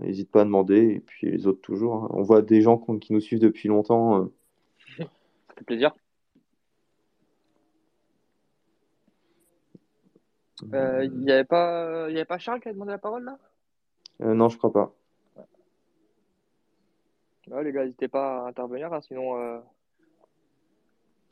N'hésite 0.00 0.30
pas 0.30 0.42
à 0.42 0.44
demander, 0.44 0.94
et 0.94 1.00
puis 1.00 1.28
les 1.28 1.48
autres 1.48 1.60
toujours. 1.60 1.96
Hein. 1.96 2.08
On 2.10 2.22
voit 2.22 2.40
des 2.40 2.60
gens 2.62 2.78
qui 2.78 3.12
nous 3.12 3.20
suivent 3.20 3.40
depuis 3.40 3.68
longtemps. 3.68 4.30
Ça 4.96 5.04
fait 5.56 5.64
plaisir. 5.64 5.92
Il 10.62 11.10
n'y 11.18 11.32
avait, 11.32 11.44
pas... 11.44 12.08
y 12.10 12.14
avait 12.14 12.24
pas 12.24 12.38
Charles 12.38 12.60
qui 12.60 12.68
a 12.68 12.72
demandé 12.72 12.92
la 12.92 12.98
parole 12.98 13.24
là? 13.24 13.38
Non, 14.20 14.48
je 14.48 14.56
crois 14.56 14.72
pas 14.72 14.94
les 17.62 17.72
gars, 17.72 17.84
n'hésitez 17.84 18.08
pas 18.08 18.44
à 18.44 18.48
intervenir, 18.48 18.92
hein, 18.92 19.00
sinon. 19.00 19.38
Euh, 19.38 19.58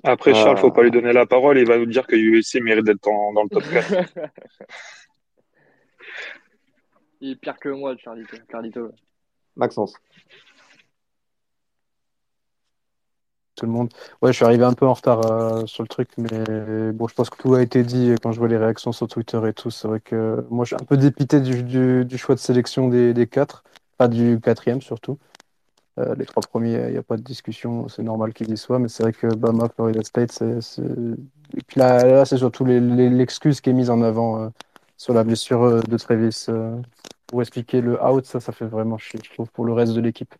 Après, 0.04 0.32
Charles, 0.34 0.44
Charles, 0.44 0.58
faut 0.58 0.70
pas 0.70 0.82
lui 0.82 0.90
donner 0.90 1.14
la 1.14 1.24
parole, 1.24 1.58
il 1.58 1.66
va 1.66 1.78
nous 1.78 1.86
dire 1.86 2.06
que 2.06 2.14
USC 2.14 2.60
mérite 2.60 2.84
d'être 2.84 3.02
dans, 3.02 3.42
le 3.42 3.48
top 3.48 3.64
4. 3.70 3.94
il 7.22 7.30
est 7.30 7.36
pire 7.36 7.58
que 7.58 7.70
moi, 7.70 7.96
Charlito. 7.96 8.36
Carlito. 8.46 8.90
Maxence. 9.56 9.94
Tout 13.56 13.64
le 13.64 13.72
monde. 13.72 13.88
Ouais, 14.20 14.32
je 14.32 14.36
suis 14.36 14.44
arrivé 14.44 14.64
un 14.64 14.74
peu 14.74 14.84
en 14.84 14.92
retard 14.92 15.24
euh, 15.30 15.64
sur 15.64 15.82
le 15.82 15.88
truc, 15.88 16.10
mais 16.18 16.92
bon, 16.92 17.08
je 17.08 17.14
pense 17.14 17.30
que 17.30 17.40
tout 17.40 17.54
a 17.54 17.62
été 17.62 17.82
dit 17.82 18.14
quand 18.22 18.32
je 18.32 18.38
vois 18.38 18.48
les 18.48 18.58
réactions 18.58 18.92
sur 18.92 19.08
Twitter 19.08 19.40
et 19.48 19.54
tout. 19.54 19.70
C'est 19.70 19.88
vrai 19.88 20.00
que 20.00 20.44
moi, 20.50 20.66
je 20.66 20.74
suis 20.74 20.82
un 20.82 20.84
peu 20.84 20.98
dépité 20.98 21.40
du, 21.40 22.18
choix 22.18 22.34
de 22.34 22.40
sélection 22.40 22.88
des, 22.88 23.14
des 23.14 23.26
quatre, 23.26 23.64
pas 23.96 24.08
du 24.08 24.38
quatrième 24.42 24.82
surtout. 24.82 25.18
Euh, 25.98 26.14
les 26.16 26.26
trois 26.26 26.42
premiers, 26.42 26.86
il 26.86 26.92
n'y 26.92 26.96
a 26.96 27.02
pas 27.02 27.16
de 27.16 27.22
discussion, 27.22 27.88
c'est 27.88 28.02
normal 28.02 28.32
qu'ils 28.32 28.52
y 28.52 28.56
soient, 28.56 28.78
mais 28.78 28.88
c'est 28.88 29.04
vrai 29.04 29.12
que 29.12 29.28
Bama, 29.28 29.68
Florida 29.68 30.02
State, 30.02 30.32
c'est. 30.32 30.80
Et 31.56 31.62
puis 31.66 31.78
là, 31.78 32.24
c'est 32.24 32.38
surtout 32.38 32.64
l'excuse 32.64 33.60
qui 33.60 33.70
est 33.70 33.72
mise 33.72 33.90
en 33.90 34.02
avant 34.02 34.42
euh, 34.42 34.48
sur 34.96 35.14
la 35.14 35.22
blessure 35.22 35.62
euh, 35.62 35.80
de 35.82 35.96
Travis. 35.96 36.46
pour 37.26 37.42
expliquer 37.42 37.80
le 37.80 38.02
out, 38.04 38.24
ça, 38.26 38.40
ça 38.40 38.52
fait 38.52 38.66
vraiment 38.66 38.98
chier, 38.98 39.20
je 39.22 39.32
trouve, 39.32 39.50
pour 39.52 39.64
le 39.64 39.72
reste 39.72 39.92
de 39.94 40.00
l'équipe. 40.00 40.34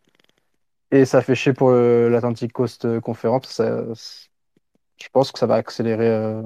Et 0.90 1.04
ça 1.04 1.22
fait 1.22 1.34
chier 1.34 1.52
pour 1.52 1.70
l'Atlantic 1.72 2.52
Coast 2.52 3.00
Conference. 3.00 3.60
je 3.60 5.08
pense 5.12 5.32
que 5.32 5.38
ça 5.38 5.46
va 5.46 5.54
accélérer. 5.56 6.42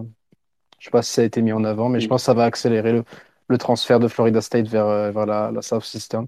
je 0.78 0.84
sais 0.84 0.90
pas 0.90 1.02
si 1.02 1.12
ça 1.12 1.22
a 1.22 1.24
été 1.24 1.42
mis 1.42 1.52
en 1.52 1.64
avant, 1.64 1.88
mais 1.88 2.00
je 2.00 2.08
pense 2.08 2.22
que 2.22 2.26
ça 2.26 2.34
va 2.34 2.44
accélérer 2.44 3.02
le, 3.48 3.58
transfert 3.58 4.00
de 4.00 4.08
Florida 4.08 4.40
State 4.40 4.68
vers, 4.68 5.12
vers 5.12 5.26
la, 5.26 5.50
la 5.50 5.62
South 5.62 5.84
System. 5.84 6.26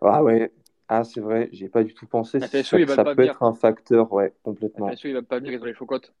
Ah 0.00 0.22
ouais, 0.22 0.50
ah, 0.88 1.02
c'est 1.04 1.20
vrai, 1.20 1.48
j'ai 1.52 1.68
pas 1.68 1.82
du 1.82 1.94
tout 1.94 2.06
pensé. 2.06 2.40
Ça, 2.40 2.48
ça 2.48 3.04
peut 3.04 3.22
être 3.22 3.42
un 3.42 3.54
facteur, 3.54 4.12
ouais, 4.12 4.34
complètement. 4.42 4.88
FSU, 4.90 5.08
il 5.08 5.14
va 5.14 5.22
pas 5.22 5.38
venir, 5.38 5.52
ils 5.52 5.60
ont 5.60 5.64
les 5.64 5.74
chocottes. 5.74 6.12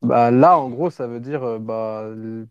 Bah, 0.00 0.30
là, 0.30 0.58
en 0.58 0.70
gros, 0.70 0.90
ça 0.90 1.06
veut 1.06 1.20
dire, 1.20 1.42
euh, 1.42 1.58
bah, 1.58 2.08
vous 2.14 2.46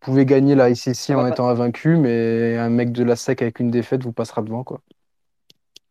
pouvez 0.00 0.24
gagner 0.24 0.54
la 0.54 0.70
ICC 0.70 1.10
en 1.10 1.26
étant 1.26 1.48
invaincu, 1.48 1.96
mais 1.96 2.56
un 2.56 2.70
mec 2.70 2.92
de 2.92 3.04
la 3.04 3.16
SEC 3.16 3.42
avec 3.42 3.60
une 3.60 3.70
défaite 3.70 4.04
vous 4.04 4.12
passera 4.12 4.40
devant, 4.42 4.64
quoi. 4.64 4.80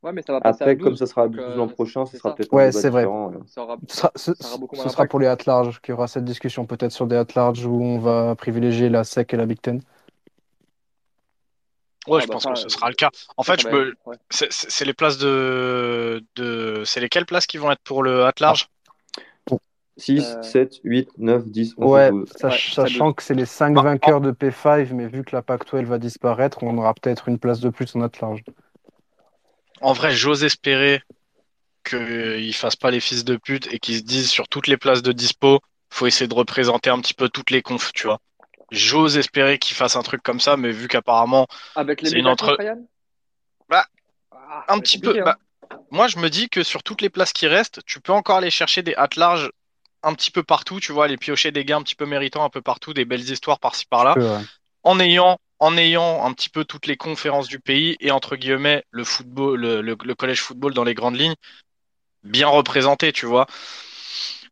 Ouais, 0.02 0.12
mais 0.12 0.22
ça 0.22 0.34
va 0.34 0.42
passer 0.42 0.64
Après, 0.64 0.78
comme 0.78 0.96
ça 0.96 1.08
sera 1.08 1.28
12 1.28 1.56
l'an 1.56 1.68
prochain, 1.68 2.06
ce 2.06 2.18
sera 2.18 2.36
peut-être 2.36 2.54
Ouais, 2.54 2.72
c'est 2.72 2.90
vrai. 2.90 3.08
Ça 3.48 3.64
aura, 3.64 3.78
ce 4.16 4.34
sera, 4.36 5.06
pour 5.06 5.20
les 5.20 5.28
at 5.28 5.38
large 5.48 5.82
qu'il 5.82 5.94
y 5.94 5.94
aura 5.94 6.08
cette 6.08 6.26
discussion, 6.26 6.66
peut-être 6.66 6.92
sur 6.92 7.08
des 7.08 7.16
at 7.16 7.26
large 7.36 7.66
où 7.66 7.82
on 7.82 7.98
va 7.98 8.36
privilégier 8.36 8.90
la 8.90 9.04
SEC 9.04 9.34
et 9.34 9.38
la 9.38 9.48
Big 9.48 9.60
Ten. 9.60 9.82
Ouais, 12.08 12.20
ah 12.20 12.24
je 12.24 12.28
bah 12.28 12.34
pense 12.34 12.46
que 12.46 12.56
ce 12.56 12.70
sera 12.70 12.90
le 12.90 12.96
cas. 12.96 13.10
En 13.38 13.44
fait, 13.44 13.62
je 13.62 13.68
peux... 13.68 13.94
c'est 14.30 14.86
les 14.86 14.94
places 14.94 15.18
de... 15.18 16.24
de... 16.36 16.84
C'est 16.86 17.00
lesquelles 17.00 17.26
places 17.26 17.48
qui 17.48 17.58
vont 17.58 17.72
être 17.72 17.82
pour 17.84 18.04
le 18.04 18.26
at 18.26 18.34
large? 18.40 18.70
6, 19.98 20.38
7, 20.42 20.82
8, 20.84 21.10
9, 21.18 21.46
10, 21.46 21.76
11, 21.78 21.90
ouais, 21.90 22.12
Sachant 22.36 23.14
que 23.14 23.24
c'est 23.24 23.34
les 23.34 23.46
5 23.46 23.74
bah, 23.74 23.82
vainqueurs 23.82 24.20
de 24.20 24.32
P5, 24.32 24.92
mais 24.92 25.08
vu 25.08 25.24
que 25.24 25.34
la 25.34 25.42
Pac-12 25.42 25.86
va 25.86 25.98
disparaître, 26.00 26.64
on 26.64 26.78
aura 26.78 26.94
peut-être 26.94 27.30
une 27.30 27.40
place 27.40 27.62
de 27.62 27.70
plus 27.70 27.96
en 27.96 28.02
at 28.02 28.12
large. 28.22 28.44
En 29.82 29.94
vrai, 29.94 30.12
j'ose 30.12 30.44
espérer 30.44 31.02
qu'ils 31.86 32.54
fassent 32.54 32.76
pas 32.76 32.92
les 32.92 33.00
fils 33.00 33.24
de 33.24 33.38
pute 33.38 33.72
et 33.72 33.80
qu'ils 33.80 34.00
se 34.00 34.04
disent 34.04 34.30
sur 34.30 34.50
toutes 34.50 34.68
les 34.68 34.78
places 34.78 35.02
de 35.02 35.14
dispo, 35.14 35.60
faut 35.90 36.08
essayer 36.08 36.28
de 36.28 36.34
représenter 36.34 36.90
un 36.90 37.00
petit 37.00 37.14
peu 37.14 37.30
toutes 37.30 37.52
les 37.52 37.62
confs, 37.62 37.94
tu 37.94 38.08
vois. 38.08 38.20
J'ose 38.72 39.18
espérer 39.18 39.60
qu'il 39.60 39.76
fasse 39.76 39.96
un 39.96 40.02
truc 40.02 40.24
comme 40.24 40.40
ça, 40.40 40.58
mais 40.58 40.72
vu 40.72 40.88
qu'apparemment 40.88 41.48
c'est 41.76 42.12
une 42.12 42.28
entre. 42.28 42.58
Bah, 43.70 43.86
ah, 44.32 44.66
un 44.68 44.80
petit 44.80 45.00
peu. 45.00 45.20
Hein. 45.20 45.24
Bah, 45.26 45.38
moi, 45.92 46.08
je 46.08 46.18
me 46.18 46.30
dis 46.30 46.50
que 46.50 46.64
sur 46.64 46.84
toutes 46.84 47.02
les 47.02 47.10
places 47.10 47.34
qui 47.34 47.48
restent, 47.48 47.82
tu 47.86 48.00
peux 48.00 48.14
encore 48.14 48.38
aller 48.38 48.52
chercher 48.52 48.84
des 48.84 48.94
at 48.96 49.10
large 49.16 49.52
un 50.04 50.14
petit 50.14 50.32
peu 50.32 50.44
partout, 50.44 50.80
tu 50.80 50.92
vois, 50.92 51.06
aller 51.06 51.18
piocher 51.18 51.52
des 51.52 51.66
gars 51.66 51.78
un 51.78 51.82
petit 51.82 51.96
peu 51.96 52.06
méritants 52.06 52.44
un 52.44 52.50
peu 52.50 52.62
partout, 52.62 52.94
des 52.94 53.06
belles 53.06 53.30
histoires 53.30 53.60
par-ci 53.60 53.86
par-là, 53.86 54.16
en 54.84 55.00
ayant 55.00 55.40
en 55.58 55.78
ayant 55.78 56.26
un 56.26 56.34
petit 56.34 56.50
peu 56.50 56.66
toutes 56.66 56.86
les 56.86 56.98
conférences 56.98 57.48
du 57.48 57.62
pays 57.62 57.96
et 58.02 58.12
entre 58.12 58.36
guillemets 58.36 58.84
le 58.92 59.06
football, 59.06 59.62
le 59.62 60.14
collège 60.14 60.42
football 60.42 60.74
dans 60.74 60.84
les 60.84 60.94
grandes 60.94 61.18
lignes 61.18 61.36
bien 62.26 62.48
représenté, 62.48 63.14
tu 63.14 63.26
vois. 63.26 63.48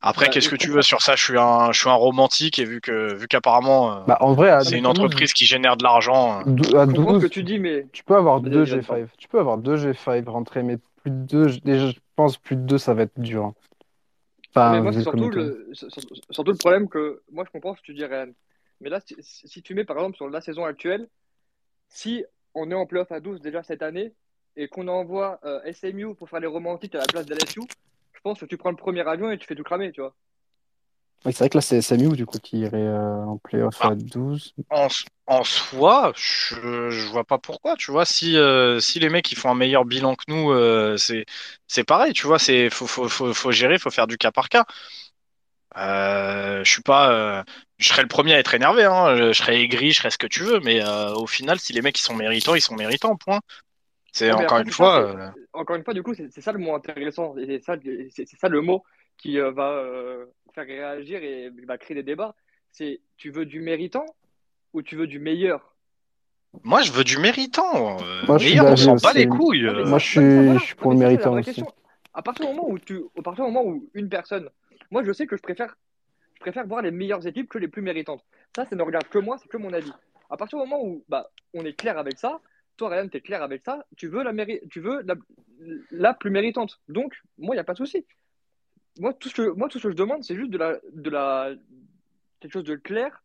Après, 0.06 0.30
qu'est-ce 0.30 0.49
que 0.49 0.58
tu 0.58 0.70
veux 0.70 0.82
sur 0.82 1.01
ça? 1.01 1.16
Je 1.16 1.24
suis 1.24 1.38
un, 1.38 1.72
je 1.72 1.80
suis 1.80 1.89
un 1.89 1.93
romantique 1.93 2.60
et 2.60 2.66
vu 2.66 2.82
que, 2.82 3.16
vu 3.16 3.30
qu'apparemment, 3.30 3.99
euh, 3.99 3.99
bah, 4.06 4.18
en 4.20 4.34
vrai, 4.34 4.62
c'est 4.66 4.78
une 4.78 4.86
entreprise 4.86 5.32
qui 5.32 5.45
génère 5.45 5.78
de 5.78 5.84
l'argent. 5.84 6.41
Euh. 6.45 6.78
À 6.78 6.86
12, 6.86 7.24
que 7.24 7.28
tu 7.28 7.41
dis, 7.41 7.58
mais 7.58 7.88
tu 7.93 8.04
peux 8.04 8.18
avoir 8.18 8.41
deux 8.41 8.66
G5. 8.66 9.08
Tu 9.18 9.30
peux 9.30 9.39
avoir 9.39 9.58
deux 9.58 9.78
G5 9.78 10.28
rentrés, 10.28 10.62
mais 10.62 10.78
plus 11.01 11.12
de 11.12 11.26
deux. 11.26 11.47
Déjà, 11.64 11.88
je 11.88 11.97
pense 12.18 12.38
plus 12.38 12.58
de 12.58 12.64
deux, 12.64 12.78
ça 12.78 12.93
va 12.93 13.04
être 13.04 13.18
dur. 13.18 13.45
Hein. 13.45 13.54
Enfin, 14.49 14.74
mais 14.74 14.82
moi, 14.82 14.91
c'est 14.91 15.04
surtout 15.04 15.30
le, 15.30 15.70
surtout 15.72 16.51
le 16.51 16.58
problème 16.58 16.89
que 16.89 17.22
moi, 17.32 17.45
je 17.47 17.51
comprends 17.51 17.74
ce 17.74 17.80
que 17.80 17.86
tu 17.86 17.93
dis, 17.93 18.04
Ryan. 18.04 18.28
Mais 18.82 18.89
là, 18.89 18.99
si, 18.99 19.16
si, 19.22 19.62
tu 19.64 19.74
mets 19.74 19.86
par 19.86 19.95
exemple 19.95 20.18
sur 20.18 20.28
la 20.28 20.41
saison 20.41 20.66
actuelle, 20.66 21.08
si 21.88 22.26
on 22.54 22.70
est 22.70 22.76
en 22.76 22.86
playoff 22.86 23.14
à 23.14 23.22
12 23.22 23.39
déjà 23.39 23.64
cette 23.64 23.82
année 23.82 24.12
et 24.58 24.68
qu'on 24.68 24.89
envoie 24.89 25.39
euh, 25.45 25.62
SMU 25.72 26.14
pour 26.14 26.30
faire 26.30 26.41
les 26.41 26.47
romantiques 26.47 26.93
à 26.93 26.99
la 26.99 27.06
place 27.06 27.26
d'LSU, 27.26 27.62
pense 28.24 28.40
que 28.40 28.46
tu 28.46 28.58
prends 28.58 28.72
le 28.72 28.76
premier 28.76 29.08
avion 29.08 29.32
et 29.32 29.38
tu 29.38 29.46
fais 29.46 29.56
tout 29.56 29.64
cramer, 29.64 29.92
tu 29.92 30.02
vois. 30.02 30.16
Oui, 31.26 31.32
c'est 31.32 31.40
vrai 31.40 31.50
que 31.50 31.58
là, 31.58 31.62
c'est 31.62 31.82
Samu, 31.82 32.18
du 32.18 32.26
coup, 32.26 32.38
qui 32.38 32.60
irait 32.60 32.78
euh, 32.78 33.24
en 33.24 33.38
playoff 33.38 33.80
à 33.82 33.96
12. 33.96 34.54
En, 34.70 34.90
en 35.28 35.44
soi, 35.46 36.12
je, 36.18 36.90
je 36.90 37.08
vois 37.08 37.24
pas 37.24 37.38
pourquoi, 37.38 37.78
tu 37.78 37.92
vois. 37.92 38.04
Si, 38.04 38.36
euh, 38.36 38.82
si 38.82 39.00
les 39.00 39.08
mecs 39.10 39.32
ils 39.32 39.38
font 39.38 39.50
un 39.50 39.56
meilleur 39.56 39.86
bilan 39.86 40.16
que 40.16 40.26
nous, 40.28 40.52
euh, 40.52 40.98
c'est, 40.98 41.26
c'est 41.68 41.86
pareil, 41.86 42.12
tu 42.12 42.28
vois. 42.28 42.40
C'est 42.40 42.70
faut, 42.70 42.88
faut, 42.88 43.08
faut, 43.08 43.34
faut 43.34 43.52
gérer, 43.52 43.78
faut 43.80 43.90
faire 43.90 44.08
du 44.08 44.18
cas 44.18 44.32
par 44.34 44.50
cas. 44.50 44.66
je 45.76 46.64
suis 46.66 46.82
pas, 46.82 47.46
je 47.78 47.88
serais 47.88 48.02
le 48.02 48.10
premier 48.10 48.34
à 48.34 48.40
être 48.40 48.54
énervé, 48.54 48.84
hein. 48.84 49.16
je, 49.16 49.32
serais 49.34 49.62
aigri, 49.62 49.92
je 49.92 50.00
serais 50.00 50.12
ce 50.12 50.18
que 50.18 50.28
tu 50.28 50.44
veux, 50.44 50.60
mais 50.60 50.84
au 51.16 51.26
final, 51.28 51.58
si 51.58 51.72
les 51.72 51.82
mecs 51.82 51.98
ils 52.00 52.04
sont 52.04 52.16
méritants, 52.16 52.56
ils 52.56 52.62
sont 52.62 52.76
méritants, 52.76 53.16
point. 53.16 53.40
C'est 54.14 54.32
encore 54.32 54.59
une 54.59 54.72
fois. 54.72 55.01
Euh, 55.01 55.30
encore 55.53 55.76
une 55.76 55.84
fois, 55.84 55.93
du 55.93 56.03
coup, 56.03 56.14
c'est 56.14 56.30
ça 56.39 56.51
le 56.51 56.59
mot 56.59 56.76
intéressant. 56.76 57.34
C'est 57.36 57.59
ça, 57.64 57.76
ça, 58.39 58.47
le 58.47 58.61
mot 58.61 58.84
qui 59.18 59.39
euh, 59.39 59.51
va 59.51 59.72
euh, 59.72 60.26
faire 60.53 60.68
réagir 60.68 61.22
et 61.24 61.49
va 61.68 61.80
créer 61.80 61.95
des 61.95 62.03
débats. 62.03 62.36
C'est 62.72 63.01
tu 63.18 63.32
veux 63.32 63.45
du 63.45 63.59
méritant 63.59 64.05
ou 64.72 64.84
tu 64.84 64.95
veux 64.95 65.07
du 65.07 65.18
meilleur? 65.18 65.76
Moi, 66.64 66.84
je 66.84 66.91
veux 66.91 67.03
du 67.03 67.18
méritant. 67.18 67.97
Moi, 68.28 68.38
meilleur, 68.38 68.68
on 68.68 68.76
s'en 68.76 68.95
bat 68.97 69.14
les 69.14 69.28
couilles. 69.28 69.68
moi, 69.86 69.97
je 69.97 70.59
suis, 70.59 70.76
pour 70.76 70.91
le 70.91 70.97
méritant 70.97 71.34
aussi. 71.34 71.64
À 72.14 72.22
partir, 72.22 72.45
du 72.45 72.53
moment 72.53 72.70
où 72.70 72.78
tu, 72.78 73.01
à 73.18 73.24
partir 73.24 73.45
du 73.45 73.51
moment 73.51 73.68
où 73.68 73.89
une 73.95 74.09
personne. 74.09 74.47
Moi, 74.91 75.03
je 75.03 75.11
sais 75.11 75.26
que 75.26 75.36
je 75.36 75.41
préfère, 75.41 75.76
je 76.36 76.39
préfère 76.39 76.68
voir 76.68 76.84
les 76.84 76.91
meilleures 76.91 77.26
équipes 77.26 77.49
que 77.49 77.57
les 77.57 77.68
plus 77.68 77.82
méritantes. 77.82 78.24
Ça, 78.55 78.66
ça 78.66 78.76
ne 78.76 78.84
regarde 78.84 79.07
que 79.07 79.18
moi, 79.18 79.39
c'est 79.41 79.49
que 79.49 79.57
mon 79.57 79.74
avis. 79.74 79.91
À 80.30 80.38
partir 80.38 80.59
du 80.59 80.70
moment 80.70 80.86
où 80.86 81.03
bah, 81.09 81.32
on 81.55 81.66
est 81.66 81.74
clair 81.74 81.97
avec 81.97 82.20
ça, 82.20 82.39
toi, 82.78 82.90
Ryan, 82.90 83.08
tu 83.08 83.18
es 83.18 83.22
clair 83.22 83.44
avec 83.44 83.64
ça, 83.64 83.86
tu 83.98 84.08
veux 84.08 84.24
la, 84.24 84.34
tu 84.70 84.80
veux 84.80 85.06
la, 85.92 86.14
plus 86.14 86.30
méritante. 86.30 86.80
Donc, 86.90 87.14
moi, 87.38 87.56
il 87.56 87.58
n'y 87.58 87.62
a 87.62 87.64
pas 87.64 87.74
de 87.74 87.78
souci. 87.78 88.06
Moi 89.00 89.14
tout, 89.14 89.30
ce 89.30 89.36
que, 89.36 89.50
moi, 89.50 89.70
tout 89.70 89.80
ce 89.80 89.84
que 89.84 89.92
je 89.92 89.96
demande, 89.96 90.24
c'est 90.24 90.36
juste 90.36 90.52
de 90.52 90.58
la, 90.58 90.78
de 90.94 91.10
la, 91.10 91.52
quelque 92.40 92.54
chose 92.54 92.64
de 92.64 92.76
clair 92.76 93.24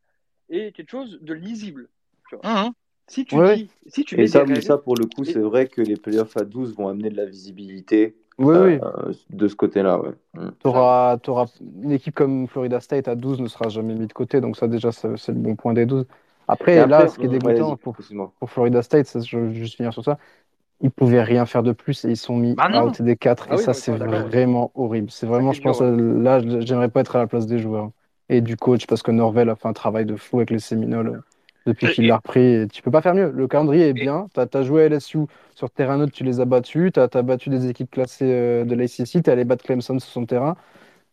et 0.48 0.72
quelque 0.72 0.90
chose 0.90 1.18
de 1.20 1.34
lisible. 1.34 1.88
Mmh. 2.32 2.70
Si 3.06 3.24
tu 3.24 3.36
dis, 3.54 3.70
si 3.86 4.04
tu 4.04 4.20
et 4.20 4.26
ça, 4.26 4.44
ça, 4.60 4.76
pour 4.76 4.94
le 4.94 5.06
coup, 5.06 5.24
c'est 5.24 5.38
vrai 5.38 5.66
que 5.66 5.80
les 5.80 5.96
playoffs 5.96 6.36
à 6.36 6.44
12 6.44 6.74
vont 6.74 6.88
amener 6.88 7.08
de 7.08 7.16
la 7.16 7.24
visibilité 7.24 8.16
Oui, 8.38 8.54
oui. 8.56 8.78
de 9.30 9.48
ce 9.48 9.56
côté-là. 9.56 9.98
Ouais. 9.98 10.12
Mm. 10.34 10.50
Auras, 10.64 11.18
auras, 11.26 11.46
une 11.82 11.92
équipe 11.92 12.14
comme 12.14 12.46
Florida 12.48 12.80
State 12.80 13.08
à 13.08 13.14
12 13.14 13.40
ne 13.40 13.48
sera 13.48 13.70
jamais 13.70 13.94
mis 13.94 14.06
de 14.06 14.12
côté, 14.12 14.42
donc 14.42 14.58
ça 14.58 14.68
déjà 14.68 14.92
c'est 14.92 15.28
le 15.28 15.34
bon 15.34 15.56
point 15.56 15.72
des 15.72 15.86
12. 15.86 16.06
Après, 16.48 16.86
là, 16.86 17.08
ce 17.08 17.18
qui 17.18 17.26
est 17.26 17.28
dégoûtant 17.28 17.76
pour, 17.76 17.96
pour, 18.38 18.50
Florida 18.50 18.82
State, 18.82 19.24
je 19.24 19.38
veux 19.38 19.52
juste 19.52 19.76
finir 19.76 19.92
sur 19.92 20.02
ça, 20.02 20.18
ils 20.80 20.90
pouvaient 20.90 21.22
rien 21.22 21.44
faire 21.46 21.62
de 21.62 21.72
plus 21.72 22.04
et 22.04 22.10
ils 22.10 22.16
sont 22.16 22.36
mis 22.36 22.54
bah 22.54 22.84
out 22.84 23.02
des 23.02 23.16
4 23.16 23.48
ah 23.50 23.54
et 23.54 23.58
ça 23.58 23.74
c'est 23.74 23.92
vraiment 23.92 24.70
horrible. 24.74 25.10
C'est 25.10 25.26
vraiment, 25.26 25.52
je 25.52 25.60
pense, 25.60 25.80
là 25.80 26.40
j'aimerais 26.60 26.88
pas 26.88 27.00
être 27.00 27.16
à 27.16 27.18
la 27.18 27.26
place 27.26 27.46
des 27.46 27.58
joueurs 27.58 27.90
et 28.28 28.40
du 28.40 28.56
coach 28.56 28.86
parce 28.86 29.02
que 29.02 29.10
Norvel 29.10 29.48
a 29.50 29.56
fait 29.56 29.68
un 29.68 29.72
travail 29.72 30.06
de 30.06 30.16
fou 30.16 30.36
avec 30.38 30.50
les 30.50 30.58
Séminoles 30.58 31.22
depuis 31.66 31.88
qu'il 31.88 32.06
l'a 32.06 32.16
repris. 32.16 32.66
Tu 32.72 32.82
peux 32.82 32.90
pas 32.90 33.02
faire 33.02 33.14
mieux. 33.14 33.30
Le 33.30 33.46
calendrier 33.46 33.88
est 33.88 33.92
bien. 33.92 34.28
Tu 34.34 34.56
as, 34.56 34.62
joué 34.62 34.84
à 34.84 34.88
LSU 34.88 35.18
sur 35.54 35.70
terrain 35.70 35.98
neutre, 35.98 36.12
tu 36.12 36.24
les 36.24 36.40
as 36.40 36.44
battus. 36.44 36.92
Tu 36.92 37.00
as, 37.00 37.22
battu 37.22 37.50
des 37.50 37.68
équipes 37.68 37.90
classées 37.90 38.30
euh, 38.30 38.64
de 38.64 38.74
l'ACC. 38.74 39.04
Tu 39.04 39.18
es 39.18 39.28
allé 39.28 39.44
battre 39.44 39.64
Clemson 39.64 39.98
sur 39.98 40.10
son 40.10 40.26
terrain. 40.26 40.56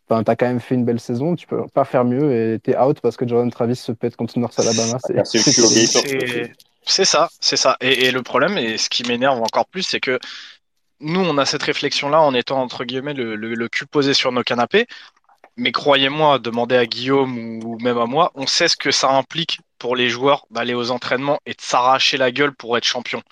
Enfin, 0.08 0.22
tu 0.22 0.30
as 0.30 0.36
quand 0.36 0.46
même 0.46 0.60
fait 0.60 0.74
une 0.74 0.84
belle 0.84 1.00
saison. 1.00 1.34
Tu 1.36 1.46
peux 1.46 1.66
pas 1.72 1.84
faire 1.84 2.04
mieux 2.04 2.32
et 2.32 2.60
tu 2.60 2.70
es 2.70 2.78
out 2.78 3.00
parce 3.00 3.16
que 3.16 3.26
Jordan 3.26 3.50
Travis 3.50 3.76
se 3.76 3.92
pète 3.92 4.16
contre 4.16 4.38
North 4.38 4.58
Alabama. 4.58 4.98
C'est 6.88 7.04
ça, 7.04 7.28
c'est 7.40 7.56
ça. 7.56 7.76
Et, 7.80 8.12
le 8.12 8.22
problème, 8.22 8.56
et 8.58 8.78
ce 8.78 8.88
qui 8.88 9.02
m'énerve 9.02 9.42
encore 9.42 9.66
plus, 9.66 9.82
c'est 9.82 9.98
que 9.98 10.20
nous, 11.00 11.20
on 11.20 11.36
a 11.36 11.44
cette 11.44 11.64
réflexion-là 11.64 12.20
en 12.20 12.32
étant, 12.32 12.62
entre 12.62 12.84
guillemets, 12.84 13.14
le, 13.14 13.34
le 13.34 13.68
cul 13.68 13.86
posé 13.86 14.14
sur 14.14 14.30
nos 14.30 14.42
canapés. 14.42 14.86
Mais 15.56 15.72
croyez-moi, 15.72 16.38
demandez 16.38 16.76
à 16.76 16.86
Guillaume 16.86 17.64
ou 17.64 17.78
même 17.80 17.98
à 17.98 18.04
moi, 18.04 18.30
on 18.34 18.46
sait 18.46 18.68
ce 18.68 18.76
que 18.76 18.90
ça 18.90 19.10
implique 19.10 19.60
pour 19.78 19.96
les 19.96 20.08
joueurs 20.08 20.46
d'aller 20.50 20.74
aux 20.74 20.90
entraînements 20.90 21.40
et 21.46 21.52
de 21.52 21.60
s'arracher 21.60 22.18
la 22.18 22.30
gueule 22.30 22.54
pour 22.54 22.76
être 22.76 22.84
champion. 22.84 23.22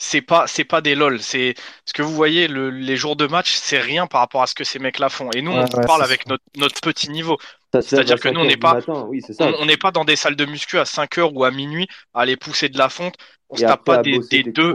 C'est 0.00 0.22
pas 0.22 0.46
c'est 0.46 0.64
pas 0.64 0.80
des 0.80 0.94
lol. 0.94 1.20
C'est 1.20 1.54
ce 1.84 1.92
que 1.92 2.02
vous 2.02 2.14
voyez 2.14 2.48
les 2.48 2.96
jours 2.96 3.16
de 3.16 3.26
match 3.26 3.52
c'est 3.52 3.78
rien 3.78 4.06
par 4.06 4.22
rapport 4.22 4.42
à 4.42 4.46
ce 4.46 4.54
que 4.54 4.64
ces 4.64 4.78
mecs 4.78 4.98
là 4.98 5.10
font. 5.10 5.30
Et 5.34 5.42
nous 5.42 5.52
on 5.52 5.66
parle 5.66 6.02
avec 6.02 6.26
notre, 6.26 6.42
notre, 6.56 6.80
petit 6.80 7.10
niveau. 7.10 7.38
C'est-à-dire 7.72 8.18
que 8.18 8.30
nous 8.30 8.40
on 8.40 8.46
n'est 8.46 8.56
pas 8.56 8.78
on 8.88 9.66
n'est 9.66 9.76
pas 9.76 9.90
dans 9.92 10.04
des 10.04 10.16
salles 10.16 10.36
de 10.36 10.46
muscu 10.46 10.78
à 10.78 10.86
5 10.86 11.18
heures 11.18 11.36
ou 11.36 11.44
à 11.44 11.50
minuit 11.50 11.86
à 12.14 12.22
aller 12.22 12.36
pousser 12.36 12.70
de 12.70 12.78
la 12.78 12.88
fonte. 12.88 13.14
On 13.50 13.56
se 13.56 13.62
tape 13.62 13.84
pas 13.84 13.98
des, 13.98 14.18
deux 14.44 14.74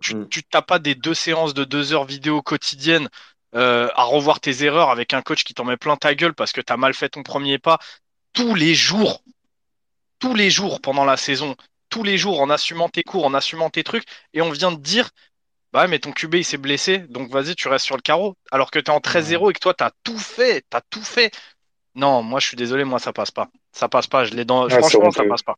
tu, 0.00 0.14
mm. 0.14 0.28
tu 0.28 0.42
tapes 0.44 0.66
pas 0.66 0.78
des 0.78 0.94
deux 0.94 1.14
séances 1.14 1.52
de 1.52 1.64
deux 1.64 1.92
heures 1.92 2.04
vidéo 2.04 2.42
quotidiennes 2.42 3.08
euh, 3.54 3.88
à 3.94 4.04
revoir 4.04 4.40
tes 4.40 4.64
erreurs 4.64 4.90
avec 4.90 5.12
un 5.12 5.20
coach 5.20 5.44
qui 5.44 5.52
t'en 5.52 5.64
met 5.64 5.76
plein 5.76 5.96
ta 5.96 6.14
gueule 6.14 6.32
parce 6.32 6.52
que 6.52 6.60
tu 6.60 6.72
as 6.72 6.76
mal 6.76 6.94
fait 6.94 7.10
ton 7.10 7.22
premier 7.22 7.58
pas 7.58 7.78
tous 8.32 8.54
les 8.54 8.74
jours, 8.74 9.22
tous 10.18 10.34
les 10.34 10.50
jours 10.50 10.80
pendant 10.80 11.04
la 11.04 11.16
saison, 11.16 11.54
tous 11.94 12.02
les 12.02 12.18
jours 12.18 12.40
en 12.40 12.50
assumant 12.50 12.88
tes 12.88 13.04
cours, 13.04 13.24
en 13.24 13.34
assumant 13.34 13.70
tes 13.70 13.84
trucs, 13.84 14.02
et 14.32 14.42
on 14.42 14.50
vient 14.50 14.72
de 14.72 14.80
dire 14.80 15.10
bah 15.72 15.86
mais 15.86 16.00
ton 16.00 16.10
QB 16.10 16.34
il 16.34 16.44
s'est 16.44 16.56
blessé, 16.56 16.98
donc 16.98 17.30
vas-y, 17.30 17.54
tu 17.54 17.68
restes 17.68 17.84
sur 17.84 17.94
le 17.94 18.02
carreau. 18.02 18.34
Alors 18.50 18.72
que 18.72 18.80
tu 18.80 18.86
es 18.86 18.94
en 18.94 18.98
13-0 18.98 19.50
et 19.50 19.52
que 19.52 19.60
toi, 19.60 19.74
tu 19.74 19.84
as 19.84 19.92
tout 20.02 20.18
fait, 20.18 20.64
tu 20.68 20.76
as 20.76 20.80
tout 20.90 21.04
fait. 21.04 21.30
Non, 21.94 22.24
moi 22.24 22.40
je 22.40 22.48
suis 22.48 22.56
désolé, 22.56 22.82
moi 22.82 22.98
ça 22.98 23.12
passe 23.12 23.30
pas. 23.30 23.48
Ça 23.70 23.88
passe 23.88 24.08
pas, 24.08 24.24
je 24.24 24.34
l'ai 24.34 24.44
dans. 24.44 24.68
Franchement, 24.68 25.12
ça 25.12 25.22
passe 25.24 25.44
pas. 25.44 25.54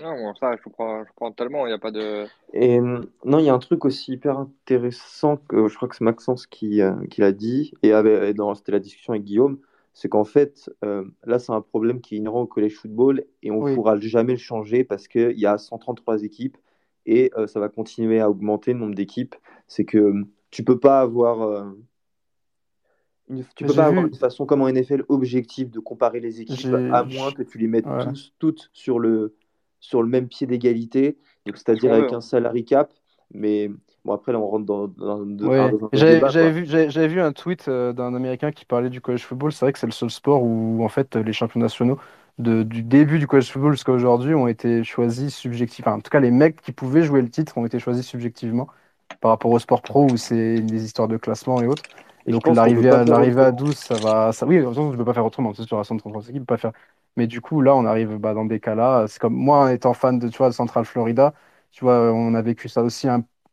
Non, 0.00 0.34
ça, 0.36 0.56
je 0.56 0.62
comprends, 0.62 1.04
je 1.04 1.08
comprends 1.10 1.32
tellement, 1.32 1.66
il 1.66 1.70
n'y 1.70 1.74
a 1.74 1.78
pas 1.78 1.90
de. 1.90 2.26
Et 2.54 2.78
non, 2.80 3.38
il 3.38 3.44
y 3.44 3.50
a 3.50 3.54
un 3.54 3.58
truc 3.58 3.84
aussi 3.84 4.12
hyper 4.12 4.38
intéressant 4.38 5.36
que 5.36 5.68
je 5.68 5.76
crois 5.76 5.88
que 5.88 5.96
c'est 5.96 6.04
Maxence 6.04 6.46
qui, 6.46 6.80
euh, 6.80 6.94
qui 7.10 7.20
l'a 7.20 7.32
dit, 7.32 7.74
et, 7.82 7.92
avait, 7.92 8.32
dans, 8.32 8.54
c'était 8.54 8.72
la 8.72 8.78
discussion 8.78 9.12
avec 9.12 9.24
Guillaume, 9.24 9.58
c'est 9.98 10.08
qu'en 10.08 10.22
fait, 10.22 10.70
euh, 10.84 11.04
là, 11.24 11.40
c'est 11.40 11.50
un 11.50 11.60
problème 11.60 12.00
qui 12.00 12.14
est 12.14 12.18
inhérent 12.18 12.42
au 12.42 12.46
collège 12.46 12.76
football 12.76 13.24
et 13.42 13.50
on 13.50 13.66
ne 13.66 13.74
pourra 13.74 13.98
jamais 13.98 14.34
le 14.34 14.38
changer 14.38 14.84
parce 14.84 15.08
qu'il 15.08 15.36
y 15.36 15.44
a 15.44 15.58
133 15.58 16.22
équipes 16.22 16.56
et 17.04 17.32
euh, 17.36 17.48
ça 17.48 17.58
va 17.58 17.68
continuer 17.68 18.20
à 18.20 18.30
augmenter 18.30 18.74
le 18.74 18.78
nombre 18.78 18.94
d'équipes. 18.94 19.34
C'est 19.66 19.84
que 19.84 20.12
tu 20.52 20.62
peux 20.62 20.78
pas 20.78 21.00
avoir. 21.00 21.74
Une, 23.28 23.44
tu 23.56 23.64
peux 23.64 23.74
pas 23.74 23.86
avoir 23.86 24.06
une 24.06 24.14
façon 24.14 24.46
comme 24.46 24.62
en 24.62 24.70
NFL 24.70 25.04
objective 25.08 25.68
de 25.68 25.80
comparer 25.80 26.20
les 26.20 26.42
équipes 26.42 26.74
à 26.92 27.02
moins 27.02 27.32
que 27.32 27.42
tu 27.42 27.58
les 27.58 27.66
mettes 27.66 27.88
tous, 28.04 28.34
toutes 28.38 28.70
sur 28.72 29.00
le, 29.00 29.34
sur 29.80 30.00
le 30.00 30.08
même 30.08 30.28
pied 30.28 30.46
d'égalité, 30.46 31.18
c'est-à-dire 31.44 31.92
avec 31.92 32.12
un 32.12 32.20
salary 32.20 32.64
cap. 32.64 32.94
Mais 33.34 33.68
bon, 34.08 34.14
après, 34.14 34.32
là, 34.32 34.38
on 34.38 34.48
rentre 34.48 34.64
dans, 34.64 34.88
dans, 34.88 35.88
J'avais 35.92 36.50
vu, 36.50 36.64
vu, 36.64 37.20
un 37.20 37.32
tweet 37.32 37.68
euh, 37.68 37.92
d'un 37.92 38.14
Américain 38.14 38.50
qui 38.50 38.64
parlait 38.64 38.90
du 38.90 39.00
college 39.00 39.22
football. 39.22 39.52
C'est 39.52 39.64
vrai 39.64 39.72
que 39.72 39.78
c'est 39.78 39.86
le 39.86 39.92
seul 39.92 40.10
sport 40.10 40.42
où, 40.42 40.82
en 40.84 40.88
fait, 40.88 41.16
les 41.16 41.32
champions 41.32 41.60
nationaux 41.60 41.98
de, 42.38 42.62
du 42.62 42.82
début 42.82 43.18
du 43.18 43.26
college 43.26 43.50
football 43.50 43.72
jusqu'à 43.72 43.92
aujourd'hui 43.92 44.34
ont 44.34 44.48
été 44.48 44.84
choisis 44.84 45.34
subjectivement. 45.34 45.92
en 45.92 46.00
tout 46.00 46.10
cas, 46.10 46.20
les 46.20 46.30
mecs 46.30 46.60
qui 46.62 46.72
pouvaient 46.72 47.02
jouer 47.02 47.20
le 47.20 47.30
titre 47.30 47.58
ont 47.58 47.66
été 47.66 47.78
choisis 47.78 48.06
subjectivement 48.06 48.68
par 49.20 49.30
rapport 49.32 49.50
au 49.50 49.58
sport 49.58 49.82
pro 49.82 50.04
où 50.04 50.16
c'est 50.16 50.60
des 50.60 50.84
histoires 50.84 51.08
de 51.08 51.16
classement 51.16 51.60
et 51.60 51.66
autres. 51.66 51.82
Et 52.26 52.32
donc 52.32 52.46
l'arrivée 52.46 52.90
à, 52.90 53.00
à 53.46 53.52
12, 53.52 53.74
ça 53.74 53.94
va. 53.94 54.32
Ça, 54.32 54.46
oui, 54.46 54.58
je 54.60 54.80
ne 54.80 54.96
peux 54.96 55.04
pas 55.04 55.14
faire 55.14 55.24
autrement. 55.24 55.54
C'est 55.54 55.64
sur 55.64 55.78
la 55.78 55.84
133 55.84 56.28
équipes, 56.28 56.46
pas 56.46 56.58
faire. 56.58 56.72
Mais 57.16 57.26
du 57.26 57.40
coup, 57.40 57.60
là, 57.62 57.74
on 57.74 57.84
arrive 57.86 58.16
bah, 58.18 58.34
dans 58.34 58.44
des 58.44 58.60
cas-là. 58.60 59.06
C'est 59.08 59.18
comme 59.18 59.34
moi, 59.34 59.72
étant 59.72 59.94
fan 59.94 60.18
de, 60.18 60.28
tu 60.28 60.38
vois, 60.38 60.48
de 60.50 60.54
Central 60.54 60.84
Florida, 60.84 61.34
tu 61.72 61.84
vois, 61.84 62.12
on 62.12 62.34
a 62.34 62.42
vécu 62.42 62.68
ça 62.68 62.82
aussi 62.82 63.08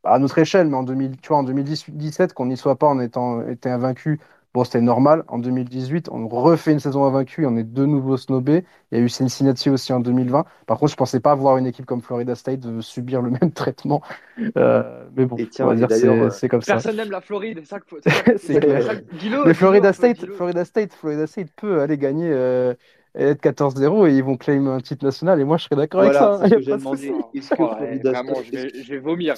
à 0.06 0.20
notre 0.20 0.38
échelle, 0.40 0.68
mais 0.68 0.78
en, 0.78 0.84
2000, 0.84 1.18
tu 1.22 1.30
vois, 1.30 1.38
en 1.38 1.44
2017, 1.44 2.34
qu'on 2.34 2.46
n'y 2.46 2.58
soit 2.58 2.78
pas 2.78 2.88
en 2.88 3.00
étant 3.00 3.48
été 3.48 3.70
invaincu, 3.70 4.20
bon, 4.56 4.64
c'était 4.64 4.82
normal. 4.82 5.24
En 5.28 5.38
2018, 5.38 6.10
on 6.12 6.28
refait 6.28 6.72
une 6.72 6.80
saison 6.80 7.06
invaincue, 7.06 7.46
on 7.46 7.58
est 7.58 7.64
de 7.64 7.86
nouveau 7.86 8.16
snobé. 8.16 8.64
Il 8.92 8.98
y 8.98 9.02
a 9.02 9.04
eu 9.04 9.10
Cincinnati 9.10 9.70
aussi 9.70 9.92
en 9.92 10.00
2020. 10.00 10.46
Par 10.66 10.80
contre, 10.80 10.92
je 10.94 10.98
pensais 10.98 11.20
pas 11.20 11.36
voir 11.36 11.58
une 11.58 11.68
équipe 11.68 11.86
comme 11.86 12.02
Florida 12.02 12.36
State 12.36 12.62
subir 12.82 13.22
le 13.22 13.32
même 13.42 13.52
traitement. 13.52 14.02
Euh, 14.58 15.04
mais 15.16 15.26
bon, 15.26 15.36
on 15.60 15.66
va 15.66 15.76
dire 15.76 15.88
euh, 15.92 16.30
c'est 16.30 16.48
comme 16.48 16.62
ça. 16.62 16.74
Personne 16.74 16.96
n'aime 16.96 17.12
la 17.12 17.22
Floride. 17.22 17.62
C'est 18.38 18.66
Mais 19.46 19.54
Florida 19.54 19.92
State, 19.92 20.26
Florida 20.26 20.64
State, 20.64 20.94
Florida 20.94 21.28
State 21.28 21.50
peut 21.56 21.82
aller 21.82 21.98
gagner. 21.98 22.30
Euh, 22.32 22.74
être 23.18 23.42
14-0 23.42 24.10
et 24.10 24.18
ils 24.18 24.24
vont 24.24 24.38
claim 24.38 24.68
un 24.68 24.80
titre 24.80 25.06
national. 25.06 25.40
Et 25.40 25.44
moi, 25.44 25.58
je 25.58 25.66
serais 25.66 25.76
d'accord 25.76 26.02
avec 26.02 26.14
ça. 26.14 26.42
Est-ce 26.44 27.50
que 27.50 27.56
Florida 27.56 28.14
State... 28.14 28.76
je, 28.76 28.90
vais, 28.90 28.98
vomir. 29.00 29.34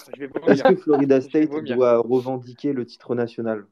Est-ce 0.47 0.63
que 0.63 0.75
Florida 0.75 1.21
State 1.21 1.49
doit 1.65 1.97
revendiquer 1.99 2.73
le 2.73 2.85
titre 2.85 3.15
national? 3.15 3.65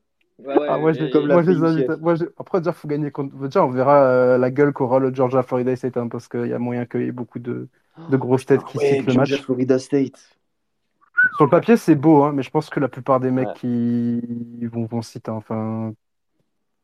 Ah, 0.68 0.78
moi, 0.78 0.92
je, 0.92 1.06
comme 1.06 1.28
moi, 1.28 1.44
je 1.44 1.52
les 1.52 1.64
invite. 1.64 2.02
Moi, 2.02 2.16
Après, 2.38 2.60
il 2.60 2.74
faut 2.74 2.88
gagner 2.88 3.10
contre. 3.10 3.36
on 3.58 3.70
verra 3.70 4.04
euh, 4.04 4.38
la 4.38 4.52
gueule 4.52 4.74
qu'aura 4.74 5.00
le 5.00 5.14
Georgia 5.14 5.44
Florida 5.44 5.76
State 5.76 5.96
hein, 5.98 6.10
parce 6.10 6.28
qu'il 6.28 6.48
y 6.48 6.54
a 6.54 6.60
moyen 6.60 6.86
qu'il 6.86 7.02
y 7.02 7.08
ait 7.08 7.12
beaucoup 7.12 7.40
de, 7.40 7.70
de 8.10 8.18
grosses 8.18 8.46
têtes 8.46 8.64
qui 8.66 8.78
citent 8.78 9.08
le 9.08 9.14
match. 9.14 9.42
Florida 9.42 9.80
State. 9.80 10.38
Sur 11.38 11.46
le 11.46 11.50
papier, 11.50 11.78
c'est 11.78 11.96
beau, 11.96 12.24
hein, 12.24 12.34
mais 12.34 12.44
je 12.44 12.52
pense 12.52 12.70
que 12.70 12.80
la 12.80 12.90
plupart 12.90 13.20
des 13.20 13.32
mecs 13.32 13.54
qui 13.56 14.22
vont, 14.68 14.86
vont 14.86 15.02
citer. 15.02 15.32
Enfin... 15.32 15.94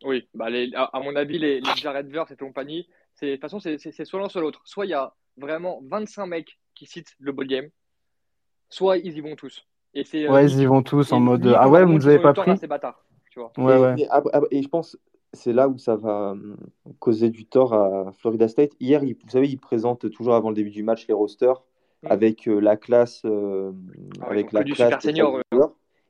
Oui, 0.04 0.28
bah 0.34 0.50
les, 0.50 0.72
à, 0.74 1.00
mon 1.04 1.16
avis, 1.16 1.38
les, 1.38 1.62
les 1.62 1.76
Jared 1.76 2.08
Verse 2.08 2.32
et 2.32 2.36
compagnie, 2.36 2.88
de 3.22 3.32
toute 3.34 3.42
façon, 3.42 3.60
c'est 3.60 4.06
soit 4.06 4.20
l'un, 4.20 4.30
soit 4.30 4.42
l'autre. 4.42 4.62
Soit 4.66 4.86
il 4.86 4.90
y 4.90 4.94
a 4.94 5.14
vraiment 5.38 5.82
25 5.86 6.26
mecs 6.26 6.60
qui 6.76 6.86
citent 6.86 7.16
le 7.20 7.32
ball 7.32 7.48
game, 7.48 7.70
soit 8.70 8.98
ils 8.98 9.18
y 9.18 9.22
vont 9.22 9.36
tous. 9.36 9.66
Et 9.94 10.06
ouais, 10.30 10.46
ils 10.46 10.62
y 10.62 10.66
vont 10.66 10.84
tous 10.84 11.12
en 11.12 11.20
mode 11.20 11.54
Ah 11.58 11.70
ouais, 11.70 11.84
vous 11.84 11.94
nous 11.94 12.08
avez 12.08 12.20
pas 12.20 12.34
pris. 12.34 12.52
Tu 13.30 13.40
vois. 13.40 13.52
Ouais, 13.58 13.76
et, 13.76 14.10
ouais. 14.10 14.42
Et, 14.52 14.62
je 14.62 14.68
pense 14.68 14.98
c'est 15.34 15.54
là 15.54 15.70
où 15.70 15.78
ça 15.78 15.96
va 15.96 16.32
hum, 16.32 16.58
causer 17.00 17.30
du 17.30 17.46
tort 17.46 17.74
à 17.74 18.12
Florida 18.12 18.48
State. 18.48 18.72
Hier, 18.80 19.02
vous 19.02 19.30
savez, 19.30 19.48
ils 19.48 19.60
présentent 19.60 20.10
toujours 20.12 20.36
avant 20.36 20.50
le 20.50 20.56
début 20.56 20.72
du 20.72 20.84
match 20.84 21.08
les 21.08 21.14
rosters 21.14 21.64
mm. 22.04 22.08
avec 22.10 22.48
euh, 22.48 22.60
la 22.60 22.76
classe, 22.76 23.22
euh, 23.26 23.72
ah 24.22 24.28
avec 24.30 24.52
la 24.52 24.64
classe 24.64 25.02
senior. 25.02 25.40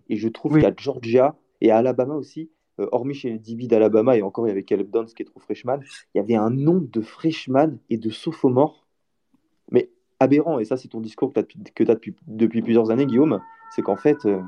Et 0.09 0.15
je 0.15 0.27
trouve 0.27 0.53
qu'il 0.53 0.63
y 0.63 0.65
a 0.65 0.73
Georgia 0.75 1.35
et 1.61 1.71
Alabama 1.71 2.15
aussi 2.15 2.49
euh, 2.81 2.89
hormis 2.91 3.13
chez 3.13 3.29
les 3.29 3.39
DB 3.39 3.67
d'Alabama, 3.67 4.17
et 4.17 4.21
encore 4.21 4.45
il 4.45 4.49
y 4.49 4.51
avait 4.51 4.63
Caleb 4.63 4.89
Downs 4.89 5.07
qui 5.07 5.23
est 5.23 5.25
trop 5.25 5.39
freshman, 5.39 5.79
il 6.13 6.17
y 6.17 6.21
avait 6.21 6.35
un 6.35 6.49
nombre 6.49 6.87
de 6.89 7.01
freshman 7.01 7.77
et 7.89 7.97
de 7.97 8.09
sophomores, 8.09 8.85
mais 9.71 9.89
aberrant, 10.19 10.59
et 10.59 10.65
ça 10.65 10.77
c'est 10.77 10.89
ton 10.89 11.01
discours 11.01 11.33
que 11.33 11.39
tu 11.39 11.57
as, 11.89 11.95
depuis, 12.27 12.61
plusieurs 12.61 12.91
années, 12.91 13.05
Guillaume, 13.05 13.41
c'est 13.75 13.81
qu'en 13.81 13.95
fait, 13.95 14.25
euh, 14.25 14.41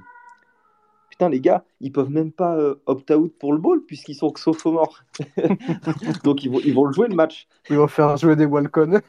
putain 1.09 1.29
les 1.29 1.39
gars, 1.39 1.63
ils 1.79 1.91
peuvent 1.91 2.09
même 2.09 2.31
pas 2.31 2.57
euh, 2.57 2.75
opt-out 2.87 3.33
pour 3.37 3.53
le 3.53 3.59
ball 3.59 3.81
puisqu'ils 3.85 4.15
sont 4.15 4.31
que 4.31 4.39
sophomores. 4.39 5.03
Donc 6.23 6.43
ils 6.43 6.73
vont, 6.73 6.85
le 6.85 6.93
jouer 6.93 7.07
le 7.07 7.15
match. 7.15 7.47
Ils 7.69 7.77
vont 7.77 7.87
faire 7.87 8.17
jouer 8.17 8.35
des 8.35 8.45
Walcon. 8.45 8.99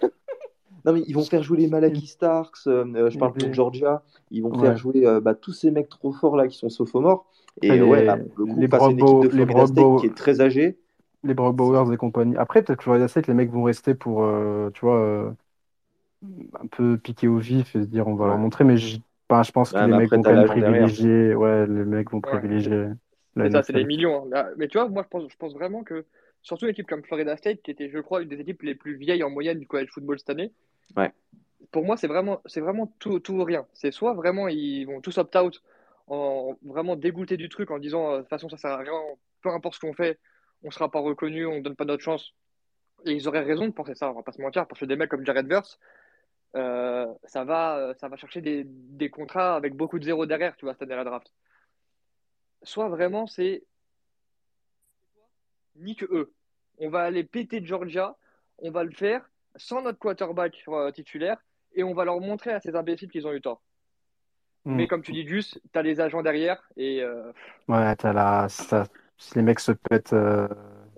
Non, 0.85 0.93
mais 0.93 1.03
ils 1.07 1.15
vont 1.15 1.25
faire 1.25 1.43
jouer 1.43 1.59
les 1.59 1.69
Malaki 1.69 2.07
Starks, 2.07 2.65
je 2.67 3.19
parle 3.19 3.33
pour 3.33 3.53
Georgia, 3.53 4.03
ils 4.31 4.43
vont 4.43 4.59
faire 4.59 4.77
jouer 4.77 5.07
bah, 5.23 5.35
tous 5.35 5.53
ces 5.53 5.71
mecs 5.71 5.89
trop 5.89 6.13
forts 6.13 6.37
là 6.37 6.47
qui 6.49 6.59
sont 6.59 6.69
sophomores. 6.69 7.27
Et 7.63 7.71
les, 7.71 7.83
ouais, 7.83 8.05
le 8.05 8.45
coup, 8.45 8.57
les 8.59 8.67
Brock 8.67 8.93
les 8.93 10.01
qui 10.01 10.07
est 10.07 10.15
très 10.15 10.41
âgé. 10.41 10.77
Les 11.23 11.35
Brock 11.35 11.57
Bowers 11.57 11.93
et 11.93 11.97
compagnie. 11.97 12.37
Après, 12.37 12.63
peut-être 12.63 12.79
que 12.79 12.83
Florida 12.83 13.09
State, 13.09 13.29
les 13.29 13.35
mecs 13.35 13.51
vont 13.51 13.63
rester 13.63 13.95
pour, 13.95 14.25
euh, 14.25 14.71
tu 14.75 14.85
vois, 14.85 14.99
euh, 14.99 15.31
un 16.61 16.67
peu 16.67 16.99
piquer 16.99 17.29
au 17.29 17.39
vif 17.39 17.75
et 17.77 17.83
se 17.83 17.87
dire 17.87 18.07
on 18.09 18.15
va 18.15 18.27
leur 18.27 18.39
montrer, 18.39 18.65
mais 18.65 18.77
je, 18.77 18.99
je 18.99 19.53
pense 19.53 19.73
que 19.73 19.79
les 19.79 19.97
mecs 19.97 20.11
vont 20.11 20.23
quand 20.23 20.35
même 20.35 20.47
privilégier. 20.47 21.35
Ouais, 21.35 21.67
les 21.67 21.85
mecs 21.85 22.11
vont 22.11 22.21
privilégier. 22.21 22.89
C'est 23.37 23.51
ça, 23.51 23.63
c'est 23.63 23.73
des 23.73 23.85
millions. 23.85 24.29
Hein. 24.33 24.47
Mais 24.59 24.69
tu 24.69 24.79
vois, 24.79 24.89
moi, 24.89 25.03
je 25.03 25.09
pense, 25.09 25.31
je 25.31 25.37
pense 25.37 25.55
vraiment 25.55 25.83
que, 25.83 26.05
surtout 26.43 26.67
une 26.67 26.73
équipe 26.73 26.87
comme 26.87 27.03
Florida 27.03 27.37
State, 27.37 27.63
qui 27.63 27.71
était, 27.71 27.89
je 27.89 27.99
crois, 27.99 28.23
une 28.23 28.29
des 28.29 28.41
équipes 28.41 28.63
les 28.63 28.75
plus 28.75 28.97
vieilles 28.97 29.23
en 29.23 29.31
moyenne 29.31 29.59
du 29.59 29.67
college 29.67 29.91
football 29.91 30.19
cette 30.19 30.31
année. 30.31 30.53
Ouais. 30.97 31.13
Pour 31.71 31.85
moi, 31.85 31.97
c'est 31.97 32.07
vraiment, 32.07 32.41
c'est 32.47 32.61
vraiment 32.61 32.87
tout, 32.99 33.21
ou 33.31 33.45
rien. 33.45 33.67
C'est 33.75 33.91
soit 33.91 34.15
vraiment 34.15 34.49
ils 34.49 34.85
vont 34.85 35.01
tous 35.01 35.19
opt-out 35.19 35.63
en 36.07 36.57
vraiment 36.63 36.97
dégoûtés 36.97 37.37
du 37.37 37.49
truc, 37.49 37.71
en 37.71 37.79
disant 37.79 38.17
de 38.17 38.21
toute 38.21 38.29
façon 38.29 38.49
ça 38.49 38.57
sert 38.57 38.71
à 38.71 38.77
rien, 38.79 38.93
peu 39.43 39.49
importe 39.51 39.75
ce 39.75 39.81
qu'on 39.81 39.95
fait, 39.95 40.19
on 40.63 40.71
sera 40.71 40.91
pas 40.91 41.01
reconnu, 41.01 41.47
on 41.47 41.61
donne 41.61 41.77
pas 41.77 41.85
notre 41.85 42.03
chance. 42.03 42.35
Et 43.07 43.13
ils 43.13 43.29
auraient 43.29 43.43
raison 43.43 43.67
de 43.67 43.73
penser 43.73 43.95
ça, 43.95 44.11
on 44.11 44.15
va 44.15 44.23
pas 44.23 44.33
se 44.33 44.41
mentir, 44.41 44.67
parce 44.67 44.81
que 44.81 44.85
des 44.85 44.97
mecs 44.97 45.11
comme 45.11 45.25
Jared 45.25 45.47
Verse, 45.47 45.79
ça, 46.55 47.45
va, 47.45 47.95
ça 47.99 48.09
va 48.09 48.17
chercher 48.17 48.41
des, 48.41 49.11
contrats 49.11 49.57
avec 49.57 49.75
beaucoup 49.75 49.99
de 49.99 50.05
zéros 50.05 50.27
derrière, 50.27 50.57
tu 50.57 50.67
vois, 50.67 50.75
cette 50.75 50.83
année 50.83 50.95
la 50.95 51.05
draft. 51.05 51.33
Soit 52.63 52.89
vraiment 52.89 53.27
c'est 53.27 53.65
ni 55.77 55.97
que 55.97 56.07
eux. 56.07 56.33
On 56.79 56.89
va 56.89 57.03
aller 57.03 57.25
péter 57.25 57.65
Georgia, 57.65 58.17
on 58.59 58.71
va 58.71 58.85
le 58.85 58.93
faire 58.93 59.29
sans 59.57 59.83
notre 59.83 59.99
quarterback 59.99 60.65
titulaire 60.95 61.39
et 61.75 61.85
on 61.85 61.95
va 61.95 62.05
leur 62.05 62.21
montrer 62.21 62.53
à 62.53 62.61
ces 62.61 62.75
imbéciles 62.75 63.11
qu'ils 63.11 63.27
ont 63.27 63.33
eu 63.33 63.41
tort. 63.41 63.61
Hmm. 64.65 64.77
Mais 64.77 64.87
comme 64.87 65.03
tu 65.03 65.13
dis, 65.13 65.25
Gus, 65.25 65.59
tu 65.73 65.79
as 65.79 65.83
les 65.83 66.01
agents 66.01 66.23
derrière 66.23 66.63
et. 66.77 67.03
Euh, 67.03 67.33
ouais, 67.69 67.95
t'as 67.97 68.13
la. 68.13 68.49
Ça... 68.49 68.87
Si 69.17 69.35
les 69.37 69.43
mecs 69.43 69.61
se 69.61 69.73
pètent. 69.73 70.13
Euh... 70.13 70.49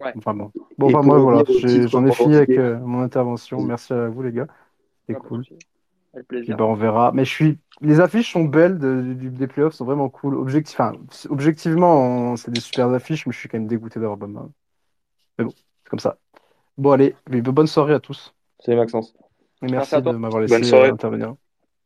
Ouais. 0.01 0.13
bon. 0.15 0.53
Bon, 0.79 0.91
bah, 0.91 1.03
moi, 1.03 1.19
voilà, 1.19 1.43
j'en 1.87 2.07
ai, 2.07 2.13
fini 2.13 2.37
avec 2.37 2.51
euh, 2.51 2.79
mon 2.79 3.03
intervention. 3.03 3.61
Merci 3.63 3.93
à 3.93 4.09
vous, 4.09 4.23
les 4.23 4.33
gars. 4.33 4.47
C'est 5.07 5.15
cool. 5.15 5.45
Avec 6.15 6.29
plaisir. 6.29 6.57
bah, 6.57 6.65
on 6.65 6.75
verra. 6.75 7.13
Mais 7.13 7.25
je 7.25 7.31
suis. 7.31 7.59
Les 7.81 8.01
affiches 8.01 8.33
sont 8.33 8.45
belles 8.45 8.79
de, 8.79 9.15
des 9.15 9.47
playoffs, 9.47 9.75
sont 9.75 9.85
vraiment 9.85 10.09
cool. 10.09 10.35
Objectif... 10.35 10.79
Enfin, 10.79 10.93
objectivement, 11.29 12.37
c'est 12.37 12.51
des 12.51 12.61
super 12.61 12.89
affiches, 12.91 13.27
mais 13.27 13.33
je 13.33 13.39
suis 13.39 13.49
quand 13.49 13.59
même 13.59 13.67
dégoûté 13.67 14.01
d'avoir 14.01 14.17
Bama. 14.17 14.49
Mais 15.39 15.45
bon, 15.45 15.51
c'est 15.51 15.91
comme 15.91 15.99
ça. 15.99 16.17
Bon, 16.79 16.93
allez, 16.93 17.15
bonne 17.27 17.67
soirée 17.67 17.95
à 17.95 18.01
tous. 18.01 18.36
Salut 18.61 18.79
Maxence. 18.79 19.15
Et 19.63 19.67
merci, 19.67 19.95
de 20.01 20.11
m'avoir 20.11 20.43
laissé 20.43 20.75
euh, 20.75 20.93
intervenir. 20.93 21.35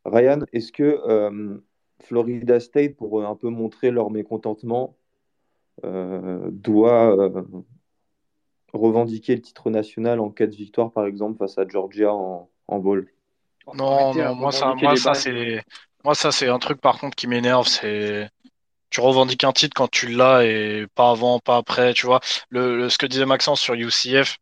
Ryan, 0.04 0.40
est-ce 0.52 0.72
que 0.72 1.00
euh, 1.06 1.58
Florida 2.04 2.58
State, 2.58 2.96
pour 2.96 3.24
un 3.24 3.36
peu 3.36 3.48
montrer 3.48 3.90
leur 3.90 4.10
mécontentement, 4.10 4.96
euh, 5.84 6.48
doit 6.50 7.16
revendiquer 8.72 9.36
le 9.36 9.42
titre 9.42 9.70
national 9.70 10.20
en 10.20 10.30
cas 10.30 10.46
de 10.46 10.54
victoire, 10.54 10.90
par 10.92 11.06
exemple, 11.06 11.38
face 11.38 11.58
à 11.58 11.66
Georgia 11.66 12.12
en, 12.12 12.48
en 12.68 12.78
bowl? 12.78 13.12
Non, 13.74 14.14
non 14.14 14.34
moi, 14.34 14.52
ça, 14.52 14.74
moi, 14.74 14.96
ça, 14.96 15.14
c'est... 15.14 15.62
moi, 16.04 16.14
ça, 16.14 16.32
c'est 16.32 16.48
un 16.48 16.58
truc, 16.58 16.80
par 16.80 16.98
contre, 16.98 17.14
qui 17.14 17.26
m'énerve. 17.26 17.66
C'est 17.66 18.28
tu 18.90 19.00
revendiques 19.00 19.44
un 19.44 19.52
titre 19.52 19.74
quand 19.74 19.88
tu 19.88 20.08
l'as 20.08 20.44
et 20.44 20.86
pas 20.94 21.10
avant, 21.10 21.38
pas 21.38 21.56
après, 21.56 21.94
tu 21.94 22.06
vois. 22.06 22.20
Le, 22.50 22.88
ce 22.88 22.98
que 22.98 23.06
disait 23.06 23.24
Maxence 23.24 23.60
sur 23.60 23.74
UCF, 23.74 24.38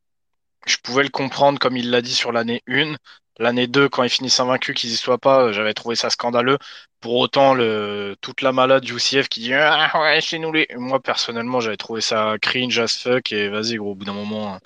je 0.66 0.76
pouvais 0.78 1.02
le 1.02 1.08
comprendre 1.10 1.58
comme 1.58 1.76
il 1.76 1.90
l'a 1.90 2.02
dit 2.02 2.14
sur 2.14 2.32
l'année 2.32 2.62
1. 2.68 2.96
L'année 3.38 3.68
2, 3.68 3.88
quand 3.88 4.02
ils 4.02 4.10
finissent 4.10 4.40
invaincus, 4.40 4.74
qu'ils 4.74 4.90
y 4.90 4.96
soient 4.96 5.18
pas, 5.18 5.52
j'avais 5.52 5.74
trouvé 5.74 5.94
ça 5.94 6.10
scandaleux. 6.10 6.58
Pour 7.00 7.14
autant, 7.16 7.54
toute 8.20 8.42
la 8.42 8.52
malade 8.52 8.88
UCF 8.88 9.28
qui 9.28 9.40
dit 9.40 9.54
Ah 9.54 9.92
ouais, 10.00 10.20
chez 10.20 10.38
nous 10.38 10.52
les. 10.52 10.66
Moi, 10.76 11.00
personnellement, 11.00 11.60
j'avais 11.60 11.76
trouvé 11.76 12.00
ça 12.00 12.34
cringe 12.42 12.78
as 12.80 12.98
fuck 13.00 13.32
et 13.32 13.48
vas-y, 13.48 13.76
gros, 13.76 13.92
au 13.92 13.94
bout 13.94 14.04
d'un 14.04 14.12
moment, 14.12 14.54
hein. 14.54 14.60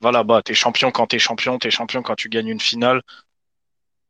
va 0.00 0.12
là-bas. 0.12 0.42
T'es 0.42 0.54
champion 0.54 0.90
quand 0.92 1.08
t'es 1.08 1.18
champion, 1.20 1.58
t'es 1.58 1.70
champion 1.70 2.02
quand 2.02 2.16
tu 2.16 2.28
gagnes 2.28 2.48
une 2.48 2.60
finale 2.60 3.02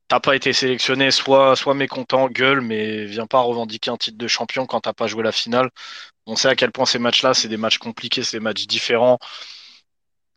t'as 0.08 0.20
pas 0.20 0.34
été 0.36 0.52
sélectionné, 0.52 1.10
soit, 1.10 1.54
soit 1.56 1.74
mécontent, 1.74 2.28
gueule, 2.28 2.60
mais 2.62 3.04
viens 3.04 3.26
pas 3.26 3.40
revendiquer 3.40 3.90
un 3.90 3.96
titre 3.96 4.16
de 4.18 4.26
champion 4.28 4.66
quand 4.66 4.80
t'as 4.80 4.92
pas 4.94 5.06
joué 5.06 5.22
la 5.22 5.32
finale. 5.32 5.70
On 6.26 6.36
sait 6.36 6.48
à 6.48 6.56
quel 6.56 6.72
point 6.72 6.86
ces 6.86 6.98
matchs-là, 6.98 7.34
c'est 7.34 7.48
des 7.48 7.56
matchs 7.58 7.78
compliqués, 7.78 8.24
c'est 8.24 8.38
des 8.38 8.44
matchs 8.44 8.66
différents. 8.66 9.18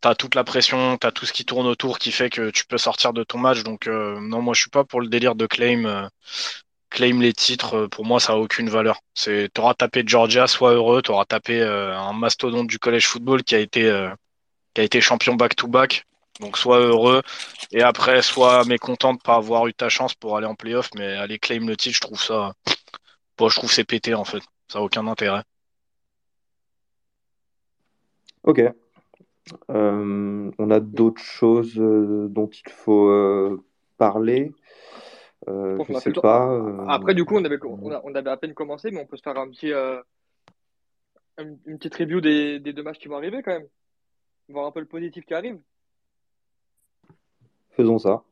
T'as 0.01 0.15
toute 0.15 0.33
la 0.35 0.43
pression, 0.43 0.97
t'as 0.97 1.11
tout 1.11 1.25
ce 1.27 1.33
qui 1.33 1.45
tourne 1.45 1.67
autour 1.67 1.99
qui 1.99 2.11
fait 2.11 2.29
que 2.31 2.49
tu 2.49 2.65
peux 2.65 2.79
sortir 2.79 3.13
de 3.13 3.23
ton 3.23 3.37
match. 3.37 3.63
Donc 3.63 3.87
euh, 3.87 4.19
non, 4.19 4.41
moi 4.41 4.53
je 4.55 4.61
suis 4.61 4.69
pas 4.69 4.83
pour 4.83 4.99
le 5.01 5.07
délire 5.07 5.35
de 5.35 5.45
claim. 5.45 5.85
Euh, 5.85 6.09
claim 6.89 7.21
les 7.21 7.33
titres, 7.33 7.87
pour 7.87 8.05
moi 8.05 8.19
ça 8.19 8.33
a 8.33 8.35
aucune 8.37 8.69
valeur. 8.69 8.99
C'est 9.13 9.49
t'auras 9.53 9.75
tapé 9.75 10.03
Georgia, 10.05 10.47
sois 10.47 10.73
heureux, 10.73 11.01
t'auras 11.01 11.25
tapé 11.25 11.61
euh, 11.61 11.97
un 11.97 12.13
mastodonte 12.13 12.67
du 12.67 12.79
collège 12.79 13.07
football 13.07 13.43
qui 13.43 13.55
a 13.55 13.59
été 13.59 13.83
qui 14.73 14.81
a 14.81 14.83
été 14.83 15.01
champion 15.01 15.35
back 15.35 15.55
to 15.55 15.67
back. 15.67 16.05
Donc 16.39 16.57
sois 16.57 16.79
heureux 16.79 17.21
et 17.71 17.83
après 17.83 18.21
sois 18.23 18.65
mécontent 18.65 19.13
de 19.13 19.19
pas 19.19 19.35
avoir 19.35 19.67
eu 19.67 19.73
ta 19.73 19.89
chance 19.89 20.15
pour 20.15 20.37
aller 20.37 20.47
en 20.47 20.55
playoff, 20.55 20.89
mais 20.95 21.15
aller 21.17 21.37
claim 21.39 21.67
le 21.67 21.77
titre, 21.77 21.95
je 21.95 22.01
trouve 22.01 22.21
ça, 22.21 22.53
bon, 23.37 23.49
je 23.49 23.55
trouve 23.57 23.71
c'est 23.71 23.83
pété 23.83 24.15
en 24.15 24.25
fait, 24.25 24.41
ça 24.67 24.79
a 24.79 24.81
aucun 24.81 25.05
intérêt. 25.07 25.43
Ok. 28.43 28.61
Euh, 29.69 30.51
on 30.57 30.71
a 30.71 30.79
d'autres 30.79 31.21
choses 31.21 31.77
euh, 31.77 32.27
dont 32.29 32.47
il 32.47 32.71
faut 32.71 33.09
euh, 33.09 33.63
parler. 33.97 34.53
je 35.47 35.93
sais 35.99 36.11
pas. 36.11 36.85
Après, 36.87 37.13
du 37.13 37.25
coup, 37.25 37.35
on 37.35 37.45
avait, 37.45 37.59
on, 37.63 38.15
avait 38.15 38.29
à 38.29 38.37
peine 38.37 38.53
commencé, 38.53 38.91
mais 38.91 39.01
on 39.01 39.05
peut 39.05 39.17
se 39.17 39.23
faire 39.23 39.37
un 39.37 39.49
petit, 39.49 39.71
une, 41.39 41.77
petite 41.77 41.95
review 41.95 42.21
des, 42.21 42.59
des 42.59 42.73
deux 42.73 42.83
matchs 42.83 42.99
qui 42.99 43.07
vont 43.07 43.17
arriver 43.17 43.41
quand 43.43 43.51
même. 43.51 43.67
Voir 44.49 44.67
un 44.67 44.71
peu 44.71 44.81
le 44.81 44.85
positif 44.85 45.25
qui 45.25 45.33
arrive. 45.33 45.59
Faisons 47.71 47.99
ça. 47.99 48.23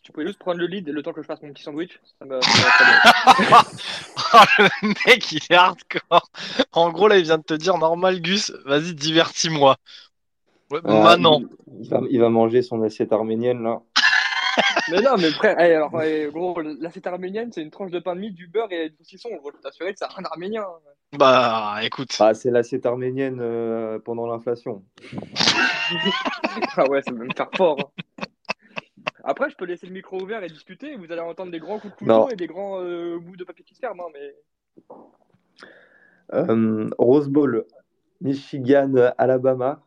Si 0.00 0.04
tu 0.04 0.12
pouvais 0.12 0.26
juste 0.26 0.38
prendre 0.38 0.58
le 0.58 0.66
lead 0.66 0.88
le 0.88 1.02
temps 1.02 1.12
que 1.12 1.20
je 1.20 1.26
fasse 1.26 1.42
mon 1.42 1.52
petit 1.52 1.62
sandwich, 1.62 2.00
ça 2.18 2.24
me. 2.24 2.40
oh, 4.32 4.38
le 4.82 4.88
mec, 5.06 5.30
il 5.30 5.42
est 5.50 5.54
hardcore. 5.54 6.30
En 6.72 6.90
gros, 6.90 7.06
là, 7.06 7.18
il 7.18 7.24
vient 7.24 7.36
de 7.36 7.42
te 7.42 7.52
dire 7.52 7.76
normal, 7.76 8.22
Gus, 8.22 8.50
vas-y, 8.64 8.94
divertis-moi. 8.94 9.76
Ouais, 10.70 10.80
maintenant. 10.82 11.42
Il, 12.08 12.18
va, 12.18 12.30
manger 12.30 12.62
son 12.62 12.80
assiette 12.82 13.12
arménienne, 13.12 13.62
là. 13.62 13.82
mais 14.90 15.02
non, 15.02 15.18
mais 15.18 15.32
frère, 15.32 15.58
alors, 15.58 15.90
gros, 16.32 16.58
l'assiette 16.62 17.06
arménienne, 17.06 17.52
c'est 17.52 17.60
une 17.60 17.70
tranche 17.70 17.90
de 17.90 17.98
pain 17.98 18.14
de 18.14 18.20
mie, 18.20 18.32
du 18.32 18.46
beurre 18.46 18.72
et 18.72 18.88
du 18.88 18.96
saucisson. 19.00 19.28
Je 19.32 19.50
peux 19.50 19.58
t'assurer 19.62 19.92
que 19.92 19.98
c'est 19.98 20.18
un 20.18 20.24
arménien. 20.24 20.64
Bah, 21.12 21.80
écoute. 21.82 22.16
Ah, 22.20 22.32
c'est 22.32 22.50
l'assiette 22.50 22.86
arménienne 22.86 23.38
euh, 23.42 23.98
pendant 23.98 24.26
l'inflation. 24.26 24.82
ah 26.76 26.88
ouais, 26.88 27.02
ça 27.02 27.12
va 27.12 27.18
me 27.18 27.34
faire 27.36 27.50
fort. 27.54 27.76
Hein. 27.78 28.02
Après, 29.30 29.48
je 29.48 29.56
peux 29.56 29.64
laisser 29.64 29.86
le 29.86 29.92
micro 29.92 30.20
ouvert 30.20 30.42
et 30.42 30.48
discuter. 30.48 30.96
Vous 30.96 31.12
allez 31.12 31.20
entendre 31.20 31.52
des 31.52 31.60
grands 31.60 31.78
coups 31.78 31.92
de 31.94 31.98
couteau 31.98 32.28
et 32.30 32.36
des 32.36 32.48
grands 32.48 32.80
euh, 32.82 33.16
bouts 33.20 33.36
de 33.36 33.44
papier 33.44 33.64
qui 33.64 33.76
se 33.76 33.78
ferment. 33.78 34.08
Hein, 34.08 34.12
mais... 34.12 34.34
Euh, 36.34 36.90
Rose 36.98 37.28
Bowl, 37.28 37.64
Michigan, 38.20 38.92
Alabama. 39.18 39.86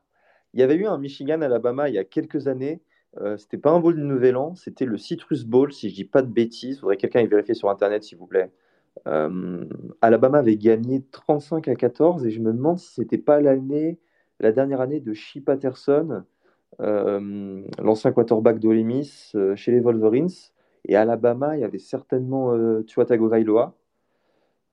Il 0.53 0.61
y 0.61 0.63
avait 0.63 0.75
eu 0.75 0.85
un 0.85 0.97
Michigan, 0.97 1.41
Alabama 1.41 1.89
il 1.89 1.95
y 1.95 1.97
a 1.97 2.05
quelques 2.05 2.47
années. 2.47 2.81
Euh, 3.19 3.35
c'était 3.35 3.57
pas 3.57 3.71
un 3.71 3.81
bowl 3.81 3.95
du 3.95 4.01
Nouvel 4.01 4.37
An, 4.37 4.55
c'était 4.55 4.85
le 4.85 4.97
Citrus 4.97 5.43
Bowl, 5.43 5.73
si 5.73 5.89
je 5.89 5.95
dis 5.95 6.05
pas 6.05 6.21
de 6.21 6.31
bêtises. 6.31 6.77
Il 6.77 6.79
faudrait 6.79 6.97
quelqu'un 6.97 7.19
y 7.19 7.27
vérifier 7.27 7.53
sur 7.53 7.69
Internet, 7.69 8.03
s'il 8.03 8.17
vous 8.17 8.27
plaît. 8.27 8.49
Euh, 9.07 9.65
Alabama 10.01 10.39
avait 10.39 10.55
gagné 10.55 11.03
35 11.11 11.67
à 11.67 11.75
14 11.75 12.25
et 12.25 12.31
je 12.31 12.39
me 12.39 12.53
demande 12.53 12.79
si 12.79 12.93
c'était 12.93 13.17
pas 13.17 13.41
l'année, 13.41 13.99
la 14.39 14.53
dernière 14.53 14.79
année 14.79 15.01
de 15.01 15.13
Shea 15.13 15.41
Patterson, 15.41 16.23
l'ancien 16.79 18.11
quarterback 18.11 18.59
d'Ole 18.59 18.83
euh, 19.35 19.55
chez 19.55 19.71
les 19.71 19.79
Wolverines. 19.79 20.29
Et 20.85 20.95
Alabama, 20.95 21.55
il 21.55 21.61
y 21.61 21.63
avait 21.63 21.79
certainement 21.79 22.53
Tua 22.83 23.05
Tagovailoa. 23.05 23.73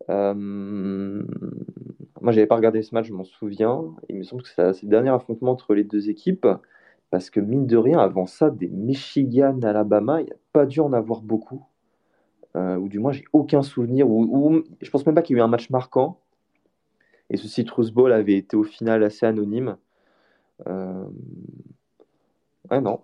moi, 0.08 1.22
j'avais 2.32 2.46
pas 2.46 2.56
regardé 2.56 2.82
ce 2.82 2.94
match, 2.94 3.06
je 3.06 3.14
m'en 3.14 3.24
souviens. 3.24 3.84
Il 4.08 4.18
me 4.18 4.22
semble 4.24 4.42
que 4.42 4.48
c'est 4.48 4.82
le 4.82 4.88
dernier 4.88 5.10
affrontement 5.10 5.52
entre 5.52 5.74
les 5.74 5.84
deux 5.84 6.10
équipes. 6.10 6.46
Parce 7.10 7.28
que 7.28 7.40
mine 7.40 7.66
de 7.66 7.76
rien, 7.76 7.98
avant 7.98 8.26
ça, 8.26 8.50
des 8.50 8.68
Michigan, 8.68 9.60
Alabama, 9.62 10.20
il 10.20 10.26
n'y 10.26 10.32
a 10.32 10.36
pas 10.52 10.66
dû 10.66 10.80
en 10.80 10.92
avoir 10.92 11.22
beaucoup. 11.22 11.64
Euh, 12.56 12.76
ou 12.76 12.88
du 12.88 12.98
moins 12.98 13.12
j'ai 13.12 13.24
aucun 13.32 13.62
souvenir, 13.62 14.08
ou, 14.10 14.62
je 14.80 14.90
pense 14.90 15.06
même 15.06 15.14
pas 15.14 15.22
qu'il 15.22 15.36
y 15.36 15.38
ait 15.38 15.40
eu 15.40 15.44
un 15.44 15.48
match 15.48 15.70
marquant. 15.70 16.18
Et 17.30 17.36
ce 17.36 17.46
Citrus 17.46 17.92
Bowl 17.92 18.12
avait 18.12 18.34
été 18.34 18.56
au 18.56 18.64
final 18.64 19.04
assez 19.04 19.24
anonyme. 19.24 19.76
Euh... 20.66 21.04
Ouais, 22.70 22.80
non. 22.80 23.00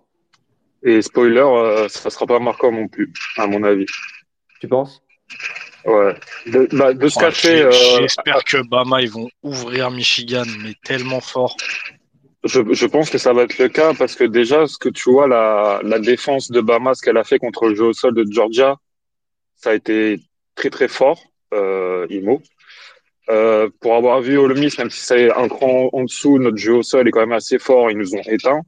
Et 0.83 1.01
spoiler, 1.01 1.39
euh, 1.39 1.89
ça 1.89 2.09
sera 2.09 2.25
pas 2.25 2.39
marquant 2.39 2.71
non 2.71 2.87
plus, 2.87 3.11
à 3.37 3.47
mon 3.47 3.63
avis. 3.63 3.85
Tu 4.59 4.67
penses? 4.67 5.01
Ouais. 5.85 6.15
De, 6.45 6.67
bah, 6.71 6.93
de 6.93 7.07
ce 7.07 7.19
café. 7.19 7.61
Euh, 7.61 7.71
j'espère 7.99 8.43
que 8.43 8.57
Bama 8.67 9.01
ils 9.01 9.09
vont 9.09 9.29
ouvrir 9.43 9.91
Michigan, 9.91 10.45
mais 10.63 10.73
tellement 10.83 11.21
fort. 11.21 11.55
Je, 12.43 12.61
je, 12.71 12.85
pense 12.85 13.09
que 13.09 13.17
ça 13.17 13.33
va 13.33 13.43
être 13.43 13.57
le 13.57 13.67
cas 13.67 13.93
parce 13.93 14.15
que 14.15 14.23
déjà, 14.23 14.67
ce 14.67 14.77
que 14.77 14.89
tu 14.89 15.11
vois, 15.11 15.27
la, 15.27 15.81
la 15.83 15.99
défense 15.99 16.51
de 16.51 16.61
Bama, 16.61 16.93
ce 16.93 17.01
qu'elle 17.01 17.17
a 17.17 17.23
fait 17.23 17.39
contre 17.39 17.67
le 17.67 17.75
jeu 17.75 17.85
au 17.85 17.93
sol 17.93 18.13
de 18.13 18.25
Georgia, 18.29 18.77
ça 19.55 19.71
a 19.71 19.73
été 19.73 20.19
très 20.55 20.69
très 20.69 20.87
fort, 20.87 21.21
euh, 21.53 22.05
Imo. 22.09 22.41
Euh, 23.29 23.69
pour 23.81 23.95
avoir 23.95 24.21
vu 24.21 24.37
Ole 24.37 24.57
Miss, 24.57 24.77
même 24.77 24.89
si 24.89 25.03
c'est 25.03 25.31
un 25.33 25.49
cran 25.49 25.89
en 25.91 26.03
dessous, 26.03 26.39
notre 26.39 26.57
jeu 26.57 26.75
au 26.75 26.83
sol 26.83 27.07
est 27.07 27.11
quand 27.11 27.19
même 27.19 27.33
assez 27.33 27.59
fort, 27.59 27.91
ils 27.91 27.97
nous 27.97 28.15
ont 28.15 28.21
éteints. 28.21 28.61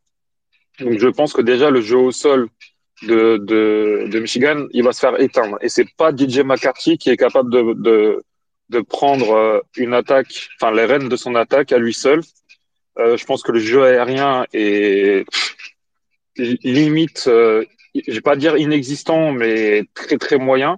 Donc 0.80 0.99
je 0.99 1.07
pense 1.07 1.34
que 1.34 1.41
déjà 1.41 1.69
le 1.69 1.81
jeu 1.81 1.97
au 1.97 2.11
sol 2.11 2.49
de, 3.03 3.38
de, 3.38 4.07
de 4.10 4.19
Michigan, 4.19 4.65
il 4.72 4.84
va 4.84 4.91
se 4.91 4.99
faire 4.99 5.19
éteindre. 5.19 5.57
Et 5.61 5.69
c'est 5.69 5.88
pas 5.97 6.11
DJ 6.15 6.39
McCarthy 6.39 6.97
qui 6.97 7.10
est 7.10 7.18
capable 7.18 7.51
de, 7.51 7.73
de, 7.73 8.23
de 8.69 8.80
prendre 8.81 9.31
euh, 9.31 9.60
une 9.77 9.93
attaque, 9.93 10.49
enfin 10.60 10.72
les 10.72 10.85
rênes 10.85 11.10
de 11.10 11.15
son 11.15 11.35
attaque 11.35 11.72
à 11.72 11.77
lui 11.77 11.93
seul. 11.93 12.22
Euh, 12.97 13.18
je 13.18 13.26
pense 13.26 13.43
que 13.43 13.51
le 13.51 13.60
jeu 13.60 13.84
aérien 13.84 14.45
est 14.53 15.26
limite, 16.38 17.26
euh, 17.27 17.64
je 17.95 18.14
vais 18.14 18.22
pas 18.22 18.35
dire 18.35 18.57
inexistant, 18.57 19.31
mais 19.31 19.84
très 19.93 20.18
très 20.18 20.38
moyen. 20.38 20.77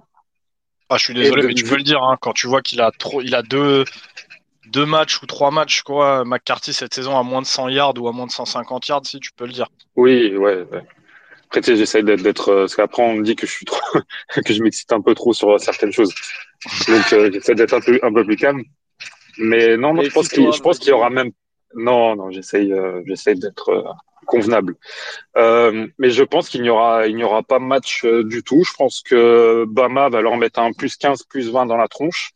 Ah, 0.88 0.98
je 0.98 1.04
suis 1.04 1.14
désolé, 1.14 1.46
mais 1.46 1.54
tu 1.54 1.64
peux 1.64 1.76
le 1.76 1.82
dire, 1.82 2.02
hein, 2.02 2.16
quand 2.20 2.32
tu 2.32 2.46
vois 2.46 2.62
qu'il 2.62 2.80
a 2.80 2.90
trop, 2.90 3.22
il 3.22 3.34
a 3.34 3.42
deux, 3.42 3.84
deux 4.66 4.86
matchs 4.86 5.22
ou 5.22 5.26
trois 5.26 5.50
matchs, 5.50 5.82
quoi, 5.82 6.24
McCarthy 6.24 6.72
cette 6.72 6.94
saison 6.94 7.18
à 7.18 7.22
moins 7.22 7.42
de 7.42 7.46
100 7.46 7.68
yards 7.68 7.94
ou 7.98 8.08
à 8.08 8.12
moins 8.12 8.26
de 8.26 8.30
150 8.30 8.88
yards, 8.88 9.06
si 9.06 9.20
tu 9.20 9.32
peux 9.32 9.46
le 9.46 9.52
dire. 9.52 9.68
Oui, 9.96 10.36
ouais. 10.36 10.66
Après, 11.46 11.60
tu 11.60 11.72
sais, 11.72 11.76
j'essaie 11.76 12.02
d'être, 12.02 12.48
euh, 12.48 12.60
parce 12.62 12.76
qu'après, 12.76 13.02
on 13.02 13.14
me 13.14 13.22
dit 13.22 13.36
que 13.36 13.46
je 13.46 13.52
suis 13.52 13.66
trop, 13.66 13.80
que 14.44 14.52
je 14.52 14.62
m'excite 14.62 14.92
un 14.92 15.00
peu 15.00 15.14
trop 15.14 15.32
sur 15.32 15.60
certaines 15.60 15.92
choses. 15.92 16.14
Donc, 16.88 17.12
euh, 17.12 17.30
j'essaie 17.32 17.54
d'être 17.54 17.74
un 17.74 17.80
peu, 17.80 17.98
un 18.02 18.12
peu 18.12 18.24
plus 18.24 18.36
calme. 18.36 18.62
Mais 19.38 19.76
non, 19.76 19.94
non, 19.94 20.02
je 20.02 20.10
pense 20.10 20.28
qu'il, 20.28 20.52
je 20.52 20.60
pense 20.60 20.78
qu'il 20.78 20.88
y 20.88 20.92
aura 20.92 21.10
même, 21.10 21.32
non, 21.74 22.16
non, 22.16 22.30
j'essaie, 22.30 22.70
euh, 22.70 23.02
j'essaie 23.06 23.34
d'être 23.34 23.94
convenable. 24.26 24.76
Euh, 25.36 25.86
mais 25.98 26.10
je 26.10 26.22
pense 26.22 26.48
qu'il 26.48 26.62
n'y 26.62 26.70
aura, 26.70 27.06
il 27.06 27.16
n'y 27.16 27.24
aura 27.24 27.42
pas 27.42 27.58
match 27.58 28.04
euh, 28.04 28.24
du 28.24 28.42
tout. 28.42 28.64
Je 28.64 28.72
pense 28.74 29.02
que 29.02 29.64
Bama 29.68 30.08
va 30.08 30.20
leur 30.20 30.36
mettre 30.36 30.60
un 30.60 30.72
plus 30.72 30.96
15, 30.96 31.24
plus 31.24 31.50
20 31.50 31.66
dans 31.66 31.76
la 31.76 31.88
tronche. 31.88 32.32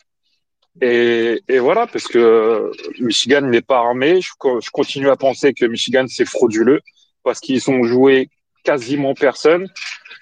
Et, 0.83 1.43
et 1.49 1.59
voilà, 1.59 1.87
parce 1.87 2.07
que 2.07 2.71
Michigan 3.01 3.43
n'est 3.43 3.63
pas 3.63 3.79
armé. 3.79 4.21
Je, 4.21 4.31
je, 4.61 4.71
continue 4.71 5.09
à 5.09 5.17
penser 5.17 5.55
que 5.55 5.65
Michigan 5.65 6.05
c'est 6.09 6.27
frauduleux 6.27 6.81
parce 7.23 7.41
qu'ils 7.41 7.71
ont 7.71 7.83
joué 7.85 8.31
quasiment 8.63 9.15
personne 9.15 9.69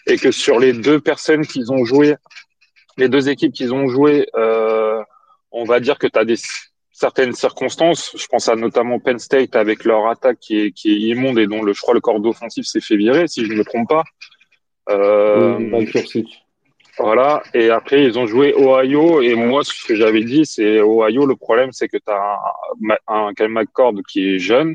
et 0.06 0.16
que 0.16 0.30
sur 0.30 0.58
les 0.58 0.72
deux 0.72 1.00
personnes 1.00 1.46
qu'ils 1.46 1.72
ont 1.72 1.84
joué, 1.84 2.14
les 2.96 3.08
deux 3.08 3.28
équipes 3.28 3.52
qu'ils 3.52 3.74
ont 3.74 3.88
joué, 3.88 4.28
euh, 4.36 5.02
on 5.50 5.64
va 5.64 5.80
dire 5.80 5.98
que 5.98 6.06
tu 6.06 6.18
as 6.18 6.24
des 6.24 6.36
certaines 6.92 7.32
circonstances. 7.32 8.14
Je 8.16 8.26
pense 8.26 8.48
à 8.48 8.54
notamment 8.54 9.00
Penn 9.00 9.18
State 9.18 9.56
avec 9.56 9.84
leur 9.84 10.06
attaque 10.08 10.38
qui 10.40 10.60
est, 10.60 10.70
qui 10.70 10.92
est 10.92 10.98
immonde 11.10 11.38
et 11.38 11.46
dont 11.46 11.62
le, 11.62 11.72
je 11.72 11.80
crois 11.80 11.94
le 11.94 12.00
corps 12.00 12.24
offensif 12.24 12.64
s'est 12.66 12.80
fait 12.80 12.96
virer, 12.96 13.26
si 13.26 13.44
je 13.44 13.52
ne 13.52 13.58
me 13.58 13.64
trompe 13.64 13.88
pas. 13.88 14.04
Euh, 14.90 15.58
voilà. 16.98 17.42
Et 17.54 17.70
après, 17.70 18.04
ils 18.04 18.18
ont 18.18 18.26
joué 18.26 18.54
Ohio. 18.56 19.20
Et 19.20 19.34
moi, 19.34 19.64
ce 19.64 19.86
que 19.86 19.94
j'avais 19.94 20.24
dit, 20.24 20.46
c'est 20.46 20.80
Ohio. 20.80 21.26
Le 21.26 21.36
problème, 21.36 21.72
c'est 21.72 21.88
que 21.88 21.96
tu 21.96 22.10
as 22.10 22.40
un, 23.08 23.32
un 23.38 23.48
McCord 23.48 23.94
qui 24.08 24.34
est 24.34 24.38
jeune, 24.38 24.74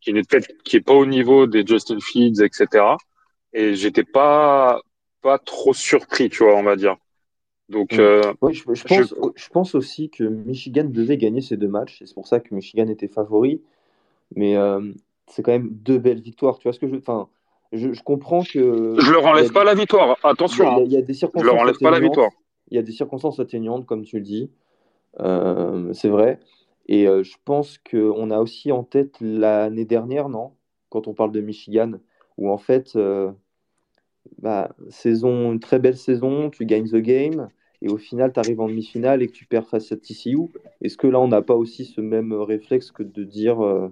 qui 0.00 0.12
n'est 0.12 0.22
peut-être 0.22 0.48
qui 0.64 0.76
est 0.76 0.80
pas 0.80 0.94
au 0.94 1.06
niveau 1.06 1.46
des 1.46 1.66
Justin 1.66 1.98
Fields, 2.00 2.42
etc. 2.42 2.84
Et 3.52 3.74
j'étais 3.74 4.04
pas 4.04 4.80
pas 5.22 5.38
trop 5.38 5.72
surpris, 5.72 6.28
tu 6.28 6.44
vois, 6.44 6.54
on 6.54 6.62
va 6.62 6.76
dire. 6.76 6.96
Donc, 7.70 7.94
mm. 7.94 8.00
euh, 8.00 8.32
je, 8.52 8.62
pense, 8.62 9.14
je... 9.34 9.48
pense, 9.48 9.74
aussi 9.74 10.10
que 10.10 10.24
Michigan 10.24 10.84
devait 10.84 11.16
gagner 11.16 11.40
ces 11.40 11.56
deux 11.56 11.68
matchs. 11.68 12.02
C'est 12.04 12.14
pour 12.14 12.28
ça 12.28 12.40
que 12.40 12.54
Michigan 12.54 12.88
était 12.88 13.08
favori. 13.08 13.62
Mais 14.36 14.56
euh, 14.56 14.92
c'est 15.26 15.42
quand 15.42 15.52
même 15.52 15.70
deux 15.70 15.98
belles 15.98 16.20
victoires. 16.20 16.58
Tu 16.58 16.64
vois 16.64 16.72
ce 16.72 16.78
que 16.78 16.88
je. 16.88 16.96
Enfin, 16.96 17.28
je, 17.74 17.92
je 17.92 18.02
comprends 18.02 18.42
que. 18.42 18.96
Je 18.98 19.12
leur 19.12 19.26
enlève 19.26 19.52
pas 19.52 19.64
la 19.64 19.74
victoire. 19.74 20.16
Attention. 20.24 20.84
Il 20.84 20.92
y, 20.92 20.96
a, 20.96 21.02
des 21.02 21.14
circonstances. 21.14 21.42
Je 21.42 21.52
leur 21.52 21.60
enlève 21.60 21.78
pas 21.78 21.90
la 21.90 22.00
victoire. 22.00 22.30
Il 22.70 22.76
y 22.76 22.78
a 22.78 22.82
des 22.82 22.92
circonstances 22.92 23.40
atteignantes, 23.40 23.86
comme 23.86 24.04
tu 24.04 24.16
le 24.16 24.22
dis. 24.22 24.50
Euh, 25.20 25.92
c'est 25.92 26.08
vrai. 26.08 26.40
Et 26.86 27.06
je 27.06 27.36
pense 27.44 27.78
qu'on 27.78 28.30
a 28.30 28.38
aussi 28.38 28.70
en 28.70 28.82
tête 28.84 29.16
l'année 29.20 29.84
dernière, 29.84 30.28
non? 30.28 30.52
Quand 30.90 31.08
on 31.08 31.14
parle 31.14 31.32
de 31.32 31.40
Michigan, 31.40 31.92
où 32.36 32.50
en 32.50 32.58
fait 32.58 32.96
bah, 34.38 34.74
saison, 34.88 35.52
une 35.52 35.60
très 35.60 35.78
belle 35.78 35.96
saison, 35.96 36.50
tu 36.50 36.66
gagnes 36.66 36.88
the 36.88 36.96
game, 36.96 37.48
et 37.82 37.88
au 37.88 37.98
final, 37.98 38.32
tu 38.32 38.40
arrives 38.40 38.60
en 38.60 38.68
demi-finale 38.68 39.22
et 39.22 39.26
que 39.26 39.32
tu 39.32 39.46
perds 39.46 39.68
face 39.68 39.92
à 39.92 39.96
TCU. 39.96 40.48
Est-ce 40.80 40.96
que 40.96 41.06
là, 41.06 41.20
on 41.20 41.28
n'a 41.28 41.42
pas 41.42 41.54
aussi 41.54 41.84
ce 41.84 42.00
même 42.00 42.32
réflexe 42.32 42.90
que 42.90 43.02
de 43.02 43.24
dire 43.24 43.62
euh, 43.62 43.88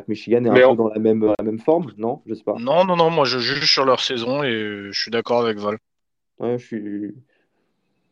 que 0.00 0.06
Michigan 0.08 0.44
est 0.44 0.48
un 0.48 0.54
peu 0.54 0.76
dans 0.76 0.88
la 0.88 0.98
même, 0.98 1.34
la 1.38 1.44
même 1.44 1.58
forme 1.58 1.92
Non, 1.98 2.22
je 2.26 2.34
sais 2.34 2.44
pas. 2.44 2.54
Non, 2.58 2.84
non, 2.84 2.96
non, 2.96 3.10
moi 3.10 3.24
je 3.24 3.38
juge 3.38 3.70
sur 3.70 3.84
leur 3.84 4.00
saison 4.00 4.42
et 4.42 4.88
je 4.90 5.00
suis 5.00 5.10
d'accord 5.10 5.40
avec 5.40 5.58
Val. 5.58 5.78
Ouais, 6.38 6.58
je 6.58 6.66
suis. 6.66 7.14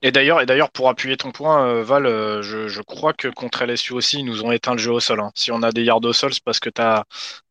Et 0.02 0.12
d'ailleurs, 0.12 0.42
et 0.42 0.46
d'ailleurs, 0.46 0.70
pour 0.70 0.90
appuyer 0.90 1.16
ton 1.16 1.32
point, 1.32 1.66
euh, 1.66 1.82
Val, 1.82 2.04
euh, 2.04 2.42
je, 2.42 2.68
je, 2.68 2.82
crois 2.82 3.14
que 3.14 3.28
contre 3.28 3.64
LSU 3.64 3.94
aussi, 3.94 4.18
ils 4.18 4.24
nous 4.24 4.44
ont 4.44 4.52
éteint 4.52 4.72
le 4.72 4.78
jeu 4.78 4.92
au 4.92 5.00
sol. 5.00 5.20
Hein. 5.20 5.30
Si 5.34 5.50
on 5.50 5.62
a 5.62 5.72
des 5.72 5.82
yards 5.82 6.04
au 6.04 6.12
sol, 6.12 6.34
c'est 6.34 6.44
parce 6.44 6.60
que 6.60 6.68
tu 6.68 6.82
as, 6.82 7.06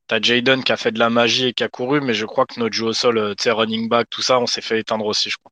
T'as 0.07 0.21
Jaden 0.21 0.63
qui 0.63 0.71
a 0.71 0.77
fait 0.77 0.91
de 0.91 0.99
la 0.99 1.09
magie 1.09 1.47
et 1.47 1.53
qui 1.53 1.63
a 1.63 1.69
couru, 1.69 2.01
mais 2.01 2.13
je 2.13 2.25
crois 2.25 2.45
que 2.45 2.59
notre 2.59 2.75
jeu 2.75 2.87
au 2.87 2.93
sol, 2.93 3.17
euh, 3.17 3.35
tu 3.35 3.43
sais, 3.43 3.51
running 3.51 3.87
back, 3.87 4.09
tout 4.09 4.21
ça, 4.21 4.37
on 4.39 4.45
s'est 4.45 4.61
fait 4.61 4.79
éteindre 4.79 5.05
aussi, 5.05 5.29
je 5.29 5.37
crois. 5.37 5.51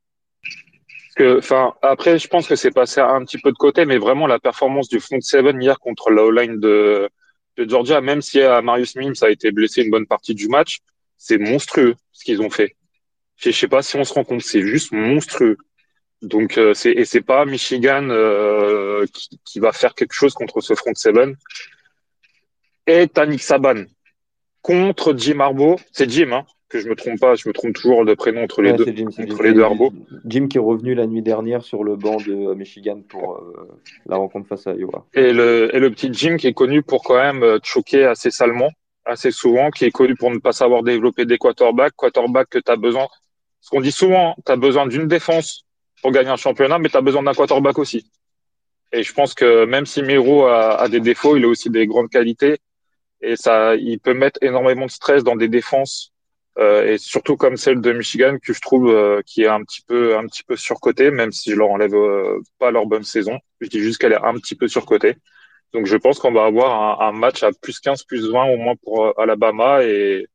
Que, 1.15 1.37
enfin, 1.37 1.73
après, 1.81 2.19
je 2.19 2.27
pense 2.27 2.47
que 2.47 2.55
c'est 2.55 2.71
passé 2.71 2.99
un 2.99 3.23
petit 3.23 3.37
peu 3.37 3.51
de 3.51 3.57
côté, 3.57 3.85
mais 3.85 3.97
vraiment 3.97 4.27
la 4.27 4.39
performance 4.39 4.89
du 4.89 4.99
front 4.99 5.21
seven 5.21 5.61
hier 5.61 5.79
contre 5.79 6.09
la 6.11 6.43
line 6.43 6.59
de, 6.59 7.09
Georgia, 7.67 8.01
même 8.01 8.21
si 8.21 8.39
euh, 8.39 8.61
Marius 8.61 8.95
Mims 8.95 9.13
a 9.21 9.29
été 9.29 9.51
blessé 9.51 9.81
une 9.81 9.89
bonne 9.89 10.07
partie 10.07 10.35
du 10.35 10.47
match, 10.47 10.79
c'est 11.17 11.37
monstrueux 11.37 11.95
ce 12.11 12.23
qu'ils 12.23 12.41
ont 12.41 12.49
fait. 12.49 12.75
Je 13.37 13.51
sais 13.51 13.67
pas 13.67 13.81
si 13.81 13.95
on 13.95 14.03
se 14.03 14.13
rend 14.13 14.23
compte, 14.23 14.41
c'est 14.41 14.61
juste 14.61 14.91
monstrueux. 14.91 15.57
Donc 16.21 16.57
euh, 16.57 16.73
c'est 16.73 16.91
et 16.91 17.05
c'est 17.05 17.21
pas 17.21 17.45
Michigan 17.45 18.07
euh, 18.09 19.05
qui, 19.11 19.39
qui, 19.43 19.59
va 19.59 19.71
faire 19.71 19.95
quelque 19.95 20.13
chose 20.13 20.33
contre 20.33 20.61
ce 20.61 20.75
front 20.75 20.93
seven. 20.93 21.35
Et 22.85 23.07
Tanik 23.07 23.41
Saban, 23.41 23.85
contre 24.61 25.15
Jim 25.17 25.39
Harbaugh. 25.39 25.77
C'est 25.91 26.09
Jim, 26.09 26.31
hein, 26.33 26.45
que 26.71 26.79
je 26.79 26.89
me 26.89 26.95
trompe 26.95 27.19
pas, 27.19 27.35
je 27.35 27.47
me 27.47 27.53
trompe 27.53 27.73
toujours 27.73 28.05
de 28.05 28.13
prénom 28.13 28.43
entre 28.43 28.61
les 28.61 28.73
deux. 28.73 28.85
Jim, 28.95 29.07
entre 29.07 29.43
les 29.43 29.53
deux 29.53 29.63
Harbaugh. 29.63 29.91
Jim 30.25 30.47
qui 30.47 30.57
est 30.57 30.61
revenu 30.61 30.95
la 30.95 31.05
nuit 31.05 31.21
dernière 31.21 31.63
sur 31.63 31.83
le 31.83 31.95
banc 31.95 32.17
de 32.17 32.53
Michigan 32.53 33.01
pour 33.07 33.35
euh, 33.35 33.67
la 34.07 34.15
rencontre 34.15 34.47
face 34.47 34.65
à 34.67 34.73
Iowa. 34.73 35.05
Et 35.13 35.33
le, 35.33 35.75
et 35.75 35.79
le 35.79 35.91
petit 35.91 36.09
Jim 36.13 36.37
qui 36.37 36.47
est 36.47 36.53
connu 36.53 36.81
pour 36.81 37.03
quand 37.03 37.17
même 37.17 37.43
euh, 37.43 37.59
choquer 37.63 38.05
assez 38.05 38.31
salement, 38.31 38.71
assez 39.05 39.31
souvent, 39.31 39.69
qui 39.69 39.85
est 39.85 39.91
connu 39.91 40.15
pour 40.15 40.31
ne 40.31 40.39
pas 40.39 40.53
savoir 40.53 40.83
développer 40.83 41.25
des 41.25 41.37
quarterbacks, 41.37 41.93
quarterbacks 41.95 42.49
que 42.49 42.59
tu 42.59 42.71
as 42.71 42.77
besoin. 42.77 43.07
Ce 43.59 43.69
qu'on 43.69 43.81
dit 43.81 43.91
souvent, 43.91 44.35
tu 44.45 44.51
as 44.51 44.55
besoin 44.55 44.87
d'une 44.87 45.07
défense 45.07 45.65
pour 46.01 46.11
gagner 46.11 46.29
un 46.29 46.37
championnat, 46.37 46.79
mais 46.79 46.89
tu 46.89 46.97
as 46.97 47.01
besoin 47.01 47.21
d'un 47.21 47.33
quarterback 47.33 47.77
aussi. 47.77 48.09
Et 48.93 49.03
je 49.03 49.13
pense 49.13 49.33
que 49.33 49.65
même 49.65 49.85
si 49.85 50.01
Miro 50.01 50.45
a, 50.45 50.81
a, 50.81 50.89
des 50.89 50.99
défauts, 50.99 51.37
il 51.37 51.45
a 51.45 51.47
aussi 51.47 51.69
des 51.69 51.85
grandes 51.85 52.09
qualités 52.09 52.57
et 53.21 53.35
ça, 53.35 53.75
il 53.75 53.99
peut 53.99 54.13
mettre 54.13 54.39
énormément 54.41 54.87
de 54.87 54.91
stress 54.91 55.23
dans 55.23 55.35
des 55.35 55.47
défenses 55.47 56.11
euh, 56.57 56.85
et 56.85 56.97
surtout 56.97 57.37
comme 57.37 57.57
celle 57.57 57.81
de 57.81 57.93
Michigan 57.93 58.37
que 58.43 58.53
je 58.53 58.61
trouve 58.61 58.89
euh, 58.89 59.21
qui 59.25 59.43
est 59.43 59.47
un 59.47 59.63
petit 59.63 59.81
peu 59.81 60.17
un 60.17 60.25
petit 60.27 60.43
peu 60.43 60.55
surcotée, 60.57 61.11
même 61.11 61.31
si 61.31 61.51
je 61.51 61.55
leur 61.55 61.69
enlève 61.69 61.93
euh, 61.95 62.39
pas 62.59 62.71
leur 62.71 62.85
bonne 62.85 63.03
saison. 63.03 63.39
Je 63.61 63.69
dis 63.69 63.79
juste 63.79 63.99
qu'elle 63.99 64.13
est 64.13 64.23
un 64.23 64.33
petit 64.35 64.55
peu 64.55 64.67
surcotée. 64.67 65.15
Donc 65.73 65.85
je 65.85 65.97
pense 65.97 66.19
qu'on 66.19 66.33
va 66.33 66.45
avoir 66.45 67.01
un, 67.01 67.07
un, 67.07 67.11
match 67.13 67.43
à 67.43 67.51
plus 67.53 67.79
15, 67.79 68.03
plus 68.03 68.29
20 68.31 68.45
au 68.53 68.57
moins 68.57 68.75
pour 68.83 69.05
euh, 69.05 69.13
Alabama 69.17 69.83
et 69.83 70.27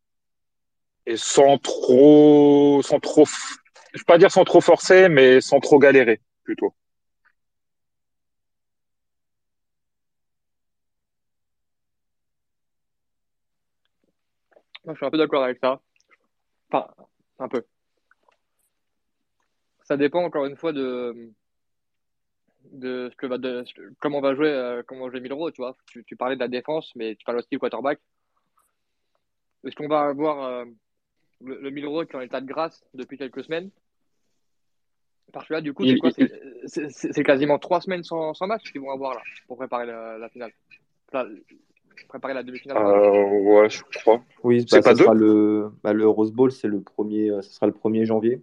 et 1.07 1.17
sans 1.17 1.59
trop 1.59 2.81
sans 2.83 2.99
trop 3.01 3.25
je 3.27 4.01
vais 4.01 4.05
pas 4.07 4.19
dire 4.19 4.31
sans 4.31 4.45
trop 4.45 4.61
forcer, 4.61 5.09
mais 5.09 5.41
sans 5.41 5.61
trop 5.61 5.79
galérer 5.79 6.21
plutôt. 6.45 6.75
je 14.89 14.95
suis 14.95 15.07
un 15.07 15.11
peu 15.11 15.19
d'accord 15.19 15.43
avec 15.45 15.59
ça. 15.63 15.81
Enfin, 16.71 16.89
un 17.39 17.49
peu. 17.49 17.65
Ça 19.85 19.97
dépend 19.97 20.25
encore 20.25 20.47
une 20.47 20.57
fois 20.57 20.73
de, 20.73 21.33
de 22.73 23.09
ce 23.11 23.17
que 23.17 23.27
va 23.27 23.39
de, 23.39 23.65
comment 24.01 24.21
va 24.21 24.35
jouer 24.35 24.49
euh, 24.49 24.83
comment 24.87 25.05
va 25.05 25.11
jouer 25.11 25.21
Milro, 25.21 25.51
tu 25.51 25.63
vois. 25.63 25.77
Tu, 25.87 26.05
tu, 26.05 26.17
parlais 26.17 26.35
de 26.35 26.41
la 26.41 26.49
défense, 26.49 26.93
mais 26.97 27.15
tu 27.15 27.25
parles 27.25 27.39
aussi 27.39 27.49
du 27.51 27.59
quarterback. 27.59 28.01
Est-ce 29.65 29.77
qu'on 29.77 29.89
va 29.89 30.03
avoir 30.03 30.45
euh, 30.45 30.65
le, 31.41 31.61
le 31.61 31.71
Milro 31.71 32.05
qui 32.05 32.13
est 32.13 32.17
en 32.17 32.21
état 32.21 32.41
de 32.41 32.47
grâce 32.47 32.85
depuis 32.95 33.19
quelques 33.19 33.45
semaines? 33.45 33.71
Parce 35.33 35.49
que 35.49 35.55
là, 35.55 35.61
du 35.61 35.75
coup, 35.75 35.85
c'est 35.85 35.97
quoi 35.97 36.11
C'est 36.67 37.25
quasiment 37.25 37.59
trois 37.59 37.81
semaines 37.81 38.05
sans, 38.05 38.33
sans 38.35 38.47
match 38.47 38.71
qu'ils 38.71 38.81
vont 38.81 38.93
avoir 38.93 39.15
là 39.15 39.23
pour 39.47 39.57
préparer 39.57 39.87
la, 39.87 40.19
la 40.19 40.29
finale. 40.29 40.53
Préparer 42.05 42.35
la 42.35 42.43
demi-finale 42.43 42.77
euh, 42.77 43.41
Ouais, 43.41 43.71
je 43.71 43.83
crois. 44.01 44.23
Oui, 44.43 44.65
c'est 44.69 44.79
bah, 44.79 44.95
pas 44.95 44.95
deux 44.95 45.07
le, 45.15 45.71
bah, 45.83 45.93
le 45.93 46.09
Rose 46.09 46.33
Bowl, 46.33 46.53
c'est 46.53 46.69
le 46.69 46.81
premier, 46.81 47.31
ce 47.43 47.51
sera 47.51 47.67
le 47.67 47.73
1er 47.73 48.05
janvier. 48.05 48.43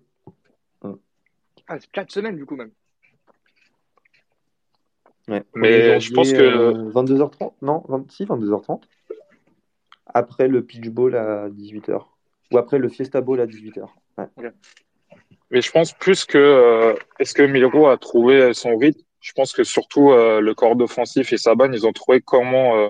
Ah, 1.68 1.80
c'est 1.80 1.90
4 1.92 2.12
semaines 2.12 2.36
du 2.36 2.46
coup 2.46 2.56
même. 2.56 2.72
Ouais. 5.28 5.44
Mais 5.56 6.00
je 6.00 6.14
pense 6.14 6.32
que. 6.32 6.38
Euh, 6.38 6.92
22h30 6.92 7.54
Non, 7.62 7.84
26, 7.88 8.26
22h30. 8.26 8.82
Après 10.08 10.48
le 10.48 10.64
Pitch 10.64 10.90
Bowl 10.90 11.16
à 11.16 11.50
18h. 11.50 12.04
Ou 12.52 12.58
après 12.58 12.78
le 12.78 12.90
Fiesta 12.90 13.22
Bowl 13.22 13.40
à 13.40 13.46
18h. 13.46 13.88
Ouais. 14.18 14.26
Okay. 14.36 14.50
Mais 15.50 15.62
je 15.62 15.72
pense 15.72 15.94
plus 15.94 16.26
que. 16.26 16.38
Euh, 16.38 16.96
Est-ce 17.20 17.34
que 17.34 17.44
Milro 17.44 17.88
a 17.88 17.98
trouvé 17.98 18.54
son 18.54 18.76
rythme? 18.78 19.02
Je 19.22 19.32
pense 19.32 19.54
que 19.54 19.64
surtout 19.64 20.12
euh, 20.12 20.42
le 20.42 20.54
corps 20.54 20.78
offensif 20.82 21.32
et 21.32 21.38
Saban, 21.38 21.72
ils 21.72 21.88
ont 21.88 21.94
trouvé 21.94 22.20
comment 22.20 22.76
euh, 22.76 22.90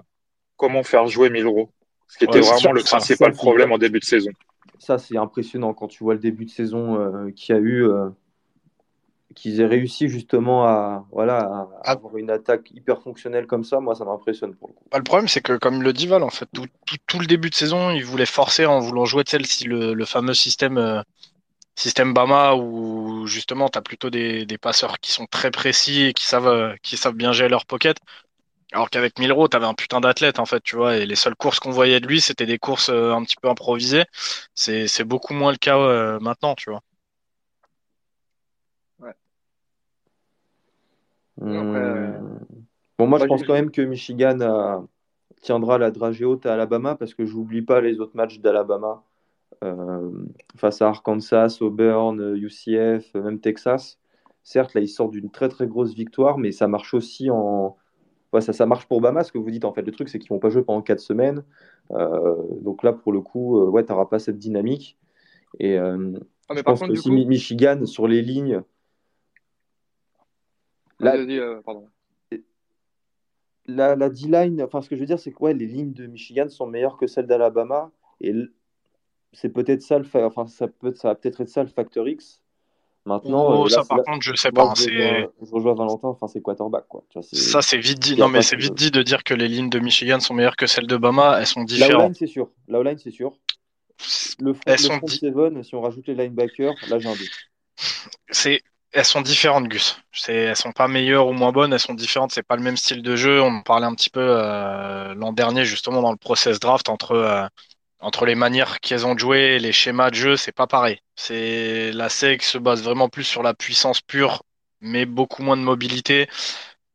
comment 0.57 0.84
faire 0.84 1.07
jouer 1.07 1.30
Milro. 1.30 1.69
Ce 2.07 2.17
qui 2.17 2.25
était 2.25 2.35
ouais, 2.35 2.41
vraiment 2.41 2.57
sûr, 2.59 2.73
le 2.73 2.84
principal 2.84 3.34
ça, 3.34 3.38
problème 3.38 3.71
en 3.71 3.77
début 3.77 3.99
de 3.99 4.05
saison. 4.05 4.30
Ça, 4.77 4.97
c'est 4.97 5.17
impressionnant 5.17 5.73
quand 5.73 5.88
tu 5.88 6.03
vois 6.03 6.13
le 6.13 6.19
début 6.19 6.45
de 6.45 6.51
saison 6.51 6.99
euh, 6.99 7.31
qu'il 7.31 7.55
y 7.55 7.57
a 7.57 7.61
eu, 7.61 7.88
euh, 7.88 8.09
qu'ils 9.34 9.61
aient 9.61 9.65
réussi 9.65 10.09
justement 10.09 10.65
à, 10.65 11.05
voilà, 11.11 11.39
à 11.39 11.69
ah. 11.84 11.91
avoir 11.91 12.17
une 12.17 12.30
attaque 12.30 12.69
hyper 12.71 13.01
fonctionnelle 13.01 13.47
comme 13.47 13.63
ça. 13.63 13.80
Moi, 13.80 13.95
ça 13.95 14.05
m'impressionne 14.05 14.53
pour 14.53 14.69
le 14.69 14.73
coup. 14.73 14.84
Bah, 14.91 14.97
le 14.97 15.03
problème, 15.03 15.27
c'est 15.27 15.41
que, 15.41 15.57
comme 15.57 15.81
le 15.81 15.93
dit 15.93 16.07
Val, 16.07 16.21
en 16.21 16.30
fait, 16.30 16.47
tout, 16.53 16.67
tout, 16.85 16.97
tout, 17.07 17.19
le 17.19 17.25
début 17.25 17.49
de 17.49 17.55
saison, 17.55 17.89
ils 17.89 18.05
voulaient 18.05 18.25
forcer 18.25 18.65
en 18.65 18.80
voulant 18.80 19.05
jouer 19.05 19.23
tel 19.23 19.45
si 19.45 19.65
le, 19.65 19.93
le 19.93 20.05
fameux 20.05 20.34
système. 20.34 20.77
Euh, 20.77 21.01
système 21.75 22.13
Bama 22.13 22.53
où 22.53 23.25
justement 23.25 23.67
tu 23.67 23.80
as 23.80 23.81
plutôt 23.81 24.11
des, 24.11 24.45
des, 24.45 24.59
passeurs 24.59 24.99
qui 24.99 25.11
sont 25.11 25.25
très 25.25 25.49
précis 25.49 26.03
et 26.03 26.13
qui 26.13 26.23
savent, 26.23 26.75
qui 26.84 26.97
savent 26.97 27.15
bien 27.15 27.31
gérer 27.31 27.49
leur 27.49 27.65
pocket. 27.65 27.97
Alors 28.73 28.89
qu'avec 28.89 29.17
Milro, 29.19 29.47
tu 29.47 29.55
avais 29.55 29.65
un 29.65 29.73
putain 29.73 30.01
d'athlète 30.01 30.39
en 30.39 30.45
fait, 30.45 30.61
tu 30.61 30.75
vois, 30.75 30.97
et 30.97 31.05
les 31.05 31.15
seules 31.15 31.35
courses 31.35 31.59
qu'on 31.59 31.71
voyait 31.71 31.99
de 31.99 32.07
lui, 32.07 32.19
c'était 32.19 32.45
des 32.45 32.57
courses 32.57 32.89
un 32.89 33.23
petit 33.23 33.35
peu 33.41 33.49
improvisées. 33.49 34.05
C'est 34.55 35.03
beaucoup 35.03 35.33
moins 35.33 35.51
le 35.51 35.57
cas 35.57 36.19
maintenant, 36.19 36.55
tu 36.55 36.69
vois. 36.69 36.81
Hmm. 41.39 42.39
Bon, 42.97 43.07
moi, 43.07 43.19
je 43.19 43.25
pense 43.25 43.43
quand 43.43 43.53
même 43.53 43.71
que 43.71 43.81
Michigan 43.81 44.39
euh, 44.41 44.79
tiendra 45.41 45.77
la 45.77 45.91
dragée 45.91 46.25
haute 46.25 46.45
à 46.45 46.53
Alabama 46.53 46.95
parce 46.95 47.13
que 47.13 47.25
je 47.25 47.35
n'oublie 47.35 47.63
pas 47.63 47.81
les 47.81 47.99
autres 47.99 48.15
matchs 48.15 48.39
d'Alabama 48.39 49.03
euh, 49.63 50.11
face 50.55 50.81
à 50.81 50.89
Arkansas, 50.89 51.57
Auburn, 51.61 52.35
UCF, 52.35 53.15
même 53.15 53.39
Texas. 53.39 53.99
Certes, 54.43 54.73
là, 54.73 54.81
ils 54.81 54.89
sortent 54.89 55.11
d'une 55.11 55.31
très 55.31 55.49
très 55.49 55.67
grosse 55.67 55.93
victoire, 55.93 56.37
mais 56.37 56.51
ça 56.51 56.67
marche 56.67 56.93
aussi 56.93 57.29
en. 57.29 57.77
Ça, 58.41 58.53
ça 58.53 58.65
marche 58.65 58.88
pour 58.88 59.01
Bama, 59.01 59.23
ce 59.23 59.31
que 59.31 59.38
vous 59.38 59.51
dites 59.51 59.65
en 59.65 59.73
fait. 59.73 59.81
Le 59.81 59.91
truc, 59.91 60.10
c'est 60.10 60.19
qu'ils 60.19 60.30
vont 60.30 60.39
pas 60.39 60.49
jouer 60.49 60.64
pendant 60.64 60.81
4 60.81 60.99
semaines. 60.99 61.43
Euh, 61.91 62.35
donc 62.61 62.84
là, 62.84 62.93
pour 62.93 63.11
le 63.11 63.22
coup, 63.22 63.61
ouais, 63.65 63.85
tu 63.85 63.91
n'auras 63.91 64.05
pas 64.05 64.19
cette 64.19 64.38
dynamique. 64.38 64.97
Et 65.60 65.77
ah, 65.77 66.55
je 66.55 66.61
pense 66.61 66.81
que 66.81 66.91
aussi 66.91 67.11
Michigan, 67.11 67.85
sur 67.85 68.07
les 68.07 68.22
lignes, 68.22 68.64
euh, 71.03 72.38
la, 73.65 73.95
la 73.95 74.10
D-line, 74.10 74.61
enfin, 74.61 74.81
ce 74.81 74.89
que 74.89 74.95
je 74.95 75.01
veux 75.01 75.05
dire, 75.05 75.19
c'est 75.19 75.31
que 75.31 75.45
les 75.45 75.65
lignes 75.65 75.93
de 75.93 76.05
Michigan 76.05 76.49
sont 76.49 76.68
meilleures 76.68 76.97
que 76.97 77.07
celles 77.07 77.27
d'Alabama. 77.27 77.91
Et 78.22 78.34
c'est 79.31 79.49
peut-être 79.49 79.81
ça, 79.81 79.99
le 79.99 80.05
enfin, 80.15 80.47
ça, 80.47 80.68
peut, 80.68 80.93
ça 80.95 81.10
va 81.10 81.15
peut-être 81.15 81.41
être 81.41 81.49
ça 81.49 81.64
le 81.64 81.69
facteur 81.69 82.07
X. 82.07 82.43
Maintenant, 83.05 83.61
oh, 83.61 83.65
euh, 83.65 83.69
ça, 83.69 83.84
par 83.84 84.01
contre, 84.03 84.21
je 84.21 84.34
sais 84.34 84.51
pas. 84.51 84.73
je, 84.77 85.27
rejoins, 85.51 85.73
Valentin, 85.73 86.07
enfin, 86.07 86.27
c'est 86.27 86.41
quarterback. 86.41 86.85
Quoi. 86.88 87.03
ça, 87.21 87.61
c'est 87.61 87.77
vite 87.77 87.99
dit. 87.99 88.15
Non, 88.15 88.30
mais 88.30 88.41
c'est 88.41 88.55
vite 88.55 88.75
dit 88.75 88.91
de 88.91 89.01
dire 89.01 89.23
que 89.23 89.34
les 89.34 89.49
lignes 89.49 89.69
de 89.69 89.80
Michigan 89.80 90.21
sont 90.21 90.34
meilleures 90.34 90.55
que 90.55 90.67
celles 90.67 90.88
de 90.88 90.95
Bama. 90.95 91.38
Elles 91.39 91.47
sont 91.47 91.63
différentes. 91.63 91.99
La 91.99 92.05
line 92.05 92.15
c'est 92.15 92.27
sûr. 92.27 92.49
La 92.69 92.81
line 92.81 92.97
c'est 92.97 93.11
sûr. 93.11 93.34
Le 94.39 94.53
front, 94.53 94.63
elles 94.65 94.81
le 94.81 94.97
front 94.97 95.07
seven, 95.07 95.63
si 95.63 95.75
on 95.75 95.81
rajoute 95.81 96.07
les 96.07 96.15
linebackers, 96.15 96.73
là, 96.89 96.99
j'ai 96.99 97.09
un 97.09 97.15
doute. 97.15 97.31
C'est 98.30 98.61
elles 98.93 99.05
sont 99.05 99.21
différentes, 99.21 99.67
Gus. 99.67 99.99
Elles 100.27 100.55
sont 100.55 100.71
pas 100.71 100.88
meilleures 100.88 101.27
ou 101.27 101.34
moins 101.34 101.51
bonnes, 101.51 101.73
elles 101.73 101.80
sont 101.80 101.95
différentes. 101.95 102.31
C'est 102.31 102.43
pas 102.43 102.55
le 102.55 102.61
même 102.61 102.77
style 102.77 103.01
de 103.01 103.15
jeu. 103.15 103.41
On 103.41 103.55
en 103.55 103.61
parlait 103.61 103.88
un 103.88 103.95
petit 103.95 104.11
peu 104.11 104.21
euh, 104.21 105.15
l'an 105.15 105.34
dernier, 105.34 105.65
justement, 105.65 106.01
dans 106.01 106.11
le 106.11 106.17
process 106.17 106.59
draft 106.59 106.89
entre 106.89 107.13
euh, 107.13 107.47
entre 108.03 108.25
les 108.25 108.35
manières 108.35 108.80
qu'elles 108.81 109.05
ont 109.07 109.15
de 109.15 109.19
jouer 109.19 109.55
et 109.55 109.59
les 109.59 109.71
schémas 109.71 110.09
de 110.09 110.15
jeu, 110.15 110.38
c'est 110.38 110.51
pas 110.51 110.67
pareil. 110.67 110.99
C'est 111.15 111.91
la 111.93 112.09
SEC 112.09 112.43
se 112.43 112.57
base 112.57 112.84
vraiment 112.84 113.09
plus 113.09 113.23
sur 113.23 113.43
la 113.43 113.53
puissance 113.53 114.01
pure, 114.01 114.43
mais 114.81 115.05
beaucoup 115.05 115.41
moins 115.41 115.57
de 115.57 115.61
mobilité. 115.61 116.27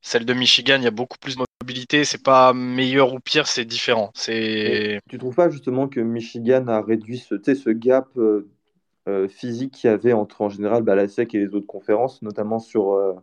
Celle 0.01 0.25
de 0.25 0.35
Michigan, 0.35 0.77
il 0.77 0.85
y 0.85 0.87
a 0.87 0.93
beaucoup 0.93 1.19
plus 1.19 1.37
de 1.37 1.45
mobilité. 1.63 2.05
C'est 2.05 2.23
pas 2.23 2.53
meilleur 2.53 3.13
ou 3.15 3.21
pire, 3.21 3.47
c'est 3.47 3.65
différent. 3.65 4.11
C'est. 4.15 5.01
Tu 5.09 5.19
trouves 5.19 5.35
pas 5.35 5.51
justement 5.51 5.89
que 5.89 6.01
Michigan 6.01 6.69
a 6.69 6.83
réduit 6.83 7.19
ce, 7.19 7.37
ce 7.43 7.71
gap 7.71 8.07
euh, 8.17 8.49
euh, 9.09 9.27
physique 9.27 9.73
qu'il 9.73 9.91
y 9.91 9.93
avait 9.93 10.13
entre 10.13 10.43
en 10.43 10.51
général 10.51 10.83
bah, 10.83 10.95
la 10.95 11.09
SEC 11.09 11.35
et 11.35 11.39
les 11.39 11.55
autres 11.55 11.67
conférences, 11.67 12.21
notamment 12.21 12.59
sur, 12.59 12.93
euh, 12.93 13.15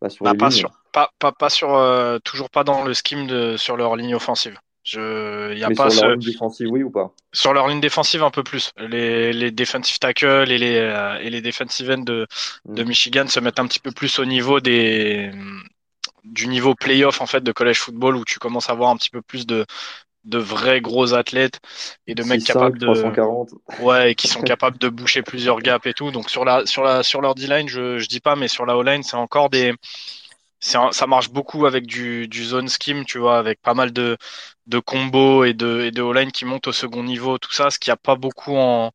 bah, 0.00 0.08
sur 0.08 0.24
bah, 0.24 0.34
pas, 0.36 0.50
Sur, 0.50 0.70
pas, 0.92 1.10
pas, 1.20 1.30
pas 1.30 1.50
sur 1.50 1.76
euh, 1.76 2.18
toujours 2.24 2.50
pas 2.50 2.64
dans 2.64 2.82
le 2.82 2.92
scheme 2.92 3.28
de, 3.28 3.56
sur 3.56 3.76
leur 3.76 3.94
ligne 3.94 4.16
offensive. 4.16 4.58
Je, 4.86 5.52
y 5.54 5.64
a 5.64 5.70
pas 5.70 5.90
sur 5.90 6.02
leur 6.04 6.12
ligne 6.12 6.24
défensive, 6.24 6.68
oui 6.70 6.82
ou 6.84 6.90
pas? 6.90 7.12
Sur 7.32 7.52
leur 7.52 7.66
ligne 7.66 7.80
défensive, 7.80 8.22
un 8.22 8.30
peu 8.30 8.44
plus. 8.44 8.70
Les, 8.78 9.32
les 9.32 9.50
defensive 9.50 9.98
tackles 9.98 10.50
et 10.50 10.58
les, 10.58 11.18
et 11.22 11.28
les 11.28 11.40
defensive 11.40 11.90
ends 11.90 11.98
de, 11.98 12.26
de 12.66 12.84
mm. 12.84 12.86
Michigan 12.86 13.26
se 13.26 13.40
mettent 13.40 13.58
un 13.58 13.66
petit 13.66 13.80
peu 13.80 13.90
plus 13.90 14.20
au 14.20 14.24
niveau 14.24 14.60
des 14.60 15.32
du 16.26 16.48
niveau 16.48 16.74
playoff 16.74 17.20
en 17.20 17.26
fait 17.26 17.40
de 17.40 17.52
college 17.52 17.78
football 17.78 18.16
où 18.16 18.24
tu 18.24 18.38
commences 18.38 18.68
à 18.68 18.72
avoir 18.72 18.90
un 18.90 18.96
petit 18.96 19.10
peu 19.10 19.22
plus 19.22 19.46
de, 19.46 19.64
de 20.24 20.38
vrais 20.38 20.80
gros 20.80 21.14
athlètes 21.14 21.60
et 22.06 22.14
de 22.14 22.24
mecs 22.24 22.44
capables 22.44 22.78
de 22.78 22.88
ouais 23.82 24.12
et 24.12 24.14
qui 24.14 24.28
sont 24.28 24.42
capables 24.42 24.78
de 24.78 24.88
boucher 24.88 25.22
plusieurs 25.22 25.60
gaps 25.60 25.86
et 25.86 25.94
tout 25.94 26.10
donc 26.10 26.28
sur 26.28 26.44
la 26.44 26.66
sur 26.66 26.82
la 26.82 27.02
sur 27.02 27.20
leur 27.20 27.34
D-line 27.34 27.68
je 27.68 27.98
je 27.98 28.08
dis 28.08 28.20
pas 28.20 28.36
mais 28.36 28.48
sur 28.48 28.66
la 28.66 28.76
O-line 28.76 29.02
c'est 29.02 29.16
encore 29.16 29.50
des 29.50 29.72
ça 30.58 31.06
marche 31.06 31.30
beaucoup 31.30 31.66
avec 31.66 31.86
du, 31.86 32.26
du 32.26 32.44
zone 32.44 32.68
scheme 32.68 33.04
tu 33.04 33.18
vois 33.18 33.38
avec 33.38 33.60
pas 33.62 33.74
mal 33.74 33.92
de 33.92 34.16
de 34.66 34.78
combos 34.78 35.44
et 35.44 35.54
de 35.54 35.82
et 35.82 35.90
de 35.90 36.30
qui 36.30 36.44
montent 36.44 36.66
au 36.68 36.72
second 36.72 37.02
niveau 37.02 37.38
tout 37.38 37.52
ça 37.52 37.70
ce 37.70 37.78
qu'il 37.78 37.90
n'y 37.90 37.94
a 37.94 37.96
pas 37.96 38.16
beaucoup 38.16 38.56
en 38.56 38.92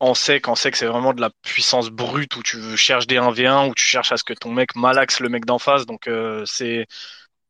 en 0.00 0.14
sec, 0.14 0.48
en 0.48 0.54
sec, 0.54 0.76
c'est 0.76 0.86
vraiment 0.86 1.12
de 1.12 1.20
la 1.20 1.30
puissance 1.42 1.90
brute 1.90 2.36
où 2.36 2.42
tu 2.42 2.76
cherches 2.76 3.06
des 3.06 3.18
1v1, 3.18 3.68
où 3.68 3.74
tu 3.74 3.82
cherches 3.84 4.12
à 4.12 4.16
ce 4.16 4.24
que 4.24 4.32
ton 4.32 4.52
mec 4.52 4.76
malaxe 4.76 5.20
le 5.20 5.28
mec 5.28 5.44
d'en 5.44 5.58
face. 5.58 5.86
Donc, 5.86 6.06
euh, 6.06 6.44
c'est 6.46 6.86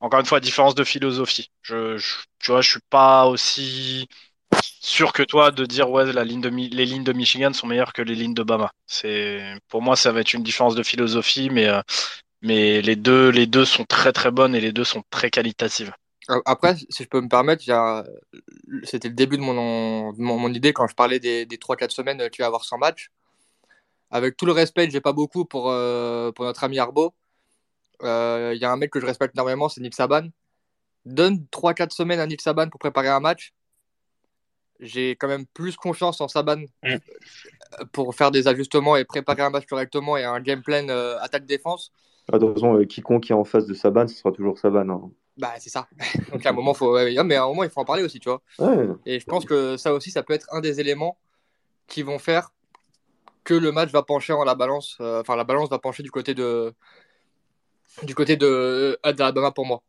encore 0.01 0.21
une 0.21 0.27
fois, 0.27 0.41
différence 0.41 0.75
de 0.75 0.85
philosophie. 0.85 1.51
Je, 1.63 1.99
tu 2.39 2.51
vois, 2.51 2.63
je 2.63 2.71
suis 2.71 2.81
pas 2.91 3.27
aussi 3.27 4.09
sûr 4.81 5.13
que 5.13 5.23
toi 5.23 5.51
de 5.51 5.65
dire 5.67 5.91
ouais 5.91 6.13
la 6.13 6.25
ligne 6.25 6.41
de 6.41 6.49
les 6.49 6.87
lignes 6.87 7.05
de 7.05 7.13
Michigan 7.13 7.53
sont 7.53 7.67
meilleures 7.67 7.93
que 7.93 8.03
les 8.03 8.15
lignes 8.15 8.35
de 8.35 8.43
Bama. 8.43 8.73
C'est 8.87 9.41
pour 9.69 9.83
moi 9.83 9.97
ça 9.97 10.13
va 10.13 10.21
être 10.21 10.33
une 10.35 10.43
différence 10.43 10.75
de 10.75 10.83
philosophie, 10.83 11.51
mais 11.51 11.67
euh, 11.69 11.83
mais 12.43 12.83
les 12.83 12.97
deux 12.97 13.31
les 13.31 13.47
deux 13.47 13.65
sont 13.65 13.85
très 13.85 14.13
très 14.13 14.31
bonnes 14.31 14.55
et 14.55 14.61
les 14.61 14.73
deux 14.73 14.85
sont 14.85 15.03
très 15.11 15.31
qualitatives. 15.31 15.93
Après, 16.45 16.77
si 16.77 17.03
je 17.03 17.09
peux 17.09 17.21
me 17.21 17.29
permettre, 17.29 17.65
c'était 18.85 19.09
le 19.09 19.15
début 19.15 19.39
de 19.39 19.43
mon, 19.43 20.13
mon, 20.13 20.53
idée 20.53 20.73
quand 20.73 20.87
je 20.87 20.95
parlais 20.95 21.21
des, 21.21 21.47
des 21.47 21.57
3-4 21.57 21.91
semaines 21.91 22.29
tu 22.31 22.43
vas 22.43 22.47
avoir 22.47 22.65
100 22.65 22.79
matchs. 22.79 23.11
Avec 24.11 24.37
tout 24.37 24.47
le 24.47 24.53
respect 24.53 24.89
j'ai 24.91 25.01
pas 25.01 25.13
beaucoup 25.13 25.45
pour, 25.45 25.71
euh, 25.71 26.33
pour 26.33 26.45
notre 26.45 26.65
ami 26.65 26.79
Arbo, 26.79 27.15
il 28.01 28.07
euh, 28.07 28.55
y 28.55 28.65
a 28.65 28.71
un 28.71 28.77
mec 28.77 28.91
que 28.91 29.01
je 29.01 29.07
respecte 29.07 29.35
énormément, 29.35 29.69
c'est 29.69 29.81
Nick 29.81 29.95
Saban. 29.95 30.29
Donne 31.05 31.47
3-4 31.51 31.91
semaines 31.91 32.21
à 32.21 32.27
Nick 32.27 32.41
Saban 32.41 32.69
pour 32.69 32.79
préparer 32.79 33.09
un 33.09 33.21
match. 33.21 33.53
J'ai 34.81 35.17
quand 35.17 35.27
même 35.27 35.47
plus 35.47 35.77
confiance 35.77 36.21
en 36.21 36.29
Saban 36.29 36.63
mm. 36.85 36.97
pour 37.93 38.15
faire 38.15 38.31
des 38.31 38.47
ajustements 38.47 38.97
et 38.97 39.05
préparer 39.05 39.43
un 39.43 39.51
match 39.51 39.67
correctement 39.67 40.17
et 40.17 40.25
un 40.25 40.41
game 40.41 40.63
plan 40.63 40.87
euh, 40.89 41.19
attaque-défense. 41.21 41.93
Ah, 42.33 42.39
de 42.39 42.47
toute 42.47 42.55
façon, 42.55 42.79
euh, 42.79 42.85
quiconque 42.85 43.25
qui 43.25 43.33
est 43.33 43.35
en 43.35 43.45
face 43.45 43.67
de 43.67 43.75
Saban, 43.75 44.07
ce 44.07 44.15
sera 44.15 44.31
toujours 44.31 44.59
Saban. 44.59 44.89
Hein. 44.89 45.11
Bah, 45.39 45.55
c'est 45.59 45.71
ça. 45.71 45.89
Donc 46.33 46.45
à 46.45 46.51
un 46.51 46.53
moment, 46.53 46.75
faut... 46.75 46.95
mais 46.95 47.37
à 47.37 47.45
un 47.45 47.47
moment, 47.47 47.65
il 47.65 47.71
faut 47.71 47.81
en 47.81 47.85
parler 47.85 48.03
aussi, 48.03 48.21
tu 48.21 48.29
vois. 48.29 48.43
Et 49.07 49.21
je 49.21 49.25
pense 49.25 49.45
que 49.45 49.77
ça 49.77 49.95
aussi, 49.95 50.11
ça 50.11 50.23
peut 50.23 50.35
être 50.35 50.47
un 50.53 50.61
des 50.61 50.81
éléments 50.81 51.17
qui 51.87 52.03
vont 52.03 52.19
faire 52.19 52.51
que 53.45 53.55
le 53.55 53.73
match 53.73 53.91
va 53.91 54.03
pencher 54.03 54.33
en 54.33 54.45
la 54.45 54.55
balance. 54.55 54.97
Enfin, 55.01 55.37
la 55.37 55.45
balance 55.45 55.71
va 55.71 55.79
pencher 55.79 56.03
du 56.03 56.11
côté 56.11 56.35
de, 56.35 56.75
du 58.03 58.15
côté 58.15 58.37
de 58.37 58.99
d'Alabama 59.05 59.53
pour 59.53 59.67
moi. 59.67 59.83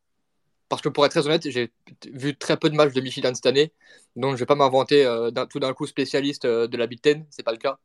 Parce 0.69 0.83
que 0.83 0.89
pour 0.89 1.05
être 1.05 1.11
très 1.11 1.25
honnête, 1.25 1.49
j'ai 1.49 1.71
vu 2.11 2.37
très 2.37 2.55
peu 2.55 2.69
de 2.69 2.75
matchs 2.75 2.93
de 2.93 3.01
Michigan 3.01 3.33
cette 3.33 3.47
année, 3.47 3.73
donc 4.15 4.35
je 4.35 4.39
vais 4.39 4.45
pas 4.45 4.55
m'inventer 4.55 5.03
euh, 5.03 5.31
tout 5.49 5.59
d'un 5.59 5.73
coup 5.73 5.87
spécialiste 5.87 6.45
euh, 6.45 6.67
de 6.67 6.77
la 6.77 6.85
Big 6.85 7.01
Ten, 7.01 7.25
c'est 7.31 7.41
pas 7.41 7.51
le 7.51 7.57
cas. 7.57 7.79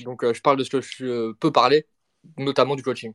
Donc 0.00 0.24
euh, 0.24 0.34
je 0.34 0.42
parle 0.42 0.56
de 0.56 0.64
ce 0.64 0.70
que 0.70 0.80
je 0.80 1.32
peux 1.34 1.52
parler, 1.52 1.86
notamment 2.36 2.74
du 2.74 2.82
coaching. 2.82 3.12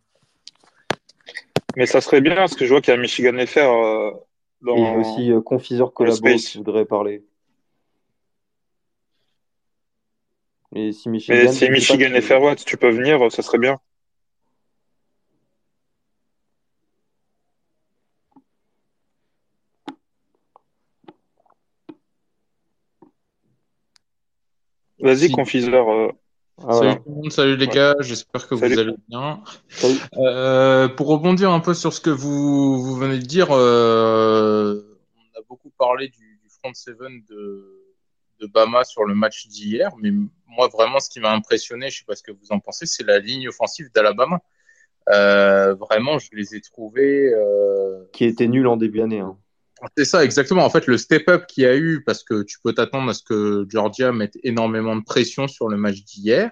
Mais 1.75 1.85
ça 1.85 2.01
serait 2.01 2.21
bien, 2.21 2.35
parce 2.35 2.55
que 2.55 2.65
je 2.65 2.69
vois 2.71 2.81
qu'il 2.81 2.93
y 2.93 2.97
a 2.97 2.99
Michigan 2.99 3.37
FR 3.45 4.19
dans... 4.61 4.75
Et 4.75 4.97
aussi 4.97 5.31
Confiseur 5.45 5.93
Collabo 5.93 6.35
qui 6.35 6.57
voudrait 6.57 6.85
parler. 6.85 7.23
Et 10.73 10.91
si 10.93 11.09
Michigan, 11.09 11.37
Mais 11.37 11.51
si 11.51 11.69
Michigan 11.69 12.21
FR, 12.21 12.55
tu 12.65 12.77
peux 12.77 12.89
venir, 12.89 13.31
ça 13.31 13.41
serait 13.41 13.57
bien. 13.57 13.79
Vas-y, 25.01 25.31
confiseur. 25.31 25.89
Euh. 25.89 26.11
Ah, 26.67 26.73
salut 26.73 26.95
tout 26.97 27.09
le 27.09 27.15
monde, 27.15 27.31
salut 27.31 27.57
les 27.57 27.67
gars, 27.67 27.95
j'espère 27.99 28.47
que 28.47 28.55
vous 28.55 28.63
allez 28.63 28.93
bien. 29.09 29.41
Euh, 30.17 30.87
pour 30.87 31.07
rebondir 31.07 31.51
un 31.51 31.59
peu 31.59 31.73
sur 31.73 31.93
ce 31.93 32.01
que 32.01 32.09
vous, 32.09 32.81
vous 32.81 32.95
venez 32.95 33.19
de 33.19 33.25
dire, 33.25 33.47
euh, 33.51 34.81
on 35.17 35.39
a 35.39 35.43
beaucoup 35.49 35.71
parlé 35.77 36.09
du, 36.09 36.39
du 36.43 36.49
front 36.49 36.73
seven 36.73 37.23
de, 37.29 37.83
de 38.39 38.47
Bama 38.47 38.83
sur 38.83 39.05
le 39.05 39.15
match 39.15 39.47
d'hier, 39.47 39.91
mais 40.01 40.11
moi 40.47 40.67
vraiment 40.67 40.99
ce 40.99 41.09
qui 41.09 41.19
m'a 41.19 41.31
impressionné, 41.31 41.89
je 41.89 41.99
sais 41.99 42.05
pas 42.05 42.15
ce 42.15 42.23
que 42.23 42.31
vous 42.31 42.51
en 42.51 42.59
pensez, 42.59 42.85
c'est 42.85 43.03
la 43.03 43.19
ligne 43.19 43.49
offensive 43.49 43.89
d'Alabama. 43.93 44.41
vraiment, 45.07 46.19
je 46.19 46.29
les 46.33 46.55
ai 46.55 46.61
trouvés. 46.61 47.33
Qui 48.13 48.25
était 48.25 48.47
nul 48.47 48.67
en 48.67 48.77
début 48.77 48.99
d'année. 48.99 49.19
Hein. 49.19 49.37
C'est 49.97 50.05
ça, 50.05 50.23
exactement. 50.23 50.63
En 50.63 50.69
fait, 50.69 50.87
le 50.87 50.97
step-up 50.97 51.45
qu'il 51.47 51.63
y 51.63 51.67
a 51.67 51.75
eu, 51.75 52.03
parce 52.03 52.23
que 52.23 52.43
tu 52.43 52.57
peux 52.63 52.73
t'attendre 52.73 53.09
à 53.09 53.13
ce 53.13 53.23
que 53.23 53.65
Georgia 53.69 54.11
mette 54.11 54.37
énormément 54.43 54.95
de 54.95 55.03
pression 55.03 55.47
sur 55.47 55.69
le 55.69 55.77
match 55.77 56.03
d'hier. 56.03 56.51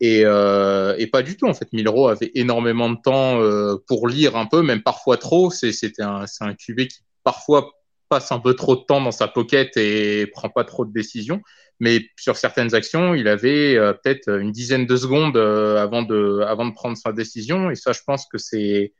Et, 0.00 0.22
euh, 0.24 0.96
pas 1.12 1.22
du 1.22 1.36
tout. 1.36 1.46
En 1.46 1.54
fait, 1.54 1.72
Milro 1.72 2.08
avait 2.08 2.30
énormément 2.34 2.90
de 2.90 2.98
temps 3.02 3.40
euh, 3.40 3.76
pour 3.86 4.08
lire 4.08 4.36
un 4.36 4.46
peu, 4.46 4.62
même 4.62 4.82
parfois 4.82 5.16
trop. 5.16 5.50
C'était 5.50 6.02
un, 6.02 6.26
c'est 6.26 6.44
un 6.44 6.54
QB 6.54 6.86
qui 6.88 7.00
parfois 7.24 7.70
passe 8.08 8.32
un 8.32 8.38
peu 8.38 8.54
trop 8.54 8.76
de 8.76 8.82
temps 8.82 9.00
dans 9.00 9.12
sa 9.12 9.28
pocket 9.28 9.76
et 9.76 10.26
prend 10.26 10.48
pas 10.50 10.64
trop 10.64 10.84
de 10.84 10.92
décisions. 10.92 11.40
mais 11.80 12.06
sur 12.16 12.36
certaines 12.36 12.74
actions, 12.74 13.14
il 13.14 13.26
avait 13.26 13.74
peut-être 14.02 14.28
une 14.28 14.52
dizaine 14.52 14.86
de 14.86 14.96
secondes 14.96 15.36
avant 15.36 16.02
de 16.02 16.40
avant 16.46 16.66
de 16.66 16.74
prendre 16.74 16.96
sa 16.96 17.12
décision. 17.12 17.70
Et 17.70 17.74
ça, 17.76 17.92
je 17.92 18.00
pense 18.06 18.26
que 18.26 18.38
c'est 18.38 18.92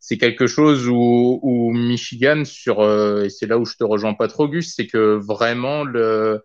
c'est 0.00 0.18
quelque 0.18 0.46
chose 0.46 0.88
où, 0.88 1.40
où 1.42 1.72
Michigan 1.72 2.44
sur 2.44 2.82
et 3.24 3.30
c'est 3.30 3.46
là 3.46 3.58
où 3.58 3.64
je 3.64 3.76
te 3.76 3.84
rejoins 3.84 4.14
pas 4.14 4.28
trop 4.28 4.48
Gus, 4.48 4.74
c'est 4.74 4.86
que 4.86 5.16
vraiment 5.16 5.84
le 5.84 6.42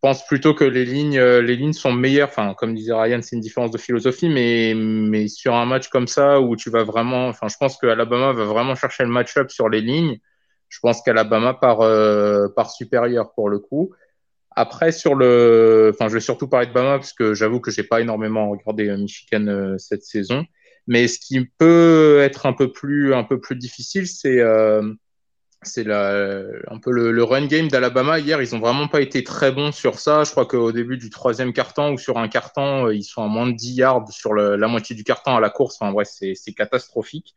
pense 0.00 0.24
plutôt 0.26 0.54
que 0.54 0.64
les 0.64 0.84
lignes, 0.84 1.18
euh, 1.18 1.42
les 1.42 1.56
lignes 1.56 1.72
sont 1.72 1.92
meilleures. 1.92 2.28
Enfin, 2.28 2.54
comme 2.54 2.74
disait 2.74 2.92
Ryan, 2.92 3.20
c'est 3.22 3.36
une 3.36 3.42
différence 3.42 3.70
de 3.70 3.78
philosophie, 3.78 4.28
mais, 4.28 4.74
mais 4.74 5.28
sur 5.28 5.54
un 5.54 5.66
match 5.66 5.88
comme 5.88 6.06
ça 6.06 6.40
où 6.40 6.56
tu 6.56 6.70
vas 6.70 6.84
vraiment, 6.84 7.28
enfin, 7.28 7.48
je 7.48 7.56
pense 7.58 7.76
que 7.76 7.86
Alabama 7.86 8.32
va 8.32 8.44
vraiment 8.44 8.74
chercher 8.74 9.04
le 9.04 9.10
match-up 9.10 9.50
sur 9.50 9.68
les 9.68 9.80
lignes. 9.80 10.18
Je 10.68 10.78
pense 10.80 11.02
qu'Alabama 11.02 11.54
part, 11.54 11.80
euh, 11.80 12.48
part 12.48 12.70
supérieur 12.70 13.32
pour 13.34 13.48
le 13.48 13.58
coup. 13.58 13.92
Après, 14.50 14.92
sur 14.92 15.14
le, 15.14 15.92
enfin, 15.94 16.08
je 16.08 16.14
vais 16.14 16.20
surtout 16.20 16.48
parler 16.48 16.66
de 16.66 16.72
Bama 16.72 16.98
parce 16.98 17.12
que 17.12 17.32
j'avoue 17.32 17.60
que 17.60 17.70
j'ai 17.70 17.84
pas 17.84 18.00
énormément 18.00 18.50
regardé 18.50 18.88
euh, 18.88 18.96
Michigan 18.96 19.46
euh, 19.46 19.78
cette 19.78 20.02
saison. 20.02 20.44
Mais 20.88 21.06
ce 21.06 21.20
qui 21.20 21.44
peut 21.58 22.18
être 22.20 22.46
un 22.46 22.52
peu 22.52 22.72
plus, 22.72 23.14
un 23.14 23.22
peu 23.22 23.38
plus 23.40 23.54
difficile, 23.56 24.08
c'est 24.08 24.40
euh, 24.40 24.82
c'est 25.62 25.86
un 25.90 26.78
peu 26.82 26.90
le, 26.90 27.22
run 27.24 27.46
game 27.46 27.68
d'Alabama. 27.68 28.18
Hier, 28.20 28.40
ils 28.40 28.54
ont 28.54 28.60
vraiment 28.60 28.88
pas 28.88 29.00
été 29.00 29.22
très 29.24 29.52
bons 29.52 29.72
sur 29.72 29.98
ça. 29.98 30.24
Je 30.24 30.30
crois 30.30 30.46
qu'au 30.46 30.72
début 30.72 30.96
du 30.96 31.10
troisième 31.10 31.52
carton 31.52 31.92
ou 31.92 31.98
sur 31.98 32.18
un 32.18 32.28
carton, 32.28 32.86
euh, 32.86 32.94
ils 32.94 33.04
sont 33.04 33.22
à 33.22 33.28
moins 33.28 33.46
de 33.46 33.52
10 33.56 33.74
yards 33.74 34.12
sur 34.12 34.34
la 34.34 34.68
moitié 34.68 34.96
du 34.96 35.04
carton 35.04 35.36
à 35.36 35.40
la 35.40 35.50
course. 35.50 35.76
Enfin 35.80 35.92
bref, 35.92 36.08
c'est 36.10 36.52
catastrophique. 36.52 37.36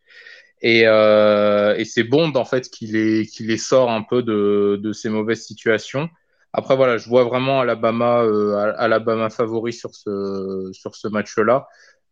Et, 0.61 0.84
euh, 0.86 1.76
et 1.76 1.86
c'est 1.86 2.03
Bond 2.03 2.34
en 2.36 2.45
fait 2.45 2.69
qui 2.69 2.88
les, 2.88 3.26
qui 3.26 3.44
les 3.44 3.57
sort 3.57 3.90
un 3.91 4.03
peu 4.03 4.22
de, 4.23 4.80
de 4.82 4.94
ces 4.94 5.10
mauvaises 5.10 5.44
situations. 5.44 6.10
Après 6.53 6.76
voilà, 6.76 6.98
je 6.98 7.07
vois 7.07 7.23
vraiment 7.23 7.61
Alabama, 7.61 8.23
euh, 8.23 8.73
Alabama 8.78 9.30
favori 9.30 9.73
sur 9.73 9.95
ce, 9.95 10.69
sur 10.73 10.95
ce 10.95 11.07
match-là. 11.07 11.68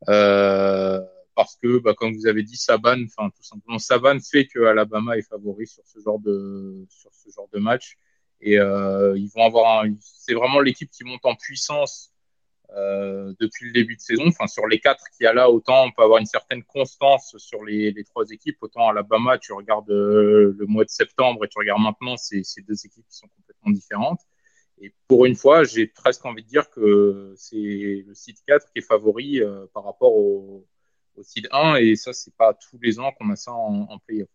Euh, 0.08 1.02
parce 1.40 1.56
que, 1.56 1.80
bah, 1.80 1.94
comme 1.94 2.14
vous 2.14 2.28
avez 2.28 2.44
dit, 2.44 2.58
Saban, 2.58 2.98
tout 2.98 3.44
simplement, 3.44 3.80
Saban 3.80 4.20
fait 4.20 4.46
que 4.46 4.60
Alabama 4.66 5.18
est 5.18 5.22
favori 5.22 5.66
sur 5.68 5.86
ce 5.86 6.02
genre 6.02 6.20
de 6.20 7.60
match. 7.60 7.96
Et 8.42 8.60
euh, 8.60 9.18
ils 9.18 9.30
vont 9.30 9.46
avoir, 9.46 9.86
c'est 10.02 10.34
vraiment 10.34 10.60
l'équipe 10.60 10.92
qui 10.92 11.06
monte 11.06 11.26
en 11.26 11.36
puissance 11.36 12.14
euh, 12.76 13.34
depuis 13.40 13.68
le 13.68 13.72
début 13.72 13.96
de 13.96 14.02
saison. 14.02 14.26
Sur 14.48 14.68
les 14.68 14.82
quatre 14.82 15.06
qu'il 15.16 15.24
y 15.24 15.28
a 15.28 15.34
là, 15.34 15.50
autant 15.50 15.86
on 15.86 15.92
peut 15.92 16.04
avoir 16.04 16.20
une 16.20 16.26
certaine 16.26 16.62
constance 16.64 17.34
sur 17.38 17.64
les, 17.64 18.04
trois 18.04 18.30
équipes. 18.32 18.58
Autant 18.60 18.90
Alabama, 18.90 19.38
tu 19.38 19.54
regardes 19.54 19.90
euh, 19.92 20.54
le 20.60 20.66
mois 20.66 20.84
de 20.84 20.90
septembre 20.90 21.46
et 21.46 21.48
tu 21.48 21.58
regardes 21.58 21.82
maintenant, 21.82 22.18
c'est 22.18 22.44
deux 22.68 22.86
équipes 22.86 23.08
qui 23.10 23.16
sont 23.16 23.30
complètement 23.38 23.72
différentes. 23.72 24.20
Et 24.82 24.94
pour 25.08 25.26
une 25.26 25.36
fois, 25.36 25.64
j'ai 25.64 25.88
presque 25.88 26.26
envie 26.26 26.44
de 26.44 26.50
dire 26.50 26.70
que 26.70 27.34
c'est 27.38 28.04
le 28.06 28.14
site 28.14 28.40
4 28.46 28.74
qui 28.74 28.80
est 28.80 28.82
favori 28.82 29.40
par 29.74 29.86
rapport 29.86 30.14
au, 30.14 30.66
au 31.20 31.24
seed 31.24 31.48
1 31.52 31.76
et 31.76 31.96
ça 31.96 32.14
c'est 32.14 32.34
pas 32.36 32.54
tous 32.54 32.80
les 32.82 33.00
ans 33.00 33.12
qu'on 33.12 33.30
a 33.30 33.36
ça 33.36 33.54
en, 33.54 33.88
en 33.90 34.00
playoff. 34.00 34.30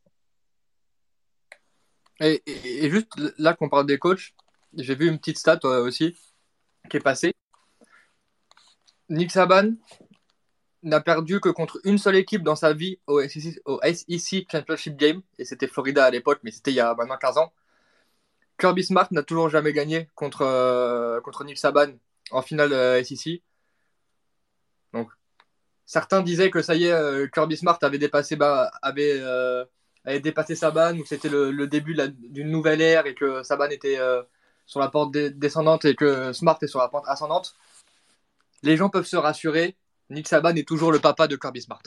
Et, 2.20 2.42
juste 2.90 3.10
là 3.38 3.54
qu'on 3.54 3.68
parle 3.68 3.86
des 3.86 3.98
coachs, 3.98 4.34
j'ai 4.76 4.94
vu 4.94 5.08
une 5.08 5.18
petite 5.18 5.38
stat 5.38 5.58
aussi 5.64 6.16
qui 6.88 6.96
est 6.96 7.00
passée. 7.00 7.34
Nick 9.08 9.30
Saban 9.30 9.74
n'a 10.82 11.00
perdu 11.00 11.40
que 11.40 11.48
contre 11.48 11.80
une 11.84 11.98
seule 11.98 12.16
équipe 12.16 12.42
dans 12.42 12.56
sa 12.56 12.72
vie 12.72 12.98
au 13.06 13.20
SEC, 13.26 13.60
au 13.64 13.80
SEC 13.82 14.46
Championship 14.50 14.96
Game, 14.96 15.22
et 15.38 15.44
c'était 15.44 15.66
Florida 15.66 16.04
à 16.04 16.10
l'époque, 16.10 16.40
mais 16.42 16.50
c'était 16.50 16.70
il 16.70 16.76
y 16.76 16.80
a 16.80 16.94
maintenant 16.94 17.16
15 17.16 17.38
ans. 17.38 17.52
Kirby 18.58 18.84
Smart 18.84 19.08
n'a 19.10 19.22
toujours 19.22 19.48
jamais 19.48 19.72
gagné 19.72 20.08
contre, 20.14 20.42
euh, 20.42 21.20
contre 21.20 21.44
Nick 21.44 21.58
Saban 21.58 21.92
en 22.30 22.42
finale 22.42 22.72
euh, 22.72 23.02
SEC. 23.02 23.42
Certains 25.86 26.22
disaient 26.22 26.50
que 26.50 26.62
ça 26.62 26.74
y 26.74 26.84
est, 26.84 26.92
euh, 26.92 27.26
Kirby 27.28 27.56
Smart 27.56 27.78
avait 27.82 27.98
dépassé, 27.98 28.38
avait, 28.82 29.20
euh, 29.20 29.64
avait 30.04 30.20
dépassé 30.20 30.54
Saban, 30.56 30.96
ou 30.96 31.04
c'était 31.04 31.28
le, 31.28 31.66
début 31.66 31.96
d'une 32.18 32.50
nouvelle 32.50 32.80
ère 32.80 33.06
et 33.06 33.14
que 33.14 33.42
Saban 33.42 33.68
était 33.68 33.98
euh, 33.98 34.22
sur 34.66 34.80
la 34.80 34.88
porte 34.88 35.12
descendante 35.12 35.84
et 35.84 35.94
que 35.94 36.32
Smart 36.32 36.58
est 36.62 36.66
sur 36.66 36.78
la 36.78 36.88
pente 36.88 37.04
ascendante. 37.06 37.54
Les 38.62 38.76
gens 38.76 38.88
peuvent 38.88 39.06
se 39.06 39.16
rassurer, 39.16 39.76
Nick 40.08 40.26
Saban 40.26 40.54
est 40.56 40.66
toujours 40.66 40.90
le 40.90 41.00
papa 41.00 41.28
de 41.28 41.36
Kirby 41.36 41.60
Smart. 41.60 41.82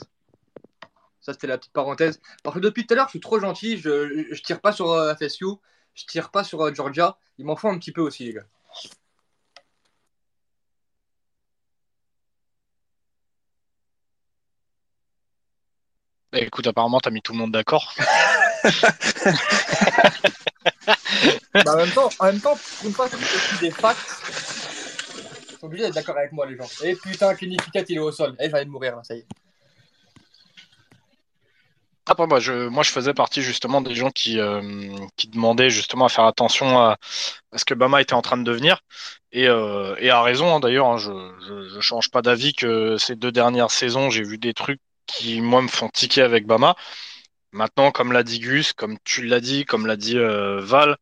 Ça, 1.20 1.32
c'était 1.32 1.48
la 1.48 1.58
petite 1.58 1.72
parenthèse. 1.72 2.20
Parce 2.44 2.54
que 2.54 2.60
depuis 2.60 2.86
tout 2.86 2.94
à 2.94 2.96
l'heure, 2.96 3.08
je 3.08 3.10
suis 3.10 3.20
trop 3.20 3.40
gentil, 3.40 3.78
je, 3.78 4.26
je 4.30 4.42
tire 4.42 4.60
pas 4.60 4.72
sur 4.72 4.94
FSU, 5.18 5.46
je 5.94 6.04
tire 6.06 6.30
pas 6.30 6.44
sur 6.44 6.72
Georgia. 6.74 7.18
Il 7.38 7.46
m'en 7.46 7.56
faut 7.56 7.68
un 7.68 7.78
petit 7.78 7.92
peu 7.92 8.00
aussi, 8.00 8.24
les 8.24 8.34
gars. 8.34 8.46
Écoute, 16.46 16.66
apparemment, 16.66 17.00
t'as 17.00 17.10
mis 17.10 17.22
tout 17.22 17.32
le 17.32 17.38
monde 17.38 17.52
d'accord. 17.52 17.94
bah, 21.54 21.62
en 21.66 21.76
même 21.76 21.90
temps, 21.90 22.08
en 22.18 22.26
même 22.26 22.40
temps, 22.40 22.58
une 22.84 22.92
fois 22.92 23.08
que 23.08 23.16
tu 23.16 23.58
des 23.60 23.70
facts, 23.70 23.98
ils 25.50 25.58
sont 25.58 25.66
obligés 25.66 25.84
d'être 25.84 25.94
d'accord 25.94 26.16
avec 26.16 26.32
moi, 26.32 26.46
les 26.46 26.56
gens. 26.56 26.68
Et 26.82 26.94
putain, 26.94 27.34
Kenny 27.34 27.56
Pickett, 27.56 27.88
il 27.90 27.96
est 27.96 28.00
au 28.00 28.12
sol. 28.12 28.34
Eh, 28.40 28.50
j'allais 28.50 28.64
de 28.64 28.70
mourir, 28.70 28.96
là, 28.96 29.02
ça 29.04 29.14
y 29.14 29.18
est. 29.18 29.26
Après, 32.10 32.26
moi 32.26 32.40
je, 32.40 32.68
moi, 32.68 32.82
je 32.82 32.90
faisais 32.90 33.12
partie 33.12 33.42
justement 33.42 33.82
des 33.82 33.94
gens 33.94 34.10
qui, 34.10 34.40
euh, 34.40 34.62
qui 35.16 35.28
demandaient 35.28 35.68
justement 35.68 36.06
à 36.06 36.08
faire 36.08 36.24
attention 36.24 36.78
à, 36.78 36.96
ce 37.54 37.66
que 37.66 37.74
Bama 37.74 38.00
était 38.00 38.14
en 38.14 38.22
train 38.22 38.38
de 38.38 38.44
devenir. 38.44 38.80
Et, 39.30 39.46
euh, 39.46 39.94
et 39.98 40.08
à 40.08 40.22
raison, 40.22 40.54
hein, 40.54 40.60
d'ailleurs, 40.60 40.86
hein, 40.86 40.96
je, 40.96 41.10
je, 41.46 41.68
je 41.68 41.80
change 41.80 42.10
pas 42.10 42.22
d'avis 42.22 42.54
que 42.54 42.96
ces 42.96 43.14
deux 43.14 43.30
dernières 43.30 43.70
saisons, 43.70 44.08
j'ai 44.08 44.22
vu 44.22 44.38
des 44.38 44.54
trucs 44.54 44.80
qui, 45.08 45.40
moi, 45.40 45.62
me 45.62 45.68
font 45.68 45.88
tiquer 45.88 46.22
avec 46.22 46.46
Bama. 46.46 46.76
Maintenant, 47.52 47.90
comme 47.92 48.12
l'a 48.12 48.22
dit 48.22 48.40
Gus, 48.40 48.72
comme 48.74 48.98
tu 49.04 49.26
l'as 49.26 49.40
dit, 49.40 49.64
comme 49.64 49.86
l'a 49.86 49.96
dit 49.96 50.18
euh, 50.18 50.60
Val, 50.60 50.96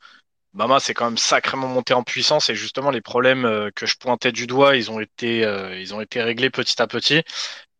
Bama 0.54 0.80
c'est 0.80 0.94
quand 0.94 1.06
même 1.06 1.18
sacrément 1.18 1.68
monté 1.68 1.94
en 1.94 2.02
puissance 2.04 2.50
et 2.50 2.54
justement 2.56 2.90
les 2.90 3.02
problèmes 3.02 3.44
euh, 3.46 3.70
que 3.74 3.86
je 3.86 3.96
pointais 3.98 4.32
du 4.32 4.46
doigt, 4.46 4.76
ils 4.76 4.90
ont 4.90 5.00
été, 5.00 5.44
euh, 5.44 5.78
ils 5.80 5.94
ont 5.94 6.00
été 6.00 6.22
réglés 6.22 6.50
petit 6.50 6.80
à 6.82 6.86
petit. 6.86 7.22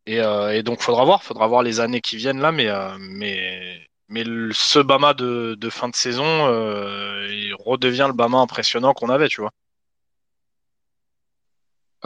Et, 0.06 0.18
et, 0.18 0.62
donc 0.62 0.82
faudra 0.82 1.04
voir, 1.04 1.22
faudra 1.24 1.46
voir 1.48 1.62
les 1.64 1.80
années 1.80 2.00
qui 2.00 2.16
viennent 2.16 2.40
là, 2.40 2.52
mais 2.52 2.68
ce 4.52 4.78
Bama 4.80 5.14
de, 5.14 5.56
de 5.58 5.70
fin 5.70 5.88
de 5.88 5.96
saison, 5.96 6.48
il 7.28 7.54
redevient 7.58 8.06
le 8.08 8.14
Bama 8.14 8.38
impressionnant 8.38 8.94
qu'on 8.94 9.08
avait, 9.10 9.28
tu 9.28 9.40
vois. 9.40 9.50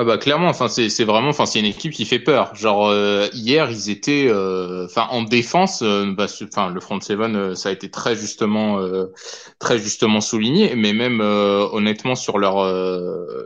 Ah 0.00 0.04
bah 0.04 0.16
clairement, 0.16 0.48
enfin 0.48 0.68
c'est 0.68 0.88
c'est 0.88 1.04
vraiment, 1.04 1.28
enfin 1.28 1.44
c'est 1.44 1.58
une 1.60 1.66
équipe 1.66 1.92
qui 1.92 2.06
fait 2.06 2.20
peur. 2.20 2.54
Genre 2.54 2.88
euh, 2.88 3.28
hier 3.34 3.70
ils 3.70 3.90
étaient, 3.90 4.28
euh, 4.30 4.86
en 4.96 5.22
défense, 5.24 5.82
euh, 5.82 6.10
bah, 6.16 6.26
enfin 6.42 6.70
le 6.70 6.80
front 6.80 6.98
seven 7.02 7.54
ça 7.54 7.68
a 7.68 7.72
été 7.72 7.90
très 7.90 8.16
justement 8.16 8.80
très 9.58 9.78
justement 9.78 10.22
souligné, 10.22 10.74
mais 10.74 10.94
même 10.94 11.20
honnêtement 11.20 12.14
sur 12.14 12.38
leur 12.38 12.56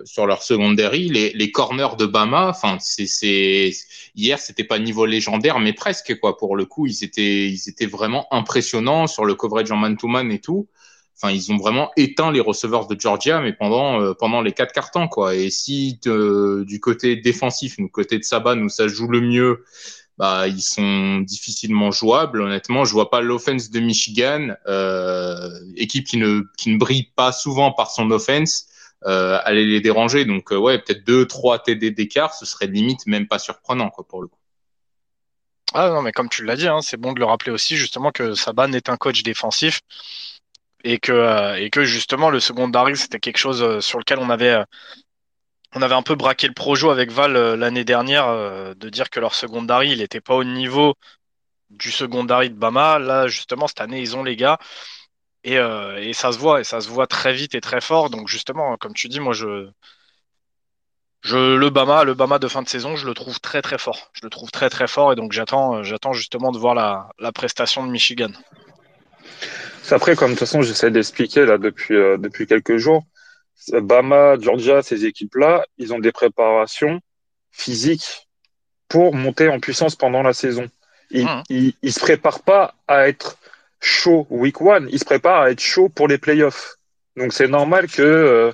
sur 0.06 0.28
leur 0.28 0.44
secondary, 0.44 1.09
les 1.09 1.32
les 1.32 1.51
corners 1.51 1.97
de 1.98 2.06
Bama, 2.06 2.51
enfin 2.51 2.76
c'est 2.78 3.06
c'est 3.06 3.72
hier 4.14 4.39
c'était 4.39 4.62
pas 4.62 4.78
niveau 4.78 5.06
légendaire 5.06 5.59
mais 5.59 5.72
presque 5.72 6.20
quoi. 6.20 6.36
Pour 6.36 6.55
le 6.55 6.66
coup 6.66 6.86
ils 6.86 7.02
étaient 7.02 7.48
ils 7.48 7.68
étaient 7.68 7.86
vraiment 7.86 8.32
impressionnants 8.32 9.09
sur 9.09 9.24
le 9.24 9.35
coverage 9.35 9.72
en 9.72 9.76
man 9.76 9.97
to 9.97 10.06
man 10.06 10.31
et 10.31 10.39
tout 10.40 10.68
enfin 11.16 11.32
ils 11.32 11.53
ont 11.53 11.57
vraiment 11.57 11.91
éteint 11.97 12.32
les 12.32 12.41
receveurs 12.41 12.86
de 12.86 12.99
Georgia 12.99 13.41
mais 13.41 13.53
pendant 13.53 14.01
euh, 14.01 14.15
pendant 14.15 14.43
les 14.43 14.53
quatre 14.53 14.73
cartons 14.73 15.09
quoi. 15.09 15.35
Et 15.35 15.51
si 15.51 16.01
du 16.03 16.81
côté 16.81 17.16
défensif 17.16 17.77
du 17.77 17.91
côté 17.91 18.19
de 18.19 18.24
Saban 18.24 18.59
où 18.59 18.69
ça 18.69 18.89
joue 18.89 19.09
le 19.09 19.20
mieux 19.20 19.65
bah 20.19 20.47
ils 20.47 20.62
sont 20.62 21.20
difficilement 21.20 21.91
jouables. 21.91 22.41
Honnêtement 22.41 22.85
je 22.85 22.93
vois 22.93 23.11
pas 23.11 23.20
l'offense 23.20 23.70
de 23.70 23.81
Michigan 23.81 24.55
euh, 24.66 25.51
équipe 25.77 26.07
qui 26.07 26.16
ne 26.16 26.43
qui 26.57 26.70
ne 26.70 26.78
brille 26.78 27.11
pas 27.16 27.32
souvent 27.32 27.73
par 27.73 27.91
son 27.91 28.11
offense 28.11 28.66
euh, 29.07 29.39
aller 29.45 29.66
les 29.66 29.81
déranger. 29.81 30.24
Donc 30.24 30.53
euh, 30.53 30.57
ouais 30.57 30.78
peut-être 30.78 31.05
deux 31.05 31.27
trois 31.27 31.59
TD 31.59 31.91
d'écart 31.91 32.35
ce 32.35 32.47
serait 32.47 32.66
limite 32.66 33.07
même 33.07 33.27
pas 33.27 33.39
surprenant 33.39 33.91
quoi 33.91 34.07
pour 34.07 34.23
le 34.23 34.28
coup. 34.28 34.39
Ah 35.73 35.89
non 35.89 36.03
mais 36.03 36.12
comme 36.12 36.28
tu 36.28 36.45
l'as 36.45 36.57
dit 36.57 36.69
hein, 36.69 36.81
c'est 36.82 36.97
bon 36.97 37.12
de 37.12 37.19
le 37.19 37.24
rappeler 37.24 37.51
aussi 37.51 37.77
justement 37.77 38.12
que 38.12 38.35
Saban 38.35 38.73
est 38.73 38.89
un 38.89 38.97
coach 38.97 39.23
défensif 39.24 39.81
et 40.85 40.98
que 40.98 41.12
euh, 41.12 41.56
et 41.56 41.70
que 41.70 41.85
justement 41.85 42.31
le 42.31 42.40
secondary 42.40 42.97
c'était 42.97 43.20
quelque 43.20 43.39
chose 43.39 43.62
euh, 43.62 43.81
sur 43.81 43.98
lequel 43.98 44.19
on 44.19 44.31
avait 44.31 44.51
euh, 44.51 44.65
on 45.74 45.82
avait 45.82 45.94
un 45.94 46.02
peu 46.02 46.15
braqué 46.15 46.47
le 46.47 46.55
projo 46.55 46.90
avec 46.90 47.11
Val 47.11 47.32
l'année 47.55 47.85
dernière 47.85 48.28
de 48.77 48.89
dire 48.90 49.11
que 49.11 49.19
leur 49.20 49.35
secondary 49.35 49.90
il 49.90 50.02
était 50.02 50.20
pas 50.20 50.35
au 50.36 50.44
niveau 50.44 50.94
du 51.70 51.90
secondary 51.90 52.51
de 52.51 52.55
Bama 52.55 52.98
là 53.01 53.27
justement 53.28 53.66
cette 53.66 53.81
année 53.81 54.01
ils 54.01 54.16
ont 54.16 54.23
les 54.23 54.36
gars 54.36 54.59
et, 55.44 55.59
ça 56.15 56.32
se 56.32 56.39
voit 56.39 56.61
et 56.61 56.65
ça 56.65 56.81
se 56.81 56.89
voit 56.89 57.06
très 57.09 57.32
vite 57.32 57.55
et 57.56 57.61
très 57.61 57.81
fort 57.81 58.11
donc 58.11 58.28
justement 58.28 58.77
comme 58.77 58.94
tu 58.94 59.09
dis 59.09 59.20
moi 59.20 59.32
je 59.32 59.69
je, 61.23 61.56
le 61.56 61.70
Bama, 61.70 62.05
le 62.05 62.12
Bama 62.15 62.39
de 62.39 62.48
fin 62.48 62.61
de 62.62 62.69
saison, 62.69 62.97
je 62.97 63.06
le 63.06 63.15
trouve 63.15 63.40
très 63.40 63.62
très 63.62 63.78
fort. 63.78 64.11
Je 64.12 64.20
le 64.24 64.28
trouve 64.28 64.51
très 64.51 64.69
très 64.69 64.86
fort 64.86 65.11
et 65.11 65.16
donc 65.16 65.32
j'attends, 65.32 65.82
j'attends 65.82 66.12
justement 66.12 66.52
de 66.52 66.59
voir 66.59 66.74
la, 66.74 67.09
la 67.19 67.32
prestation 67.32 67.86
de 67.86 67.90
Michigan. 67.90 68.31
Après, 69.90 70.16
comme 70.16 70.31
de 70.31 70.39
toute 70.39 70.40
façon, 70.40 70.62
j'essaie 70.62 70.90
d'expliquer 70.90 71.44
là 71.47 71.59
depuis 71.59 71.94
euh, 71.94 72.16
depuis 72.16 72.47
quelques 72.47 72.77
jours, 72.77 73.05
Bama, 73.73 74.36
Georgia, 74.40 74.82
ces 74.82 75.05
équipes-là, 75.05 75.65
ils 75.78 75.93
ont 75.93 75.98
des 75.98 76.12
préparations 76.12 77.01
physiques 77.51 78.28
pour 78.89 79.15
monter 79.15 79.48
en 79.48 79.61
puissance 79.61 79.97
pendant 79.97 80.23
la 80.23 80.32
saison. 80.32 80.69
Ils, 81.11 81.24
Mmh. 81.24 81.43
ils, 81.51 81.74
ils 81.82 81.93
se 81.93 82.01
préparent 82.01 82.43
pas 82.43 82.74
à 82.89 83.09
être 83.09 83.36
chaud 83.81 84.27
week 84.31 84.61
one, 84.61 84.89
ils 84.90 84.98
se 84.98 85.05
préparent 85.05 85.43
à 85.43 85.51
être 85.51 85.61
chaud 85.61 85.89
pour 85.89 86.09
les 86.09 86.19
playoffs. 86.19 86.77
Donc 87.16 87.32
c'est 87.32 87.48
normal 87.48 87.86
que 87.89 88.02
euh, 88.02 88.52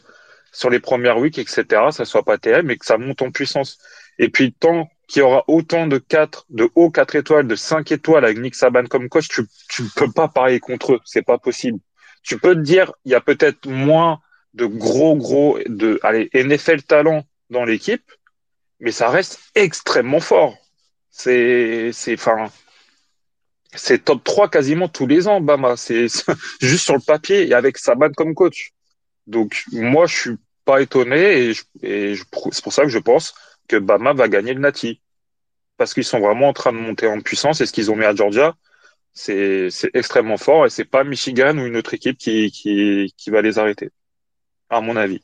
sur 0.52 0.68
les 0.70 0.80
premières 0.80 1.18
weeks, 1.18 1.38
etc., 1.38 1.64
ça 1.90 2.04
soit 2.04 2.24
pas 2.24 2.38
terrible, 2.38 2.68
mais 2.68 2.76
que 2.76 2.86
ça 2.86 2.98
monte 2.98 3.22
en 3.22 3.30
puissance. 3.30 3.78
Et 4.18 4.28
puis 4.28 4.52
tant 4.52 4.90
qu'il 5.10 5.20
y 5.20 5.22
aura 5.22 5.44
autant 5.48 5.88
de 5.88 5.98
4, 5.98 6.46
de 6.50 6.70
haut 6.76 6.90
4 6.90 7.16
étoiles, 7.16 7.48
de 7.48 7.56
5 7.56 7.90
étoiles 7.90 8.24
avec 8.24 8.38
Nick 8.38 8.54
Saban 8.54 8.84
comme 8.86 9.08
coach, 9.08 9.28
tu 9.28 9.42
tu 9.68 9.82
peux 9.96 10.10
pas 10.10 10.28
parier 10.28 10.60
contre 10.60 10.94
eux, 10.94 11.00
c'est 11.04 11.22
pas 11.22 11.36
possible. 11.36 11.80
Tu 12.22 12.38
peux 12.38 12.54
te 12.54 12.60
dire, 12.60 12.92
il 13.04 13.10
y 13.10 13.16
a 13.16 13.20
peut-être 13.20 13.66
moins 13.66 14.20
de 14.54 14.66
gros 14.66 15.16
gros 15.16 15.58
de 15.66 15.98
allez 16.04 16.30
NFL 16.32 16.82
talent 16.82 17.24
dans 17.50 17.64
l'équipe, 17.64 18.04
mais 18.78 18.92
ça 18.92 19.10
reste 19.10 19.40
extrêmement 19.56 20.20
fort. 20.20 20.56
C'est 21.10 21.90
c'est 21.92 22.14
enfin 22.14 22.48
c'est 23.74 24.04
top 24.04 24.22
3 24.22 24.48
quasiment 24.48 24.88
tous 24.88 25.08
les 25.08 25.26
ans 25.26 25.40
Bama, 25.40 25.76
c'est 25.76 26.06
juste 26.60 26.84
sur 26.84 26.94
le 26.94 27.04
papier 27.04 27.48
et 27.48 27.54
avec 27.54 27.78
Saban 27.78 28.10
comme 28.12 28.34
coach. 28.34 28.70
Donc 29.26 29.64
moi 29.72 30.06
je 30.06 30.16
suis 30.16 30.36
pas 30.64 30.82
étonné 30.82 31.50
et, 31.82 32.14
c'est 32.52 32.62
pour 32.62 32.72
ça 32.72 32.82
que 32.84 32.88
je 32.90 32.98
pense 32.98 33.34
que 33.70 33.76
Bama 33.76 34.12
va 34.12 34.28
gagner 34.28 34.54
le 34.54 34.60
Nati 34.60 35.00
parce 35.76 35.94
qu'ils 35.94 36.04
sont 36.04 36.20
vraiment 36.20 36.48
en 36.48 36.52
train 36.52 36.72
de 36.72 36.78
monter 36.78 37.06
en 37.06 37.20
puissance 37.20 37.60
et 37.60 37.66
ce 37.66 37.72
qu'ils 37.72 37.90
ont 37.90 37.96
mis 37.96 38.04
à 38.04 38.14
Georgia 38.14 38.56
c'est 39.12 39.70
extrêmement 39.94 40.36
fort 40.36 40.66
et 40.66 40.70
c'est 40.70 40.84
pas 40.84 41.04
Michigan 41.04 41.56
ou 41.58 41.66
une 41.66 41.76
autre 41.76 41.94
équipe 41.94 42.18
qui 42.18 43.12
va 43.28 43.42
les 43.42 43.58
arrêter 43.58 43.90
à 44.70 44.80
mon 44.80 44.96
avis. 44.96 45.20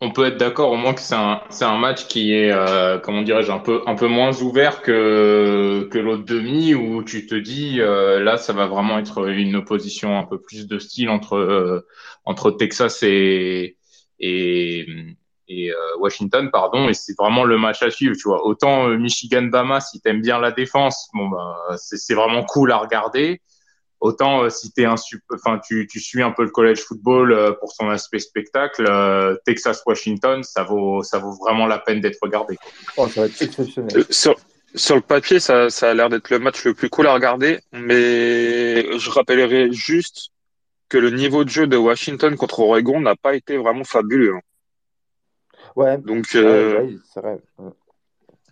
On 0.00 0.12
peut 0.12 0.26
être 0.26 0.36
d'accord 0.36 0.70
au 0.70 0.76
moins 0.76 0.94
que 0.94 1.00
c'est 1.00 1.16
un, 1.16 1.76
match 1.76 2.06
qui 2.06 2.32
est, 2.32 2.52
euh, 2.52 2.98
comment 3.00 3.22
dirais-je, 3.22 3.50
un 3.50 3.58
peu, 3.58 4.06
moins 4.06 4.30
ouvert 4.42 4.80
que, 4.80 5.88
l'autre 5.92 6.24
demi 6.24 6.72
où 6.72 7.02
tu 7.02 7.26
te 7.26 7.34
dis, 7.34 7.80
euh, 7.80 8.22
là, 8.22 8.36
ça 8.36 8.52
va 8.52 8.66
vraiment 8.68 9.00
être 9.00 9.28
une 9.28 9.56
opposition 9.56 10.16
un 10.16 10.22
peu 10.22 10.40
plus 10.40 10.68
de 10.68 10.78
style 10.78 11.08
entre, 11.10 11.34
euh, 11.34 11.84
entre 12.24 12.52
Texas 12.52 13.02
et, 13.02 13.77
et, 14.20 14.86
et 15.48 15.70
euh, 15.70 15.76
Washington, 15.98 16.50
pardon, 16.50 16.88
et 16.88 16.94
c'est 16.94 17.16
vraiment 17.18 17.44
le 17.44 17.58
match 17.58 17.82
à 17.82 17.90
suivre, 17.90 18.14
tu 18.16 18.28
vois. 18.28 18.44
Autant 18.44 18.88
euh, 18.88 18.98
Michigan-Bama, 18.98 19.80
si 19.80 20.00
t'aimes 20.00 20.20
bien 20.20 20.38
la 20.38 20.52
défense, 20.52 21.08
bon, 21.14 21.28
bah, 21.28 21.56
c'est, 21.76 22.14
vraiment 22.14 22.44
cool 22.44 22.72
à 22.72 22.78
regarder. 22.78 23.40
Autant 24.00 24.44
euh, 24.44 24.48
si 24.48 24.70
t'es 24.70 24.84
un 24.84 24.94
enfin 25.34 25.60
tu, 25.66 25.88
tu 25.90 25.98
suis 25.98 26.22
un 26.22 26.30
peu 26.30 26.44
le 26.44 26.50
college 26.50 26.78
football 26.78 27.32
euh, 27.32 27.52
pour 27.52 27.72
son 27.72 27.88
aspect 27.88 28.20
spectacle, 28.20 28.86
euh, 28.88 29.34
Texas 29.44 29.82
Washington, 29.84 30.44
ça 30.44 30.62
vaut 30.62 31.02
ça 31.02 31.18
vaut 31.18 31.32
vraiment 31.32 31.66
la 31.66 31.78
peine 31.78 32.00
d'être 32.00 32.18
regardé. 32.22 32.56
Oh, 32.96 33.08
ça 33.08 33.22
va 33.22 33.26
être 33.26 33.42
exceptionnel. 33.42 33.98
Euh, 33.98 34.04
Sur 34.10 34.36
sur 34.74 34.94
le 34.94 35.00
papier 35.00 35.40
ça 35.40 35.68
ça 35.70 35.90
a 35.90 35.94
l'air 35.94 36.10
d'être 36.10 36.30
le 36.30 36.38
match 36.38 36.64
le 36.64 36.74
plus 36.74 36.88
cool 36.88 37.08
à 37.08 37.14
regarder, 37.14 37.58
mais 37.72 38.98
je 38.98 39.10
rappellerai 39.10 39.72
juste 39.72 40.30
que 40.88 40.98
le 40.98 41.10
niveau 41.10 41.44
de 41.44 41.50
jeu 41.50 41.66
de 41.66 41.76
Washington 41.76 42.36
contre 42.36 42.60
Oregon 42.60 43.00
n'a 43.00 43.16
pas 43.16 43.34
été 43.34 43.56
vraiment 43.56 43.84
fabuleux. 43.84 44.34
hein. 44.34 44.40
Ouais, 45.76 45.98
Donc 45.98 46.34
euh, 46.34 46.80
ouais. 46.82 47.38
Ouais. 47.58 47.70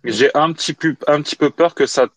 j'ai 0.03 0.29
un 0.35 0.53
petit 0.53 0.73
peu 0.73 0.95
un 1.07 1.21
petit 1.21 1.35
peu 1.35 1.49
peur 1.49 1.75
que 1.75 1.85
ça 1.85 2.07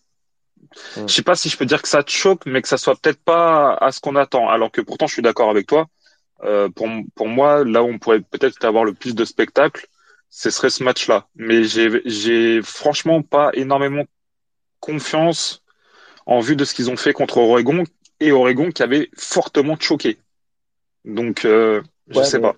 je 0.95 1.13
sais 1.13 1.23
pas 1.23 1.35
si 1.35 1.49
je 1.49 1.57
peux 1.57 1.65
dire 1.65 1.81
que 1.81 1.87
ça 1.87 2.03
te 2.03 2.11
choque, 2.11 2.45
mais 2.45 2.61
que 2.61 2.67
ça 2.67 2.77
soit 2.77 2.95
peut-être 2.95 3.21
pas 3.21 3.73
à 3.73 3.91
ce 3.91 3.99
qu'on 3.99 4.15
attend. 4.15 4.47
Alors 4.47 4.71
que 4.71 4.79
pourtant, 4.79 5.07
je 5.07 5.13
suis 5.13 5.21
d'accord 5.21 5.49
avec 5.49 5.67
toi. 5.67 5.87
Euh, 6.43 6.69
pour, 6.69 6.87
pour 7.15 7.27
moi, 7.27 7.65
là 7.65 7.83
où 7.83 7.87
on 7.87 7.99
pourrait 7.99 8.21
peut-être 8.21 8.63
avoir 8.63 8.85
le 8.85 8.93
plus 8.93 9.13
de 9.13 9.25
spectacle, 9.25 9.87
ce 10.29 10.49
serait 10.49 10.69
ce 10.69 10.83
match-là. 10.83 11.27
Mais 11.35 11.63
j'ai, 11.65 12.01
j'ai 12.05 12.61
franchement 12.61 13.21
pas 13.21 13.49
énormément 13.53 14.05
confiance 14.79 15.63
en 16.25 16.39
vue 16.39 16.55
de 16.55 16.63
ce 16.63 16.73
qu'ils 16.73 16.89
ont 16.89 16.95
fait 16.97 17.13
contre 17.13 17.37
Oregon 17.39 17.83
et 18.21 18.31
Oregon 18.31 18.71
qui 18.71 18.83
avait 18.83 19.09
fortement 19.17 19.75
choqué. 19.77 20.17
Donc, 21.03 21.43
euh, 21.43 21.81
je 22.07 22.19
Ouais, 22.19 22.23
sais 22.25 22.37
mais- 22.39 22.43
pas. 22.43 22.55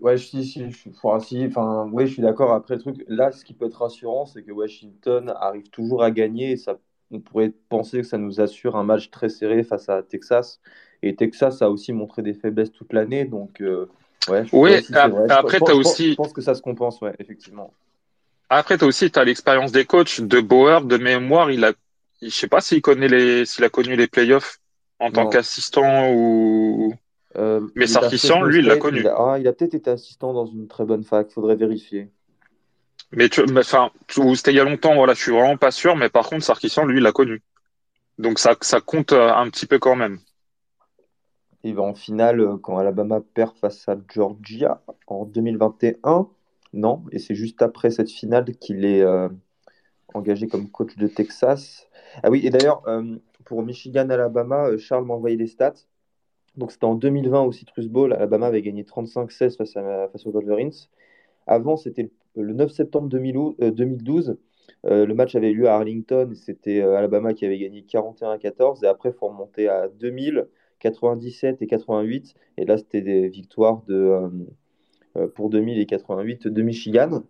Ouais, 0.00 0.18
si, 0.18 0.44
si, 0.44 0.70
je, 0.70 0.88
enfin, 0.90 1.20
si, 1.20 1.46
enfin, 1.46 1.88
ouais, 1.92 2.06
je 2.06 2.14
suis 2.14 2.22
d'accord. 2.22 2.52
Après, 2.52 2.74
le 2.74 2.80
truc, 2.80 3.04
là, 3.06 3.30
ce 3.30 3.44
qui 3.44 3.54
peut 3.54 3.66
être 3.66 3.80
rassurant, 3.80 4.26
c'est 4.26 4.42
que 4.42 4.50
Washington 4.50 5.32
arrive 5.40 5.70
toujours 5.70 6.02
à 6.02 6.10
gagner. 6.10 6.50
Et 6.52 6.56
ça, 6.56 6.76
on 7.12 7.20
pourrait 7.20 7.52
penser 7.68 7.98
que 7.98 8.06
ça 8.06 8.18
nous 8.18 8.40
assure 8.40 8.74
un 8.76 8.82
match 8.82 9.10
très 9.10 9.28
serré 9.28 9.62
face 9.62 9.88
à 9.88 10.02
Texas. 10.02 10.60
Et 11.02 11.14
Texas 11.14 11.62
a 11.62 11.70
aussi 11.70 11.92
montré 11.92 12.22
des 12.22 12.34
faiblesses 12.34 12.72
toute 12.72 12.92
l'année. 12.92 13.24
Donc, 13.24 13.62
euh, 13.62 13.88
ouais, 14.28 14.44
ouais, 14.52 14.82
si, 14.82 14.92
après, 14.94 15.58
je 15.58 15.64
pense- 15.64 15.70
aussi- 15.70 16.10
je 16.10 16.16
pense 16.16 16.32
que 16.32 16.42
ça 16.42 16.56
se 16.56 16.60
compense, 16.60 17.00
ouais, 17.00 17.14
effectivement. 17.20 17.72
Après, 18.50 18.76
t'as 18.76 18.86
aussi, 18.86 19.08
t'as 19.10 19.24
l'expérience 19.24 19.70
des 19.70 19.84
coachs. 19.84 20.20
De 20.20 20.40
Bauer, 20.40 20.82
de 20.84 20.96
mémoire, 20.96 21.50
il 21.52 21.64
a, 21.64 21.72
je 22.22 22.28
sais 22.28 22.48
pas 22.48 22.60
s'il 22.60 22.82
connaît 22.82 23.08
les, 23.08 23.44
s'il 23.44 23.64
a 23.64 23.68
connu 23.68 23.96
les 23.96 24.08
playoffs 24.08 24.58
en 24.98 25.10
tant 25.10 25.28
qu'assistant 25.28 26.12
ou, 26.12 26.94
Euh, 27.36 27.60
Mais 27.76 27.86
Fresno 27.86 28.44
lui, 28.46 28.60
il 28.60 28.66
l'a 28.66 28.76
connu. 28.76 29.00
Il 29.00 29.06
a, 29.06 29.14
ah, 29.16 29.38
il 29.38 29.46
a 29.46 29.52
peut-être 29.52 29.74
été 29.74 29.90
assistant 29.90 30.32
dans 30.32 30.46
une 30.46 30.66
très 30.66 30.84
bonne 30.84 31.04
fac. 31.04 31.30
Faudrait 31.30 31.56
vérifier. 31.56 32.10
mais 33.12 33.28
tu, 33.28 33.42
enfin, 33.56 33.90
c'était 34.34 34.52
il 34.52 34.56
y 34.56 34.60
a 34.60 34.64
longtemps, 34.64 34.94
voilà, 34.94 35.14
je 35.14 35.22
suis 35.22 35.32
vraiment 35.32 35.56
pas 35.56 35.70
sûr, 35.70 35.94
mais 35.94 36.08
par 36.08 36.28
contre, 36.28 36.44
Sarkisian, 36.44 36.84
lui, 36.86 36.98
il 36.98 37.02
l'a 37.02 37.12
connu. 37.12 37.42
Donc 38.18 38.38
ça, 38.38 38.56
ça 38.60 38.80
compte 38.80 39.12
euh, 39.12 39.32
un 39.32 39.48
petit 39.50 39.66
peu 39.66 39.78
quand 39.78 39.94
même. 39.94 40.18
Il 41.62 41.74
va 41.74 41.82
en 41.82 41.94
finale 41.94 42.40
euh, 42.40 42.56
quand 42.56 42.78
Alabama 42.78 43.20
perd 43.20 43.56
face 43.56 43.88
à 43.88 43.96
Georgia 44.12 44.82
en 45.06 45.24
2021. 45.24 46.28
Non, 46.72 47.04
et 47.12 47.18
c'est 47.18 47.34
juste 47.34 47.62
après 47.62 47.90
cette 47.90 48.10
finale 48.10 48.44
qu'il 48.56 48.84
est 48.84 49.02
euh, 49.02 49.28
engagé 50.14 50.48
comme 50.48 50.70
coach 50.70 50.96
de 50.96 51.06
Texas. 51.06 51.88
Ah 52.22 52.30
oui, 52.30 52.40
et 52.44 52.50
d'ailleurs, 52.50 52.82
euh, 52.88 53.16
pour 53.44 53.62
Michigan-Alabama, 53.62 54.68
euh, 54.70 54.78
Charles 54.78 55.04
m'a 55.04 55.14
envoyé 55.14 55.36
les 55.36 55.46
stats. 55.46 55.74
Donc 56.56 56.72
c'était 56.72 56.86
en 56.86 56.94
2020 56.94 57.42
au 57.42 57.52
Citrus 57.52 57.88
Bowl. 57.88 58.12
Alabama 58.12 58.46
avait 58.46 58.62
gagné 58.62 58.82
35-16 58.84 59.56
face, 59.56 59.74
face 59.74 60.26
aux 60.26 60.32
Wolverines. 60.32 60.72
Avant, 61.46 61.76
c'était 61.76 62.10
le, 62.34 62.42
le 62.42 62.54
9 62.54 62.70
septembre 62.72 63.08
2012. 63.08 63.56
euh, 63.62 63.70
2012. 63.70 64.36
Le 64.84 65.12
match 65.12 65.34
avait 65.34 65.52
lieu 65.52 65.68
à 65.68 65.74
Arlington. 65.76 66.30
C'était 66.34 66.80
Alabama 66.82 67.34
qui 67.34 67.44
avait 67.44 67.58
gagné 67.58 67.82
41-14. 67.82 68.84
Et 68.84 68.88
après, 68.88 69.10
il 69.10 69.14
faut 69.14 69.28
remonter 69.28 69.68
à 69.68 69.88
2000. 69.88 70.46
97 70.80 71.62
et 71.62 71.66
88. 71.66 72.34
Et 72.56 72.64
là, 72.64 72.76
c'était 72.78 73.00
des 73.00 73.28
victoires 73.28 73.82
de, 73.88 74.30
pour 75.34 75.50
2000 75.50 75.78
et 75.78 75.86
88 75.86 76.48
de 76.48 76.62
Michigan. 76.62 77.22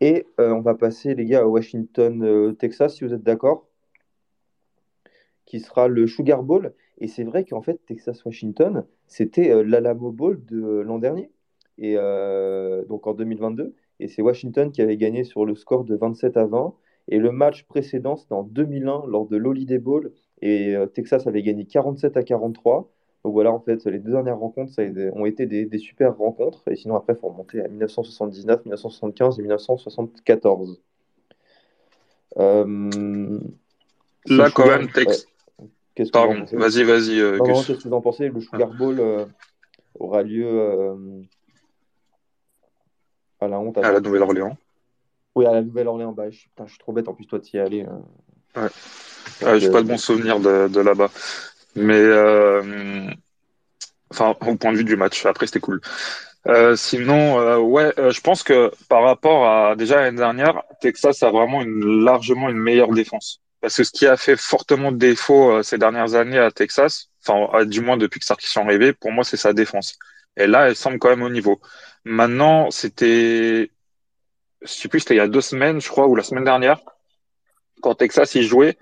Et 0.00 0.26
euh, 0.40 0.52
on 0.52 0.60
va 0.60 0.74
passer, 0.74 1.14
les 1.14 1.24
gars, 1.24 1.40
à 1.40 1.46
Washington, 1.46 2.22
euh, 2.22 2.52
Texas, 2.52 2.96
si 2.96 3.04
vous 3.04 3.14
êtes 3.14 3.22
d'accord, 3.22 3.66
qui 5.46 5.60
sera 5.60 5.88
le 5.88 6.06
Sugar 6.06 6.42
Bowl. 6.42 6.74
Et 6.98 7.08
c'est 7.08 7.24
vrai 7.24 7.44
qu'en 7.44 7.62
fait, 7.62 7.80
Texas-Washington, 7.86 8.84
c'était 9.06 9.50
euh, 9.50 9.62
l'Alamo 9.62 10.10
Bowl 10.10 10.44
de 10.44 10.80
l'an 10.80 10.98
dernier, 10.98 11.30
et 11.78 11.96
donc 12.88 13.06
en 13.06 13.14
2022. 13.14 13.74
Et 14.00 14.08
c'est 14.08 14.22
Washington 14.22 14.72
qui 14.72 14.82
avait 14.82 14.96
gagné 14.96 15.24
sur 15.24 15.44
le 15.44 15.54
score 15.54 15.84
de 15.84 15.94
27 15.96 16.36
à 16.36 16.46
20. 16.46 16.74
Et 17.08 17.18
le 17.18 17.30
match 17.32 17.64
précédent, 17.64 18.16
c'était 18.16 18.34
en 18.34 18.42
2001, 18.44 19.06
lors 19.06 19.26
de 19.26 19.36
l'Holiday 19.36 19.78
Bowl. 19.78 20.12
Et 20.42 20.74
Texas 20.94 21.26
avait 21.26 21.42
gagné 21.42 21.66
47 21.66 22.16
à 22.16 22.22
43. 22.22 22.90
Donc 23.26 23.32
voilà, 23.32 23.50
en 23.50 23.58
fait, 23.58 23.84
les 23.86 23.98
deux 23.98 24.12
dernières 24.12 24.38
rencontres 24.38 24.72
ça 24.72 24.82
ont 25.14 25.26
été 25.26 25.46
des, 25.46 25.64
des 25.66 25.78
super 25.78 26.16
rencontres. 26.16 26.62
Et 26.70 26.76
sinon, 26.76 26.94
après, 26.94 27.14
il 27.14 27.18
faut 27.18 27.26
remonter 27.26 27.60
à 27.60 27.66
1979, 27.66 28.64
1975 28.66 29.40
et 29.40 29.42
1974. 29.42 30.80
Euh, 32.38 33.40
Là, 34.26 34.48
quand 34.54 34.68
même, 34.68 34.88
Tex- 34.92 35.26
ouais. 35.58 35.66
Qu'est-ce 35.96 36.12
que 36.12 36.18
vous 36.18 36.24
en 36.24 36.28
Pardon, 36.28 36.56
vas-y, 36.56 36.84
vas-y, 36.84 37.18
euh, 37.18 37.40
qu'est-ce 37.40 37.72
que 37.72 37.88
vous 37.88 37.94
en 37.94 38.00
pensez? 38.00 38.28
Le 38.28 38.40
Sugar 38.40 38.68
Bowl 38.72 39.00
euh, 39.00 39.24
aura 39.98 40.22
lieu 40.22 40.46
euh, 40.46 40.94
à 43.40 43.48
la 43.48 43.58
honte. 43.58 43.76
À 43.78 43.90
la 43.90 43.98
Nouvelle-Orléans. 43.98 44.56
Oui, 45.34 45.46
à 45.46 45.52
la 45.52 45.62
Nouvelle-Orléans. 45.62 46.12
Bah, 46.12 46.30
je, 46.30 46.42
putain, 46.44 46.66
je 46.66 46.70
suis 46.70 46.78
trop 46.78 46.92
bête 46.92 47.08
en 47.08 47.14
plus, 47.14 47.26
toi, 47.26 47.40
t'y 47.40 47.56
es 47.56 47.60
allé. 47.60 47.84
euh. 47.84 48.62
Ouais. 48.62 49.58
J'ai 49.58 49.72
pas 49.72 49.82
de 49.82 49.88
bons 49.88 49.98
souvenirs 49.98 50.38
de, 50.38 50.68
de 50.68 50.80
là-bas. 50.80 51.10
Mais, 51.76 51.94
euh, 51.94 53.10
enfin, 54.10 54.34
au 54.46 54.56
point 54.56 54.72
de 54.72 54.78
vue 54.78 54.84
du 54.84 54.96
match. 54.96 55.24
Après, 55.26 55.46
c'était 55.46 55.60
cool. 55.60 55.80
Euh, 56.48 56.76
sinon, 56.76 57.40
euh, 57.40 57.58
ouais, 57.58 57.92
euh, 57.98 58.10
je 58.10 58.20
pense 58.20 58.42
que 58.42 58.70
par 58.88 59.02
rapport 59.02 59.48
à 59.48 59.74
déjà 59.74 59.96
l'année 59.96 60.18
dernière, 60.18 60.62
Texas 60.80 61.22
a 61.22 61.30
vraiment 61.30 61.62
largement 61.64 62.48
une 62.48 62.58
meilleure 62.58 62.92
défense. 62.92 63.40
Parce 63.60 63.76
que 63.76 63.84
ce 63.84 63.90
qui 63.90 64.06
a 64.06 64.16
fait 64.16 64.36
fortement 64.36 64.92
défaut 64.92 65.62
ces 65.62 65.78
dernières 65.78 66.14
années 66.14 66.38
à 66.38 66.50
Texas, 66.52 67.08
enfin, 67.26 67.64
du 67.64 67.80
moins 67.80 67.96
depuis 67.96 68.20
que 68.20 68.26
Sarkisian 68.26 68.64
arrivé, 68.64 68.92
pour 68.92 69.10
moi, 69.10 69.24
c'est 69.24 69.36
sa 69.36 69.52
défense. 69.52 69.98
Et 70.36 70.46
là, 70.46 70.68
elle 70.68 70.76
semble 70.76 70.98
quand 70.98 71.08
même 71.08 71.22
au 71.22 71.30
niveau. 71.30 71.60
Maintenant, 72.04 72.70
c'était, 72.70 73.72
je 74.62 74.68
sais 74.68 74.88
plus, 74.88 75.00
c'était 75.00 75.14
il 75.14 75.18
y 75.18 75.20
a 75.20 75.26
deux 75.26 75.40
semaines, 75.40 75.80
je 75.80 75.88
crois, 75.88 76.06
ou 76.06 76.14
la 76.14 76.22
semaine 76.22 76.44
dernière, 76.44 76.80
quand 77.82 77.94
Texas 77.94 78.34
y 78.36 78.44
jouait, 78.44 78.78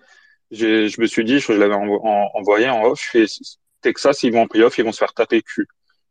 je 0.51 1.01
me 1.01 1.07
suis 1.07 1.25
dit, 1.25 1.41
je 1.41 1.53
l'avais 1.53 1.75
envo- 1.75 2.01
en- 2.05 2.31
envoyé 2.35 2.69
en 2.69 2.85
off, 2.85 3.01
je 3.03 3.11
fais, 3.11 3.27
Texas, 3.83 4.23
ils 4.23 4.33
vont 4.33 4.43
en 4.43 4.47
playoff, 4.47 4.79
ils 4.79 4.85
vont 4.85 4.93
se 4.93 4.99
faire 4.99 5.15
taper 5.15 5.43
cul. 5.43 5.67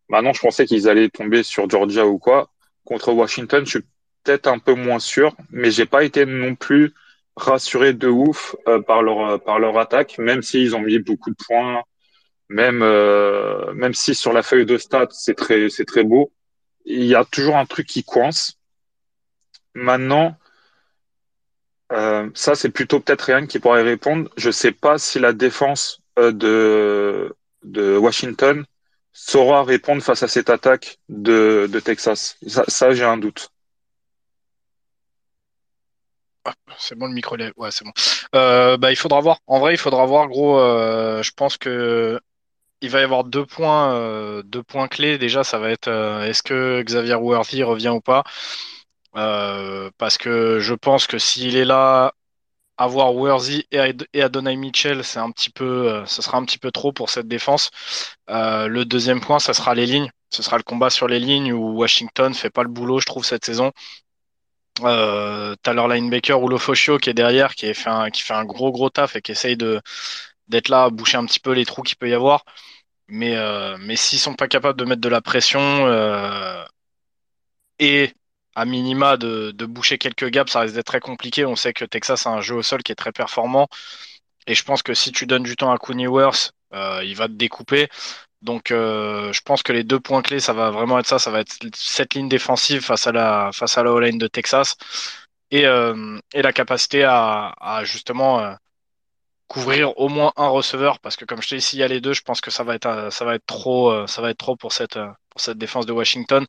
Maintenant, 0.09 0.33
je 0.33 0.41
pensais 0.41 0.65
qu'ils 0.65 0.89
allaient 0.89 1.09
tomber 1.09 1.43
sur 1.43 1.69
Georgia 1.69 2.05
ou 2.05 2.19
quoi. 2.19 2.49
Contre 2.85 3.13
Washington, 3.13 3.65
je 3.65 3.69
suis 3.79 3.85
peut-être 4.23 4.47
un 4.47 4.59
peu 4.59 4.73
moins 4.73 4.99
sûr, 4.99 5.35
mais 5.51 5.71
j'ai 5.71 5.85
pas 5.85 6.03
été 6.03 6.25
non 6.25 6.55
plus 6.55 6.93
rassuré 7.35 7.93
de 7.93 8.07
ouf 8.07 8.55
euh, 8.67 8.81
par 8.81 9.01
leur 9.01 9.41
par 9.43 9.59
leur 9.59 9.77
attaque, 9.79 10.17
même 10.19 10.41
s'ils 10.41 10.75
ont 10.75 10.81
mis 10.81 10.99
beaucoup 10.99 11.31
de 11.31 11.35
points, 11.47 11.81
même 12.49 12.81
euh, 12.83 13.73
même 13.73 13.93
si 13.93 14.15
sur 14.15 14.33
la 14.33 14.43
feuille 14.43 14.65
de 14.65 14.77
stats 14.77 15.07
c'est 15.11 15.35
très 15.35 15.69
c'est 15.69 15.85
très 15.85 16.03
beau, 16.03 16.31
il 16.85 17.05
y 17.05 17.15
a 17.15 17.25
toujours 17.25 17.57
un 17.57 17.65
truc 17.65 17.87
qui 17.87 18.03
coince. 18.03 18.53
Maintenant, 19.75 20.35
euh, 21.93 22.29
ça 22.33 22.55
c'est 22.55 22.69
plutôt 22.69 22.99
peut-être 22.99 23.23
rien 23.23 23.45
qui 23.47 23.59
pourrait 23.59 23.83
répondre. 23.83 24.29
Je 24.37 24.51
sais 24.51 24.71
pas 24.71 24.97
si 24.97 25.19
la 25.19 25.33
défense 25.33 26.01
de 26.17 27.35
de 27.63 27.97
Washington 27.97 28.65
saura 29.13 29.63
répondre 29.63 30.03
face 30.03 30.23
à 30.23 30.27
cette 30.27 30.49
attaque 30.49 30.97
de, 31.07 31.69
Texas. 31.83 32.37
Ça, 32.47 32.93
j'ai 32.93 33.03
un 33.03 33.17
doute. 33.17 33.49
Ah, 36.45 36.53
c'est 36.77 36.95
bon 36.97 37.07
le 37.07 37.13
micro 37.13 37.37
ouais 37.37 37.71
c'est 37.71 37.85
bon. 37.85 37.93
Euh, 38.35 38.75
bah 38.75 38.91
il 38.91 38.97
faudra 38.97 39.21
voir. 39.21 39.39
En 39.47 39.59
vrai 39.61 39.75
il 39.75 39.77
faudra 39.77 40.05
voir 40.05 40.27
gros. 40.27 40.59
Euh, 40.59 41.23
je 41.23 41.31
pense 41.31 41.55
que 41.57 42.19
il 42.81 42.89
va 42.89 42.99
y 42.99 43.03
avoir 43.03 43.23
deux 43.23 43.45
points, 43.45 43.93
euh, 43.93 44.43
deux 44.43 44.61
points 44.61 44.89
clés. 44.89 45.17
Déjà 45.17 45.45
ça 45.45 45.57
va 45.57 45.69
être 45.69 45.87
est-ce 45.89 46.43
que 46.43 46.81
Xavier 46.83 47.15
Worthy 47.15 47.63
revient 47.63 47.89
ou 47.89 48.01
pas? 48.01 48.23
Parce 49.13 50.17
que 50.17 50.59
je 50.59 50.73
pense 50.73 51.07
que 51.07 51.17
s'il 51.19 51.55
est 51.55 51.65
là, 51.65 52.13
avoir 52.77 53.13
Worthy 53.15 53.67
et 53.71 54.21
Adonai 54.21 54.55
Mitchell, 54.55 55.03
c'est 55.03 55.19
un 55.19 55.31
petit 55.31 55.49
peu, 55.51 56.03
ce 56.05 56.21
sera 56.21 56.37
un 56.37 56.45
petit 56.45 56.57
peu 56.57 56.71
trop 56.71 56.91
pour 56.91 57.09
cette 57.09 57.27
défense. 57.27 57.71
le 58.27 58.83
deuxième 58.83 59.21
point, 59.21 59.39
ça 59.39 59.53
sera 59.53 59.75
les 59.75 59.85
lignes. 59.85 60.11
Ce 60.31 60.41
sera 60.41 60.57
le 60.57 60.63
combat 60.63 60.89
sur 60.89 61.07
les 61.07 61.19
lignes 61.19 61.53
où 61.53 61.77
Washington 61.77 62.33
fait 62.33 62.49
pas 62.49 62.63
le 62.63 62.69
boulot, 62.69 62.99
je 62.99 63.05
trouve, 63.05 63.23
cette 63.23 63.45
saison. 63.45 63.71
Euh, 64.81 65.55
t'as 65.61 65.73
leur 65.73 65.87
linebacker 65.87 66.41
ou 66.41 66.47
Lofoscio 66.49 66.97
qui 66.97 67.09
est 67.09 67.13
derrière, 67.13 67.53
qui 67.55 67.71
fait, 67.73 67.89
un, 67.89 68.09
qui 68.09 68.21
fait 68.21 68.33
un 68.33 68.45
gros 68.45 68.71
gros 68.71 68.89
taf 68.89 69.15
et 69.15 69.21
qui 69.21 69.31
essaye 69.31 69.55
de 69.57 69.81
d'être 70.47 70.69
là, 70.69 70.89
boucher 70.89 71.17
un 71.17 71.25
petit 71.25 71.39
peu 71.39 71.53
les 71.53 71.65
trous 71.65 71.83
qu'il 71.83 71.97
peut 71.97 72.09
y 72.09 72.13
avoir. 72.13 72.45
Mais, 73.07 73.35
euh, 73.37 73.77
mais 73.79 73.95
s'ils 73.97 74.19
sont 74.19 74.35
pas 74.35 74.47
capables 74.47 74.79
de 74.79 74.85
mettre 74.85 75.01
de 75.01 75.09
la 75.09 75.21
pression 75.21 75.61
euh, 75.61 76.65
et 77.79 78.13
à 78.55 78.65
minima 78.65 79.17
de, 79.17 79.51
de 79.51 79.65
boucher 79.65 79.97
quelques 79.97 80.29
gaps, 80.29 80.51
ça 80.51 80.61
risque 80.61 80.75
d'être 80.75 80.85
très 80.87 80.99
compliqué. 80.99 81.45
On 81.45 81.55
sait 81.55 81.73
que 81.73 81.85
Texas 81.85 82.27
a 82.27 82.31
un 82.31 82.41
jeu 82.41 82.55
au 82.55 82.63
sol 82.63 82.83
qui 82.83 82.91
est 82.91 82.95
très 82.95 83.11
performant. 83.11 83.67
Et 84.47 84.55
je 84.55 84.63
pense 84.63 84.83
que 84.83 84.93
si 84.93 85.11
tu 85.11 85.25
donnes 85.25 85.43
du 85.43 85.55
temps 85.55 85.71
à 85.71 85.77
Cooney 85.77 86.07
Worth, 86.07 86.53
euh, 86.73 87.01
il 87.03 87.15
va 87.15 87.27
te 87.27 87.33
découper. 87.33 87.89
Donc, 88.41 88.71
euh, 88.71 89.33
je 89.33 89.41
pense 89.41 89.63
que 89.63 89.73
les 89.73 89.83
deux 89.83 89.99
points 89.99 90.21
clés, 90.21 90.39
ça 90.41 90.53
va 90.53 90.71
vraiment 90.71 90.99
être 90.99 91.07
ça. 91.07 91.19
Ça 91.19 91.31
va 91.31 91.41
être 91.41 91.55
cette 91.75 92.15
ligne 92.15 92.29
défensive 92.29 92.81
face 92.83 93.07
à 93.07 93.11
la 93.13 93.51
face 93.53 93.77
à 93.77 93.83
la 93.83 93.91
O-line 93.93 94.17
de 94.17 94.27
Texas 94.27 94.75
et, 95.51 95.65
euh, 95.67 96.19
et 96.33 96.41
la 96.41 96.53
capacité 96.53 97.03
à, 97.05 97.53
à 97.61 97.83
justement 97.85 98.39
euh, 98.41 98.53
couvrir 99.47 99.97
au 99.99 100.09
moins 100.09 100.33
un 100.37 100.47
receveur 100.47 100.99
parce 100.99 101.15
que 101.15 101.25
comme 101.25 101.41
je 101.41 101.49
te 101.49 101.55
dis, 101.55 101.61
s'il 101.61 101.79
y 101.79 101.83
a 101.83 101.87
les 101.87 102.01
deux, 102.01 102.13
je 102.13 102.21
pense 102.23 102.41
que 102.41 102.51
ça 102.51 102.63
va 102.63 102.75
être 102.75 103.09
ça 103.11 103.25
va 103.25 103.35
être 103.35 103.45
trop 103.45 104.07
ça 104.07 104.21
va 104.21 104.29
être 104.31 104.37
trop 104.37 104.55
pour 104.55 104.73
cette 104.73 104.95
pour 105.29 105.41
cette 105.41 105.57
défense 105.57 105.85
de 105.85 105.93
Washington. 105.93 106.45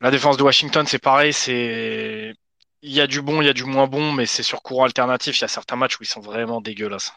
La 0.00 0.10
défense 0.10 0.36
de 0.36 0.42
Washington, 0.42 0.86
c'est 0.86 0.98
pareil, 0.98 1.32
c'est 1.32 2.34
il 2.82 2.92
y 2.92 3.00
a 3.00 3.06
du 3.08 3.20
bon, 3.22 3.42
il 3.42 3.46
y 3.46 3.48
a 3.48 3.52
du 3.52 3.64
moins 3.64 3.88
bon, 3.88 4.12
mais 4.12 4.26
c'est 4.26 4.44
sur 4.44 4.62
courant 4.62 4.84
alternatif. 4.84 5.38
Il 5.38 5.42
y 5.42 5.44
a 5.44 5.48
certains 5.48 5.76
matchs 5.76 5.98
où 5.98 6.04
ils 6.04 6.06
sont 6.06 6.20
vraiment 6.20 6.60
dégueulasses. 6.60 7.12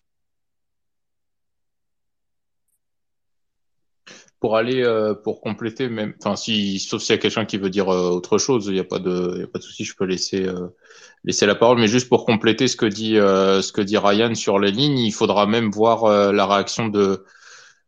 pour 4.42 4.58
aller 4.58 4.84
euh, 4.84 5.14
pour 5.14 5.40
compléter 5.40 5.88
même 5.88 6.16
enfin 6.20 6.36
si 6.36 6.80
sauf 6.80 7.02
s'il 7.02 7.14
y 7.14 7.18
a 7.18 7.22
quelqu'un 7.22 7.46
qui 7.46 7.58
veut 7.58 7.70
dire 7.70 7.90
euh, 7.90 8.10
autre 8.10 8.40
chose 8.40 8.66
il 8.68 8.74
n'y 8.74 8.80
a 8.80 8.84
pas 8.84 8.98
de 8.98 9.38
y 9.40 9.44
a 9.44 9.48
pas 9.48 9.60
de 9.60 9.64
souci 9.64 9.86
je 9.86 9.96
peux 9.96 10.06
laisser 10.06 10.44
euh, 10.48 10.68
laisser 11.24 11.46
la 11.46 11.54
parole 11.54 11.78
mais 11.78 11.88
juste 11.88 12.10
pour 12.10 12.26
compléter 12.26 12.68
ce 12.68 12.76
que 12.76 12.88
dit 12.88 13.14
ce 13.14 13.72
que 13.72 13.82
dit 13.82 14.00
Ryan 14.00 14.34
sur 14.34 14.58
les 14.58 14.72
lignes 14.72 14.98
il 14.98 15.12
faudra 15.12 15.46
même 15.46 15.70
voir 15.70 16.34
la 16.34 16.46
réaction 16.48 16.88
de 16.90 17.24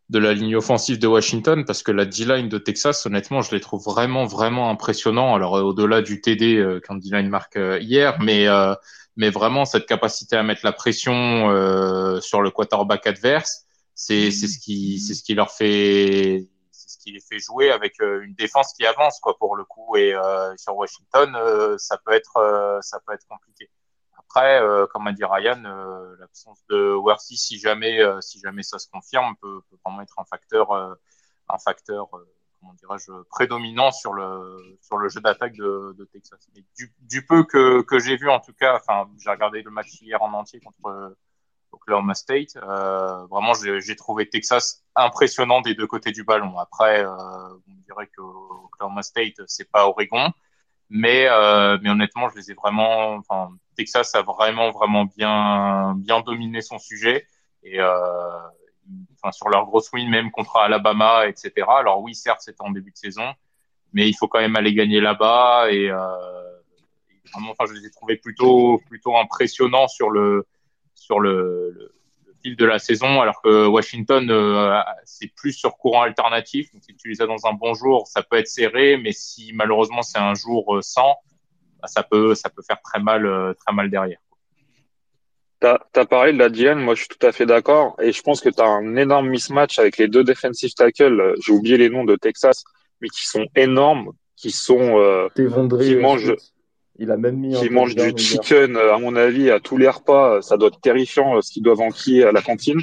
de 0.09 0.19
la 0.19 0.33
ligne 0.33 0.55
offensive 0.55 0.99
de 0.99 1.07
Washington 1.07 1.65
parce 1.65 1.83
que 1.83 1.91
la 1.91 2.05
D-line 2.05 2.49
de 2.49 2.57
Texas 2.57 3.05
honnêtement 3.05 3.41
je 3.41 3.51
les 3.51 3.61
trouve 3.61 3.83
vraiment 3.83 4.25
vraiment 4.25 4.69
impressionnants. 4.69 5.35
Alors 5.35 5.53
au-delà 5.53 6.01
du 6.01 6.21
TD 6.21 6.79
qu'un 6.85 6.95
D-line 6.95 7.29
marque 7.29 7.57
hier 7.79 8.19
mais 8.21 8.47
mais 9.15 9.29
vraiment 9.29 9.65
cette 9.65 9.85
capacité 9.85 10.35
à 10.35 10.43
mettre 10.43 10.61
la 10.63 10.73
pression 10.73 12.19
sur 12.21 12.41
le 12.41 12.51
quarterback 12.51 13.07
adverse 13.07 13.65
c'est 13.95 14.31
ce 14.31 14.59
qui 14.59 14.99
c'est 14.99 15.13
ce 15.13 15.23
qui 15.23 15.33
leur 15.33 15.51
fait 15.51 16.47
ce 16.71 16.97
qui 16.97 17.11
les 17.11 17.19
fait 17.19 17.39
jouer 17.39 17.71
avec 17.71 17.99
euh, 18.01 18.21
une 18.21 18.33
défense 18.33 18.73
qui 18.73 18.85
avance 18.85 19.19
quoi 19.19 19.37
pour 19.37 19.55
le 19.55 19.63
coup. 19.65 19.95
Et 19.95 20.13
euh, 20.13 20.55
sur 20.57 20.75
Washington 20.75 21.35
euh, 21.35 21.77
ça 21.77 21.97
peut 22.03 22.13
être 22.13 22.79
ça 22.81 22.99
peut 23.05 23.13
être 23.13 23.27
compliqué 23.27 23.69
après 24.33 24.87
comme 24.91 25.07
a 25.07 25.13
dit 25.13 25.23
Ryan 25.23 25.61
l'absence 26.19 26.63
de 26.69 26.93
Worthy 26.93 27.37
si 27.37 27.59
jamais 27.59 27.99
si 28.21 28.39
jamais 28.39 28.63
ça 28.63 28.79
se 28.79 28.87
confirme 28.89 29.35
peut, 29.41 29.61
peut 29.69 29.77
vraiment 29.85 30.01
être 30.01 30.17
un 30.17 30.25
facteur 30.25 30.71
un 30.73 31.57
facteur 31.59 32.07
comment 32.59 32.73
dirais-je 32.73 33.11
prédominant 33.29 33.91
sur 33.91 34.13
le 34.13 34.77
sur 34.81 34.97
le 34.97 35.09
jeu 35.09 35.21
d'attaque 35.21 35.53
de, 35.53 36.09
Texas 36.11 36.39
du, 37.01 37.25
peu 37.25 37.43
que 37.43 37.81
que 37.83 37.99
j'ai 37.99 38.17
vu 38.17 38.29
en 38.29 38.39
tout 38.39 38.53
cas 38.53 38.75
enfin 38.75 39.07
j'ai 39.23 39.29
regardé 39.29 39.61
le 39.61 39.69
match 39.69 40.01
hier 40.01 40.21
en 40.21 40.33
entier 40.33 40.59
contre 40.59 41.15
Oklahoma 41.73 42.13
State. 42.13 42.55
Euh, 42.55 43.25
vraiment, 43.25 43.53
j'ai 43.53 43.95
trouvé 43.95 44.29
Texas 44.29 44.83
impressionnant 44.95 45.61
des 45.61 45.75
deux 45.75 45.87
côtés 45.87 46.11
du 46.11 46.23
ballon. 46.23 46.57
Après, 46.57 47.03
euh, 47.03 47.09
on 47.67 47.73
dirait 47.85 48.07
que 48.07 48.21
Oklahoma 48.21 49.01
State, 49.03 49.41
c'est 49.47 49.69
pas 49.69 49.87
Oregon, 49.87 50.31
mais 50.95 51.27
euh, 51.27 51.79
mais 51.81 51.89
honnêtement, 51.89 52.29
je 52.29 52.35
les 52.35 52.51
ai 52.51 52.53
vraiment. 52.53 53.15
Enfin, 53.15 53.49
Texas 53.75 54.13
a 54.13 54.21
vraiment 54.21 54.69
vraiment 54.69 55.05
bien 55.05 55.95
bien 55.97 56.21
dominé 56.21 56.61
son 56.61 56.77
sujet 56.77 57.25
et 57.63 57.81
enfin 57.81 59.31
sur 59.31 59.49
leur 59.49 59.65
grosse 59.65 59.91
win 59.91 60.07
même 60.07 60.29
contre 60.29 60.57
Alabama, 60.57 61.27
etc. 61.27 61.51
Alors 61.67 62.01
oui, 62.01 62.13
certes, 62.13 62.41
c'était 62.41 62.61
en 62.61 62.69
début 62.69 62.91
de 62.91 62.97
saison, 62.97 63.33
mais 63.91 64.07
il 64.07 64.13
faut 64.13 64.27
quand 64.27 64.39
même 64.39 64.55
aller 64.55 64.75
gagner 64.75 65.01
là-bas 65.01 65.71
et 65.71 65.89
vraiment, 65.89 67.51
enfin, 67.51 67.65
je 67.67 67.73
les 67.73 67.87
ai 67.87 67.89
trouvés 67.89 68.17
plutôt 68.17 68.79
plutôt 68.87 69.17
impressionnants 69.17 69.87
sur 69.87 70.11
le 70.11 70.45
sur 70.93 71.19
le, 71.19 71.71
le, 71.75 71.95
fil 72.43 72.55
de 72.55 72.65
la 72.65 72.79
saison, 72.79 73.21
alors 73.21 73.41
que 73.41 73.65
Washington, 73.67 74.29
euh, 74.29 74.79
c'est 75.05 75.31
plus 75.35 75.53
sur 75.53 75.77
courant 75.77 76.01
alternatif. 76.03 76.71
Donc, 76.73 76.83
si 76.83 76.95
tu 76.95 77.09
les 77.09 77.21
as 77.21 77.25
dans 77.25 77.45
un 77.45 77.53
bon 77.53 77.73
jour, 77.73 78.07
ça 78.07 78.21
peut 78.21 78.37
être 78.37 78.47
serré, 78.47 78.97
mais 78.97 79.13
si 79.13 79.51
malheureusement 79.53 80.01
c'est 80.01 80.19
un 80.19 80.33
jour 80.33 80.75
euh, 80.75 80.81
sans, 80.81 81.15
bah, 81.81 81.87
ça 81.87 82.03
peut 82.03 82.35
ça 82.35 82.49
peut 82.49 82.61
faire 82.61 82.81
très 82.81 82.99
mal 82.99 83.25
euh, 83.25 83.53
très 83.53 83.73
mal 83.73 83.89
derrière. 83.89 84.19
Tu 85.61 85.67
as, 85.99 86.05
parlé 86.05 86.33
de 86.33 86.37
la 86.37 86.49
DN, 86.49 86.77
moi 86.77 86.93
je 86.93 87.05
suis 87.05 87.07
tout 87.07 87.25
à 87.25 87.31
fait 87.31 87.45
d'accord, 87.45 87.95
et 88.01 88.11
je 88.11 88.21
pense 88.21 88.41
que 88.41 88.49
tu 88.49 88.61
as 88.61 88.67
un 88.67 88.97
énorme 88.97 89.29
mismatch 89.29 89.79
avec 89.79 89.97
les 89.97 90.09
deux 90.09 90.25
defensive 90.25 90.73
tackles, 90.73 91.35
j'ai 91.39 91.53
oublié 91.53 91.77
les 91.77 91.89
noms 91.89 92.03
de 92.03 92.17
Texas, 92.17 92.65
mais 92.99 93.07
qui 93.07 93.25
sont 93.25 93.45
énormes, 93.55 94.11
qui 94.35 94.51
sont 94.51 94.99
euh, 94.99 95.29
qui 95.35 95.95
mangent, 95.95 96.35
il 96.99 97.09
a 97.09 97.17
même 97.17 97.37
mis 97.37 97.55
qui 97.55 97.69
mange 97.69 97.95
du 97.95 98.13
chicken, 98.17 98.77
euh, 98.77 98.93
à 98.93 98.99
mon 98.99 99.15
avis, 99.15 99.49
à 99.49 99.59
tous 99.59 99.77
les 99.77 99.89
repas. 99.89 100.41
Ça 100.41 100.57
doit 100.57 100.67
être 100.67 100.79
terrifiant 100.79 101.37
euh, 101.37 101.41
ce 101.41 101.51
qu'ils 101.51 101.63
doivent 101.63 101.81
enquiller 101.81 102.23
à 102.23 102.31
la 102.31 102.41
cantine. 102.41 102.79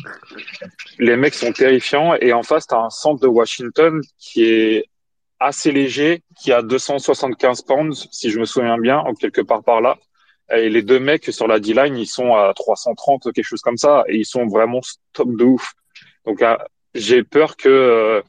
Les 0.99 1.17
mecs 1.17 1.35
sont 1.35 1.53
terrifiants. 1.53 2.15
Et 2.21 2.33
en 2.33 2.43
face, 2.43 2.67
tu 2.67 2.75
as 2.75 2.79
un 2.79 2.91
centre 2.91 3.21
de 3.21 3.29
Washington 3.29 4.01
qui 4.19 4.45
est 4.45 4.87
assez 5.39 5.71
léger, 5.71 6.23
qui 6.37 6.53
a 6.53 6.61
275 6.63 7.63
pounds, 7.63 8.09
si 8.11 8.31
je 8.31 8.41
me 8.41 8.45
souviens 8.45 8.79
bien, 8.79 8.99
en 8.99 9.15
quelque 9.15 9.41
part 9.41 9.63
par 9.63 9.81
là. 9.81 9.97
Et 10.53 10.69
les 10.69 10.83
deux 10.83 10.99
mecs 10.99 11.27
sur 11.27 11.47
la 11.47 11.61
D-line, 11.61 11.97
ils 11.97 12.07
sont 12.07 12.35
à 12.35 12.53
330, 12.55 13.33
quelque 13.33 13.45
chose 13.45 13.63
comme 13.63 13.79
ça. 13.79 14.03
Et 14.09 14.17
ils 14.17 14.27
sont 14.27 14.47
vraiment 14.49 14.81
top 15.13 15.29
de 15.37 15.45
ouf. 15.45 15.73
Donc, 16.27 16.43
euh, 16.43 16.57
j'ai 16.95 17.23
peur 17.23 17.57
que 17.57 18.25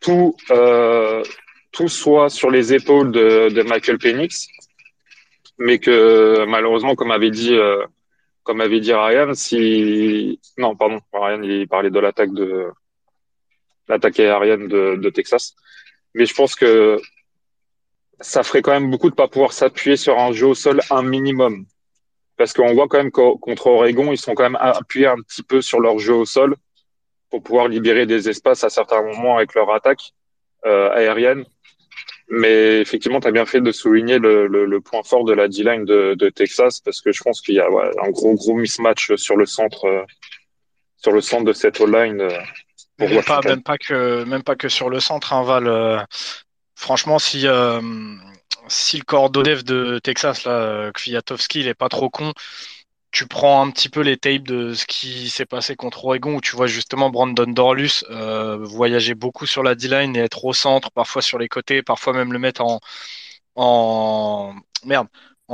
tout, 0.00 0.34
tout 1.76 1.88
soit 1.88 2.30
sur 2.30 2.50
les 2.50 2.74
épaules 2.74 3.12
de, 3.12 3.50
de 3.50 3.62
Michael 3.62 3.98
Penix 3.98 4.48
mais 5.58 5.78
que 5.78 6.44
malheureusement, 6.46 6.94
comme 6.94 7.10
avait 7.10 7.30
dit, 7.30 7.54
euh, 7.54 7.84
comme 8.42 8.60
avait 8.60 8.80
dit 8.80 8.92
Ryan, 8.92 9.32
si 9.34 10.40
non, 10.58 10.76
pardon, 10.76 11.00
Ryan, 11.12 11.42
il 11.42 11.68
parlait 11.68 11.90
de 11.90 11.98
l'attaque 11.98 12.32
de 12.32 12.70
l'attaque 13.88 14.20
aérienne 14.20 14.68
de, 14.68 14.96
de, 14.96 15.10
Texas, 15.10 15.54
mais 16.14 16.26
je 16.26 16.34
pense 16.34 16.56
que 16.56 17.00
ça 18.20 18.42
ferait 18.42 18.62
quand 18.62 18.72
même 18.72 18.90
beaucoup 18.90 19.10
de 19.10 19.14
pas 19.14 19.28
pouvoir 19.28 19.52
s'appuyer 19.52 19.96
sur 19.96 20.18
un 20.18 20.32
jeu 20.32 20.48
au 20.48 20.54
sol 20.54 20.80
un 20.90 21.02
minimum, 21.02 21.66
parce 22.36 22.52
qu'on 22.52 22.74
voit 22.74 22.88
quand 22.88 22.98
même 22.98 23.12
qu'entre 23.12 23.40
contre 23.40 23.66
Oregon, 23.68 24.12
ils 24.12 24.18
sont 24.18 24.34
quand 24.34 24.42
même 24.42 24.58
appuyés 24.60 25.06
un 25.06 25.18
petit 25.18 25.42
peu 25.42 25.60
sur 25.62 25.80
leur 25.80 25.98
jeu 25.98 26.14
au 26.14 26.24
sol 26.24 26.56
pour 27.30 27.42
pouvoir 27.42 27.68
libérer 27.68 28.06
des 28.06 28.28
espaces 28.28 28.64
à 28.64 28.70
certains 28.70 29.02
moments 29.02 29.36
avec 29.36 29.54
leur 29.54 29.72
attaque 29.72 30.12
euh, 30.64 30.90
aérienne. 30.90 31.44
Mais 32.28 32.80
effectivement, 32.80 33.20
tu 33.20 33.28
as 33.28 33.30
bien 33.30 33.46
fait 33.46 33.60
de 33.60 33.70
souligner 33.70 34.18
le, 34.18 34.48
le, 34.48 34.66
le, 34.66 34.80
point 34.80 35.02
fort 35.04 35.24
de 35.24 35.32
la 35.32 35.46
D-line 35.46 35.84
de, 35.84 36.14
de, 36.14 36.28
Texas 36.28 36.80
parce 36.80 37.00
que 37.00 37.12
je 37.12 37.22
pense 37.22 37.40
qu'il 37.40 37.54
y 37.54 37.60
a 37.60 37.70
ouais, 37.70 37.88
un 38.02 38.10
gros, 38.10 38.34
gros 38.34 38.54
mismatch 38.54 39.14
sur 39.14 39.36
le 39.36 39.46
centre, 39.46 39.84
euh, 39.84 40.02
sur 40.96 41.12
le 41.12 41.20
centre 41.20 41.44
de 41.44 41.52
cette 41.52 41.80
O-line. 41.80 42.28
même, 42.98 43.22
pas, 43.22 43.40
même, 43.44 43.62
pas 43.62 43.78
que, 43.78 44.24
même 44.24 44.42
pas 44.42 44.56
que 44.56 44.68
sur 44.68 44.90
le 44.90 44.98
centre, 44.98 45.32
hein, 45.32 45.44
Val. 45.44 46.06
franchement, 46.74 47.20
si, 47.20 47.46
si 48.66 48.98
le 48.98 49.04
corps 49.04 49.30
d'Odev 49.30 49.62
de 49.62 50.00
Texas, 50.00 50.44
là, 50.44 50.90
Kwiatowski, 50.92 51.60
il 51.60 51.68
est 51.68 51.74
pas 51.74 51.88
trop 51.88 52.10
con, 52.10 52.32
tu 53.16 53.26
prends 53.26 53.66
un 53.66 53.70
petit 53.70 53.88
peu 53.88 54.02
les 54.02 54.18
tapes 54.18 54.42
de 54.42 54.74
ce 54.74 54.84
qui 54.84 55.30
s'est 55.30 55.46
passé 55.46 55.74
contre 55.74 56.04
Oregon, 56.04 56.34
où 56.36 56.40
tu 56.42 56.54
vois 56.54 56.66
justement 56.66 57.08
Brandon 57.08 57.46
Dorlus 57.46 58.04
euh, 58.10 58.58
voyager 58.58 59.14
beaucoup 59.14 59.46
sur 59.46 59.62
la 59.62 59.74
D-line 59.74 60.14
et 60.16 60.20
être 60.20 60.44
au 60.44 60.52
centre, 60.52 60.90
parfois 60.90 61.22
sur 61.22 61.38
les 61.38 61.48
côtés, 61.48 61.82
parfois 61.82 62.12
même 62.12 62.34
le 62.34 62.38
mettre 62.38 62.60
en, 62.60 62.78
en 63.54 64.54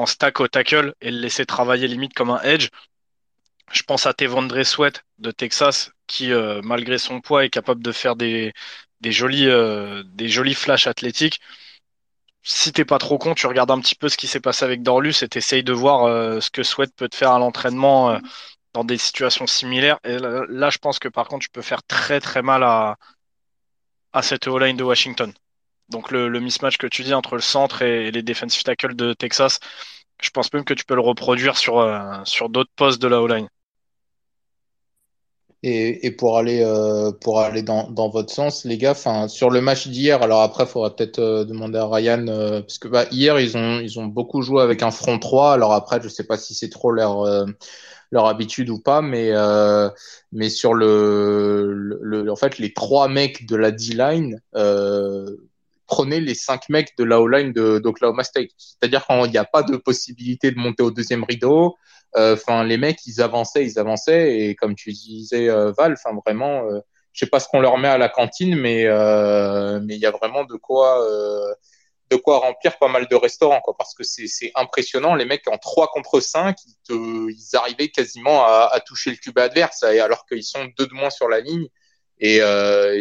stack 0.07 0.41
au 0.41 0.49
tackle 0.49 0.95
et 1.01 1.13
le 1.13 1.19
laisser 1.19 1.47
travailler 1.47 1.87
limite 1.87 2.15
comme 2.15 2.31
un 2.31 2.43
edge. 2.43 2.69
Je 3.73 3.83
pense 3.85 4.07
à 4.07 4.13
Tevondre 4.13 4.65
Sweat 4.65 5.05
de 5.19 5.31
Texas, 5.31 5.93
qui 6.09 6.33
euh, 6.33 6.61
malgré 6.65 6.99
son 6.99 7.21
poids 7.21 7.45
est 7.45 7.51
capable 7.51 7.83
de 7.83 7.93
faire 7.93 8.17
des, 8.17 8.53
des 9.01 9.13
jolis, 9.13 9.49
euh, 9.49 10.03
des 10.07 10.29
jolis 10.29 10.55
flashs 10.55 10.89
athlétiques 10.89 11.41
si 12.43 12.73
t'es 12.73 12.85
pas 12.85 12.99
trop 12.99 13.19
con, 13.19 13.35
tu 13.35 13.47
regardes 13.47 13.71
un 13.71 13.81
petit 13.81 13.95
peu 13.95 14.09
ce 14.09 14.17
qui 14.17 14.27
s'est 14.27 14.41
passé 14.41 14.65
avec 14.65 14.83
Dorlus 14.83 15.23
et 15.23 15.29
t'essayes 15.29 15.63
de 15.63 15.73
voir 15.73 16.05
euh, 16.05 16.41
ce 16.41 16.51
que 16.51 16.63
Sweat 16.63 16.95
peut 16.95 17.09
te 17.09 17.17
faire 17.17 17.33
à 17.33 17.39
l'entraînement 17.39 18.11
euh, 18.11 18.19
dans 18.73 18.85
des 18.85 18.99
situations 18.99 19.47
similaires. 19.47 19.99
Et 20.05 20.19
là, 20.19 20.71
je 20.71 20.79
pense 20.79 20.99
que 20.99 21.09
par 21.09 21.29
contre, 21.29 21.45
tu 21.45 21.51
peux 21.51 21.63
faire 21.63 21.83
très 21.85 22.21
très 22.21 22.43
mal 22.43 22.63
à, 22.65 22.97
à 24.13 24.23
cette 24.23 24.47
O-line 24.49 24.77
de 24.77 24.85
Washington. 24.85 25.33
Donc 25.89 26.11
le, 26.11 26.29
mismatch 26.41 26.79
que 26.79 26.87
tu 26.87 27.03
dis 27.03 27.15
entre 27.15 27.35
le 27.37 27.43
centre 27.43 27.83
et, 27.83 28.11
les 28.11 28.23
defensive 28.23 28.63
tackles 28.65 28.97
de 28.97 29.13
Texas, 29.15 29.61
je 30.21 30.31
pense 30.31 30.53
même 30.53 30.65
que 30.65 30.75
tu 30.75 30.85
peux 30.85 30.95
le 30.95 31.01
reproduire 31.03 31.57
sur, 31.59 31.79
euh, 31.81 32.25
sur 32.25 32.49
d'autres 32.49 32.73
postes 32.77 33.01
de 33.03 33.09
la 33.09 33.21
O-line. 33.21 33.49
Et, 35.65 36.07
et, 36.07 36.11
pour 36.11 36.39
aller 36.39 36.61
euh, 36.65 37.13
pour 37.13 37.39
aller 37.39 37.63
dans, 37.63 37.89
dans 37.89 38.09
votre 38.09 38.33
sens, 38.33 38.65
les 38.65 38.79
gars, 38.79 38.93
enfin 38.93 39.29
sur 39.29 39.49
le 39.49 39.61
match 39.61 39.87
d'hier, 39.87 40.21
alors 40.21 40.43
après, 40.43 40.65
il 40.65 40.69
faudra 40.69 40.95
peut-être 40.95 41.21
euh, 41.21 41.45
demander 41.45 41.79
à 41.79 41.87
Ryan 41.87 42.27
euh, 42.27 42.63
parce 42.63 42.79
que 42.79 42.89
bah, 42.89 43.07
hier 43.13 43.39
ils 43.39 43.57
ont 43.57 43.79
ils 43.79 44.01
ont 44.01 44.07
beaucoup 44.07 44.43
joué 44.43 44.61
avec 44.61 44.83
un 44.83 44.91
front 44.91 45.21
3. 45.21 45.53
Alors 45.53 45.73
après, 45.73 46.01
je 46.03 46.09
sais 46.09 46.25
pas 46.25 46.37
si 46.37 46.55
c'est 46.55 46.69
trop 46.69 46.91
leur 46.91 47.25
leur 48.11 48.27
habitude 48.27 48.71
ou 48.71 48.81
pas, 48.81 49.03
mais 49.03 49.31
mais 50.33 50.51
sur 50.51 50.75
le, 50.75 51.73
le, 52.01 52.31
en 52.31 52.37
fait 52.37 52.59
les 52.59 52.73
trois 52.73 53.09
mecs 53.09 53.47
de 53.47 53.57
la 53.57 53.71
D-line 53.71 54.41
prenaient 55.87 56.21
les 56.21 56.35
cinq 56.35 56.71
mecs 56.71 56.97
de 56.97 57.05
la 57.05 57.21
O-line 57.21 57.53
d'Oklahoma 57.53 58.25
State. 58.25 58.51
C'est-à-dire 58.57 59.07
qu'il 59.07 59.31
n'y 59.31 59.37
a 59.37 59.45
pas 59.45 59.63
de 59.63 59.77
possibilité 59.77 60.51
de 60.51 60.59
monter 60.59 60.83
au 60.83 60.91
deuxième 60.91 61.23
rideau. 61.23 61.77
Euh, 62.17 62.35
enfin, 62.35 62.65
les 62.65 62.77
mecs, 62.77 63.07
ils 63.07 63.23
avançaient, 63.23 63.65
ils 63.65 63.79
avançaient, 63.79 64.39
et 64.39 64.55
comme 64.55 64.75
tu 64.75 64.93
disais, 64.93 65.49
euh, 65.49 65.73
Val, 65.73 65.95
enfin 65.95 66.17
vraiment, 66.25 66.65
euh, 66.67 66.81
je 67.13 67.21
sais 67.25 67.31
pas 67.31 67.41
ce 67.41 67.49
qu'on 67.49 67.61
leur 67.61 67.79
met 67.79 67.89
à 67.89 67.99
la 67.99 68.09
cantine, 68.09 68.55
mais 68.57 68.85
mais 69.81 69.95
il 69.95 70.01
y 70.01 70.07
a 70.07 70.11
vraiment 70.11 70.45
de 70.45 70.57
quoi 70.57 71.07
de 72.11 72.17
quoi 72.17 72.41
remplir 72.41 72.77
pas 72.79 72.89
mal 72.89 73.09
de 73.09 73.17
restaurants, 73.17 73.61
quoi, 73.63 73.75
parce 73.77 73.95
que 73.95 74.03
c'est 74.05 74.53
impressionnant. 74.55 75.15
Les 75.15 75.25
mecs 75.25 75.49
en 75.49 75.57
3 75.57 75.89
contre 75.89 76.21
5, 76.21 76.57
ils, 76.67 76.75
te, 76.87 76.93
ils 76.93 77.57
arrivaient 77.57 77.89
quasiment 77.89 78.45
à, 78.45 78.69
à, 78.71 78.81
toucher 78.81 79.11
le 79.11 79.17
cube 79.17 79.39
adverse, 79.39 79.83
alors 79.83 80.27
qu'ils 80.27 80.45
sont 80.45 80.67
deux 80.79 80.87
de 80.87 80.93
moins 80.93 81.09
sur 81.11 81.29
la 81.29 81.41
ligne. 81.41 81.69
Et 82.21 82.41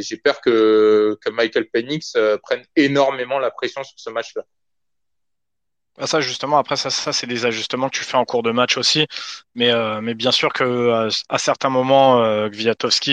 j'ai 0.02 0.18
peur 0.18 0.42
que, 0.42 1.18
que 1.22 1.30
Michael 1.30 1.70
Penix 1.70 2.16
prenne 2.44 2.64
énormément 2.76 3.40
la 3.40 3.52
pression 3.52 3.84
sur 3.84 4.00
ce 4.00 4.10
match-là. 4.10 4.46
Ah, 5.98 6.08
ça 6.08 6.22
justement, 6.22 6.58
après 6.58 6.78
ça, 6.78 6.90
ça 6.90 7.12
c'est 7.14 7.28
des 7.28 7.46
ajustements 7.46 7.90
que 7.90 7.98
tu 7.98 8.04
fais 8.04 8.16
en 8.18 8.26
cours 8.26 8.44
de 8.44 8.52
match 8.52 8.78
aussi, 8.78 9.08
mais 9.56 9.72
euh, 9.72 10.02
mais 10.02 10.14
bien 10.16 10.32
sûr 10.32 10.54
que 10.54 11.10
à, 11.30 11.38
certains 11.38 11.70
moments, 11.70 12.24
euh, 12.24 12.50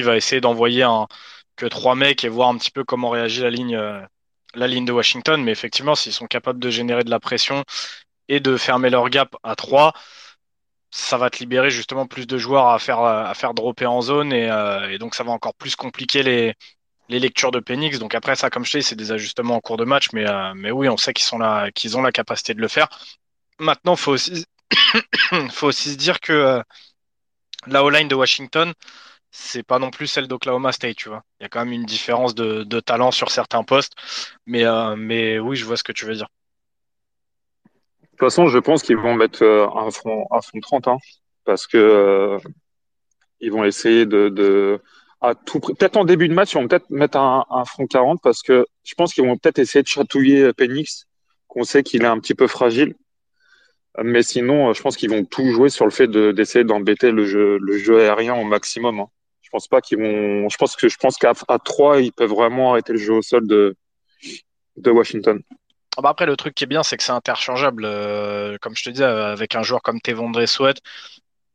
va 0.04 0.16
essayer 0.16 0.40
d'envoyer 0.40 0.86
que 1.56 1.66
trois 1.66 1.94
mecs 1.96 2.24
et 2.24 2.28
voir 2.28 2.48
un 2.48 2.56
petit 2.56 2.70
peu 2.70 2.84
comment 2.84 3.10
réagit 3.10 3.42
la 3.42 3.50
ligne 3.50 3.76
euh, 3.76 4.00
la 4.54 4.66
ligne 4.68 4.84
de 4.86 4.92
Washington, 4.92 5.42
mais 5.42 5.52
effectivement, 5.52 5.94
s'ils 5.94 6.12
sont 6.12 6.26
capables 6.26 6.58
de 6.60 6.70
générer 6.70 7.04
de 7.04 7.10
la 7.10 7.20
pression 7.20 7.64
et 8.28 8.40
de 8.40 8.56
fermer 8.56 8.90
leur 8.90 9.08
gap 9.10 9.36
à 9.42 9.56
trois, 9.56 9.92
ça 10.90 11.18
va 11.18 11.30
te 11.30 11.38
libérer 11.38 11.70
justement 11.70 12.06
plus 12.06 12.26
de 12.26 12.38
joueurs 12.38 12.68
à 12.68 12.78
faire 12.78 13.00
à 13.00 13.34
faire 13.34 13.54
dropper 13.54 13.86
en 13.86 14.00
zone. 14.02 14.32
Euh, 14.32 14.88
et 14.90 14.98
donc 14.98 15.14
ça 15.14 15.24
va 15.24 15.32
encore 15.32 15.54
plus 15.54 15.76
compliquer 15.76 16.22
les 16.22 16.54
les 17.08 17.18
lectures 17.18 17.50
de 17.50 17.60
Penix. 17.60 17.98
Donc 17.98 18.14
après 18.14 18.36
ça, 18.36 18.50
comme 18.50 18.64
je 18.64 18.78
dis, 18.78 18.82
c'est 18.82 18.96
des 18.96 19.12
ajustements 19.12 19.56
en 19.56 19.60
cours 19.60 19.76
de 19.76 19.84
match, 19.84 20.08
mais, 20.12 20.28
euh, 20.28 20.52
mais 20.54 20.70
oui, 20.70 20.88
on 20.88 20.96
sait 20.96 21.12
qu'ils 21.12 21.24
sont 21.24 21.38
là, 21.38 21.70
qu'ils 21.70 21.96
ont 21.96 22.02
la 22.02 22.12
capacité 22.12 22.54
de 22.54 22.60
le 22.60 22.68
faire. 22.68 22.88
Maintenant, 23.58 23.96
faut 23.96 24.12
aussi, 24.12 24.46
faut 25.50 25.68
aussi 25.68 25.92
se 25.92 25.96
dire 25.96 26.20
que 26.20 26.32
euh, 26.32 26.62
la 27.66 27.84
O-line 27.84 28.08
de 28.08 28.14
Washington, 28.14 28.72
c'est 29.30 29.62
pas 29.62 29.78
non 29.78 29.90
plus 29.90 30.06
celle 30.06 30.26
d'Oklahoma 30.28 30.72
State, 30.72 30.96
tu 30.96 31.08
vois. 31.08 31.22
Il 31.40 31.44
y 31.44 31.46
a 31.46 31.48
quand 31.48 31.60
même 31.60 31.72
une 31.72 31.84
différence 31.84 32.34
de, 32.34 32.62
de 32.64 32.80
talent 32.80 33.10
sur 33.10 33.30
certains 33.30 33.62
postes, 33.64 33.94
mais, 34.46 34.64
euh, 34.64 34.96
mais 34.96 35.38
oui, 35.38 35.56
je 35.56 35.64
vois 35.64 35.76
ce 35.76 35.84
que 35.84 35.92
tu 35.92 36.06
veux 36.06 36.14
dire. 36.14 36.28
De 37.64 38.08
toute 38.10 38.20
façon, 38.20 38.48
je 38.48 38.58
pense 38.58 38.82
qu'ils 38.82 38.96
vont 38.96 39.14
mettre 39.14 39.44
un 39.44 39.90
front, 39.90 40.26
un 40.32 40.40
front 40.40 40.60
30, 40.60 40.88
hein, 40.88 40.96
parce 41.44 41.66
que 41.68 42.38
ils 43.40 43.52
vont 43.52 43.64
essayer 43.64 44.06
de, 44.06 44.28
de 44.28 44.82
tout 45.46 45.60
Peut-être 45.60 45.96
en 45.96 46.04
début 46.04 46.28
de 46.28 46.34
match, 46.34 46.52
ils 46.52 46.58
vont 46.58 46.68
peut-être 46.68 46.90
mettre 46.90 47.18
un, 47.18 47.64
front 47.64 47.86
40 47.86 48.20
parce 48.22 48.42
que 48.42 48.66
je 48.84 48.94
pense 48.94 49.14
qu'ils 49.14 49.24
vont 49.24 49.36
peut-être 49.36 49.58
essayer 49.58 49.82
de 49.82 49.88
chatouiller 49.88 50.52
Penix, 50.52 51.06
qu'on 51.48 51.64
sait 51.64 51.82
qu'il 51.82 52.02
est 52.02 52.06
un 52.06 52.18
petit 52.18 52.34
peu 52.34 52.46
fragile. 52.46 52.94
Mais 54.02 54.22
sinon, 54.22 54.72
je 54.72 54.82
pense 54.82 54.96
qu'ils 54.96 55.10
vont 55.10 55.24
tout 55.24 55.50
jouer 55.50 55.70
sur 55.70 55.84
le 55.84 55.90
fait 55.90 56.08
d'essayer 56.08 56.64
d'embêter 56.64 57.10
le 57.10 57.24
jeu, 57.24 58.00
aérien 58.00 58.34
au 58.34 58.44
maximum. 58.44 59.00
Hein. 59.00 59.08
Je 59.42 59.50
pense 59.50 59.66
pas 59.66 59.80
qu'ils 59.80 59.98
vont. 59.98 60.48
Je 60.48 60.56
pense 60.56 60.76
que 60.76 60.88
je 60.88 60.96
pense 60.98 61.16
qu'à 61.16 61.32
à 61.48 61.58
3, 61.58 62.00
ils 62.02 62.12
peuvent 62.12 62.30
vraiment 62.30 62.72
arrêter 62.72 62.92
le 62.92 62.98
jeu 62.98 63.14
au 63.14 63.22
sol 63.22 63.46
de, 63.48 63.74
Washington. 64.86 65.40
Ah 65.96 66.02
bah 66.02 66.10
après, 66.10 66.26
le 66.26 66.36
truc 66.36 66.54
qui 66.54 66.64
est 66.64 66.68
bien, 66.68 66.82
c'est 66.82 66.96
que 66.96 67.02
c'est 67.02 67.12
interchangeable. 67.12 67.84
Euh, 67.84 68.56
comme 68.60 68.76
je 68.76 68.84
te 68.84 68.90
disais, 68.90 69.04
avec 69.04 69.56
un 69.56 69.62
joueur 69.62 69.82
comme 69.82 70.00
Tevondre 70.00 70.46
Sweat, 70.46 70.80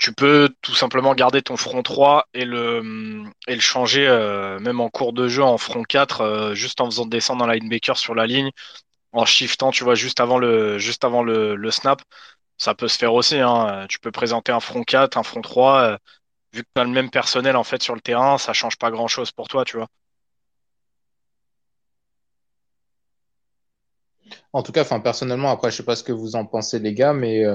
tu 0.03 0.11
peux 0.11 0.49
tout 0.61 0.75
simplement 0.75 1.15
garder 1.15 1.41
ton 1.41 1.55
front 1.55 1.81
3 1.81 2.27
et 2.33 2.43
le, 2.43 3.23
changer 3.59 4.05
euh, 4.05 4.59
même 4.59 4.81
en 4.81 4.89
cours 4.89 5.13
de 5.13 5.29
jeu 5.29 5.41
en 5.41 5.57
front 5.57 5.83
4, 5.83 6.21
euh, 6.21 6.53
juste 6.53 6.81
en 6.81 6.87
faisant 6.87 7.05
descendre 7.05 7.45
un 7.45 7.53
linebacker 7.53 7.97
sur 7.97 8.13
la 8.13 8.27
ligne, 8.27 8.51
en 9.13 9.23
shiftant, 9.23 9.71
tu 9.71 9.85
vois, 9.85 9.95
juste 9.95 10.19
avant 10.19 10.39
le, 10.39 10.77
juste 10.77 11.05
avant 11.05 11.23
le, 11.23 11.71
snap. 11.71 12.01
Ça 12.57 12.75
peut 12.75 12.89
se 12.89 12.97
faire 12.97 13.13
aussi. 13.13 13.39
Hein. 13.39 13.85
Tu 13.87 13.97
peux 13.99 14.11
présenter 14.11 14.51
un 14.51 14.59
front 14.59 14.83
4, 14.83 15.17
un 15.17 15.23
front 15.23 15.41
3. 15.41 15.81
Euh, 15.81 15.97
vu 16.51 16.63
que 16.63 16.69
tu 16.75 16.81
as 16.81 16.83
le 16.83 16.89
même 16.89 17.09
personnel 17.09 17.55
en 17.55 17.63
fait 17.63 17.81
sur 17.81 17.95
le 17.95 18.01
terrain, 18.01 18.37
ça 18.37 18.51
change 18.51 18.77
pas 18.77 18.91
grand 18.91 19.07
chose 19.07 19.31
pour 19.31 19.47
toi, 19.47 19.63
tu 19.63 19.77
vois. 19.77 19.87
En 24.51 24.63
tout 24.63 24.73
cas, 24.73 24.83
personnellement, 24.99 25.49
après 25.49 25.71
je 25.71 25.77
sais 25.77 25.83
pas 25.83 25.95
ce 25.95 26.03
que 26.03 26.11
vous 26.11 26.35
en 26.35 26.45
pensez 26.45 26.79
les 26.79 26.93
gars, 26.93 27.13
mais 27.13 27.45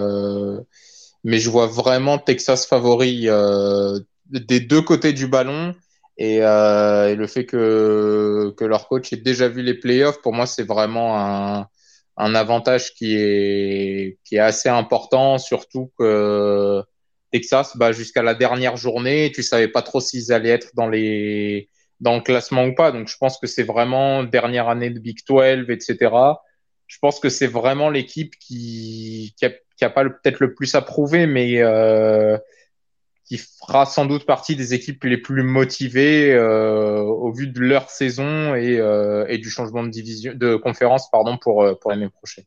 mais 1.25 1.39
je 1.39 1.51
vois 1.51 1.67
vraiment 1.67 2.19
Texas 2.19 2.67
favori 2.67 3.29
euh, 3.29 3.99
des 4.27 4.61
deux 4.61 4.83
côtés 4.83 5.13
du 5.13 5.27
ballon. 5.27 5.75
Et, 6.17 6.43
euh, 6.43 7.11
et, 7.11 7.15
le 7.15 7.27
fait 7.29 7.47
que, 7.47 8.53
que 8.57 8.65
leur 8.65 8.89
coach 8.89 9.13
ait 9.13 9.17
déjà 9.17 9.49
vu 9.49 9.63
les 9.63 9.75
playoffs, 9.75 10.21
pour 10.21 10.33
moi, 10.33 10.47
c'est 10.47 10.65
vraiment 10.65 11.17
un, 11.21 11.69
un 12.17 12.35
avantage 12.35 12.93
qui 12.95 13.17
est, 13.17 14.19
qui 14.25 14.37
est 14.37 14.41
assez 14.41 14.69
important, 14.69 15.39
surtout 15.39 15.93
que 15.99 16.83
Texas, 17.31 17.77
bah, 17.77 17.93
jusqu'à 17.93 18.23
la 18.23 18.35
dernière 18.35 18.77
journée, 18.77 19.31
tu 19.33 19.43
savais 19.43 19.69
pas 19.69 19.83
trop 19.83 20.01
s'ils 20.01 20.33
allaient 20.33 20.51
être 20.51 20.71
dans 20.75 20.89
les 20.89 21.69
dans 22.01 22.15
le 22.15 22.21
classement 22.21 22.65
ou 22.65 22.75
pas. 22.75 22.93
Donc, 22.93 23.09
je 23.09 23.17
pense 23.17 23.39
que 23.39 23.47
c'est 23.47 23.65
vraiment 23.65 24.23
dernière 24.25 24.69
année 24.69 24.91
de 24.91 24.99
Big 25.01 25.19
12, 25.29 25.67
etc. 25.69 26.11
Je 26.89 26.99
pense 27.01 27.21
que 27.21 27.29
c'est 27.29 27.47
vraiment 27.47 27.91
l'équipe 27.91 28.35
qui, 28.41 29.35
qui 29.37 29.45
a 29.45 29.51
qui 29.77 29.85
a 29.85 29.91
pas 29.91 30.05
peut-être 30.05 30.41
le 30.41 30.55
plus 30.55 30.75
à 30.75 30.83
prouver, 30.83 31.27
mais 31.27 31.63
euh, 31.63 32.37
qui 33.25 33.39
fera 33.39 33.87
sans 33.87 34.07
doute 34.07 34.27
partie 34.27 34.57
des 34.57 34.75
équipes 34.75 35.05
les 35.05 35.19
plus 35.19 35.45
motivées 35.45 36.33
euh, 36.33 37.01
au 37.01 37.31
vu 37.31 37.47
de 37.47 37.61
leur 37.61 37.89
saison 37.89 38.57
et, 38.57 38.81
euh, 38.81 39.25
et, 39.29 39.39
du 39.39 39.51
changement 39.51 39.85
de 39.85 39.91
division, 39.91 40.33
de 40.35 40.57
conférence, 40.57 41.09
pardon, 41.11 41.39
pour 41.39 41.79
pour 41.79 41.91
l'année 41.93 42.09
prochaine. 42.09 42.45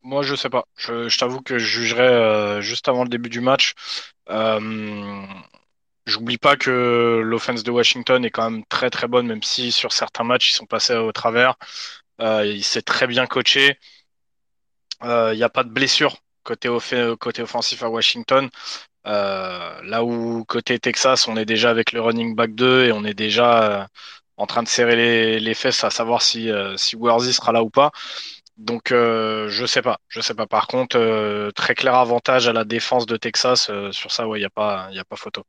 Moi, 0.00 0.22
je 0.22 0.34
sais 0.34 0.48
pas. 0.48 0.64
Je, 0.76 1.08
je 1.08 1.18
t'avoue 1.18 1.42
que 1.42 1.58
je 1.58 1.66
jugerai 1.66 2.62
juste 2.62 2.88
avant 2.88 3.02
le 3.02 3.10
début 3.10 3.28
du 3.28 3.40
match. 3.40 3.74
J'oublie 6.06 6.38
pas 6.38 6.56
que 6.56 7.20
l'offense 7.24 7.64
de 7.64 7.70
Washington 7.72 8.24
est 8.24 8.30
quand 8.30 8.48
même 8.48 8.64
très 8.66 8.90
très 8.90 9.08
bonne, 9.08 9.26
même 9.26 9.42
si 9.42 9.72
sur 9.72 9.92
certains 9.92 10.22
matchs 10.22 10.52
ils 10.52 10.54
sont 10.54 10.64
passés 10.64 10.94
au 10.94 11.10
travers. 11.10 11.56
Il 12.20 12.64
s'est 12.64 12.82
très 12.82 13.06
bien 13.06 13.26
coaché. 13.26 13.78
Il 15.02 15.08
euh, 15.08 15.34
n'y 15.34 15.42
a 15.42 15.48
pas 15.48 15.64
de 15.64 15.70
blessure 15.70 16.16
côté, 16.42 16.68
côté 17.20 17.42
offensif 17.42 17.82
à 17.82 17.90
Washington. 17.90 18.48
Euh, 19.06 19.82
là 19.82 20.04
où 20.04 20.44
côté 20.44 20.78
Texas, 20.78 21.28
on 21.28 21.36
est 21.36 21.44
déjà 21.44 21.70
avec 21.70 21.92
le 21.92 22.00
running 22.00 22.34
back 22.34 22.54
2 22.54 22.86
et 22.86 22.92
on 22.92 23.04
est 23.04 23.14
déjà 23.14 23.82
euh, 23.82 23.86
en 24.36 24.46
train 24.46 24.62
de 24.62 24.68
serrer 24.68 24.96
les, 24.96 25.40
les, 25.40 25.54
fesses 25.54 25.84
à 25.84 25.90
savoir 25.90 26.22
si, 26.22 26.50
si 26.76 26.96
Worthy 26.96 27.32
sera 27.32 27.52
là 27.52 27.62
ou 27.62 27.70
pas. 27.70 27.92
Donc 28.56 28.92
euh, 28.92 29.48
je 29.48 29.66
sais 29.66 29.82
pas, 29.82 29.98
je 30.08 30.20
sais 30.20 30.34
pas. 30.34 30.46
Par 30.46 30.66
contre, 30.66 31.50
très 31.54 31.74
clair 31.74 31.94
avantage 31.94 32.48
à 32.48 32.52
la 32.52 32.64
défense 32.64 33.06
de 33.06 33.16
Texas 33.16 33.70
sur 33.92 34.10
ça, 34.12 34.28
ouais, 34.28 34.40
il 34.40 34.42
y 34.42 34.46
a 34.46 34.50
pas, 34.50 34.88
il 34.90 34.96
y 34.96 35.00
a 35.00 35.04
pas 35.04 35.16
photo. 35.16 35.44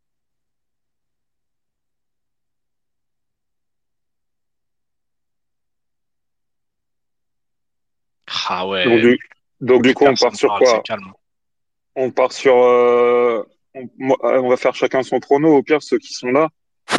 Ah 8.47 8.67
ouais. 8.67 8.85
Donc, 8.85 8.99
du, 8.99 9.19
donc, 9.61 9.83
du 9.83 9.93
coup, 9.93 10.05
on 10.05 10.15
part 10.15 10.35
sur 10.35 10.57
quoi 10.57 10.83
On 11.95 12.11
part 12.11 12.31
sur. 12.31 12.55
Euh, 12.55 13.43
on, 13.75 14.15
on, 14.21 14.49
va 14.49 14.57
faire 14.57 14.75
chacun 14.75 15.03
son 15.03 15.19
prono, 15.19 15.55
au 15.55 15.63
pire, 15.63 15.83
ceux 15.83 15.97
qui 15.97 16.13
sont 16.13 16.31
là. 16.31 16.49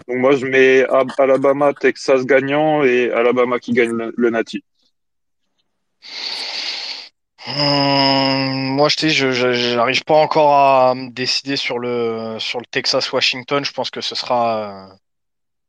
Donc, 0.07 0.19
moi, 0.19 0.37
je 0.37 0.47
mets 0.47 0.85
Alabama, 1.19 1.73
Texas 1.73 2.25
gagnant 2.25 2.85
et 2.85 3.11
Alabama 3.11 3.59
qui 3.59 3.73
gagne 3.73 3.93
le, 3.93 4.13
le 4.17 4.31
Nati. 4.31 4.63
Hum, 7.47 8.75
moi, 8.75 8.89
je 8.89 8.97
dis, 8.97 9.11
je 9.11 9.75
n'arrive 9.75 10.05
pas 10.05 10.17
encore 10.17 10.55
à 10.55 10.95
me 10.95 11.11
décider 11.11 11.57
sur 11.57 11.79
le 11.79 12.37
sur 12.39 12.61
le 12.61 12.67
Texas 12.67 13.11
Washington. 13.13 13.65
Je 13.65 13.73
pense 13.73 13.91
que 13.91 14.01
ce 14.01 14.15
sera. 14.15 14.99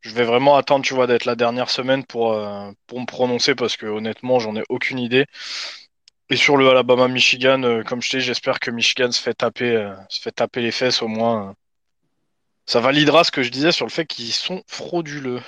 Euh, 0.06 0.10
je 0.10 0.16
vais 0.16 0.24
vraiment 0.24 0.56
attendre, 0.56 0.86
tu 0.86 0.94
vois, 0.94 1.08
d'être 1.08 1.26
la 1.26 1.36
dernière 1.36 1.70
semaine 1.70 2.06
pour 2.06 2.34
euh, 2.34 2.72
pour 2.88 3.00
me 3.00 3.06
prononcer 3.06 3.56
parce 3.56 3.78
que 3.78 3.86
honnêtement, 3.86 4.40
j'en 4.40 4.56
ai 4.56 4.64
aucune 4.70 5.00
idée. 5.00 5.26
Et 6.30 6.36
sur 6.36 6.58
le 6.58 6.70
Alabama 6.70 7.08
Michigan, 7.08 7.64
euh, 7.64 7.84
comme 7.84 8.02
je 8.02 8.10
dis, 8.10 8.22
j'espère 8.22 8.60
que 8.60 8.72
Michigan 8.72 9.12
se 9.12 9.22
fait 9.22 9.34
taper 9.34 9.94
se 10.10 10.22
fait 10.22 10.32
taper 10.32 10.62
les 10.62 10.72
fesses 10.72 11.02
au 11.02 11.08
moins. 11.08 11.56
Ça 12.66 12.80
validera 12.80 13.24
ce 13.24 13.32
que 13.32 13.42
je 13.42 13.50
disais 13.50 13.72
sur 13.72 13.86
le 13.86 13.92
fait 13.92 14.06
qu'ils 14.06 14.32
sont 14.32 14.62
frauduleux. 14.68 15.42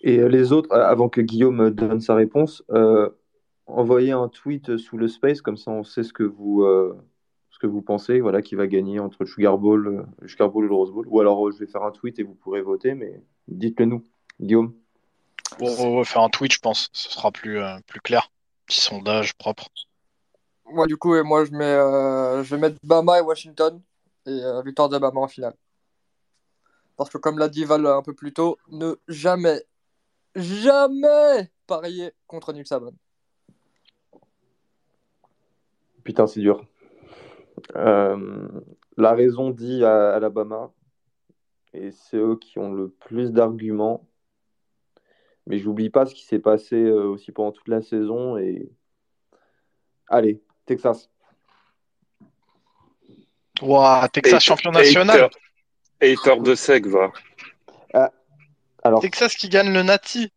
Et 0.00 0.16
les 0.28 0.50
autres, 0.50 0.74
avant 0.74 1.08
que 1.08 1.20
Guillaume 1.20 1.70
donne 1.70 2.00
sa 2.00 2.14
réponse, 2.14 2.64
envoyer 3.66 4.12
un 4.12 4.28
tweet 4.28 4.76
sous 4.76 4.96
le 4.96 5.08
space, 5.08 5.40
comme 5.40 5.56
ça 5.56 5.70
on 5.70 5.84
sait 5.84 6.02
ce 6.02 6.12
que 6.12 6.22
vous, 6.22 6.62
euh, 6.62 6.96
ce 7.54 7.58
que 7.60 7.68
vous 7.68 7.82
pensez, 7.82 8.18
voilà, 8.18 8.42
qui 8.42 8.56
va 8.56 8.66
gagner 8.66 8.98
entre 8.98 9.18
le 9.20 9.26
Sugar 9.26 9.58
Bowl, 9.58 9.86
euh, 9.86 10.02
le 10.18 10.26
Sugar 10.26 10.50
Bowl 10.50 10.64
et 10.64 10.68
le 10.68 10.74
Rose 10.74 10.90
Bowl. 10.90 11.06
Ou 11.08 11.20
alors 11.20 11.46
euh, 11.46 11.52
je 11.52 11.58
vais 11.58 11.68
faire 11.68 11.84
un 11.84 11.92
tweet 11.92 12.18
et 12.18 12.24
vous 12.24 12.34
pourrez 12.34 12.60
voter, 12.62 12.94
mais 12.94 13.22
dites-le 13.46 13.86
nous. 13.86 14.04
Guillaume 14.40 14.74
On 15.60 15.98
va 15.98 16.04
faire 16.04 16.22
un 16.22 16.30
tweet, 16.30 16.52
je 16.52 16.58
pense, 16.58 16.88
ce 16.92 17.12
sera 17.12 17.30
plus, 17.30 17.60
plus 17.86 18.00
clair. 18.00 18.32
Petit 18.66 18.80
sondage 18.80 19.34
propre. 19.34 19.68
Moi, 20.72 20.86
du 20.88 20.96
coup, 20.96 21.14
moi 21.22 21.44
je, 21.44 21.52
mets, 21.52 22.42
je 22.42 22.54
vais 22.56 22.60
mettre 22.60 22.76
Bama 22.82 23.18
et 23.18 23.22
Washington 23.22 23.80
et 24.26 24.40
victoire 24.64 24.88
de 24.88 24.98
Bama 24.98 25.20
en 25.20 25.28
finale. 25.28 25.54
Parce 26.96 27.10
que, 27.10 27.18
comme 27.18 27.38
l'a 27.38 27.48
dit 27.48 27.64
Val 27.64 27.86
un 27.86 28.02
peu 28.02 28.14
plus 28.14 28.32
tôt, 28.32 28.58
ne 28.68 28.96
jamais, 29.06 29.62
jamais 30.34 31.52
parier 31.68 32.10
contre 32.26 32.52
Nick 32.52 32.66
Saban. 32.66 32.94
Putain, 36.02 36.26
c'est 36.26 36.40
dur. 36.40 36.66
Euh, 37.76 38.48
la 38.96 39.14
raison 39.14 39.50
dit 39.50 39.84
à 39.84 40.14
Alabama, 40.14 40.72
et 41.72 41.90
c'est 41.90 42.16
eux 42.16 42.36
qui 42.36 42.58
ont 42.58 42.72
le 42.72 42.88
plus 42.88 43.32
d'arguments. 43.32 44.06
Mais 45.46 45.58
j'oublie 45.58 45.90
pas 45.90 46.06
ce 46.06 46.14
qui 46.14 46.24
s'est 46.24 46.38
passé 46.38 46.76
euh, 46.76 47.04
aussi 47.04 47.32
pendant 47.32 47.52
toute 47.52 47.68
la 47.68 47.82
saison. 47.82 48.38
Et 48.38 48.70
allez, 50.08 50.42
Texas. 50.64 51.10
Ouah, 53.60 54.08
Texas 54.12 54.42
champion 54.42 54.70
national. 54.70 55.28
Hater 56.00 56.40
de 56.40 56.54
sec 56.54 56.86
va. 56.86 57.12
Ah, 57.92 58.10
alors. 58.82 59.00
Texas 59.00 59.36
qui 59.36 59.48
gagne 59.48 59.72
le 59.72 59.82
Nati. 59.82 60.32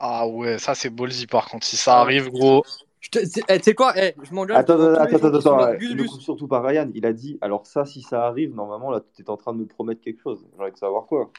Ah 0.00 0.26
ouais, 0.26 0.58
ça 0.58 0.74
c'est 0.74 0.90
ballsy 0.90 1.26
par 1.26 1.48
contre. 1.48 1.66
Si 1.66 1.76
ça 1.76 2.00
arrive, 2.00 2.30
gros. 2.30 2.64
Tu 3.00 3.24
sais 3.26 3.42
eh, 3.48 3.74
quoi 3.74 3.92
eh, 3.96 4.14
Je 4.22 4.34
m'engage. 4.34 4.56
Attends, 4.56 4.80
attends, 4.94 5.16
attends, 5.16 5.34
attends. 5.34 5.72
Ne 5.72 6.06
coupe 6.06 6.20
surtout 6.20 6.48
pas 6.48 6.60
Ryan. 6.60 6.90
Il 6.94 7.06
a 7.06 7.12
dit 7.12 7.38
alors, 7.40 7.66
ça, 7.66 7.84
si 7.84 8.02
ça 8.02 8.26
arrive, 8.26 8.54
normalement, 8.54 8.90
là, 8.90 9.00
tu 9.14 9.22
es 9.22 9.30
en 9.30 9.36
train 9.36 9.52
de 9.52 9.58
me 9.58 9.66
promettre 9.66 10.00
quelque 10.00 10.20
chose. 10.20 10.44
J'aimerais 10.52 10.72
savoir 10.74 11.06
quoi. 11.06 11.30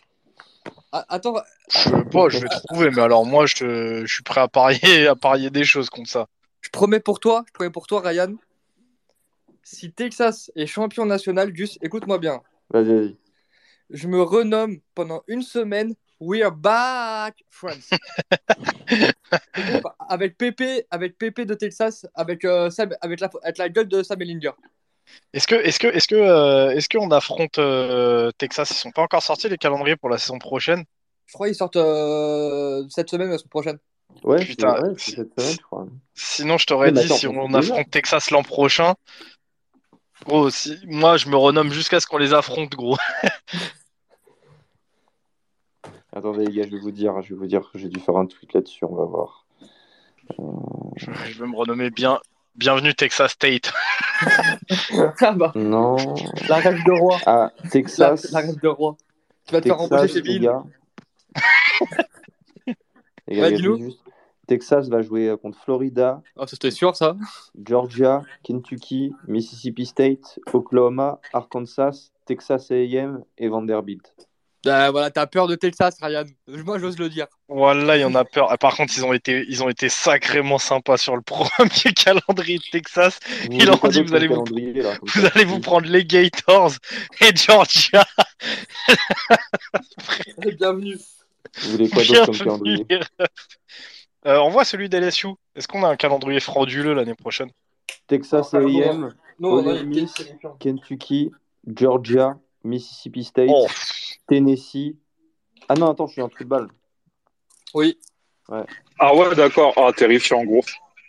Ah, 0.91 1.05
attends. 1.09 1.35
Je, 1.69 1.89
bon, 2.09 2.29
je 2.29 2.39
vais 2.39 2.47
trouver, 2.67 2.89
mais 2.91 3.01
alors, 3.01 3.25
moi, 3.25 3.45
je, 3.45 4.03
je 4.05 4.13
suis 4.13 4.23
prêt 4.23 4.41
à 4.41 4.47
parier, 4.47 5.07
à 5.07 5.15
parier 5.15 5.49
des 5.49 5.63
choses 5.63 5.89
contre 5.89 6.09
ça. 6.09 6.27
Je 6.61 6.69
promets 6.69 6.99
pour 6.99 7.19
toi, 7.19 7.43
je 7.47 7.53
promets 7.53 7.69
pour 7.69 7.87
toi, 7.87 8.01
Ryan. 8.01 8.35
Si 9.63 9.91
Texas 9.91 10.51
est 10.55 10.65
champion 10.65 11.05
national, 11.05 11.51
Gus, 11.51 11.77
écoute-moi 11.81 12.17
bien. 12.17 12.41
Vas-y, 12.71 12.93
vas-y. 12.93 13.17
Je 13.91 14.07
me 14.07 14.21
renomme 14.21 14.79
pendant 14.95 15.23
une 15.27 15.41
semaine 15.41 15.93
We 16.19 16.43
are 16.43 16.51
back, 16.51 17.43
friends. 17.49 17.89
avec 20.09 20.37
Pépé, 20.37 20.85
avec 20.91 21.17
Pépé 21.17 21.45
de 21.45 21.53
Texas, 21.53 22.05
avec, 22.13 22.43
euh, 22.43 22.69
avec, 23.01 23.21
la, 23.21 23.29
avec 23.41 23.57
la 23.57 23.69
gueule 23.69 23.87
de 23.87 24.03
Sam 24.03 24.21
Ellinger. 24.21 24.51
Est-ce 25.33 25.47
que, 25.47 25.55
est-ce 25.55 25.79
que, 25.79 25.87
est-ce 25.87 26.07
que, 26.09 26.15
euh, 26.15 26.71
est-ce 26.71 26.89
qu'on 26.89 27.09
affronte 27.11 27.57
euh, 27.57 28.31
Texas? 28.37 28.69
Ils 28.71 28.75
sont 28.75 28.91
pas 28.91 29.01
encore 29.01 29.23
sortis 29.23 29.47
les 29.47 29.57
calendriers 29.57 29.95
pour 29.95 30.09
la 30.09 30.17
saison 30.17 30.39
prochaine? 30.39 30.83
Je 31.25 31.33
crois 31.33 31.47
qu'ils 31.47 31.55
sortent 31.55 31.77
cette 32.89 33.09
semaine 33.09 33.29
ou 33.29 33.31
la 33.31 33.37
semaine 33.37 33.49
prochaine. 33.49 33.77
Ouais, 34.23 34.43
Putain, 34.43 34.75
c'est 34.97 35.15
cette 35.15 35.39
semaine, 35.39 35.55
je 35.55 35.61
crois. 35.61 35.87
Sinon, 36.15 36.57
je 36.57 36.65
t'aurais 36.65 36.91
dit 36.91 37.07
si 37.07 37.27
on 37.27 37.53
affronte 37.53 37.89
Texas 37.91 38.29
l'an 38.31 38.43
prochain. 38.43 38.95
Gros, 40.25 40.49
si... 40.49 40.77
moi, 40.85 41.15
je 41.15 41.29
me 41.29 41.37
renomme 41.37 41.71
jusqu'à 41.71 42.01
ce 42.01 42.07
qu'on 42.07 42.17
les 42.17 42.33
affronte, 42.33 42.71
gros. 42.71 42.97
Attendez 46.11 46.45
les 46.45 46.53
gars, 46.53 46.63
je 46.65 46.71
vais 46.71 46.79
vous 46.79 46.91
dire, 46.91 47.21
je 47.21 47.33
vais 47.33 47.39
vous 47.39 47.45
dire 47.45 47.69
que 47.71 47.77
j'ai 47.77 47.87
dû 47.87 47.99
faire 47.99 48.17
un 48.17 48.25
tweet 48.25 48.53
là-dessus, 48.53 48.83
on 48.83 48.95
va 48.95 49.05
voir. 49.05 49.45
Euh, 50.39 50.43
je, 50.95 51.39
vais 51.39 51.47
me 51.47 51.55
renommer 51.55 51.91
bien. 51.91 52.19
Bienvenue 52.55 52.95
Texas 52.95 53.33
State. 53.33 53.71
ah 55.21 55.31
bah. 55.33 55.51
Non. 55.53 55.97
La 56.47 56.55
rêve 56.57 56.83
de 56.83 56.91
roi. 56.91 57.17
Ah, 57.27 57.51
Texas. 57.71 58.31
La, 58.31 58.39
rêve 58.39 58.59
de 58.59 58.67
roi. 58.67 58.97
Tu 59.45 59.53
vas 59.53 59.61
te 59.61 59.67
faire 59.67 59.79
embaucher 59.79 60.07
chez 60.07 60.21
Bill. 60.21 60.51
Les 63.27 63.35
gars, 63.35 63.55
juste... 63.55 63.99
Texas 64.47 64.89
va 64.89 65.03
jouer 65.03 65.35
contre 65.39 65.59
Florida. 65.59 66.23
Ah, 66.35 66.47
c'était 66.47 66.71
sûr 66.71 66.95
ça. 66.95 67.15
Georgia, 67.63 68.23
Kentucky, 68.41 69.13
Mississippi 69.27 69.85
State, 69.85 70.39
Oklahoma, 70.53 71.19
Arkansas, 71.33 72.09
Texas 72.25 72.71
AM 72.71 73.23
et 73.37 73.47
Vanderbilt. 73.47 74.28
Bah, 74.65 74.91
voilà, 74.91 75.09
t'as 75.09 75.25
peur 75.25 75.47
de 75.47 75.55
Texas, 75.55 75.97
Ryan. 76.01 76.25
Moi, 76.47 76.79
j'ose 76.79 76.99
le 76.99 77.07
dire. 77.07 77.27
Voilà, 77.47 77.95
il 77.95 78.01
y 78.01 78.03
en 78.03 78.13
a 78.15 78.25
peur. 78.25 78.47
Ah, 78.51 78.57
par 78.57 78.75
contre, 78.75 78.93
ils 78.97 79.05
ont 79.05 79.13
été, 79.13 79.45
ils 79.47 79.63
ont 79.63 79.69
été 79.69 79.87
sacrément 79.87 80.57
sympas 80.57 80.97
sur 80.97 81.15
le 81.15 81.21
premier 81.21 81.93
calendrier 81.95 82.57
de 82.57 82.63
Texas. 82.71 83.19
ils 83.49 83.69
ont 83.69 83.87
dit, 83.87 84.03
vous 84.03 84.15
allez 84.15 84.27
vous, 84.27 84.43
vous 84.43 85.25
allez 85.33 85.45
vous 85.45 85.59
prendre 85.59 85.87
les 85.87 86.03
Gators 86.03 86.73
et 87.21 87.33
Georgia. 87.35 88.05
Bienvenue. 90.57 90.97
Vous 91.61 91.71
voulez 91.71 91.89
quoi 91.89 92.03
d'autre 92.03 92.25
comme 92.25 92.37
calendrier 92.37 92.85
euh, 94.25 94.37
On 94.39 94.49
voit 94.49 94.65
celui 94.65 94.89
d'LSU. 94.89 95.27
Est-ce 95.55 95.67
qu'on 95.69 95.83
a 95.83 95.87
un 95.87 95.95
calendrier 95.95 96.41
frauduleux 96.41 96.93
l'année 96.93 97.15
prochaine 97.15 97.49
Texas 98.07 98.53
A&M, 98.53 99.13
Kentucky, 100.59 101.31
Georgia, 101.65 102.37
Mississippi 102.63 103.23
State, 103.23 103.49
oh. 103.49 103.67
Tennessee. 104.29 104.95
Ah 105.67 105.73
non, 105.73 105.89
attends, 105.89 106.07
je 106.07 106.13
suis 106.13 106.21
un 106.21 106.29
trou 106.29 106.43
de 106.43 106.49
balle. 106.49 106.67
Oui. 107.73 107.97
Ouais. 108.47 108.63
Ah 108.99 109.15
ouais, 109.15 109.35
d'accord. 109.35 109.73
Ah, 109.75 109.91
terrifiant, 109.91 110.43
gros. 110.43 110.61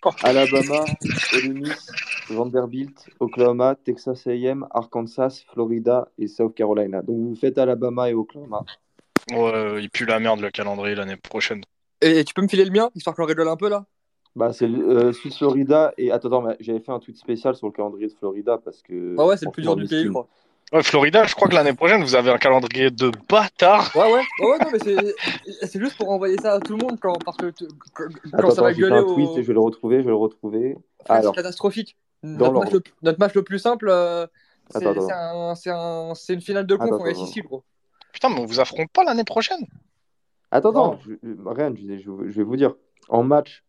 Alabama, 0.23 0.87
Ole 1.35 1.55
Miss, 1.55 1.93
Vanderbilt, 2.31 3.11
Oklahoma, 3.21 3.75
Texas 3.75 4.27
A&M, 4.27 4.67
Arkansas, 4.71 5.45
Florida 5.53 6.09
et 6.19 6.27
South 6.27 6.55
Carolina. 6.55 7.03
Donc 7.03 7.17
vous 7.17 7.35
faites 7.37 7.59
Alabama 7.59 8.09
et 8.09 8.15
Oklahoma. 8.15 8.65
Ouais, 9.31 9.83
il 9.83 9.91
pue 9.91 10.07
la 10.07 10.19
merde 10.19 10.41
le 10.41 10.51
calendrier 10.51 10.95
l'année 10.95 11.17
prochaine. 11.17 11.61
Et, 12.01 12.25
tu 12.25 12.33
peux 12.33 12.41
me 12.43 12.49
filer 12.49 12.65
le 12.65 12.71
mien, 12.71 12.91
histoire 12.95 13.15
qu'on 13.15 13.27
rigole 13.27 13.49
un 13.49 13.57
peu 13.57 13.69
là? 13.69 13.85
Bah 14.37 14.53
c'est 14.53 14.67
euh, 14.67 15.13
Florida 15.13 15.93
et 15.99 16.13
attends, 16.13 16.29
attends 16.29 16.55
j'avais 16.61 16.79
fait 16.79 16.93
un 16.93 17.01
tweet 17.01 17.17
spécial 17.17 17.57
sur 17.57 17.67
le 17.67 17.73
calendrier 17.73 18.07
de 18.07 18.13
Florida 18.13 18.59
parce 18.59 18.81
que. 18.81 19.17
Ah 19.19 19.27
ouais, 19.27 19.37
c'est 19.37 19.45
le 19.45 19.51
plus 19.51 19.63
dur 19.63 19.77
du 19.77 19.87
pays, 19.87 20.05
je 20.05 20.09
crois. 20.09 20.29
Ouais, 20.73 20.85
Florida, 20.85 21.25
je 21.25 21.35
crois 21.35 21.49
que 21.49 21.55
l'année 21.55 21.73
prochaine, 21.73 22.03
vous 22.03 22.15
avez 22.15 22.31
un 22.31 22.39
calendrier 22.39 22.93
de 22.93 23.11
bâtard. 23.29 23.91
Ouais, 23.97 24.13
ouais, 24.13 24.23
ouais, 24.41 24.59
non, 24.61 24.71
mais 24.73 24.79
c'est 25.67 25.81
juste 25.81 25.97
pour 25.97 26.11
envoyer 26.11 26.37
ça 26.39 26.55
à 26.55 26.61
tout 26.61 26.77
le 26.77 26.85
monde 26.85 26.99
quand, 27.01 27.19
parce 27.25 27.37
que 27.37 27.53
quand, 27.93 28.51
ça 28.51 28.63
va 28.63 28.73
gueuler. 28.73 28.95
Un 28.95 29.03
tweet, 29.03 29.31
Je 29.37 29.41
vais 29.41 29.53
le 29.53 29.61
retrouver, 29.61 29.97
je 29.97 30.03
vais 30.03 30.11
le 30.11 30.15
retrouver. 30.15 30.77
Ah, 31.09 31.23
c'est 31.23 31.33
catastrophique. 31.33 31.97
Notre 32.23 32.53
match, 32.53 32.71
le, 32.71 32.83
notre 33.03 33.19
match, 33.19 33.35
le, 33.35 33.43
plus 33.43 33.59
simple, 33.59 33.89
euh, 33.89 34.27
c'est 34.69 35.71
un, 35.71 36.15
une 36.29 36.41
finale 36.41 36.67
de 36.67 36.77
conf 36.77 37.01
en 37.01 37.07
ici, 37.07 37.41
gros. 37.41 37.65
Putain, 38.13 38.29
mais 38.29 38.41
on 38.41 38.45
vous 38.45 38.61
affronte 38.61 38.91
pas 38.93 39.03
l'année 39.03 39.25
prochaine. 39.25 39.67
Attends, 40.53 40.71
attends, 40.71 40.99
rien, 41.47 41.73
je, 41.75 41.99
je, 41.99 42.37
vais 42.37 42.43
vous 42.43 42.57
dire. 42.57 42.75
En 43.09 43.23
match 43.25 43.65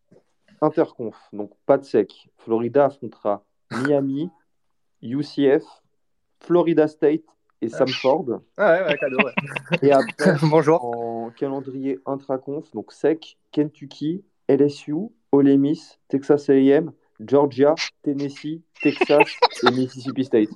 interconf, 0.60 1.16
donc 1.32 1.50
pas 1.66 1.78
de 1.78 1.84
sec, 1.84 2.28
Florida 2.38 2.86
affrontera 2.86 3.44
Miami, 3.70 4.30
UCF, 5.00 5.64
Florida 6.42 6.88
State 6.88 7.24
et 7.60 7.68
ah. 7.72 7.76
Samford. 7.78 8.40
Ah 8.56 8.72
ouais, 8.72 8.88
ouais, 8.88 8.98
cadeau, 8.98 9.18
ouais. 9.18 9.78
Et 9.82 9.92
après, 9.92 10.34
Bonjour. 10.42 10.84
en 10.84 11.30
calendrier 11.30 11.98
intraconf, 12.06 12.70
donc 12.72 12.92
SEC, 12.92 13.38
Kentucky, 13.52 14.24
LSU, 14.48 14.94
Ole 15.30 15.56
Miss, 15.58 15.98
Texas 16.08 16.50
A&M, 16.50 16.92
Georgia, 17.26 17.74
Tennessee, 18.02 18.62
Texas 18.82 19.28
et 19.66 19.70
Mississippi 19.70 20.24
State. 20.24 20.48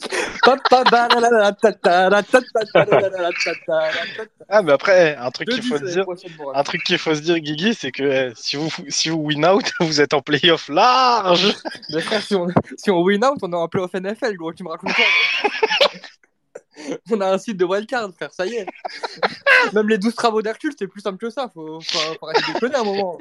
Ah, 4.48 4.62
mais 4.62 4.72
après, 4.72 5.16
un 5.16 5.30
truc 5.30 5.48
qu'il 5.48 5.62
faut 5.62 5.78
se 5.78 5.84
dire, 5.84 6.04
un 6.54 6.62
truc 6.62 6.82
qu'il 6.84 6.98
faut 6.98 7.14
se 7.14 7.20
dire, 7.20 7.38
Guigui, 7.38 7.74
c'est 7.74 7.92
que 7.92 8.02
eh, 8.02 8.32
si 8.34 8.56
vous, 8.56 8.70
si 8.88 9.08
vous 9.08 9.18
win 9.18 9.44
out, 9.46 9.70
vous 9.80 10.00
êtes 10.00 10.14
en 10.14 10.20
playoff 10.20 10.68
large. 10.68 11.54
Mais 11.90 12.00
frère, 12.00 12.22
si 12.22 12.34
on, 12.34 12.48
si 12.76 12.90
on 12.90 13.02
win 13.02 13.24
out, 13.24 13.38
on 13.42 13.52
est 13.52 13.56
en 13.56 13.68
playoff 13.68 13.94
NFL, 13.94 14.36
gros, 14.36 14.52
tu 14.52 14.64
me 14.64 14.70
racontes 14.70 14.94
quoi 14.94 15.04
On 17.10 17.20
a 17.20 17.32
un 17.32 17.38
site 17.38 17.56
de 17.56 17.64
wildcard, 17.64 18.12
frère, 18.14 18.32
ça 18.32 18.46
y 18.46 18.54
est. 18.54 18.66
Même 19.72 19.88
les 19.88 19.98
12 19.98 20.14
travaux 20.14 20.42
d'Hercule, 20.42 20.72
c'est 20.78 20.86
plus 20.86 21.00
simple 21.00 21.18
que 21.18 21.30
ça. 21.30 21.50
Faut, 21.52 21.80
faut, 21.80 21.98
faut 21.98 22.26
arrêter 22.26 22.40
de 22.48 22.52
déconner 22.54 22.76
un 22.76 22.84
moment. 22.84 23.18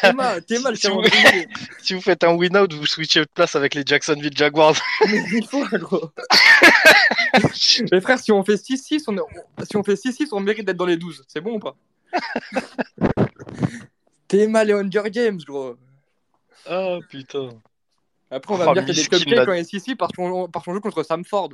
T'es 0.00 0.12
mal, 0.12 0.44
t'es 0.44 0.58
mal, 0.58 0.76
si, 0.76 0.88
vous, 0.88 1.02
si 1.82 1.94
vous 1.94 2.00
faites 2.00 2.24
un 2.24 2.34
win-out, 2.34 2.72
vous 2.72 2.86
switchez 2.86 3.20
de 3.20 3.28
place 3.32 3.54
avec 3.56 3.74
les 3.74 3.82
Jacksonville 3.84 4.36
Jaguars. 4.36 4.76
Mais 5.08 5.22
il 5.32 5.46
faut, 5.46 5.64
gros. 5.78 6.10
Mais 7.92 8.00
frère, 8.00 8.18
si 8.18 8.32
on 8.32 8.44
fait 8.44 8.54
6-6, 8.54 9.04
on, 9.08 9.16
si 9.64 9.76
on 9.76 9.84
fait 9.84 9.94
6-6, 9.94 10.28
on 10.32 10.40
mérite 10.40 10.66
d'être 10.66 10.76
dans 10.76 10.86
les 10.86 10.96
12. 10.96 11.24
C'est 11.28 11.40
bon 11.40 11.54
ou 11.54 11.58
pas? 11.58 11.76
T'es 14.28 14.46
mal 14.46 14.70
et 14.70 14.72
Hunger 14.72 15.10
Games, 15.10 15.40
gros. 15.46 15.76
Oh 16.70 16.98
putain. 17.08 17.50
Après, 18.30 18.54
on 18.54 18.56
va 18.56 18.66
oh, 18.66 18.74
me 18.74 18.74
dire 18.74 18.84
qu'il 18.84 18.96
y 18.96 19.00
a 19.00 19.02
des 19.02 19.08
cupcakes 19.08 19.46
quand 19.46 19.52
il 19.52 19.60
est 19.60 19.64
6 19.64 19.94
parce 19.96 20.12
qu'on 20.12 20.48
joue 20.66 20.80
contre 20.80 21.02
Samford. 21.02 21.50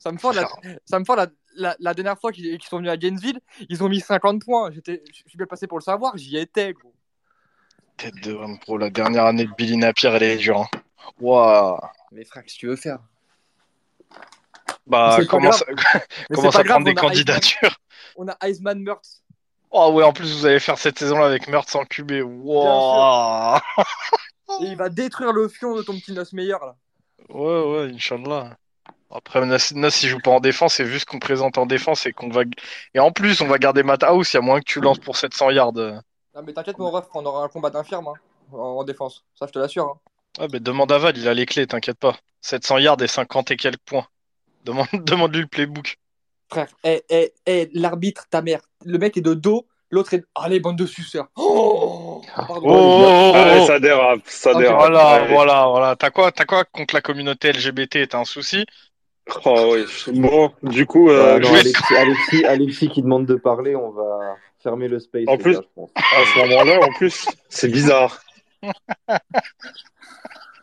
Samford, 0.00 0.32
la, 0.32 0.48
Samford 0.86 1.16
la, 1.16 1.26
la, 1.54 1.76
la, 1.78 1.94
dernière 1.94 2.18
fois 2.18 2.32
qu'ils 2.32 2.62
sont 2.62 2.78
venus 2.78 2.90
à 2.90 2.96
Gainesville, 2.96 3.38
ils 3.68 3.84
ont 3.84 3.88
mis 3.88 4.00
50 4.00 4.42
points. 4.42 4.70
Je 4.72 4.80
suis 4.80 5.36
bien 5.36 5.46
passé 5.46 5.66
pour 5.66 5.78
le 5.78 5.84
savoir, 5.84 6.16
j'y 6.16 6.38
étais, 6.38 6.72
gros. 6.72 6.94
Tête 7.98 8.14
de 8.22 8.32
homme 8.32 8.58
pro, 8.58 8.78
la 8.78 8.88
dernière 8.88 9.26
année 9.26 9.44
de 9.44 9.52
Billy 9.56 9.76
Napier, 9.76 10.08
elle 10.08 10.22
est 10.22 10.36
dure. 10.38 10.62
Hein. 10.62 10.78
Waouh. 11.20 11.78
Mais 12.12 12.24
frère, 12.24 12.42
qu'est-ce 12.42 12.54
que 12.54 12.60
tu 12.60 12.66
veux 12.68 12.76
faire? 12.76 12.98
Bah, 14.86 15.18
comment 15.28 15.52
ça, 15.52 15.66
comment 16.32 16.50
ça 16.50 16.64
prendre 16.64 16.86
des 16.86 16.94
candidatures? 16.94 17.78
On 18.16 18.26
a 18.26 18.36
Iceman 18.48 18.82
Mertz. 18.82 19.22
Oh 19.70 19.92
ouais, 19.92 20.02
en 20.02 20.12
plus 20.12 20.36
vous 20.36 20.46
allez 20.46 20.58
faire 20.58 20.78
cette 20.78 20.98
saison-là 20.98 21.26
avec 21.26 21.46
Mertz 21.46 21.74
en 21.74 21.84
QB. 21.84 22.22
Wow. 22.24 23.56
Et 24.62 24.64
il 24.64 24.76
va 24.76 24.88
détruire 24.88 25.32
le 25.32 25.46
fion 25.48 25.76
de 25.76 25.82
ton 25.82 25.92
petit 25.92 26.12
Nos 26.12 26.24
meilleur 26.32 26.64
là. 26.64 26.76
Ouais, 27.28 27.62
ouais, 27.62 27.92
Inch'Allah. 27.94 28.56
Après, 29.12 29.44
Nas, 29.44 29.72
il 29.74 30.08
joue 30.08 30.20
pas 30.20 30.30
en 30.30 30.40
défense, 30.40 30.78
et 30.78 30.84
vu 30.84 31.00
ce 31.00 31.06
qu'on 31.06 31.18
présente 31.18 31.58
en 31.58 31.66
défense, 31.66 32.06
et 32.06 32.12
qu'on 32.12 32.28
va. 32.28 32.42
Et 32.94 33.00
en 33.00 33.10
plus, 33.10 33.40
on 33.40 33.46
va 33.46 33.58
garder 33.58 33.82
Matt 33.82 34.04
House, 34.04 34.32
il 34.32 34.36
y 34.36 34.38
a 34.38 34.42
moins 34.42 34.60
que 34.60 34.64
tu 34.64 34.80
lances 34.80 35.00
pour 35.00 35.16
700 35.16 35.50
yards. 35.50 35.72
Non, 35.72 36.42
mais 36.44 36.52
t'inquiète, 36.52 36.78
mon 36.78 36.90
ref, 36.90 37.06
on 37.14 37.24
aura 37.26 37.44
un 37.44 37.48
combat 37.48 37.70
d'infirme 37.70 38.08
hein, 38.08 38.56
en, 38.56 38.84
défense. 38.84 39.24
Ça, 39.34 39.46
je 39.46 39.52
te 39.52 39.58
l'assure. 39.58 39.84
Hein. 39.84 40.10
Ah, 40.38 40.46
mais 40.52 40.60
demande 40.60 40.92
à 40.92 40.98
Val, 40.98 41.18
il 41.18 41.26
a 41.26 41.34
les 41.34 41.46
clés, 41.46 41.66
t'inquiète 41.66 41.98
pas. 41.98 42.16
700 42.42 42.78
yards 42.78 43.02
et 43.02 43.08
50 43.08 43.50
et 43.50 43.56
quelques 43.56 43.80
points. 43.84 44.06
Demande, 44.64 44.86
demande-lui 44.92 45.40
le 45.40 45.46
playbook. 45.48 45.96
Frère, 46.48 46.68
eh, 46.84 47.02
eh, 47.08 47.32
eh, 47.46 47.68
l'arbitre, 47.74 48.26
ta 48.30 48.42
mère. 48.42 48.60
Le 48.84 48.98
mec 48.98 49.16
est 49.16 49.22
de 49.22 49.34
dos, 49.34 49.66
l'autre 49.90 50.14
est. 50.14 50.24
Allez, 50.34 50.60
bande 50.60 50.76
de 50.76 50.86
suceurs. 50.86 51.28
Oh, 51.36 52.22
oh, 52.38 52.44
oh, 52.48 53.32
oh 53.34 53.66
ça 53.66 53.78
dérape, 53.78 54.20
ça 54.24 54.54
dérape. 54.54 54.78
Voilà, 54.78 55.26
voilà, 55.28 55.66
voilà. 55.66 55.96
T'as 55.96 56.10
quoi, 56.10 56.32
t'as 56.32 56.44
quoi 56.44 56.64
contre 56.64 56.94
la 56.94 57.00
communauté 57.00 57.52
LGBT 57.52 58.08
T'as 58.08 58.18
un 58.18 58.24
souci? 58.24 58.66
Oh 59.44 59.74
oui. 59.74 60.20
Bon, 60.20 60.52
du 60.62 60.86
coup, 60.86 61.10
euh, 61.10 61.40
Alexis, 61.96 62.44
Alexis, 62.44 62.88
qui 62.88 63.02
demande 63.02 63.26
de 63.26 63.36
parler, 63.36 63.76
on 63.76 63.90
va 63.90 64.36
fermer 64.58 64.88
le 64.88 64.98
space. 64.98 65.24
En 65.28 65.36
plus, 65.36 65.56
à 65.56 65.60
ce 65.60 66.38
moment-là, 66.40 66.80
en 66.80 66.92
plus, 66.94 67.26
c'est 67.48 67.68
bizarre. 67.68 68.22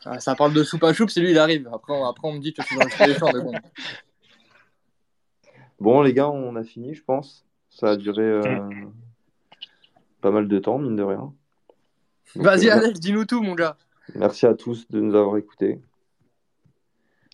Ah, 0.09 0.21
ça 0.21 0.35
parle 0.35 0.53
de 0.53 0.63
soupe 0.63 0.85
à 0.85 0.93
choupe, 0.93 1.09
c'est 1.09 1.19
lui, 1.19 1.31
il 1.31 1.37
arrive. 1.37 1.67
Après, 1.73 1.91
on, 1.91 2.05
après, 2.05 2.25
on 2.29 2.31
me 2.31 2.39
dit 2.39 2.53
que 2.53 2.61
je 2.61 2.67
suis 2.67 2.77
dans 3.19 3.31
le 3.31 3.41
bon. 3.41 3.51
Bon, 5.81 6.01
les 6.01 6.13
gars, 6.13 6.29
on 6.29 6.55
a 6.55 6.63
fini, 6.63 6.93
je 6.93 7.03
pense. 7.03 7.45
Ça 7.69 7.89
a 7.89 7.95
duré 7.97 8.23
euh, 8.23 8.41
mm. 8.41 8.93
pas 10.21 10.31
mal 10.31 10.47
de 10.47 10.59
temps, 10.59 10.77
mine 10.79 10.95
de 10.95 11.03
rien. 11.03 11.33
Vas-y, 12.35 12.69
euh, 12.69 12.75
Alex, 12.75 12.99
dis-nous 13.01 13.25
tout, 13.25 13.41
mon 13.41 13.53
gars. 13.53 13.75
Merci 14.15 14.45
à 14.45 14.53
tous 14.53 14.87
de 14.89 15.01
nous 15.01 15.13
avoir 15.13 15.37
écoutés. 15.37 15.81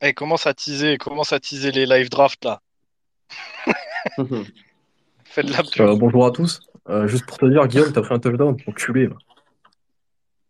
Hey, 0.04 0.10
eh, 0.10 0.14
commence 0.14 0.46
à 0.48 0.54
teaser, 0.54 0.98
commence 0.98 1.32
à 1.32 1.40
teaser 1.40 1.72
les 1.72 1.86
live 1.86 2.10
drafts 2.10 2.44
là. 2.44 2.60
Faites 5.24 5.46
de 5.46 5.54
la 5.54 5.62
euh, 5.80 5.96
bonjour 5.96 6.26
à 6.26 6.32
tous. 6.32 6.60
Euh, 6.90 7.08
juste 7.08 7.26
pour 7.26 7.38
te 7.38 7.46
dire, 7.46 7.66
Guillaume, 7.70 7.94
t'as 7.94 8.02
pris 8.02 8.14
un 8.14 8.20
touchdown, 8.20 8.58
enculé. 8.68 9.08
Là. 9.08 9.16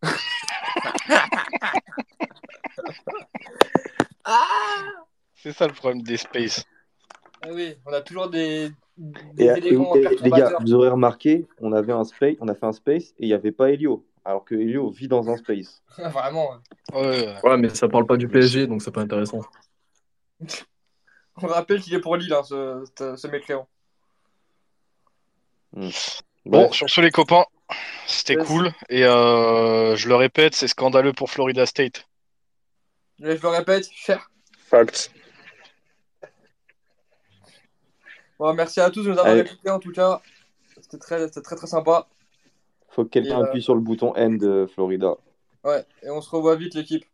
C'est 5.35 5.51
ça 5.51 5.67
le 5.67 5.73
problème 5.73 6.01
des 6.01 6.17
spaces. 6.17 6.65
Ah 7.43 7.49
oui, 7.51 7.75
on 7.85 7.93
a 7.93 8.01
toujours 8.01 8.31
des, 8.31 8.71
des 8.97 9.45
éléments 9.45 9.95
et, 9.95 10.17
Les 10.23 10.31
gars, 10.31 10.57
vous 10.61 10.73
aurez 10.73 10.89
remarqué, 10.89 11.45
on 11.59 11.73
avait 11.73 11.93
un 11.93 12.05
space, 12.05 12.37
on 12.39 12.47
a 12.47 12.55
fait 12.55 12.65
un 12.65 12.73
space 12.73 13.11
et 13.19 13.25
il 13.25 13.27
n'y 13.27 13.33
avait 13.33 13.51
pas 13.51 13.69
Helio 13.69 14.03
alors 14.25 14.45
que 14.45 14.55
Elio 14.55 14.89
vit 14.89 15.07
dans 15.07 15.29
un 15.29 15.37
space. 15.37 15.81
Vraiment. 15.97 16.59
Ouais. 16.93 17.35
ouais, 17.43 17.57
mais 17.57 17.69
ça 17.69 17.87
parle 17.87 18.05
pas 18.05 18.17
du 18.17 18.27
PSG, 18.27 18.67
donc 18.67 18.81
c'est 18.81 18.91
pas 18.91 19.01
intéressant. 19.01 19.41
On 21.41 21.47
rappelle 21.47 21.81
qu'il 21.81 21.93
est 21.95 21.99
pour 21.99 22.15
Lille, 22.15 22.33
hein, 22.33 22.43
ce, 22.43 22.83
ce, 23.17 23.27
mécréant. 23.27 23.67
Hmm. 25.75 25.89
Bon, 26.45 26.71
sur 26.71 26.87
ce, 26.87 27.01
les 27.01 27.09
copains, 27.09 27.45
c'était 28.05 28.35
cool. 28.35 28.71
Et 28.89 29.03
euh, 29.03 29.95
je 29.95 30.07
le 30.09 30.15
répète, 30.15 30.53
c'est 30.53 30.67
scandaleux 30.67 31.13
pour 31.13 31.31
Florida 31.31 31.65
State. 31.65 32.05
je 33.19 33.29
le 33.29 33.47
répète, 33.47 33.89
cher. 33.91 34.29
Fact. 34.69 35.11
Bon, 38.37 38.53
merci 38.53 38.79
à 38.79 38.91
tous 38.91 39.03
de 39.03 39.11
nous 39.11 39.17
avoir 39.17 39.35
écoutés 39.35 39.69
en 39.69 39.79
tout 39.79 39.91
cas. 39.91 40.21
C'était 40.81 40.97
très, 40.97 41.29
très, 41.29 41.55
très 41.55 41.67
sympa. 41.67 42.07
Faut 42.93 43.05
que 43.05 43.09
quelqu'un 43.09 43.39
euh, 43.39 43.45
appuie 43.45 43.61
sur 43.61 43.73
le 43.75 43.81
bouton 43.81 44.15
N 44.15 44.37
de 44.37 44.67
Florida. 44.73 45.15
Ouais, 45.63 45.83
et 46.03 46.09
on 46.09 46.21
se 46.21 46.29
revoit 46.29 46.55
vite 46.55 46.75
l'équipe. 46.75 47.05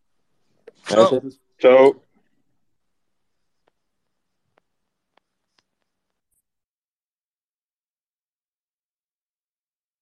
Ciao. 0.87 1.21
Ciao. 1.57 1.95